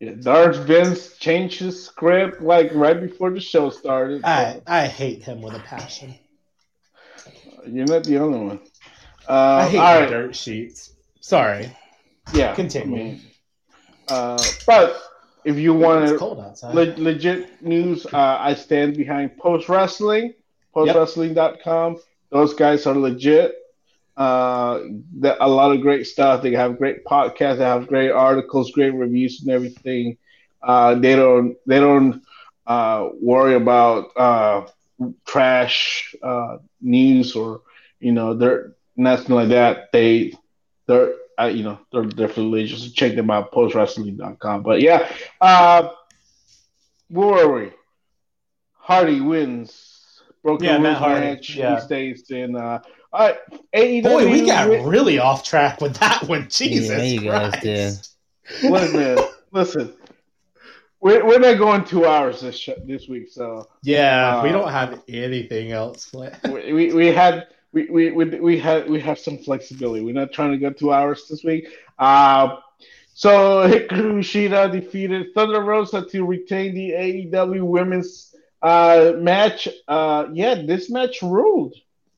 Yeah, 0.01 0.15
Darth 0.21 0.57
Vince 0.67 1.17
changed 1.17 1.61
his 1.61 1.81
script 1.85 2.43
like 2.43 2.71
right 2.73 3.01
before 3.01 3.31
the 3.31 3.41
show 3.41 3.71
started. 3.71 4.25
I 4.25 4.61
I 4.67 4.87
hate 4.89 5.23
him 5.23 5.41
with 5.41 5.55
a 5.55 5.61
passion. 5.61 6.17
You're 7.67 7.87
not 7.87 8.03
the 8.05 8.19
only 8.19 8.39
one. 8.41 8.61
Uh, 9.29 9.63
I 9.63 9.69
hate 9.69 9.79
all 9.79 10.01
right. 10.01 10.11
dirt 10.11 10.35
sheets. 10.35 10.93
Sorry. 11.21 11.71
Yeah. 12.35 12.55
Continue. 12.55 12.97
I 12.97 13.03
mean, 13.05 13.21
uh, 14.09 14.43
but 14.67 15.01
if 15.49 15.57
you 15.57 15.73
want 15.75 16.09
to. 16.09 16.15
Le- 16.75 16.95
legit 16.99 17.63
news. 17.63 18.07
Uh, 18.07 18.37
I 18.41 18.55
stand 18.55 18.97
behind 18.97 19.37
Post 19.39 19.69
Wrestling, 19.69 20.35
postwrestling.com. 20.75 21.97
Those 22.31 22.55
guys 22.55 22.87
are 22.87 22.95
legit. 22.95 23.55
Uh, 24.17 24.81
that 25.21 25.39
a 25.41 25.49
lot 25.49 25.73
of 25.73 25.81
great 25.81 26.07
stuff. 26.07 26.43
They 26.43 26.53
have 26.53 26.77
great 26.79 27.05
podcasts. 27.05 27.59
They 27.59 27.65
have 27.65 27.87
great 27.87 28.11
articles, 28.11 28.73
great 28.73 28.95
reviews, 28.95 29.41
and 29.41 29.51
everything. 29.51 30.19
Uh, 30.63 30.95
they 30.97 31.17
don't 31.17 31.57
they 31.67 31.81
don't 31.81 32.23
uh, 32.67 33.09
worry 33.23 33.55
about 33.55 34.11
uh, 34.17 34.67
trash 35.27 36.15
uh, 36.23 36.59
news 36.81 37.35
or 37.37 37.63
you 38.01 38.13
know 38.13 38.35
they're 38.35 38.73
nothing 38.97 39.35
like 39.35 39.49
that. 39.49 39.93
They 39.93 40.35
they're 40.87 41.15
uh, 41.41 41.47
you 41.47 41.63
know 41.63 41.79
they're 41.93 42.05
definitely 42.05 42.67
just 42.67 42.95
check 42.97 43.15
them 43.15 43.31
out 43.31 43.53
postwrestling.com. 43.53 44.63
But 44.63 44.81
yeah, 44.81 45.09
uh, 45.41 45.91
where 47.09 47.49
were 47.49 47.61
we? 47.65 47.73
Hardy 48.75 49.21
wins. 49.21 49.95
Broken 50.43 50.67
Yeah, 50.67 50.79
Matt 50.79 50.97
Hardy, 50.99 51.21
match. 51.27 51.55
yeah. 51.57 51.75
He 51.77 51.81
stays 51.87 52.31
in. 52.31 52.57
Uh, 52.57 52.81
all 53.13 53.27
right, 53.29 53.37
AEW. 53.75 54.03
Boy, 54.03 54.31
we 54.31 54.47
got 54.47 54.69
win- 54.69 54.87
really 54.87 55.19
off 55.19 55.43
track 55.43 55.81
with 55.81 55.95
that 55.97 56.23
one. 56.29 56.47
Jesus 56.49 56.89
Yeah, 56.91 57.03
you 57.03 57.21
guys 57.23 57.53
Christ. 57.61 58.17
listen, 58.63 59.19
listen. 59.53 59.93
We're, 61.01 61.25
we're 61.25 61.39
not 61.39 61.59
going 61.59 61.85
two 61.85 62.07
hours 62.07 62.41
this 62.41 62.57
sh- 62.59 62.71
this 62.85 63.09
week, 63.09 63.29
so 63.31 63.67
Yeah, 63.85 64.43
we 64.43 64.49
Uh, 64.49 64.53
don't 64.53 64.71
have 64.73 65.01
anything 65.09 65.71
else 65.73 66.13
we, 66.45 66.73
we, 66.73 66.93
we 66.93 67.07
had 67.09 67.47
we, 67.73 67.89
we, 67.91 68.11
we, 68.11 68.25
we 68.41 68.59
had 68.59 68.89
we 68.89 69.01
have 69.01 69.19
some 69.19 69.39
flexibility. 69.39 70.03
We're 70.03 70.15
not 70.15 70.33
trying 70.33 70.53
to 70.53 70.59
go 70.59 70.71
two 70.71 70.93
hours 70.93 71.27
this 71.29 71.45
week. 71.45 71.69
Uh, 71.99 72.57
so 73.15 73.69
Hikaru 73.69 74.21
Shida 74.21 74.71
defeated 74.71 75.35
Thunder 75.35 75.61
Rosa 75.61 76.07
to 76.07 76.25
retain 76.25 76.75
the 76.75 76.91
AEW 76.93 77.63
Women's 77.63 78.35
uh, 78.63 79.13
match. 79.17 79.69
Uh, 79.87 80.27
yeah, 80.33 80.55
this 80.55 80.91
match 80.91 81.23
ruled. 81.23 81.75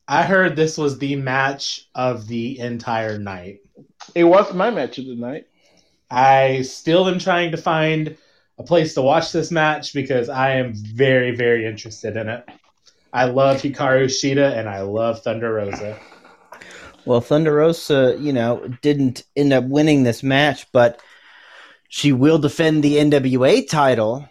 I 0.06 0.24
heard 0.24 0.56
this 0.56 0.76
was 0.76 0.98
the 0.98 1.16
match 1.16 1.88
of 1.94 2.26
the 2.26 2.58
entire 2.58 3.18
night. 3.18 3.60
It 4.14 4.24
was 4.24 4.52
my 4.52 4.70
match 4.70 4.98
of 4.98 5.06
the 5.06 5.14
night. 5.14 5.46
I 6.10 6.62
still 6.62 7.08
am 7.08 7.20
trying 7.20 7.52
to 7.52 7.56
find 7.56 8.16
a 8.58 8.62
place 8.62 8.94
to 8.94 9.02
watch 9.02 9.32
this 9.32 9.50
match 9.50 9.94
because 9.94 10.28
I 10.28 10.56
am 10.56 10.74
very, 10.74 11.34
very 11.34 11.64
interested 11.64 12.16
in 12.16 12.28
it. 12.28 12.44
I 13.12 13.24
love 13.24 13.60
Hikaru 13.60 14.06
Shida 14.06 14.56
and 14.56 14.68
I 14.68 14.82
love 14.82 15.22
Thunder 15.22 15.52
Rosa. 15.52 15.98
Well, 17.04 17.20
Thunder 17.20 17.54
Rosa, 17.54 18.16
you 18.20 18.32
know, 18.32 18.68
didn't 18.82 19.24
end 19.34 19.52
up 19.52 19.64
winning 19.64 20.02
this 20.02 20.22
match, 20.22 20.70
but 20.72 21.00
she 21.88 22.12
will 22.12 22.38
defend 22.38 22.82
the 22.82 22.96
NWA 22.96 23.68
title 23.68 24.28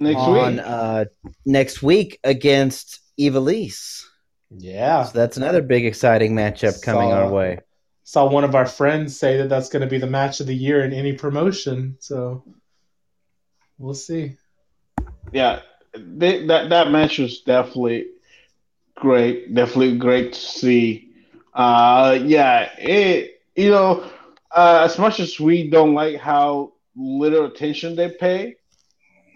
Next 0.00 0.18
on 0.18 0.56
week, 0.56 0.64
uh, 0.64 1.04
next 1.44 1.82
week 1.82 2.18
against 2.24 3.00
Ivelisse. 3.18 4.02
Yeah. 4.50 5.04
So 5.04 5.18
that's 5.18 5.36
another 5.36 5.62
big, 5.62 5.84
exciting 5.84 6.34
matchup 6.34 6.82
coming 6.82 7.10
Saw- 7.10 7.22
our 7.24 7.30
way. 7.30 7.60
Saw 8.04 8.28
one 8.30 8.44
of 8.44 8.54
our 8.54 8.64
friends 8.64 9.18
say 9.18 9.36
that 9.36 9.50
that's 9.50 9.68
going 9.68 9.82
to 9.82 9.88
be 9.88 9.98
the 9.98 10.06
match 10.06 10.40
of 10.40 10.46
the 10.46 10.54
year 10.56 10.82
in 10.82 10.94
any 10.94 11.12
promotion. 11.12 11.96
So 12.00 12.42
we'll 13.76 13.92
see. 13.92 14.36
yeah, 15.30 15.60
they, 15.98 16.46
that 16.46 16.70
that 16.70 16.90
match 16.90 17.18
was 17.18 17.40
definitely 17.40 18.06
great. 18.94 19.54
Definitely 19.54 19.98
great 19.98 20.32
to 20.34 20.38
see. 20.38 21.10
Uh, 21.54 22.18
yeah, 22.22 22.70
it 22.78 23.40
you 23.56 23.70
know, 23.70 24.04
uh, 24.54 24.82
as 24.84 24.98
much 24.98 25.20
as 25.20 25.38
we 25.40 25.68
don't 25.70 25.94
like 25.94 26.16
how 26.16 26.72
little 26.96 27.46
attention 27.46 27.96
they 27.96 28.08
pay 28.10 28.56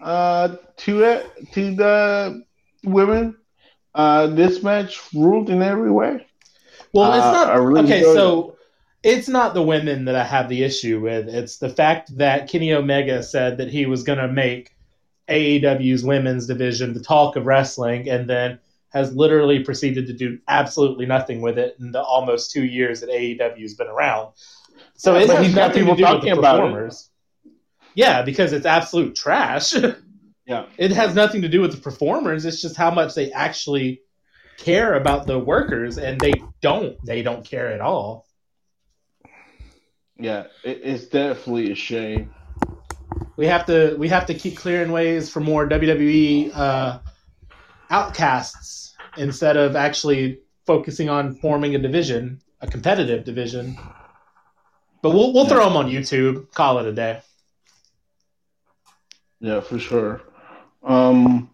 uh, 0.01 0.55
to 0.77 1.03
it 1.03 1.27
to 1.53 1.75
the 1.75 2.43
women, 2.83 3.35
uh, 3.95 4.27
this 4.27 4.63
match 4.63 4.99
ruled 5.13 5.49
in 5.49 5.61
every 5.61 5.91
way. 5.91 6.25
Well, 6.93 7.13
it's 7.13 7.25
Uh, 7.25 7.31
not 7.31 7.49
I 7.49 7.55
really 7.55 7.83
okay. 7.85 8.03
So 8.03 8.57
it's 9.03 9.27
not 9.27 9.53
the 9.53 9.61
women 9.63 10.05
that 10.05 10.15
I 10.15 10.23
have 10.23 10.49
the 10.49 10.63
issue 10.63 10.99
with. 11.01 11.27
It's 11.27 11.57
the 11.57 11.69
fact 11.69 12.17
that 12.17 12.49
Kenny 12.49 12.73
Omega 12.73 13.23
said 13.23 13.57
that 13.57 13.69
he 13.69 13.85
was 13.85 14.03
going 14.03 14.19
to 14.19 14.27
make 14.27 14.71
AEW's 15.29 16.03
women's 16.03 16.47
division 16.47 16.93
the 16.93 16.99
talk 17.01 17.35
of 17.35 17.45
wrestling, 17.45 18.09
and 18.09 18.29
then 18.29 18.59
has 18.89 19.13
literally 19.15 19.63
proceeded 19.63 20.05
to 20.07 20.13
do 20.13 20.39
absolutely 20.47 21.05
nothing 21.05 21.41
with 21.41 21.57
it 21.57 21.75
in 21.79 21.91
the 21.91 22.01
almost 22.03 22.51
two 22.51 22.63
years 22.63 23.01
that 23.01 23.09
AEW's 23.09 23.73
been 23.75 23.87
around. 23.87 24.33
So 24.95 25.17
Yeah, 25.17 25.19
it 25.19 25.29
he's 25.39 25.55
got 25.55 25.69
nothing 25.69 25.85
to 25.85 25.91
people 25.91 25.95
do 25.95 26.07
with 26.09 26.23
talking 26.23 26.31
about 26.31 26.63
it. 26.63 26.63
performers. 26.63 27.09
Yeah, 27.95 28.21
because 28.23 28.53
it's 28.53 28.65
absolute 28.65 29.15
trash. 29.15 29.73
Yeah, 30.45 30.65
it 30.77 30.91
has 30.91 31.15
nothing 31.15 31.43
to 31.43 31.47
do 31.47 31.61
with 31.61 31.71
the 31.73 31.79
performers. 31.81 32.43
It's 32.43 32.61
just 32.61 32.75
how 32.75 32.91
much 32.91 33.15
they 33.15 33.31
actually 33.31 34.01
care 34.57 34.95
about 34.95 35.25
the 35.25 35.39
workers, 35.39 35.97
and 35.97 36.19
they 36.19 36.33
don't. 36.61 36.97
They 37.05 37.21
don't 37.21 37.45
care 37.45 37.71
at 37.71 37.79
all. 37.79 38.27
yeah, 40.17 40.47
it, 40.63 40.81
it's 40.83 41.05
definitely 41.05 41.71
a 41.71 41.75
shame. 41.75 42.33
We 43.35 43.47
have 43.47 43.65
to. 43.65 43.95
We 43.97 44.09
have 44.09 44.25
to 44.27 44.33
keep 44.33 44.57
clearing 44.57 44.91
ways 44.91 45.29
for 45.29 45.39
more 45.39 45.67
WWE 45.67 46.55
uh, 46.55 46.99
outcasts 47.89 48.95
instead 49.17 49.57
of 49.57 49.75
actually 49.75 50.39
focusing 50.65 51.09
on 51.09 51.35
forming 51.35 51.75
a 51.75 51.79
division, 51.79 52.41
a 52.61 52.67
competitive 52.67 53.25
division. 53.25 53.77
But 55.01 55.11
we'll 55.11 55.33
we'll 55.33 55.47
throw 55.47 55.65
them 55.65 55.75
on 55.75 55.89
YouTube. 55.89 56.51
Call 56.51 56.79
it 56.79 56.85
a 56.85 56.93
day. 56.93 57.21
Yeah, 59.39 59.59
for 59.59 59.77
sure. 59.77 60.21
Um, 60.83 61.49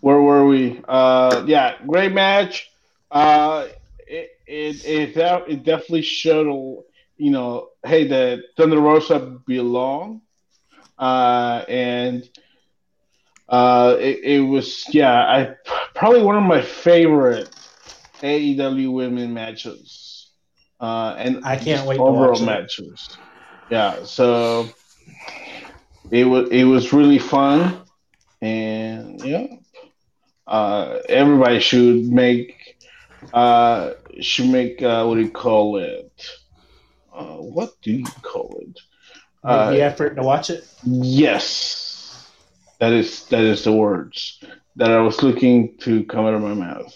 where 0.00 0.20
were 0.20 0.46
we? 0.46 0.80
Uh, 0.88 1.44
yeah, 1.46 1.76
great 1.86 2.12
match. 2.12 2.70
Uh, 3.10 3.68
it 4.06 4.30
it 4.46 4.84
it, 4.86 5.16
it 5.16 5.64
definitely 5.64 6.02
showed, 6.02 6.84
you 7.18 7.30
know, 7.30 7.68
hey, 7.84 8.08
the 8.08 8.42
Thunder 8.56 8.80
Rosa 8.80 9.18
belong, 9.46 10.21
uh, 11.02 11.64
and 11.68 12.28
uh, 13.48 13.96
it, 13.98 14.20
it 14.24 14.40
was 14.40 14.86
yeah, 14.94 15.12
I 15.12 15.54
probably 15.94 16.22
one 16.22 16.36
of 16.36 16.44
my 16.44 16.62
favorite 16.62 17.54
AEW 18.22 18.92
women 18.92 19.34
matches, 19.34 20.30
uh, 20.80 21.14
and 21.18 21.42
I 21.44 21.56
can't 21.56 21.86
wait 21.86 21.98
overall 21.98 22.40
matches. 22.40 23.18
Yeah, 23.68 24.04
so 24.04 24.68
it 26.10 26.24
was 26.24 26.50
it 26.50 26.64
was 26.64 26.92
really 26.92 27.18
fun, 27.18 27.82
and 28.40 29.20
yeah, 29.24 29.46
uh, 30.46 30.98
everybody 31.08 31.60
should 31.60 32.04
make 32.06 32.76
uh, 33.32 33.92
should 34.20 34.50
make 34.50 34.82
uh, 34.82 35.04
what 35.04 35.16
do 35.16 35.22
you 35.22 35.30
call 35.32 35.78
it? 35.78 36.12
Uh, 37.12 37.36
what 37.38 37.72
do 37.82 37.92
you 37.92 38.06
call 38.22 38.60
it? 38.62 38.78
Make 39.44 39.70
the 39.70 39.82
uh, 39.82 39.86
effort 39.86 40.14
to 40.14 40.22
watch 40.22 40.50
it. 40.50 40.68
Yes, 40.84 42.28
that 42.78 42.92
is 42.92 43.24
that 43.26 43.42
is 43.42 43.64
the 43.64 43.72
words 43.72 44.42
that 44.76 44.90
I 44.90 45.00
was 45.00 45.22
looking 45.22 45.76
to 45.78 46.04
come 46.04 46.26
out 46.26 46.34
of 46.34 46.42
my 46.42 46.54
mouth. 46.54 46.94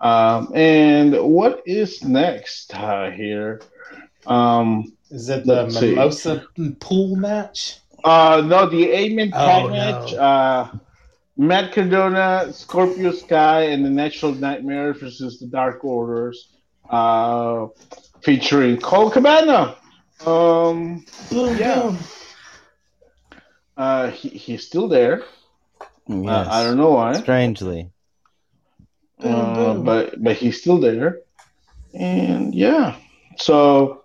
Um, 0.00 0.52
and 0.54 1.14
what 1.22 1.62
is 1.64 2.04
next 2.04 2.74
uh, 2.74 3.10
here? 3.10 3.62
Um, 4.26 4.92
is 5.10 5.28
it 5.28 5.46
the 5.46 5.66
Mimosa 5.66 6.46
see. 6.56 6.70
pool 6.80 7.16
match? 7.16 7.78
Uh, 8.02 8.42
no, 8.44 8.68
the 8.68 8.90
eight 8.90 9.14
man 9.14 9.30
tag 9.30 9.64
oh, 9.64 9.68
match. 9.70 10.14
Uh, 10.14 10.70
Matt 11.36 11.72
Cardona, 11.72 12.52
Scorpio 12.52 13.10
Sky, 13.10 13.62
and 13.62 13.84
the 13.84 13.90
Natural 13.90 14.32
Nightmare 14.32 14.92
versus 14.92 15.40
the 15.40 15.46
Dark 15.46 15.84
Orders, 15.84 16.48
uh, 16.88 17.66
featuring 18.22 18.76
Colt 18.80 19.14
Cabana. 19.14 19.76
Um, 20.24 21.04
yeah. 21.30 21.96
Uh, 23.76 24.10
he, 24.10 24.28
he's 24.28 24.66
still 24.66 24.88
there. 24.88 25.22
Yes. 26.06 26.46
Uh, 26.46 26.48
I 26.50 26.64
don't 26.64 26.76
know 26.76 26.90
why. 26.92 27.14
Strangely. 27.14 27.90
Uh, 29.22 29.74
but 29.74 30.22
but 30.22 30.36
he's 30.36 30.60
still 30.60 30.78
there, 30.78 31.20
and 31.94 32.54
yeah. 32.54 32.96
So 33.38 34.02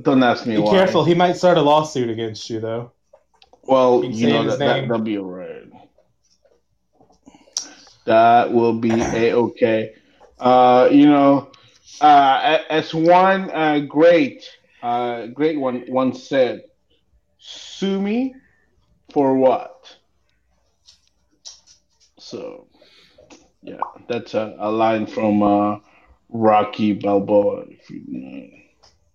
don't 0.00 0.22
ask 0.22 0.46
me 0.46 0.56
Be 0.56 0.62
why. 0.62 0.70
careful, 0.70 1.04
he 1.04 1.14
might 1.14 1.36
start 1.36 1.58
a 1.58 1.62
lawsuit 1.62 2.08
against 2.08 2.48
you, 2.48 2.60
though. 2.60 2.92
Well, 3.64 4.04
you 4.04 4.28
know 4.28 4.44
that, 4.44 4.58
that 4.58 4.88
will 4.88 5.00
be 5.00 5.18
alright. 5.18 5.70
That 8.06 8.52
will 8.52 8.74
be 8.74 8.92
a 8.92 9.34
okay. 9.34 9.94
Uh, 10.38 10.88
you 10.90 11.06
know, 11.06 11.50
uh, 12.00 12.58
as 12.68 12.94
one 12.94 13.50
uh, 13.50 13.80
great, 13.80 14.48
uh, 14.82 15.26
great 15.28 15.58
one 15.58 15.84
once 15.88 16.28
said, 16.28 16.64
"Sue 17.38 18.00
me 18.00 18.34
for 19.12 19.36
what?" 19.36 19.96
So, 22.18 22.66
yeah, 23.62 23.80
that's 24.08 24.34
a, 24.34 24.56
a 24.58 24.70
line 24.70 25.06
from 25.06 25.42
uh, 25.42 25.78
Rocky 26.28 26.92
Balboa. 26.94 27.64
If 27.68 27.90
you 27.90 28.02
know. 28.08 28.48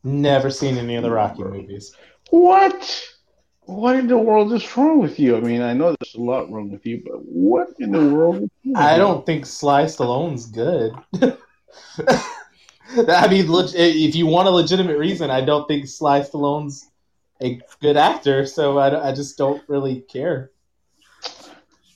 Never 0.03 0.49
seen 0.49 0.77
any 0.77 0.95
of 0.95 1.03
the 1.03 1.11
Rocky 1.11 1.44
movies. 1.44 1.94
What? 2.30 3.14
What 3.61 3.98
in 3.98 4.07
the 4.07 4.18
world 4.18 4.53
is 4.53 4.77
wrong 4.77 4.99
with 4.99 5.19
you? 5.19 5.35
I 5.35 5.41
mean, 5.41 5.61
I 5.61 5.73
know 5.73 5.94
there's 5.99 6.15
a 6.15 6.22
lot 6.22 6.49
wrong 6.49 6.72
with 6.72 6.85
you, 6.85 7.03
but 7.06 7.18
what 7.26 7.68
in 7.80 7.91
the 7.91 8.07
world? 8.07 8.49
I 8.76 8.98
don't 8.98 9.26
think 9.26 9.45
Sly 9.45 9.84
Stallone's 9.84 10.45
good. 10.45 10.94
I 13.09 13.27
mean, 13.27 13.45
if 13.49 14.15
you 14.15 14.26
want 14.26 14.47
a 14.47 14.51
legitimate 14.51 14.97
reason, 14.97 15.30
I 15.30 15.41
don't 15.41 15.68
think 15.68 15.88
Sly 15.88 16.22
Stallone's 16.22 16.89
a 17.41 17.59
good 17.81 17.97
actor, 17.97 18.45
so 18.45 18.77
I, 18.77 19.09
I 19.09 19.14
just 19.14 19.38
don't 19.38 19.61
really 19.68 20.01
care. 20.01 20.51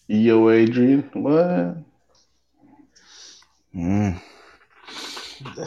Yo, 0.08 0.50
Adrian, 0.50 1.10
what? 1.14 1.78
Mm. 3.74 4.22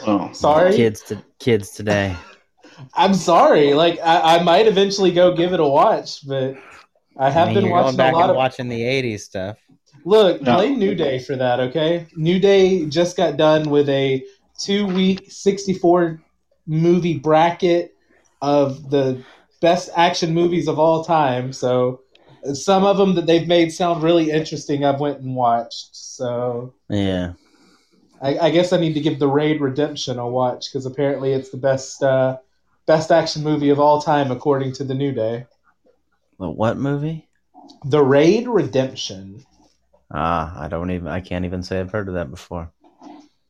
Oh, 0.05 0.29
sorry, 0.31 0.75
kids 0.75 1.01
to 1.03 1.21
kids 1.39 1.71
today. 1.71 2.15
I'm 2.93 3.13
sorry. 3.13 3.73
Like 3.73 3.99
I, 3.99 4.37
I 4.37 4.43
might 4.43 4.67
eventually 4.67 5.11
go 5.11 5.35
give 5.35 5.53
it 5.53 5.59
a 5.59 5.67
watch, 5.67 6.27
but 6.27 6.55
I 7.17 7.31
have 7.31 7.49
I 7.49 7.53
mean, 7.53 7.63
been 7.63 7.71
watching 7.71 7.99
a 7.99 8.11
lot 8.11 8.29
of 8.29 8.35
watching 8.35 8.69
the 8.69 8.79
'80s 8.79 9.21
stuff. 9.21 9.57
Look, 10.05 10.41
no. 10.43 10.57
blame 10.57 10.77
New 10.77 10.93
Day 10.93 11.17
for 11.17 11.35
that. 11.35 11.59
Okay, 11.59 12.05
New 12.15 12.39
Day 12.39 12.85
just 12.85 13.17
got 13.17 13.37
done 13.37 13.69
with 13.69 13.89
a 13.89 14.23
two-week, 14.59 15.25
64 15.29 16.21
movie 16.67 17.17
bracket 17.17 17.95
of 18.41 18.89
the 18.89 19.23
best 19.61 19.89
action 19.95 20.33
movies 20.33 20.67
of 20.67 20.79
all 20.79 21.03
time. 21.03 21.53
So 21.53 22.01
some 22.53 22.85
of 22.85 22.97
them 22.97 23.15
that 23.15 23.25
they've 23.25 23.47
made 23.47 23.71
sound 23.71 24.03
really 24.03 24.29
interesting. 24.29 24.85
I've 24.85 24.99
went 24.99 25.19
and 25.19 25.35
watched. 25.35 25.95
So 25.95 26.73
yeah. 26.89 27.33
I, 28.21 28.37
I 28.37 28.49
guess 28.49 28.71
I 28.71 28.79
need 28.79 28.93
to 28.93 29.01
give 29.01 29.19
the 29.19 29.27
Raid 29.27 29.61
Redemption 29.61 30.19
a 30.19 30.27
watch 30.27 30.67
because 30.71 30.85
apparently 30.85 31.33
it's 31.33 31.49
the 31.49 31.57
best 31.57 32.01
uh, 32.01 32.37
best 32.85 33.11
action 33.11 33.43
movie 33.43 33.69
of 33.69 33.79
all 33.79 34.01
time 34.01 34.31
according 34.31 34.73
to 34.73 34.83
the 34.83 34.93
New 34.93 35.11
Day. 35.11 35.45
The 36.39 36.49
what 36.49 36.77
movie? 36.77 37.27
The 37.83 38.03
Raid 38.03 38.47
Redemption. 38.47 39.43
Ah, 40.11 40.59
I 40.59 40.67
don't 40.67 40.91
even. 40.91 41.07
I 41.07 41.19
can't 41.19 41.45
even 41.45 41.63
say 41.63 41.79
I've 41.79 41.91
heard 41.91 42.07
of 42.07 42.13
that 42.13 42.29
before. 42.29 42.71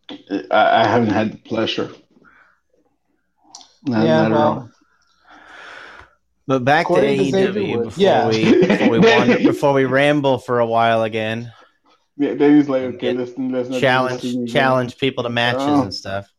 I, 0.10 0.84
I 0.84 0.88
haven't 0.88 1.10
had 1.10 1.34
the 1.34 1.38
pleasure. 1.38 1.91
Not, 3.86 4.06
yeah, 4.06 4.27
not 4.27 4.32
well. 4.32 4.72
But 6.48 6.64
back 6.64 6.86
According 6.86 7.32
to 7.32 7.38
AEW 7.38 7.84
before 7.86 8.03
yeah. 8.03 8.27
we 8.27 8.61
before 8.68 8.90
we, 8.90 8.99
wander, 8.99 9.38
before 9.40 9.73
we 9.73 9.86
ramble 9.86 10.38
for 10.38 10.60
a 10.60 10.65
while 10.65 11.03
again. 11.03 11.52
Yeah, 12.18 12.36
then 12.36 12.57
he's 12.57 12.69
like, 12.69 12.84
okay, 12.84 13.14
listen, 13.14 13.52
listen. 13.52 13.80
Challenge 13.80 14.52
challenge 14.52 14.98
people 14.98 15.23
to 15.23 15.30
matches 15.30 15.61
oh. 15.61 15.82
and 15.84 15.94
stuff. 15.94 16.32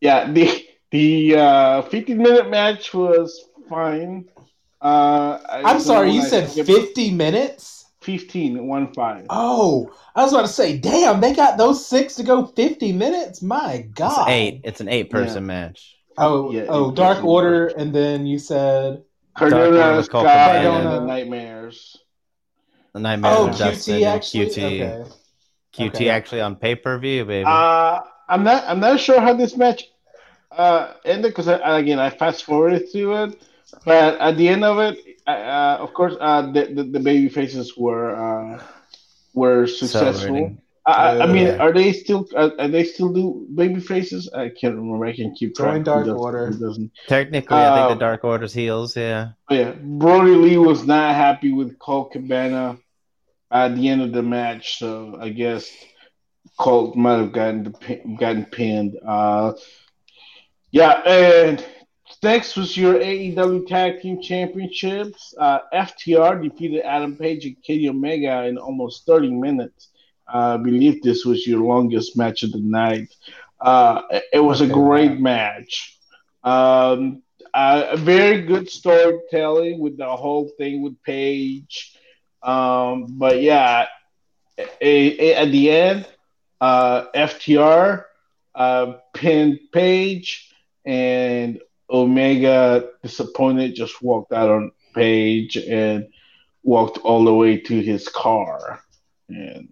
Yeah, 0.00 0.30
the 0.30 0.66
the 0.90 1.36
uh, 1.36 1.82
15 1.82 2.16
minute 2.18 2.50
match 2.50 2.92
was 2.94 3.48
fine. 3.68 4.28
Uh, 4.80 5.38
I'm 5.48 5.80
sorry, 5.80 6.10
you 6.10 6.22
said 6.22 6.50
50 6.50 7.12
minutes? 7.12 7.81
15, 8.02 8.66
one 8.66 8.92
five. 8.92 9.26
Oh, 9.30 9.92
I 10.14 10.22
was 10.22 10.32
about 10.32 10.42
to 10.42 10.48
say, 10.48 10.78
damn, 10.78 11.20
they 11.20 11.34
got 11.34 11.56
those 11.56 11.86
six 11.86 12.16
to 12.16 12.22
go 12.22 12.46
50 12.46 12.92
minutes. 12.92 13.42
My 13.42 13.86
God, 13.94 14.28
it's 14.28 14.30
eight. 14.30 14.60
It's 14.64 14.80
an 14.80 14.88
eight 14.88 15.10
person 15.10 15.44
yeah. 15.44 15.46
match. 15.46 15.96
Oh, 16.18 16.52
yeah, 16.52 16.66
oh, 16.68 16.90
Dark 16.90 17.24
Order, 17.24 17.68
and 17.68 17.94
then 17.94 18.26
you 18.26 18.38
said 18.38 19.02
Cardona, 19.36 20.02
Sky, 20.02 20.56
and 20.58 20.86
the 20.86 21.00
Nightmares. 21.00 21.96
The 22.92 23.00
Nightmares. 23.00 23.36
Oh, 23.36 23.48
QT 23.48 24.04
actually. 24.04 24.46
QT. 24.46 24.58
Okay. 24.58 25.10
QT 25.72 25.94
okay. 25.94 26.08
actually 26.10 26.40
on 26.42 26.56
pay 26.56 26.74
per 26.74 26.98
view, 26.98 27.24
baby. 27.24 27.44
Uh, 27.46 28.00
I'm 28.28 28.44
not. 28.44 28.64
I'm 28.66 28.80
not 28.80 29.00
sure 29.00 29.20
how 29.20 29.32
this 29.32 29.56
match 29.56 29.84
uh, 30.50 30.94
ended 31.04 31.34
because 31.34 31.48
again 31.48 31.98
I 31.98 32.10
fast 32.10 32.44
forwarded 32.44 32.90
to 32.92 33.14
it, 33.14 33.42
but 33.84 34.18
at 34.20 34.36
the 34.36 34.48
end 34.48 34.64
of 34.64 34.78
it, 34.78 34.98
uh, 35.26 35.76
of 35.80 35.94
course, 35.94 36.14
uh, 36.20 36.50
the, 36.52 36.66
the, 36.74 36.82
the 36.84 37.00
baby 37.00 37.28
faces 37.28 37.76
were 37.76 38.14
uh, 38.14 38.62
were 39.34 39.66
successful. 39.66 40.56
I, 40.84 41.20
I, 41.20 41.26
mean, 41.26 41.60
are 41.60 41.72
they 41.72 41.92
still 41.92 42.26
are, 42.34 42.66
they 42.66 42.82
still 42.82 43.12
do 43.12 43.46
baby 43.54 43.78
faces? 43.78 44.28
I 44.34 44.48
can't 44.48 44.74
remember. 44.74 45.06
I 45.06 45.14
can 45.14 45.32
keep 45.32 45.54
track. 45.54 45.74
Join 45.74 45.82
Dark 45.84 46.08
Order. 46.08 46.52
Technically, 47.06 47.56
I 47.56 47.88
think 47.88 47.98
the 47.98 48.04
uh, 48.04 48.08
Dark 48.08 48.24
Order's 48.24 48.52
heels. 48.52 48.96
Yeah. 48.96 49.30
Oh, 49.48 49.54
yeah. 49.54 49.72
Brodie 49.80 50.34
Lee 50.34 50.56
was 50.56 50.84
not 50.84 51.14
happy 51.14 51.52
with 51.52 51.78
Colt 51.78 52.12
Cabana 52.12 52.78
at 53.52 53.76
the 53.76 53.88
end 53.88 54.02
of 54.02 54.12
the 54.12 54.22
match, 54.22 54.78
so 54.78 55.16
I 55.20 55.28
guess 55.28 55.70
Colt 56.58 56.96
might 56.96 57.18
have 57.18 57.32
gotten 57.32 57.64
the, 57.64 58.16
gotten 58.18 58.44
pinned. 58.46 58.98
Uh, 59.06 59.52
yeah, 60.72 61.00
and 61.06 61.64
next 62.22 62.56
was 62.56 62.76
your 62.76 62.94
AEW 62.94 63.66
Tag 63.66 64.00
Team 64.00 64.20
Championships. 64.22 65.34
Uh, 65.36 65.60
FTR 65.74 66.42
defeated 66.42 66.82
Adam 66.82 67.16
Page 67.16 67.46
and 67.46 67.56
Kenny 67.64 67.88
Omega 67.88 68.44
in 68.44 68.58
almost 68.58 69.06
30 69.06 69.30
minutes. 69.30 69.88
Uh, 70.32 70.54
I 70.54 70.56
believe 70.56 71.02
this 71.02 71.24
was 71.24 71.46
your 71.46 71.60
longest 71.60 72.16
match 72.16 72.42
of 72.42 72.52
the 72.52 72.60
night. 72.60 73.14
Uh, 73.60 74.02
it 74.32 74.42
was 74.42 74.60
a 74.60 74.66
great 74.66 75.20
match. 75.20 75.98
Um, 76.44 77.22
a 77.54 77.96
very 77.96 78.42
good 78.42 78.70
storytelling 78.70 79.78
with 79.78 79.98
the 79.98 80.08
whole 80.08 80.48
thing 80.56 80.82
with 80.82 81.02
Page. 81.02 81.96
Um, 82.42 83.18
but 83.18 83.42
yeah, 83.42 83.86
at 84.56 84.78
the 84.80 85.70
end, 85.70 86.08
uh, 86.60 87.06
FTR 87.14 88.04
uh, 88.54 88.92
pinned 89.12 89.60
Page 89.72 90.52
and 90.84 91.60
Omega 91.92 92.88
disappointed 93.02 93.74
just 93.74 94.02
walked 94.02 94.32
out 94.32 94.50
on 94.50 94.72
Page 94.94 95.56
and 95.56 96.08
walked 96.62 96.98
all 96.98 97.24
the 97.24 97.34
way 97.34 97.58
to 97.58 97.80
his 97.80 98.08
car, 98.08 98.82
and 99.28 99.68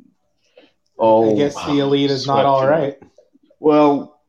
all 0.97 1.35
I 1.35 1.37
guess 1.37 1.55
the 1.67 1.81
elite 1.81 2.11
is 2.11 2.27
not 2.27 2.47
all 2.47 2.67
right. 2.67 2.99
him. 2.99 3.11
Well, 3.59 4.21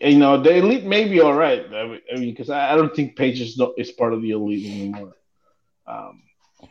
you 0.00 0.18
know, 0.18 0.40
the 0.40 0.56
elite 0.56 0.84
may 0.84 1.08
be 1.08 1.20
all 1.20 1.34
right. 1.34 1.66
I 1.74 2.16
mean, 2.16 2.30
because 2.30 2.50
I, 2.50 2.72
I 2.72 2.76
don't 2.76 2.94
think 2.94 3.16
Page 3.16 3.40
is 3.40 3.58
no 3.58 3.74
is 3.76 3.90
part 3.90 4.12
of 4.12 4.22
the 4.22 4.30
elite 4.30 4.66
anymore. 4.66 5.14
Um, 5.86 6.22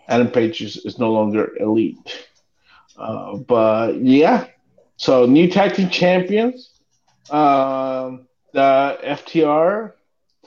Adam 0.07 0.29
Page 0.31 0.61
is, 0.61 0.77
is 0.77 0.97
no 0.97 1.11
longer 1.11 1.57
elite. 1.57 2.25
Uh, 2.97 3.35
but 3.35 3.97
yeah, 4.01 4.47
so 4.95 5.25
new 5.25 5.49
tag 5.49 5.75
team 5.75 5.89
champions. 5.89 6.71
Um, 7.29 8.27
the 8.53 8.97
FTR, 9.03 9.93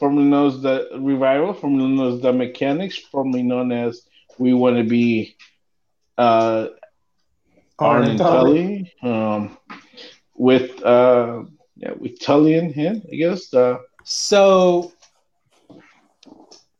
formerly 0.01 0.29
known 0.29 0.49
as 0.49 0.63
the 0.63 0.89
Revival, 0.99 1.55
formerly 1.55 1.95
known 1.95 2.15
as 2.17 2.23
the 2.23 2.33
Mechanics, 2.33 2.99
formerly 2.99 3.45
known 3.45 3.73
as 3.73 4.03
We 4.39 4.55
Want 4.55 4.79
to 4.79 4.85
Be 4.85 5.37
uh, 6.19 6.69
Arn 7.81 8.05
and 8.05 8.19
Tully, 8.19 8.93
um, 9.03 9.59
with 10.37 10.83
uh, 10.85 11.45
yeah, 11.77 11.93
with 11.99 12.21
Tully 12.21 12.55
in 12.55 12.73
him, 12.73 13.03
I 13.13 13.17
guess. 13.17 13.55
Uh, 13.55 13.79
So, 14.05 14.93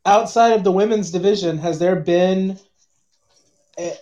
outside 0.07 0.53
of 0.55 0.65
the 0.65 0.73
women's 0.73 1.11
division, 1.13 1.59
has 1.59 1.79
there 1.79 1.97
been, 1.97 2.59
eh, 3.79 3.95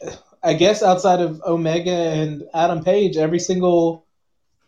I 0.43 0.55
guess, 0.55 0.83
outside 0.83 1.21
of 1.21 1.43
Omega 1.47 1.91
and 1.91 2.45
Adam 2.55 2.85
Page, 2.85 3.17
every 3.17 3.41
single 3.41 4.07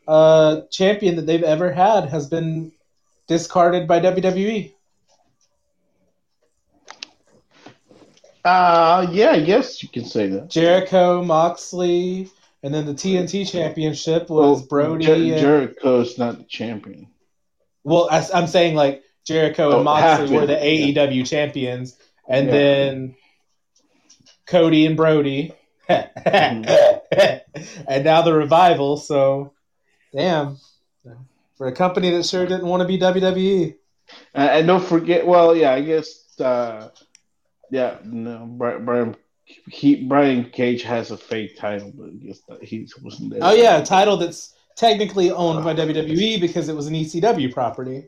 uh, 0.08 0.62
champion 0.70 1.16
that 1.16 1.26
they've 1.26 1.42
ever 1.42 1.72
had 1.72 2.08
has 2.10 2.28
been 2.28 2.72
discarded 3.30 3.86
by? 3.86 4.00
WWE? 4.00 4.72
uh, 8.44 9.06
yeah, 9.12 9.30
I 9.30 9.40
guess 9.40 9.82
you 9.82 9.88
can 9.88 10.04
say 10.04 10.26
that. 10.28 10.48
Jericho, 10.50 11.22
Moxley, 11.22 12.28
and 12.62 12.74
then 12.74 12.86
the 12.86 12.94
TNT 12.94 13.48
Championship 13.50 14.28
was 14.28 14.66
Brodie. 14.66 15.04
Jer- 15.06 15.14
and, 15.14 15.38
Jericho's 15.38 16.18
not 16.18 16.38
the 16.38 16.44
champion. 16.44 17.06
well, 17.84 18.08
I, 18.10 18.26
am 18.34 18.48
saying 18.48 18.74
like 18.74 19.02
Jericho 19.24 19.70
Oh, 19.70 19.76
and 19.76 19.84
Moxley 19.84 20.36
were 20.36 20.46
the 20.46 20.54
yeah. 20.54 21.06
AEW 21.06 21.26
champions, 21.28 21.96
and 22.28 22.46
Yeah. 22.46 22.52
then 22.52 23.14
Cody 24.46 24.86
and 24.86 24.96
Brodie, 24.96 25.52
Mm-hmm. 25.88 27.82
and 27.88 28.04
now 28.04 28.22
the 28.22 28.32
revival. 28.32 28.96
So, 28.96 29.52
damn, 30.12 30.56
for 31.60 31.66
a 31.66 31.72
company 31.72 32.08
that 32.08 32.24
sure 32.24 32.46
didn't 32.46 32.66
want 32.66 32.80
to 32.80 32.86
be. 32.86 32.96
WWE. 32.96 33.74
Uh, 34.34 34.38
and 34.38 34.66
don't 34.66 34.82
forget, 34.82 35.26
well, 35.26 35.54
yeah, 35.54 35.74
I 35.74 35.82
guess, 35.82 36.40
uh, 36.40 36.88
yeah, 37.70 37.98
no, 38.02 38.46
Brian, 38.48 38.86
Brian, 38.86 39.16
he, 39.68 40.06
Brian 40.06 40.48
Cage 40.48 40.82
has 40.84 41.10
a 41.10 41.18
fake 41.18 41.58
title, 41.58 41.92
but 41.94 42.06
I 42.06 42.12
guess 42.12 42.40
that 42.48 42.64
he 42.64 42.88
wasn't 43.02 43.32
there. 43.32 43.40
Oh 43.42 43.52
yeah, 43.52 43.76
a 43.76 43.84
title 43.84 44.16
that's 44.16 44.54
technically 44.74 45.30
owned 45.32 45.62
by 45.62 45.74
WWE 45.74 46.40
because 46.40 46.70
it 46.70 46.74
was 46.74 46.86
an 46.86 46.94
ECW 46.94 47.52
property. 47.52 48.06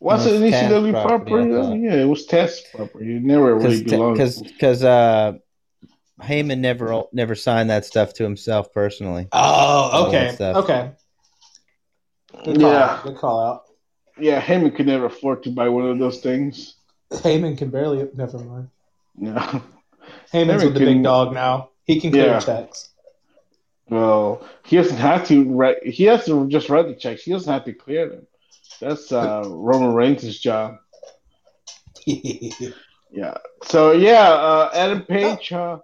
Was 0.00 0.24
it 0.24 0.36
an 0.36 0.42
It 0.42 0.46
was 0.46 0.54
ECW 0.54 0.92
property, 0.92 1.30
property? 1.30 1.50
I 1.50 1.54
though? 1.54 1.62
thought. 1.64 1.74
Yeah, 1.74 1.94
it 1.96 2.06
was 2.06 2.24
Taz's 2.24 2.62
property. 2.74 3.16
It 3.16 3.22
never 3.22 3.54
really 3.54 3.84
belonged. 3.84 4.14
because 4.14 4.40
because 4.40 4.82
uh, 4.82 5.34
Heyman 6.22 6.60
never 6.60 7.02
never 7.12 7.34
signed 7.34 7.68
that 7.68 7.84
stuff 7.84 8.14
to 8.14 8.22
himself 8.22 8.72
personally. 8.72 9.28
Oh, 9.30 10.06
okay, 10.06 10.34
okay. 10.40 10.92
Good 12.44 12.60
Yeah. 12.60 12.68
out. 12.68 13.02
good 13.04 13.16
call 13.16 13.40
out. 13.40 13.64
yeah, 14.18 14.40
Heyman 14.40 14.74
could 14.74 14.86
never 14.86 15.06
afford 15.06 15.42
to 15.44 15.50
buy 15.50 15.68
one 15.68 15.86
of 15.88 15.98
those 15.98 16.20
things. 16.20 16.76
Heyman 17.12 17.56
can 17.58 17.70
barely. 17.70 18.08
Never 18.14 18.38
mind. 18.38 18.68
Yeah. 19.18 19.60
Heyman's 20.32 20.62
Heyman 20.62 20.64
with 20.64 20.74
the 20.74 20.80
big 20.80 21.02
dog 21.02 21.32
now. 21.34 21.70
He 21.84 22.00
can 22.00 22.10
clear 22.12 22.26
Yeah. 22.26 22.40
checks. 22.40 22.88
Well, 23.88 24.46
he 24.64 24.76
doesn't 24.76 24.96
have 24.98 25.26
to 25.28 25.44
write. 25.52 25.82
He 25.84 26.04
has 26.04 26.24
to 26.26 26.46
just 26.48 26.68
write 26.68 26.86
the 26.86 26.94
checks. 26.94 27.22
He 27.22 27.32
doesn't 27.32 27.52
have 27.52 27.64
to 27.64 27.72
clear 27.72 28.08
them. 28.08 28.26
That's 28.80 29.10
uh, 29.10 29.42
Roman 29.48 29.92
Reigns' 29.94 30.38
job. 30.38 30.76
Yeah. 33.12 33.34
So 33.64 33.90
yeah, 33.90 34.28
uh, 34.30 34.70
Adam 34.72 35.02
Page. 35.02 35.52
Uh, 35.52 35.78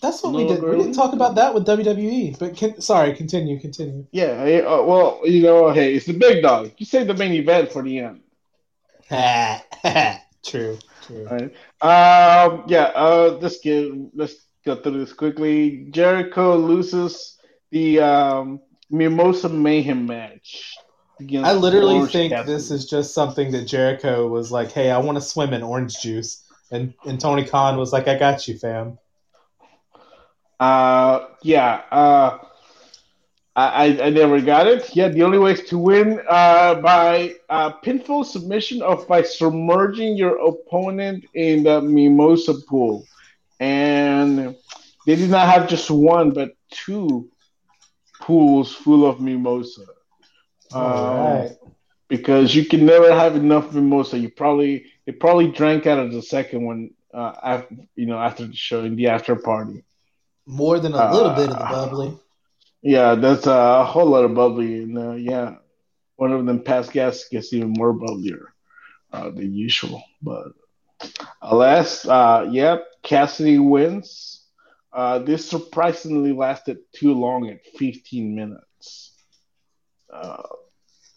That's 0.00 0.22
what 0.22 0.32
we 0.32 0.46
did. 0.46 0.62
We 0.62 0.76
didn't 0.76 0.94
talk 0.94 1.12
about 1.12 1.34
that 1.34 1.52
with 1.52 1.66
WWE. 1.66 2.38
But 2.38 2.56
can, 2.56 2.80
sorry, 2.80 3.14
continue, 3.14 3.60
continue. 3.60 4.06
yeah. 4.12 4.62
Uh, 4.66 4.82
well, 4.82 5.20
you 5.24 5.42
know, 5.42 5.70
hey, 5.72 5.94
it's 5.94 6.06
the 6.06 6.14
big 6.14 6.42
dog. 6.42 6.72
You 6.78 6.86
save 6.86 7.06
the 7.06 7.14
main 7.14 7.32
event 7.32 7.70
for 7.70 7.82
the 7.82 7.98
end. 7.98 8.20
true, 10.44 10.78
true. 11.06 11.26
Right. 11.26 11.52
Um. 11.82 12.64
Yeah. 12.68 12.92
Uh. 12.94 13.38
Let's 13.40 13.58
get. 13.60 13.92
Let's 14.14 14.34
go 14.64 14.76
through 14.76 15.04
this 15.04 15.12
quickly. 15.12 15.88
Jericho 15.90 16.56
loses 16.56 17.38
the 17.70 18.00
um, 18.00 18.60
Mimosa 18.90 19.48
Mayhem 19.48 20.06
match. 20.06 20.76
I 21.20 21.52
literally 21.52 21.96
Orange 21.96 22.12
think 22.12 22.32
Cassidy. 22.32 22.52
this 22.52 22.70
is 22.70 22.86
just 22.86 23.12
something 23.12 23.50
that 23.52 23.66
Jericho 23.66 24.26
was 24.28 24.50
like, 24.50 24.72
"Hey, 24.72 24.90
I 24.90 24.98
want 24.98 25.16
to 25.18 25.22
swim 25.22 25.52
in 25.52 25.62
orange 25.62 26.00
juice," 26.00 26.42
and 26.70 26.94
and 27.04 27.20
Tony 27.20 27.44
Khan 27.44 27.76
was 27.76 27.92
like, 27.92 28.08
"I 28.08 28.18
got 28.18 28.48
you, 28.48 28.56
fam." 28.58 28.98
Uh, 30.60 31.26
yeah. 31.42 31.82
Uh, 31.90 32.38
I, 33.56 33.98
I 34.02 34.10
never 34.10 34.40
got 34.40 34.66
it. 34.68 34.94
Yeah, 34.96 35.08
the 35.08 35.22
only 35.24 35.38
way 35.38 35.52
is 35.52 35.62
to 35.64 35.78
win 35.78 36.20
uh, 36.28 36.76
by 36.76 37.34
uh, 37.50 37.72
pinfall 37.84 38.24
submission 38.24 38.82
of 38.82 39.06
by 39.08 39.22
submerging 39.22 40.16
your 40.16 40.36
opponent 40.46 41.26
in 41.34 41.64
the 41.64 41.82
mimosa 41.82 42.54
pool, 42.68 43.04
and 43.60 44.56
they 45.06 45.16
did 45.16 45.30
not 45.30 45.48
have 45.48 45.68
just 45.68 45.90
one 45.90 46.30
but 46.32 46.50
two 46.70 47.30
pools 48.20 48.72
full 48.74 49.06
of 49.06 49.20
mimosa. 49.20 49.84
All 50.72 50.80
Um, 50.80 51.48
right. 51.48 51.58
because 52.08 52.54
you 52.54 52.64
can 52.66 52.86
never 52.86 53.12
have 53.12 53.36
enough 53.36 53.72
mimosa. 53.74 54.18
You 54.18 54.30
probably 54.30 54.86
they 55.06 55.12
probably 55.12 55.48
drank 55.50 55.86
out 55.86 55.98
of 55.98 56.12
the 56.12 56.22
second 56.22 56.64
one, 56.64 56.90
uh, 57.14 57.34
after, 57.42 57.76
you 57.96 58.06
know, 58.06 58.18
after 58.18 58.46
the 58.46 58.54
show 58.56 58.84
in 58.84 58.96
the 58.96 59.08
after 59.08 59.36
party. 59.36 59.84
More 60.46 60.78
than 60.80 60.94
a 60.94 61.12
little 61.12 61.34
bit 61.34 61.50
of 61.50 61.58
the 61.58 61.64
uh, 61.64 61.70
bubbly. 61.70 62.18
Yeah, 62.82 63.14
that's 63.14 63.46
a 63.46 63.84
whole 63.84 64.06
lot 64.06 64.24
of 64.24 64.34
bubbly, 64.34 64.82
and 64.82 64.98
uh, 64.98 65.12
yeah, 65.12 65.56
one 66.16 66.32
of 66.32 66.44
them 66.46 66.62
past 66.62 66.92
gas 66.92 67.24
gets 67.30 67.52
even 67.52 67.72
more 67.76 67.92
bubblier 67.94 68.46
uh, 69.12 69.30
than 69.30 69.54
usual. 69.54 70.02
But 70.22 70.48
alas, 71.42 72.06
uh, 72.06 72.48
yep, 72.50 72.84
Cassidy 73.02 73.58
wins. 73.58 74.44
Uh, 74.92 75.20
this 75.20 75.48
surprisingly 75.48 76.32
lasted 76.32 76.78
too 76.92 77.14
long 77.14 77.48
at 77.48 77.64
15 77.78 78.34
minutes. 78.34 79.12
Uh, 80.12 80.42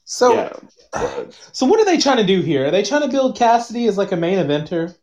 So, 0.06 0.34
yeah, 0.34 0.54
so 1.54 1.66
what 1.66 1.80
are 1.80 1.86
they 1.86 1.98
trying 1.98 2.18
to 2.18 2.26
do 2.26 2.42
here? 2.42 2.68
Are 2.68 2.72
they 2.72 2.84
trying 2.84 3.02
to 3.02 3.08
build 3.08 3.38
Cassidy 3.38 3.88
as 3.88 3.98
like 3.98 4.12
a 4.12 4.18
main 4.18 4.38
eventer? 4.38 4.96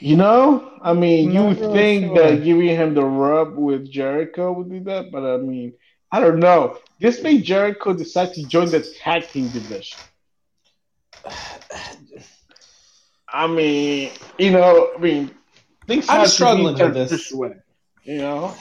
You 0.00 0.16
know, 0.16 0.70
I 0.82 0.92
mean, 0.94 1.30
you 1.30 1.44
Not 1.44 1.46
would 1.46 1.60
really 1.60 1.72
think 1.72 2.14
sure. 2.14 2.16
that 2.16 2.42
giving 2.42 2.68
him 2.68 2.94
the 2.94 3.04
rub 3.04 3.56
with 3.56 3.90
Jericho 3.90 4.52
would 4.52 4.70
do 4.70 4.80
that, 4.84 5.10
but 5.12 5.24
I 5.24 5.36
mean, 5.38 5.74
I 6.12 6.20
don't 6.20 6.40
know. 6.40 6.76
This 7.00 7.22
made 7.22 7.44
Jericho 7.44 7.92
decide 7.94 8.34
to 8.34 8.46
join 8.46 8.70
the 8.70 8.80
tag 8.80 9.30
team 9.32 9.50
division. 9.50 10.00
I 13.32 13.46
mean, 13.46 14.10
you 14.38 14.50
know, 14.50 14.90
I 14.96 14.98
mean, 15.00 15.30
things 15.86 16.08
I'm 16.08 16.24
have 16.24 16.36
to 16.36 16.36
struggling 16.36 16.76
with 16.76 16.76
turned 16.76 16.94
this. 16.94 17.10
this 17.10 17.32
way. 17.32 17.52
You 18.04 18.18
know, 18.18 18.54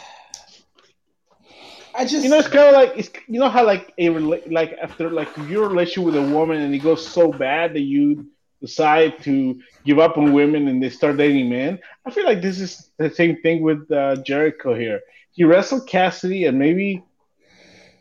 I 1.94 2.06
just 2.06 2.24
you 2.24 2.30
know, 2.30 2.38
it's 2.40 2.48
kind 2.48 2.68
of 2.68 2.74
like 2.74 2.94
it's 2.98 3.10
you 3.28 3.40
know 3.40 3.50
how 3.50 3.66
like 3.66 3.94
a 3.98 4.10
like 4.10 4.74
after 4.82 5.10
like 5.10 5.30
your 5.38 5.68
relationship 5.70 6.06
with 6.06 6.16
a 6.16 6.22
woman 6.22 6.62
and 6.62 6.74
it 6.74 6.80
goes 6.80 7.06
so 7.06 7.32
bad 7.32 7.74
that 7.74 7.82
you 7.82 8.28
decide 8.62 9.22
to 9.24 9.60
give 9.86 10.00
up 10.00 10.18
on 10.18 10.34
women 10.34 10.68
and 10.68 10.82
they 10.82 10.90
start 10.90 11.18
dating 11.18 11.50
men. 11.50 11.80
I 12.06 12.12
feel 12.12 12.26
like 12.26 12.42
this 12.42 12.60
is 12.60 12.92
the 12.98 13.10
same 13.10 13.42
thing 13.42 13.62
with 13.62 13.90
uh, 13.92 14.18
Jericho 14.18 14.74
here. 14.74 15.02
He 15.32 15.44
wrestled 15.44 15.88
Cassidy 15.88 16.46
and 16.46 16.60
maybe 16.60 17.04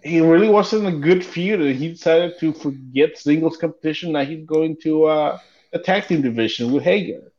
he 0.03 0.21
really 0.21 0.49
wasn't 0.49 0.87
a 0.87 0.93
good 0.93 1.25
feud 1.25 1.61
and 1.61 1.77
he 1.77 1.89
decided 1.89 2.39
to 2.41 2.53
forget 2.53 3.19
singles 3.19 3.57
competition. 3.57 4.13
Now 4.13 4.25
he's 4.25 4.47
going 4.47 4.77
to 4.83 5.05
uh, 5.05 5.39
a 5.73 5.79
tag 5.79 6.07
team 6.07 6.23
division 6.23 6.73
with 6.73 6.83
Hager. 6.83 7.33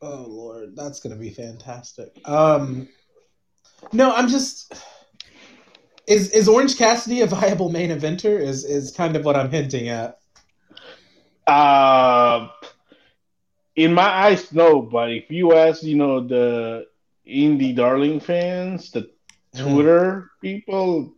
Oh 0.00 0.26
lord, 0.28 0.76
that's 0.76 1.00
gonna 1.00 1.16
be 1.16 1.30
fantastic. 1.30 2.20
Um, 2.24 2.88
no, 3.92 4.12
I'm 4.14 4.28
just 4.28 4.72
is 6.06 6.30
is 6.30 6.48
Orange 6.48 6.78
Cassidy 6.78 7.20
a 7.22 7.26
viable 7.26 7.70
main 7.70 7.90
eventer? 7.90 8.40
Is 8.40 8.64
is 8.64 8.92
kind 8.92 9.16
of 9.16 9.24
what 9.24 9.36
I'm 9.36 9.50
hinting 9.50 9.88
at. 9.88 10.17
Uh, 11.48 12.48
in 13.76 13.94
my 13.94 14.08
eyes, 14.08 14.52
no. 14.52 14.82
But 14.82 15.12
if 15.12 15.30
you 15.30 15.54
ask, 15.54 15.82
you 15.82 15.96
know, 15.96 16.26
the 16.26 16.86
indie 17.28 17.74
darling 17.76 18.20
fans, 18.20 18.90
the 18.92 19.10
Twitter 19.56 20.30
people, 20.42 21.14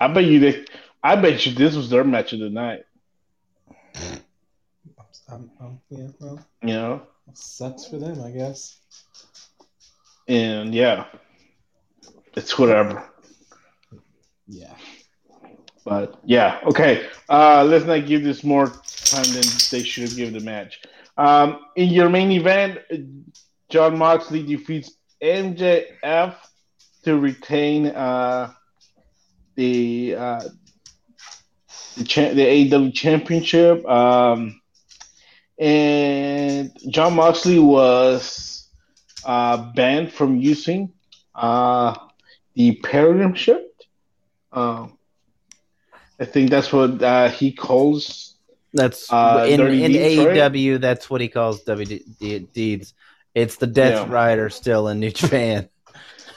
I 0.00 0.08
bet 0.08 0.24
you 0.24 0.40
they, 0.40 0.64
I 1.02 1.16
bet 1.16 1.46
you 1.46 1.52
this 1.54 1.76
was 1.76 1.90
their 1.90 2.04
match 2.04 2.32
of 2.32 2.40
the 2.40 2.50
night. 2.50 2.84
Um, 5.28 5.50
um, 5.60 5.80
yeah, 5.90 6.08
well, 6.20 6.46
You 6.62 6.74
know, 6.74 7.02
sucks 7.34 7.86
for 7.86 7.98
them, 7.98 8.20
I 8.22 8.30
guess. 8.32 8.78
and 10.28 10.74
yeah, 10.74 11.06
it's 12.36 12.58
whatever. 12.58 13.04
Yeah. 14.46 14.76
But 15.84 16.20
yeah, 16.24 16.60
okay. 16.64 17.08
Uh, 17.28 17.64
let's 17.64 17.84
not 17.84 18.06
give 18.06 18.22
this 18.22 18.44
more 18.44 18.66
time 18.66 19.24
than 19.24 19.42
they 19.70 19.82
should 19.82 20.04
have 20.04 20.16
given 20.16 20.34
the 20.34 20.40
match. 20.40 20.80
Um, 21.16 21.66
in 21.76 21.90
your 21.90 22.08
main 22.08 22.30
event, 22.30 22.78
Jon 23.68 23.98
Moxley 23.98 24.42
defeats 24.42 24.92
MJF 25.22 26.34
to 27.04 27.18
retain 27.18 27.86
uh, 27.88 28.52
the 29.56 30.14
uh, 30.16 30.48
the, 31.96 32.04
cha- 32.04 32.32
the 32.32 32.70
AEW 32.70 32.94
championship. 32.94 33.84
Um, 33.86 34.60
and 35.58 36.70
Jon 36.88 37.14
Moxley 37.14 37.58
was 37.58 38.68
uh, 39.24 39.72
banned 39.72 40.12
from 40.12 40.36
using 40.38 40.92
uh, 41.34 41.96
the 42.54 42.76
Paradigm 42.76 43.34
Shift. 43.34 43.86
Um, 44.52 44.98
I 46.22 46.24
think 46.24 46.50
that's 46.50 46.72
what 46.72 47.02
uh, 47.02 47.28
he 47.28 47.52
calls. 47.52 48.36
That's 48.72 49.12
Uh, 49.12 49.44
in, 49.48 49.60
in 49.60 49.92
Deeds, 49.92 50.18
right? 50.24 50.36
AEW. 50.36 50.80
That's 50.80 51.10
what 51.10 51.20
he 51.20 51.28
calls 51.28 51.64
WD 51.64 52.52
deeds. 52.52 52.94
It's 53.34 53.56
the 53.56 53.66
Death 53.66 54.06
Yeah. 54.06 54.12
Rider 54.14 54.48
still 54.50 54.88
in 54.88 55.00
New 55.00 55.10
Japan. 55.10 55.68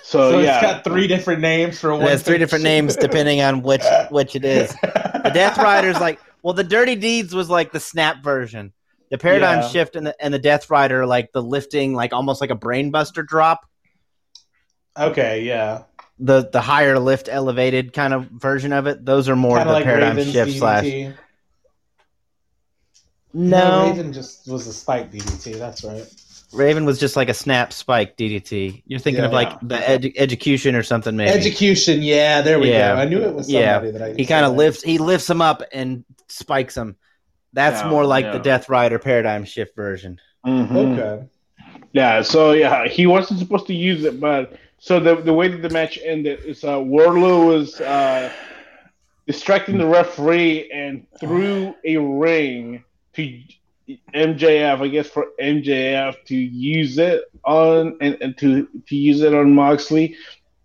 So, 0.03 0.31
So 0.33 0.39
yeah, 0.39 0.57
it's 0.57 0.61
got 0.61 0.83
three 0.83 1.07
different 1.07 1.41
names 1.41 1.79
for 1.79 1.91
It 1.93 2.01
has 2.01 2.21
three 2.21 2.37
different 2.37 2.63
names 2.63 2.95
depending 2.95 3.41
on 3.41 3.63
which 3.63 3.81
which 4.11 4.35
it 4.35 4.45
is. 4.45 4.69
The 4.71 5.31
Death 5.33 5.57
Rider's 5.57 5.99
like 5.99 6.19
well, 6.43 6.53
the 6.53 6.63
Dirty 6.63 6.95
Deeds 6.95 7.33
was 7.33 7.49
like 7.49 7.71
the 7.71 7.79
snap 7.79 8.23
version. 8.23 8.71
The 9.09 9.17
Paradigm 9.17 9.61
Yeah. 9.61 9.67
Shift 9.69 9.95
and 9.95 10.05
the 10.05 10.15
and 10.23 10.31
the 10.31 10.37
Death 10.37 10.69
Rider 10.69 11.07
like 11.07 11.31
the 11.31 11.41
lifting, 11.41 11.95
like 11.95 12.13
almost 12.13 12.39
like 12.39 12.51
a 12.51 12.55
brainbuster 12.55 13.25
drop. 13.25 13.65
Okay, 14.95 15.41
yeah. 15.41 15.83
The 16.19 16.49
the 16.49 16.61
higher 16.61 16.97
lift 16.97 17.27
elevated 17.29 17.91
kind 17.93 18.13
of 18.13 18.27
version 18.27 18.71
of 18.71 18.87
it. 18.87 19.03
Those 19.05 19.27
are 19.27 19.35
more 19.35 19.57
Kind 19.57 19.69
the 19.69 19.73
like 19.73 19.83
Paradigm 19.83 20.15
Raven's 20.15 20.31
Shift 20.33 20.51
DDT. 20.51 20.57
slash. 20.59 21.15
No, 23.33 23.59
No, 23.83 23.89
Raven 23.89 24.13
just 24.13 24.47
was 24.47 24.65
a 24.67 24.73
spike 24.73 25.11
DDT. 25.11 25.57
That's 25.59 25.83
right. 25.83 26.05
Raven 26.53 26.85
was 26.85 26.99
just 26.99 27.17
like 27.17 27.27
a 27.27 27.33
snap 27.33 27.73
spike 27.73 28.15
DDT. 28.15 28.83
You're 28.87 28.99
thinking 28.99 29.25
of 29.25 29.31
Yeah. 29.31 29.37
like 29.37 29.59
the 29.61 29.75
edu- 29.75 30.13
education 30.15 30.73
or 30.75 30.83
something, 30.83 31.17
maybe. 31.17 31.31
Execution. 31.31 32.01
Yeah, 32.01 32.41
there 32.41 32.59
we 32.59 32.69
Yeah. 32.71 32.95
go. 32.95 33.01
I 33.01 33.05
knew 33.05 33.19
it 33.21 33.33
was 33.33 33.49
Yeah. 33.49 33.73
somebody 33.75 33.91
that 33.97 34.01
I. 34.01 34.13
he 34.13 34.25
kind 34.25 34.45
of 34.45 34.53
lifts 34.55 34.81
he 34.83 34.97
lifts 34.97 35.29
him 35.29 35.41
up 35.41 35.63
and 35.73 36.05
spikes 36.29 36.77
him. 36.77 36.95
That's 37.51 37.81
Yeah, 37.81 37.89
more 37.89 38.05
like 38.05 38.25
the 38.31 38.37
yeah. 38.37 38.43
Death 38.43 38.69
Rider 38.69 38.99
Paradigm 38.99 39.43
Shift 39.43 39.75
version. 39.75 40.19
Mhm. 40.47 40.93
Okay. 40.97 41.25
Yeah, 41.91 42.21
so 42.21 42.51
yeah, 42.53 42.87
he 42.87 43.05
wasn't 43.05 43.39
supposed 43.39 43.67
to 43.67 43.73
use 43.73 44.05
it, 44.05 44.19
but 44.21 44.53
so 44.85 44.99
the 44.99 45.15
the 45.15 45.33
way 45.33 45.47
that 45.47 45.63
the 45.63 45.69
match 45.71 45.97
ended 46.03 46.45
is 46.45 46.63
uh, 46.63 46.77
Wardlow 46.77 47.47
was 47.47 47.81
uh, 47.81 48.31
distracting 49.25 49.79
the 49.79 49.87
referee 49.87 50.69
and 50.71 51.07
threw 51.19 51.73
a 51.83 51.97
ring 51.97 52.83
to 53.13 53.41
MJF, 54.13 54.81
I 54.81 54.87
guess 54.89 55.07
for 55.07 55.29
MJF 55.41 56.23
to 56.25 56.35
use 56.35 56.99
it 56.99 57.23
on 57.43 57.97
and, 57.99 58.15
and 58.21 58.37
to 58.37 58.67
to 58.85 58.95
use 58.95 59.21
it 59.21 59.33
on 59.33 59.55
Moxley 59.55 60.17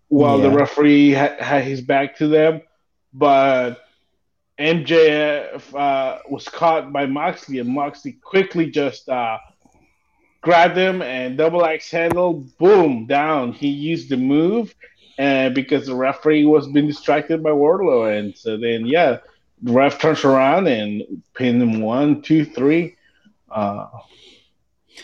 while 0.09 0.37
the 0.37 0.51
referee 0.51 1.13
ha- 1.13 1.37
had 1.39 1.63
his 1.63 1.81
back 1.81 2.17
to 2.17 2.27
them, 2.27 2.61
but 3.13 3.79
MJF 4.59 5.73
uh, 5.73 6.19
was 6.29 6.47
caught 6.47 6.93
by 6.93 7.07
Moxley, 7.07 7.57
and 7.57 7.69
Moxley 7.69 8.11
quickly 8.11 8.69
just 8.69 9.09
uh, 9.09 9.39
grabbed 10.41 10.77
him 10.77 11.01
and 11.01 11.37
double 11.37 11.65
axe 11.65 11.89
handle, 11.89 12.33
boom, 12.57 13.05
down. 13.05 13.53
He 13.53 13.69
used 13.69 14.09
the 14.09 14.17
move, 14.17 14.73
and 15.17 15.53
because 15.53 15.85
the 15.85 15.95
referee 15.95 16.45
was 16.45 16.67
being 16.67 16.87
distracted 16.87 17.43
by 17.43 17.51
Wardlow, 17.51 18.17
and 18.17 18.35
so 18.35 18.57
then 18.57 18.85
yeah, 18.85 19.19
the 19.61 19.71
ref 19.71 19.99
turns 19.99 20.25
around 20.25 20.67
and 20.67 21.21
pinned 21.33 21.61
him 21.61 21.81
one, 21.81 22.21
two, 22.21 22.45
three. 22.45 22.95
Uh, 23.49 23.87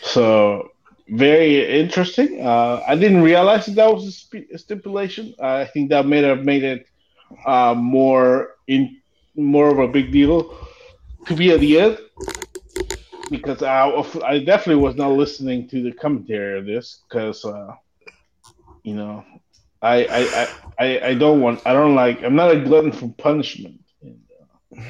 so 0.02 0.70
very 1.08 1.80
interesting. 1.80 2.44
Uh, 2.44 2.82
I 2.86 2.96
didn't 2.96 3.22
realize 3.22 3.66
that 3.66 3.76
that 3.76 3.92
was 3.92 4.06
a, 4.06 4.12
spe- 4.12 4.52
a 4.52 4.58
stipulation. 4.58 5.34
I 5.40 5.64
think 5.64 5.90
that 5.90 6.06
may 6.06 6.22
have 6.22 6.44
made 6.44 6.64
it 6.64 6.86
uh, 7.46 7.74
more 7.74 8.56
in 8.66 9.00
more 9.36 9.70
of 9.70 9.78
a 9.78 9.86
big 9.86 10.10
deal 10.10 10.56
to 11.26 11.36
be 11.36 11.52
at 11.52 11.60
the 11.60 11.78
end 11.78 11.98
because 13.30 13.62
I, 13.62 13.88
I 14.24 14.38
definitely 14.38 14.82
was 14.82 14.96
not 14.96 15.12
listening 15.12 15.68
to 15.68 15.82
the 15.82 15.92
commentary 15.92 16.58
of 16.58 16.66
this 16.66 17.02
because 17.08 17.44
uh, 17.44 17.74
you 18.82 18.94
know 18.94 19.24
I, 19.82 20.04
I 20.04 20.18
I 20.20 20.48
I 20.78 21.06
I 21.08 21.14
don't 21.14 21.40
want 21.40 21.66
I 21.66 21.72
don't 21.72 21.94
like 21.94 22.22
I'm 22.22 22.34
not 22.34 22.50
a 22.50 22.60
glutton 22.60 22.92
for 22.92 23.08
punishment. 23.08 23.80
And, 24.02 24.20
uh, 24.76 24.82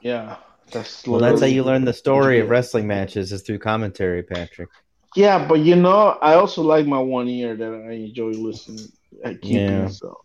yeah, 0.00 0.36
that's 0.70 1.06
Well, 1.06 1.20
that's 1.20 1.40
how 1.40 1.46
you 1.46 1.62
learn 1.62 1.84
the 1.84 1.92
story 1.92 2.40
of 2.40 2.48
wrestling 2.48 2.86
matches 2.86 3.32
is 3.32 3.42
through 3.42 3.58
commentary, 3.58 4.22
Patrick. 4.22 4.68
Yeah, 5.14 5.46
but 5.46 5.60
you 5.60 5.76
know, 5.76 6.18
I 6.22 6.34
also 6.34 6.62
like 6.62 6.86
my 6.86 6.98
one 6.98 7.28
ear 7.28 7.54
that 7.54 7.86
I 7.88 7.92
enjoy 7.92 8.30
listening 8.30 8.88
at 9.22 9.42
keeping. 9.42 9.68
Yeah. 9.68 9.86
So, 9.88 10.16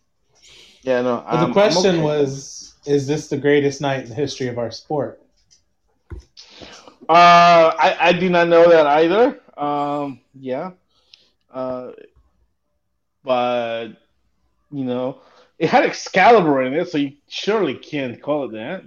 yeah, 0.82 1.02
no. 1.02 1.22
But 1.28 1.36
I'm- 1.36 1.48
the 1.48 1.52
question 1.52 1.96
okay. 1.96 2.02
was: 2.02 2.74
Is 2.86 3.06
this 3.06 3.28
the 3.28 3.36
greatest 3.36 3.80
night 3.82 4.04
in 4.04 4.08
the 4.08 4.14
history 4.14 4.48
of 4.48 4.58
our 4.58 4.70
sport? 4.70 5.20
Uh, 7.08 7.72
I 7.78 7.96
I 8.00 8.12
do 8.12 8.28
not 8.30 8.48
know 8.48 8.68
that 8.68 8.86
either. 8.86 9.40
Um, 9.56 10.20
yeah, 10.34 10.72
uh, 11.52 11.92
but 13.24 13.88
you 14.70 14.84
know, 14.84 15.20
it 15.58 15.68
had 15.68 15.84
Excalibur 15.84 16.62
in 16.62 16.74
it, 16.74 16.88
so 16.88 16.98
you 16.98 17.12
surely 17.28 17.74
can't 17.74 18.20
call 18.22 18.44
it 18.44 18.52
that. 18.52 18.84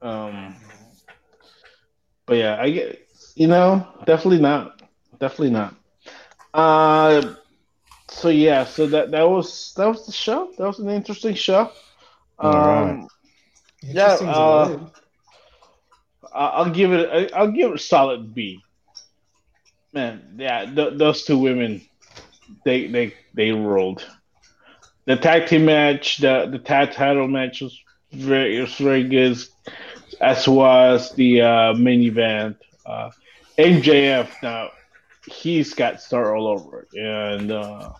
Um, 0.00 0.56
but 2.26 2.36
yeah, 2.36 2.58
I 2.60 2.70
get 2.70 3.06
you 3.34 3.46
know, 3.48 3.86
definitely 4.04 4.40
not, 4.40 4.82
definitely 5.18 5.50
not. 5.50 5.74
Uh, 6.54 7.34
so 8.08 8.28
yeah, 8.28 8.64
so 8.64 8.86
that 8.86 9.10
that 9.10 9.28
was 9.28 9.72
that 9.76 9.86
was 9.86 10.06
the 10.06 10.12
show. 10.12 10.52
That 10.58 10.66
was 10.66 10.78
an 10.78 10.88
interesting 10.90 11.34
show. 11.34 11.70
Um, 12.38 12.52
All 12.52 12.60
right. 12.84 13.00
Yeah, 13.82 14.14
Interesting 14.14 14.28
as 14.30 14.38
a 14.38 14.42
uh, 14.42 14.44
word. 14.44 14.80
I- 14.82 15.07
I'll 16.32 16.70
give 16.70 16.92
it. 16.92 17.32
I'll 17.34 17.50
give 17.50 17.70
it 17.70 17.76
a 17.76 17.78
solid 17.78 18.34
B. 18.34 18.60
Man, 19.92 20.36
yeah, 20.38 20.64
th- 20.66 20.94
those 20.98 21.24
two 21.24 21.38
women, 21.38 21.82
they 22.64 22.86
they 22.86 23.14
they 23.34 23.50
rolled. 23.50 24.06
The 25.06 25.16
tag 25.16 25.46
team 25.46 25.64
match, 25.64 26.18
the 26.18 26.48
the 26.50 26.58
tag 26.58 26.92
title 26.92 27.28
match 27.28 27.62
was 27.62 27.80
very 28.12 28.60
was 28.60 28.74
very 28.74 29.04
good, 29.04 29.38
as 30.20 30.46
was 30.46 31.14
the 31.14 31.40
uh, 31.40 31.74
main 31.74 32.02
event. 32.02 32.56
Uh, 32.84 33.10
MJF 33.58 34.30
now 34.42 34.70
he's 35.26 35.74
got 35.74 36.00
star 36.00 36.34
all 36.34 36.46
over 36.46 36.80
it, 36.80 36.98
and 36.98 37.52
uh, 37.52 37.92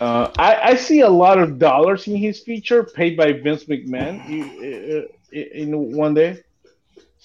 uh, 0.00 0.30
I 0.38 0.70
I 0.70 0.74
see 0.76 1.00
a 1.00 1.08
lot 1.08 1.38
of 1.38 1.58
dollars 1.58 2.06
in 2.06 2.16
his 2.16 2.40
future 2.40 2.84
paid 2.84 3.16
by 3.16 3.32
Vince 3.32 3.64
McMahon 3.64 4.26
in, 4.28 5.08
in 5.32 5.92
one 5.96 6.14
day. 6.14 6.42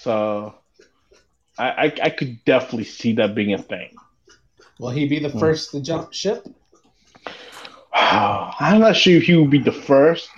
So 0.03 0.53
I, 1.57 1.69
I 1.69 1.93
I 2.03 2.09
could 2.09 2.43
definitely 2.45 2.85
see 2.85 3.13
that 3.13 3.35
being 3.35 3.53
a 3.53 3.57
thing. 3.57 3.89
Will 4.79 4.89
he 4.89 5.07
be 5.07 5.19
the 5.19 5.29
Hmm. 5.31 5.51
first 5.51 5.71
to 5.71 5.81
jump 5.81 6.13
ship? 6.13 6.47
I'm 7.93 8.79
not 8.79 8.95
sure 8.95 9.15
if 9.17 9.23
he 9.23 9.35
would 9.35 9.49
be 9.51 9.59
the 9.63 9.71
first, 9.71 10.29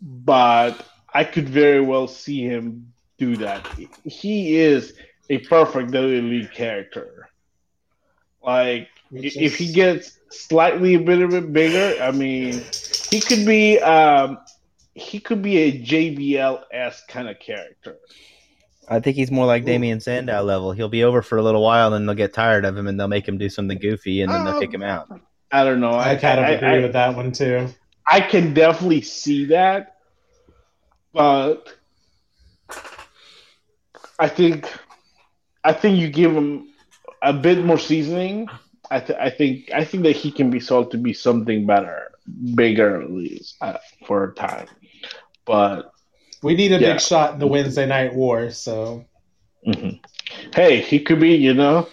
but 0.00 0.82
I 1.12 1.24
could 1.24 1.48
very 1.48 1.80
well 1.80 2.06
see 2.08 2.42
him 2.42 2.92
do 3.18 3.36
that. 3.38 3.64
He 4.04 4.56
is 4.56 4.94
a 5.28 5.38
perfect 5.38 5.92
WWE 5.92 6.48
character. 6.48 7.28
Like 8.42 8.88
Which 9.10 9.36
if 9.36 9.56
he 9.56 9.72
gets 9.72 10.18
slightly 10.30 10.94
a 10.94 11.00
bit 11.00 11.20
of 11.22 11.34
it 11.34 11.52
bigger, 11.52 12.00
I 12.00 12.10
mean, 12.12 12.68
he 13.06 13.20
could 13.22 13.44
be 13.44 13.78
um 13.80 14.38
he 14.94 15.20
could 15.20 15.42
be 15.42 15.58
a 15.58 15.72
JBL 15.82 16.62
s 16.72 17.02
kind 17.08 17.28
of 17.28 17.38
character. 17.38 17.96
I 18.90 19.00
think 19.00 19.16
he's 19.16 19.30
more 19.30 19.46
like 19.46 19.64
Damien 19.64 20.00
Sandow 20.00 20.42
level. 20.42 20.72
He'll 20.72 20.88
be 20.88 21.04
over 21.04 21.22
for 21.22 21.36
a 21.38 21.42
little 21.42 21.62
while, 21.62 21.90
then 21.90 22.06
they'll 22.06 22.14
get 22.14 22.32
tired 22.32 22.64
of 22.64 22.76
him, 22.76 22.86
and 22.86 22.98
they'll 22.98 23.08
make 23.08 23.26
him 23.28 23.38
do 23.38 23.48
something 23.48 23.78
goofy, 23.78 24.22
and 24.22 24.32
then 24.32 24.44
they'll 24.44 24.60
kick 24.60 24.72
him 24.72 24.82
out. 24.82 25.08
I 25.50 25.64
don't 25.64 25.80
know. 25.80 25.92
I 25.94 26.16
kind 26.16 26.38
of 26.40 26.46
I- 26.46 26.50
agree 26.50 26.68
I- 26.68 26.78
with 26.80 26.92
that 26.94 27.14
one 27.16 27.32
too. 27.32 27.68
I 28.10 28.20
can 28.20 28.54
definitely 28.54 29.02
see 29.02 29.44
that, 29.46 29.96
but 31.12 31.68
I 34.18 34.28
think 34.28 34.66
I 35.62 35.72
think 35.72 35.98
you 35.98 36.08
give 36.08 36.34
him 36.34 36.68
a 37.22 37.32
bit 37.32 37.64
more 37.64 37.78
seasoning. 37.78 38.48
I, 38.90 39.00
th- 39.00 39.18
I 39.20 39.28
think 39.30 39.70
I 39.74 39.84
think 39.84 40.04
that 40.04 40.16
he 40.16 40.30
can 40.30 40.48
be 40.50 40.60
sold 40.60 40.90
to 40.92 40.96
be 40.98 41.12
something 41.12 41.66
better, 41.66 42.12
bigger 42.54 43.02
at 43.02 43.10
least 43.10 43.56
uh, 43.60 43.76
for 44.06 44.24
a 44.24 44.34
time. 44.34 44.68
But 45.44 45.92
We 46.42 46.54
need 46.54 46.72
a 46.72 46.78
Yeah. 46.78 46.82
big 46.82 47.00
shot 47.00 47.34
in 47.34 47.38
the 47.40 47.46
Wednesday 47.46 47.86
Night 47.86 48.14
War, 48.14 48.50
so 48.50 49.04
mhm. 49.66 49.98
hey, 50.54 50.80
he 50.80 51.00
could 51.00 51.20
be. 51.20 51.34
You 51.36 51.54
know, 51.54 51.88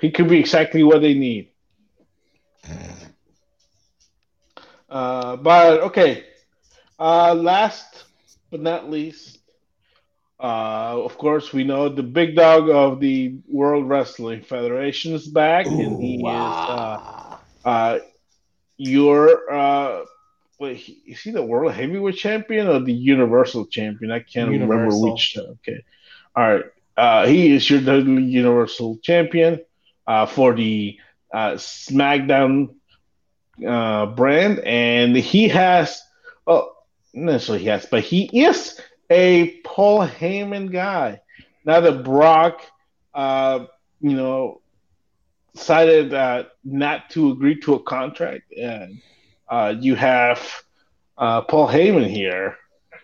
He 0.00 0.10
could 0.10 0.28
be 0.28 0.38
exactly 0.38 0.82
what 0.82 1.00
they 1.02 1.14
need. 1.14 1.48
Uh, 4.88 5.36
but 5.36 5.80
okay. 5.82 6.24
Uh, 6.98 7.34
last 7.34 8.04
but 8.50 8.60
not 8.60 8.90
least, 8.90 9.38
uh, 10.40 11.00
of 11.02 11.16
course, 11.18 11.52
we 11.52 11.64
know 11.64 11.88
the 11.88 12.02
big 12.02 12.34
dog 12.36 12.68
of 12.70 13.00
the 13.00 13.38
World 13.48 13.88
Wrestling 13.88 14.42
Federation 14.42 15.12
is 15.14 15.28
back, 15.28 15.78
and 15.78 15.98
he 15.98 16.28
is 16.30 16.62
uh, 16.68 16.98
uh, 17.64 17.98
your. 18.76 20.06
Wait, 20.60 20.76
he- 20.76 21.02
is 21.06 21.20
he 21.22 21.30
the 21.32 21.42
World 21.42 21.72
Heavyweight 21.72 22.16
Champion 22.16 22.68
or 22.68 22.80
the 22.80 22.92
Universal 22.92 23.66
Champion? 23.68 24.12
I 24.12 24.20
can't 24.20 24.50
remember 24.50 24.76
Universal. 24.76 25.12
which. 25.12 25.38
Okay, 25.38 25.84
all 26.36 26.54
right. 26.54 26.64
Uh, 26.96 27.26
he 27.26 27.52
is 27.52 27.68
your 27.70 27.80
WWE 27.80 28.30
Universal 28.30 28.98
Champion 29.02 29.60
uh, 30.06 30.26
for 30.26 30.54
the 30.54 30.98
uh, 31.32 31.52
SmackDown 31.52 32.74
uh, 33.66 34.06
brand, 34.06 34.60
and 34.60 35.16
he 35.16 35.48
has. 35.48 36.02
Oh, 36.46 36.72
not 37.14 37.40
he 37.42 37.64
has, 37.66 37.86
but 37.86 38.02
he 38.04 38.24
is 38.44 38.80
a 39.10 39.50
Paul 39.64 40.06
Heyman 40.06 40.70
guy. 40.70 41.20
Now 41.64 41.80
that 41.80 42.04
Brock, 42.04 42.62
uh, 43.14 43.66
you 44.00 44.14
know, 44.16 44.60
decided 45.54 46.14
uh, 46.14 46.44
not 46.64 47.10
to 47.10 47.30
agree 47.32 47.60
to 47.60 47.74
a 47.74 47.82
contract, 47.82 48.52
and 48.52 49.00
uh, 49.50 49.74
you 49.78 49.96
have 49.96 50.40
uh, 51.18 51.42
Paul 51.42 51.68
Heyman 51.68 52.08
here 52.08 52.56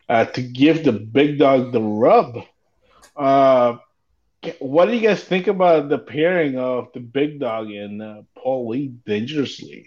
uh, 0.08 0.24
to 0.24 0.42
give 0.42 0.84
the 0.84 0.92
big 0.92 1.38
dog 1.38 1.72
the 1.72 1.82
rub. 1.82 2.44
Uh, 3.16 3.78
what 4.60 4.86
do 4.86 4.94
you 4.94 5.06
guys 5.06 5.22
think 5.22 5.48
about 5.48 5.88
the 5.88 5.98
pairing 5.98 6.56
of 6.56 6.92
the 6.94 7.00
big 7.00 7.40
dog 7.40 7.70
and 7.70 8.00
uh, 8.00 8.22
Paul 8.36 8.68
Lee 8.68 8.88
dangerously? 9.04 9.86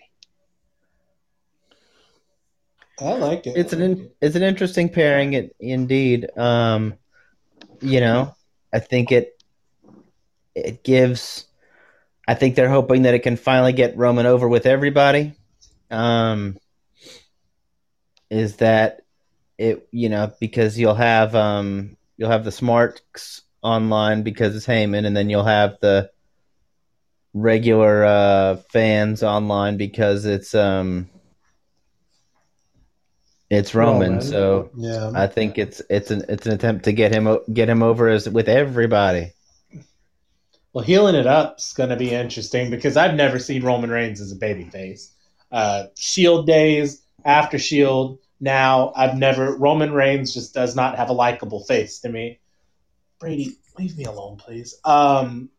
I 3.00 3.14
like 3.14 3.48
it. 3.48 3.56
It's 3.56 3.72
an 3.72 3.82
in, 3.82 4.12
it's 4.22 4.36
an 4.36 4.44
interesting 4.44 4.90
pairing, 4.90 5.34
it, 5.34 5.56
indeed. 5.60 6.28
Um, 6.38 6.96
you 7.82 8.02
know, 8.02 8.36
I 8.74 8.80
think 8.80 9.14
it 9.14 9.42
it 10.54 10.84
gives. 10.84 11.46
I 12.28 12.34
think 12.34 12.56
they're 12.56 12.70
hoping 12.70 13.04
that 13.04 13.14
it 13.14 13.20
can 13.20 13.38
finally 13.38 13.72
get 13.72 13.98
Roman 13.98 14.26
over 14.26 14.50
with 14.50 14.66
everybody. 14.66 15.39
Um, 15.92 16.58
is 18.30 18.58
that 18.58 19.02
it? 19.58 19.88
You 19.92 20.10
know, 20.10 20.32
because 20.40 20.78
you'll 20.78 20.96
have 20.96 21.36
um, 21.36 21.98
you'll 22.18 22.32
have 22.32 22.46
the 22.46 22.52
smarts 22.52 23.42
online 23.62 24.24
because 24.24 24.56
it's 24.56 24.68
Heyman, 24.68 25.06
and 25.06 25.16
then 25.16 25.30
you'll 25.30 25.44
have 25.44 25.78
the 25.82 26.12
regular 27.34 28.06
uh, 28.06 28.56
fans 28.72 29.24
online 29.24 29.78
because 29.78 30.26
it's 30.26 30.54
um, 30.56 31.10
it's 33.50 33.74
Roman. 33.74 34.12
Roman. 34.12 34.22
So 34.22 34.70
Yeah. 34.76 35.12
I 35.16 35.28
think 35.28 35.58
it's 35.58 35.82
it's 35.90 36.12
an 36.12 36.24
it's 36.30 36.46
an 36.46 36.54
attempt 36.54 36.86
to 36.86 36.94
get 36.94 37.12
him 37.12 37.40
get 37.52 37.70
him 37.70 37.82
over 37.82 38.08
as 38.08 38.30
with 38.30 38.48
everybody. 38.48 39.34
Well, 40.72 40.84
heeling 40.84 41.16
it 41.16 41.26
up 41.26 41.58
is 41.58 41.74
going 41.74 41.90
to 41.90 41.96
be 41.96 42.12
interesting 42.12 42.70
because 42.70 42.96
I've 42.96 43.16
never 43.16 43.40
seen 43.40 43.64
Roman 43.64 43.90
Reigns 43.90 44.22
as 44.22 44.32
a 44.32 44.36
babyface. 44.36 45.10
Uh, 45.52 45.86
Shield 45.98 46.46
days, 46.46 47.02
after 47.26 47.58
Shield, 47.58 48.20
now 48.40 48.94
I've 48.96 49.18
never. 49.18 49.56
Roman 49.56 49.94
Reigns 49.94 50.34
just 50.34 50.54
does 50.54 50.76
not 50.76 50.98
have 50.98 51.10
a 51.10 51.14
likable 51.14 51.64
face 51.64 52.00
to 52.00 52.10
me. 52.10 52.40
Brady, 53.20 53.58
leave 53.78 53.98
me 53.98 54.06
alone, 54.06 54.38
please. 54.38 54.76
Um, 54.86 55.50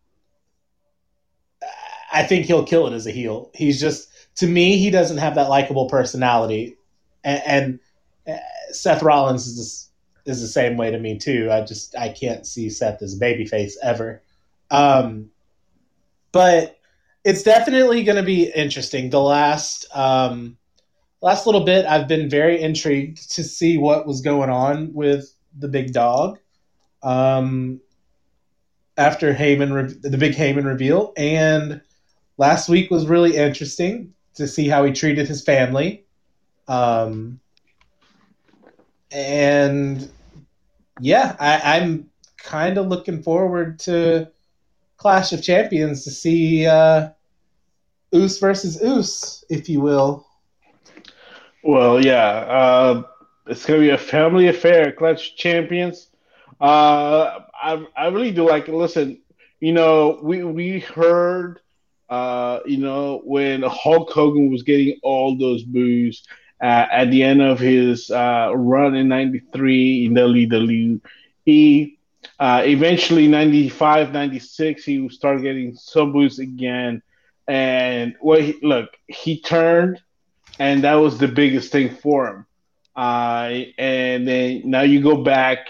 I 2.12 2.24
think 2.24 2.46
he'll 2.46 2.64
kill 2.64 2.86
it 2.86 2.94
as 2.94 3.06
a 3.06 3.10
heel. 3.10 3.50
He's 3.54 3.80
just 3.80 4.08
to 4.36 4.46
me, 4.46 4.78
he 4.78 4.90
doesn't 4.90 5.18
have 5.18 5.34
that 5.34 5.48
likable 5.48 5.88
personality, 5.88 6.76
and, 7.24 7.42
and 7.46 7.80
uh, 8.26 8.72
Seth 8.72 9.02
Rollins 9.02 9.46
is 9.46 9.90
is 10.26 10.40
the 10.40 10.48
same 10.48 10.76
way 10.76 10.90
to 10.90 10.98
me 10.98 11.18
too. 11.18 11.50
I 11.50 11.62
just 11.62 11.96
I 11.96 12.08
can't 12.10 12.46
see 12.46 12.70
Seth 12.70 13.02
as 13.02 13.16
a 13.16 13.20
babyface 13.20 13.72
ever. 13.82 14.22
Um, 14.70 15.30
but 16.32 16.78
it's 17.24 17.42
definitely 17.42 18.02
going 18.02 18.16
to 18.16 18.22
be 18.22 18.50
interesting. 18.50 19.10
The 19.10 19.20
last 19.20 19.86
um, 19.94 20.56
last 21.20 21.46
little 21.46 21.64
bit, 21.64 21.86
I've 21.86 22.08
been 22.08 22.30
very 22.30 22.60
intrigued 22.60 23.32
to 23.32 23.44
see 23.44 23.78
what 23.78 24.06
was 24.06 24.20
going 24.20 24.50
on 24.50 24.92
with 24.92 25.34
the 25.58 25.68
big 25.68 25.92
dog 25.92 26.38
um, 27.02 27.80
after 28.96 29.34
Heyman, 29.34 29.72
re- 29.72 30.10
the 30.10 30.18
big 30.18 30.34
Heyman 30.34 30.64
reveal, 30.64 31.12
and 31.16 31.80
last 32.38 32.68
week 32.68 32.90
was 32.90 33.06
really 33.06 33.36
interesting 33.36 34.14
to 34.34 34.46
see 34.46 34.68
how 34.68 34.84
he 34.84 34.92
treated 34.92 35.28
his 35.28 35.42
family. 35.42 36.04
Um, 36.68 37.40
and 39.10 40.10
yeah, 41.00 41.36
I, 41.38 41.78
I'm 41.78 42.08
kind 42.38 42.78
of 42.78 42.86
looking 42.86 43.22
forward 43.22 43.80
to 43.80 44.30
Clash 45.00 45.32
of 45.32 45.42
Champions 45.42 46.04
to 46.04 46.10
see 46.10 46.66
uh, 46.66 47.08
Oos 48.14 48.38
versus 48.38 48.82
Oos, 48.82 49.42
if 49.48 49.66
you 49.66 49.80
will. 49.80 50.26
Well, 51.64 52.04
yeah, 52.04 52.26
uh, 52.26 53.02
it's 53.46 53.64
gonna 53.64 53.80
be 53.80 53.90
a 53.90 53.98
family 53.98 54.48
affair. 54.48 54.92
Clutch 54.92 55.36
champions. 55.36 56.08
Uh, 56.60 57.40
I 57.54 57.86
I 57.96 58.08
really 58.08 58.30
do 58.30 58.46
like. 58.46 58.68
Listen, 58.68 59.22
you 59.58 59.72
know, 59.72 60.20
we 60.22 60.44
we 60.44 60.80
heard, 60.80 61.60
uh, 62.10 62.60
you 62.66 62.76
know, 62.76 63.22
when 63.24 63.62
Hulk 63.62 64.10
Hogan 64.10 64.50
was 64.50 64.62
getting 64.64 65.00
all 65.02 65.38
those 65.38 65.62
boos 65.62 66.26
uh, 66.62 66.86
at 66.92 67.10
the 67.10 67.22
end 67.22 67.40
of 67.40 67.58
his 67.58 68.10
uh, 68.10 68.52
run 68.54 68.94
in 68.94 69.08
'93 69.08 70.04
in 70.04 70.12
WWE. 70.14 71.96
Uh, 72.40 72.62
eventually, 72.64 73.28
95, 73.28 74.12
96, 74.12 74.84
he 74.84 75.08
started 75.10 75.42
getting 75.42 75.76
boos 75.94 76.40
again. 76.40 77.02
And 77.46 78.16
what 78.20 78.42
he, 78.42 78.58
look, 78.62 78.90
he 79.06 79.40
turned 79.40 80.00
and 80.60 80.84
that 80.84 80.94
was 80.94 81.18
the 81.18 81.26
biggest 81.26 81.72
thing 81.72 81.96
for 81.96 82.28
him. 82.28 82.46
Uh, 82.94 83.64
and 83.78 84.28
then 84.28 84.62
now 84.66 84.82
you 84.82 85.02
go 85.02 85.22
back 85.24 85.68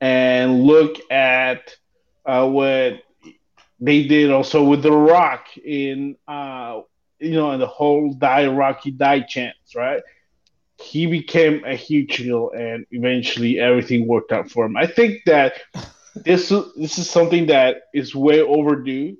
and 0.00 0.62
look 0.62 0.96
at 1.10 1.76
uh, 2.24 2.46
what 2.48 3.02
they 3.80 4.06
did 4.06 4.30
also 4.30 4.62
with 4.62 4.82
The 4.82 4.92
Rock 4.92 5.46
in, 5.56 6.16
uh, 6.28 6.82
you 7.18 7.32
know, 7.32 7.58
the 7.58 7.66
whole 7.66 8.14
"Die 8.14 8.46
Rocky 8.46 8.92
Die" 8.92 9.20
chants, 9.22 9.74
right? 9.74 10.02
He 10.82 11.06
became 11.06 11.64
a 11.64 11.74
huge 11.76 12.16
heel, 12.16 12.50
and 12.56 12.84
eventually 12.90 13.58
everything 13.58 14.06
worked 14.06 14.32
out 14.32 14.50
for 14.50 14.64
him. 14.66 14.76
I 14.76 14.86
think 14.86 15.20
that 15.26 15.54
this 16.14 16.48
this 16.76 16.98
is 16.98 17.08
something 17.10 17.46
that 17.46 17.82
is 17.94 18.14
way 18.14 18.40
overdue 18.40 19.16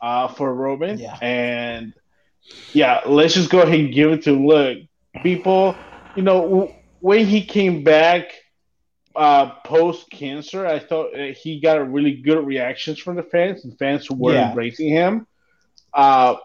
uh, 0.00 0.28
for 0.28 0.54
Roman, 0.54 0.98
Yeah. 0.98 1.16
and 1.20 1.92
yeah, 2.72 3.00
let's 3.06 3.34
just 3.34 3.50
go 3.50 3.62
ahead 3.62 3.80
and 3.80 3.92
give 3.92 4.12
it 4.12 4.22
to 4.24 4.34
him. 4.34 4.46
Look, 4.46 4.78
people, 5.22 5.76
you 6.16 6.22
know, 6.22 6.42
w- 6.42 6.74
when 7.00 7.26
he 7.26 7.44
came 7.44 7.82
back 7.84 8.32
uh, 9.16 9.50
post 9.64 10.10
cancer, 10.10 10.66
I 10.66 10.78
thought 10.78 11.14
he 11.14 11.60
got 11.60 11.78
a 11.78 11.84
really 11.84 12.16
good 12.22 12.44
reactions 12.46 12.98
from 12.98 13.16
the 13.16 13.22
fans, 13.22 13.64
and 13.64 13.76
fans 13.78 14.10
were 14.10 14.34
Yeah. 14.34 14.42
embracing 14.42 14.88
him. 14.90 15.26
Uh, 15.92 16.36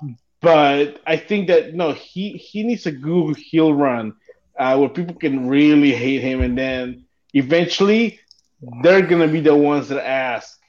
but 0.41 0.99
I 1.05 1.17
think 1.17 1.47
that 1.47 1.73
no, 1.73 1.93
he 1.93 2.31
he 2.33 2.63
needs 2.63 2.85
a 2.85 2.91
good 2.91 3.37
heel 3.37 3.73
run 3.73 4.13
uh, 4.57 4.77
where 4.77 4.89
people 4.89 5.15
can 5.15 5.47
really 5.47 5.91
hate 5.93 6.21
him, 6.21 6.41
and 6.41 6.57
then 6.57 7.05
eventually 7.33 8.19
they're 8.61 9.05
gonna 9.05 9.27
be 9.27 9.41
the 9.41 9.55
ones 9.55 9.89
that 9.89 10.05
ask 10.05 10.59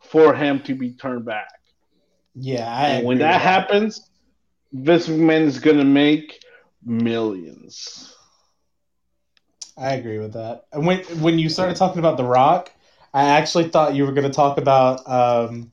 for 0.00 0.34
him 0.34 0.60
to 0.62 0.74
be 0.74 0.92
turned 0.92 1.24
back. 1.24 1.48
Yeah, 2.34 2.68
I 2.68 2.88
And 2.88 3.02
when 3.04 3.18
agree 3.18 3.20
that 3.20 3.40
happens, 3.40 4.00
Vince 4.72 5.08
McMahon 5.08 5.42
is 5.42 5.58
gonna 5.58 5.84
make 5.84 6.40
millions. 6.84 8.14
I 9.76 9.94
agree 9.94 10.18
with 10.18 10.32
that. 10.34 10.64
And 10.72 10.86
when 10.86 10.98
when 11.20 11.38
you 11.38 11.48
started 11.48 11.76
talking 11.76 11.98
about 11.98 12.16
The 12.16 12.24
Rock, 12.24 12.72
I 13.14 13.24
actually 13.24 13.68
thought 13.68 13.94
you 13.94 14.04
were 14.04 14.12
going 14.12 14.26
to 14.26 14.34
talk 14.34 14.58
about 14.58 15.08
um, 15.08 15.72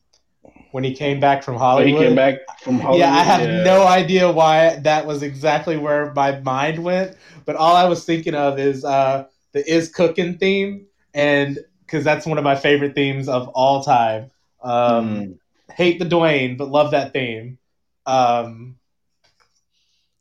when 0.76 0.92
he 0.92 0.96
came 0.96 1.24
back 1.24 1.44
from 1.44 1.60
When 1.74 1.88
Hollywood. 1.88 2.02
he 2.02 2.08
came 2.10 2.16
back 2.16 2.60
from 2.64 2.80
Hollywood. 2.80 3.00
yeah, 3.00 3.14
I 3.14 3.24
have 3.24 3.50
yeah. 3.50 3.64
no 3.64 3.88
idea 3.88 4.32
why 4.32 4.78
that 4.84 5.08
was 5.08 5.24
exactly 5.24 5.78
where 5.78 6.14
my 6.14 6.40
mind 6.42 6.84
went, 6.84 7.18
but 7.46 7.56
all 7.56 7.76
I 7.76 7.86
was 7.86 8.06
thinking 8.06 8.36
of 8.36 8.60
is 8.60 8.86
uh, 8.86 9.26
the 9.54 9.70
"Is 9.72 9.90
Cooking" 9.90 10.38
theme, 10.38 10.88
and 11.14 11.60
because 11.86 12.04
that's 12.04 12.26
one 12.26 12.38
of 12.38 12.44
my 12.44 12.56
favorite 12.56 12.96
themes 12.96 13.30
of 13.30 13.48
all 13.50 13.84
time. 13.84 14.32
Um, 14.64 15.06
Mm. 15.06 15.40
Hate 15.76 16.00
the 16.00 16.06
Dwayne, 16.06 16.58
but 16.58 16.70
love 16.70 16.92
that 16.92 17.14
theme. 17.14 17.60
Um, 18.06 18.78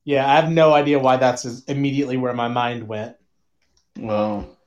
yeah, 0.05 0.27
I 0.31 0.37
have 0.37 0.51
no 0.51 0.73
idea 0.73 0.99
why 0.99 1.17
that's 1.17 1.63
immediately 1.65 2.17
where 2.17 2.35
my 2.35 2.49
mind 2.49 2.89
went. 2.89 3.17
Well, 3.99 4.59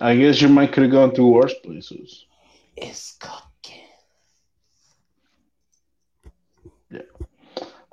I 0.00 0.16
guess 0.16 0.40
your 0.40 0.50
mind 0.50 0.72
could 0.72 0.84
have 0.84 0.92
gone 0.92 1.14
to 1.14 1.24
worse 1.24 1.54
places. 1.64 2.26
Is 2.76 3.16
cooking. 3.20 3.47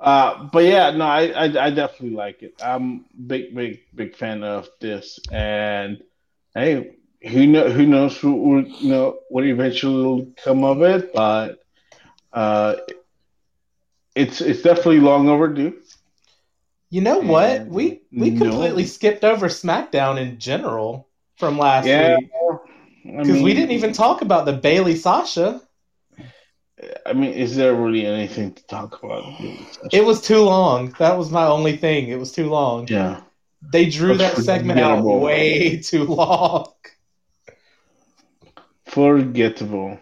Uh, 0.06 0.48
but 0.52 0.64
yeah, 0.64 0.90
no, 0.92 1.06
I, 1.06 1.24
I 1.28 1.66
I 1.66 1.70
definitely 1.70 2.16
like 2.16 2.42
it. 2.42 2.54
I'm 2.62 3.06
big 3.26 3.54
big 3.54 3.80
big 3.94 4.16
fan 4.16 4.44
of 4.44 4.68
this, 4.80 5.20
and 5.32 5.98
hey, 6.54 6.96
who 7.22 7.46
know 7.46 7.70
who 7.70 7.86
knows 7.86 8.18
who 8.18 8.34
will 8.34 8.64
you 8.68 8.90
know 8.90 9.18
what 9.30 9.44
eventually 9.44 10.04
will 10.04 10.26
come 10.44 10.64
of 10.64 10.82
it, 10.82 11.12
but 11.14 11.58
uh, 12.32 12.76
it's 14.16 14.40
it's 14.40 14.62
definitely 14.62 15.00
long 15.00 15.28
overdue. 15.28 15.74
You 16.90 17.02
know 17.02 17.18
what? 17.20 17.68
And 17.68 17.70
We 17.70 18.02
we 18.16 18.32
no. 18.32 18.32
completely 18.32 18.84
skipped 18.86 19.24
over 19.24 19.48
SmackDown 19.48 20.20
in 20.20 20.38
general 20.38 21.08
from 21.36 21.58
last 21.58 21.96
Yeah, 21.96 22.16
week 22.16 22.18
I 23.18 23.24
because 23.26 23.42
we 23.42 23.54
didn't 23.54 23.72
even 23.72 23.92
talk 23.92 24.22
about 24.22 24.46
the 24.46 24.52
Bayley 24.54 24.96
Sasha. 24.96 25.65
I 27.06 27.12
mean, 27.14 27.32
is 27.32 27.56
there 27.56 27.74
really 27.74 28.04
anything 28.04 28.52
to 28.52 28.66
talk 28.66 29.02
about? 29.02 29.24
It 29.92 30.04
was 30.04 30.20
too 30.20 30.40
long. 30.40 30.94
That 30.98 31.16
was 31.16 31.30
my 31.30 31.46
only 31.46 31.76
thing. 31.76 32.08
It 32.08 32.18
was 32.18 32.32
too 32.32 32.48
long. 32.50 32.86
yeah, 32.88 33.22
They 33.72 33.88
drew 33.88 34.16
That's 34.16 34.36
that 34.36 34.42
segment 34.42 34.80
out 34.80 35.02
way 35.02 35.78
too 35.84 36.04
long. 36.04 36.72
forgettable. 38.84 39.98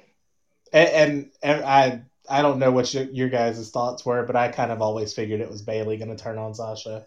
And, 0.73 0.89
and, 0.89 1.31
and 1.43 1.65
I 1.65 2.03
I 2.29 2.43
don't 2.43 2.59
know 2.59 2.71
what 2.73 2.93
your, 2.93 3.05
your 3.05 3.29
guys' 3.29 3.71
thoughts 3.71 4.05
were, 4.05 4.25
but 4.25 4.37
I 4.37 4.49
kind 4.49 4.73
of 4.73 4.81
always 4.81 5.13
figured 5.13 5.41
it 5.41 5.51
was 5.51 5.63
Bayley 5.63 5.97
going 5.97 6.15
to 6.15 6.23
turn 6.23 6.39
on 6.39 6.55
Sasha. 6.55 7.07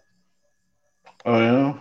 Oh 1.26 1.38
yeah. 1.40 1.78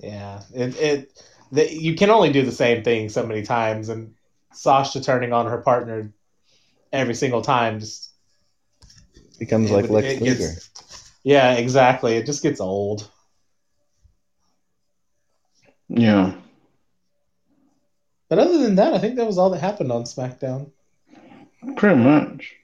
Yeah, 0.00 0.42
it 0.54 0.76
it 0.80 1.22
the, 1.52 1.72
you 1.72 1.94
can 1.94 2.10
only 2.10 2.32
do 2.32 2.44
the 2.44 2.52
same 2.52 2.82
thing 2.82 3.08
so 3.08 3.24
many 3.24 3.42
times, 3.42 3.88
and 3.88 4.14
Sasha 4.52 5.00
turning 5.00 5.32
on 5.32 5.46
her 5.46 5.58
partner 5.58 6.12
every 6.92 7.14
single 7.14 7.42
time 7.42 7.80
just 7.80 8.10
Becomes 9.38 9.70
it 9.70 9.74
like 9.74 9.90
Lex 9.90 10.06
it 10.08 10.20
Luger. 10.22 10.38
gets- 10.38 11.10
yeah, 11.24 11.52
exactly. 11.54 12.14
It 12.16 12.26
just 12.26 12.42
gets 12.42 12.60
old. 12.60 13.08
Yeah. 15.88 16.34
But 18.28 18.38
other 18.38 18.58
than 18.58 18.76
that, 18.76 18.94
I 18.94 18.98
think 18.98 19.16
that 19.16 19.26
was 19.26 19.38
all 19.38 19.50
that 19.50 19.60
happened 19.60 19.92
on 19.92 20.04
SmackDown. 20.04 20.70
Pretty 21.76 21.96
much. 22.00 22.54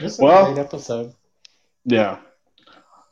This 0.00 0.18
was 0.18 0.20
Well- 0.20 0.50
a 0.50 0.54
great 0.54 0.64
episode. 0.64 1.14
Yeah. 1.84 2.18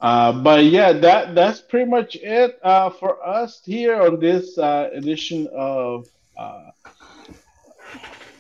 Uh, 0.01 0.33
but 0.33 0.65
yeah, 0.65 0.93
that 0.93 1.35
that's 1.35 1.61
pretty 1.61 1.89
much 1.89 2.17
it 2.17 2.59
uh, 2.65 2.91
for 2.91 3.25
us 3.25 3.63
here 3.65 4.01
on 4.03 4.19
this 4.19 4.59
uh, 4.59 4.91
edition 4.93 5.47
of 5.55 6.09
uh, 6.37 6.71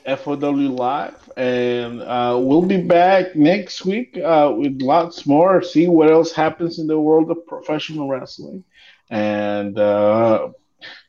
FOW 0.06 0.50
Live, 0.68 1.30
and 1.36 2.00
uh, 2.02 2.38
we'll 2.40 2.62
be 2.62 2.80
back 2.82 3.34
next 3.36 3.84
week 3.84 4.18
uh, 4.18 4.52
with 4.56 4.80
lots 4.82 5.26
more. 5.26 5.62
See 5.62 5.86
what 5.88 6.10
else 6.10 6.32
happens 6.32 6.78
in 6.78 6.86
the 6.86 6.98
world 6.98 7.30
of 7.30 7.46
professional 7.46 8.08
wrestling, 8.08 8.64
and 9.10 9.78
uh, 9.78 10.48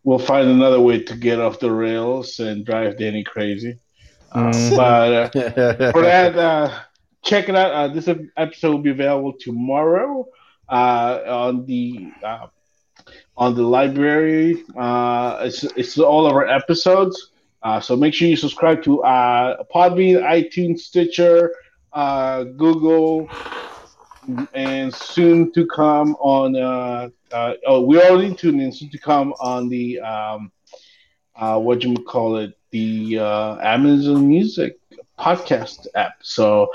we'll 0.03 0.19
find 0.19 0.49
another 0.49 0.79
way 0.79 1.01
to 1.03 1.15
get 1.15 1.39
off 1.39 1.59
the 1.59 1.71
rails 1.71 2.39
and 2.39 2.65
drive 2.65 2.97
Danny 2.97 3.23
crazy. 3.23 3.79
Uh, 4.31 4.51
Mhm. 4.51 4.75
But 4.75 5.13
uh, 5.13 5.91
for 5.91 6.01
that, 6.01 6.37
uh, 6.37 6.69
check 7.23 7.49
it 7.49 7.55
out. 7.55 7.71
Uh, 7.71 7.87
this 7.87 8.07
episode 8.37 8.71
will 8.71 8.79
be 8.79 8.91
available 8.91 9.33
tomorrow 9.39 10.27
uh, 10.69 11.19
on 11.27 11.65
the 11.65 12.11
uh, 12.23 12.47
on 13.37 13.55
the 13.55 13.63
library. 13.63 14.63
Uh, 14.77 15.39
it's 15.43 15.63
it's 15.75 15.97
all 15.97 16.25
of 16.25 16.33
our 16.33 16.47
episodes. 16.47 17.31
Uh, 17.63 17.79
so 17.79 17.95
make 17.95 18.13
sure 18.13 18.27
you 18.27 18.35
subscribe 18.35 18.83
to 18.83 19.01
uh, 19.03 19.63
Podbean, 19.73 20.21
iTunes, 20.21 20.79
Stitcher, 20.79 21.55
uh, 21.93 22.43
Google, 22.43 23.29
and 24.53 24.93
soon 24.93 25.51
to 25.53 25.65
come 25.67 26.15
on. 26.15 26.55
Uh, 26.57 27.09
uh, 27.31 27.53
oh, 27.65 27.81
we're 27.81 28.03
already 28.03 28.35
tuned 28.35 28.61
in. 28.61 28.71
Soon 28.71 28.89
to 28.89 28.97
come 28.97 29.33
on 29.39 29.69
the 29.69 29.99
um, 30.01 30.51
uh, 31.37 31.57
what 31.57 31.83
you 31.83 31.95
call 31.95 32.37
it, 32.37 32.53
the 32.71 33.17
Amazon 33.19 34.27
Music 34.27 34.77
podcast 35.17 35.87
app. 35.95 36.15
So 36.21 36.69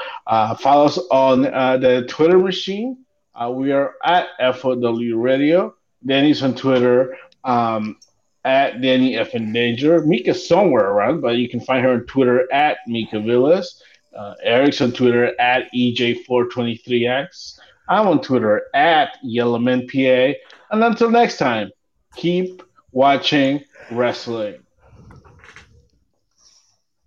follow 0.58 0.86
us 0.86 0.98
on 1.10 1.42
the 1.42 2.06
Twitter 2.08 2.38
machine. 2.38 3.04
We 3.50 3.72
are 3.72 3.94
at 4.02 4.28
FOW 4.56 5.14
Radio. 5.16 5.74
Danny's 6.06 6.42
on 6.42 6.54
Twitter 6.54 7.16
um, 7.44 7.96
at 8.44 8.80
Danny 8.80 9.16
F 9.16 9.34
in 9.34 9.52
Danger. 9.52 10.00
Mika's 10.02 10.46
somewhere 10.46 10.88
around, 10.88 11.20
but 11.20 11.36
you 11.36 11.48
can 11.48 11.60
find 11.60 11.84
her 11.84 11.92
on 11.92 12.06
Twitter 12.06 12.50
at 12.52 12.78
Mika 12.86 13.20
Villas. 13.20 13.82
Uh, 14.16 14.34
Eric's 14.42 14.80
on 14.80 14.92
Twitter 14.92 15.38
at 15.40 15.72
EJ423X. 15.74 17.58
I'm 17.88 18.06
on 18.06 18.20
Twitter 18.20 18.66
at 18.74 19.16
YellowmanPA. 19.24 20.34
And 20.70 20.84
until 20.84 21.10
next 21.10 21.38
time, 21.38 21.70
keep 22.16 22.62
watching 22.92 23.64
wrestling. 23.90 24.60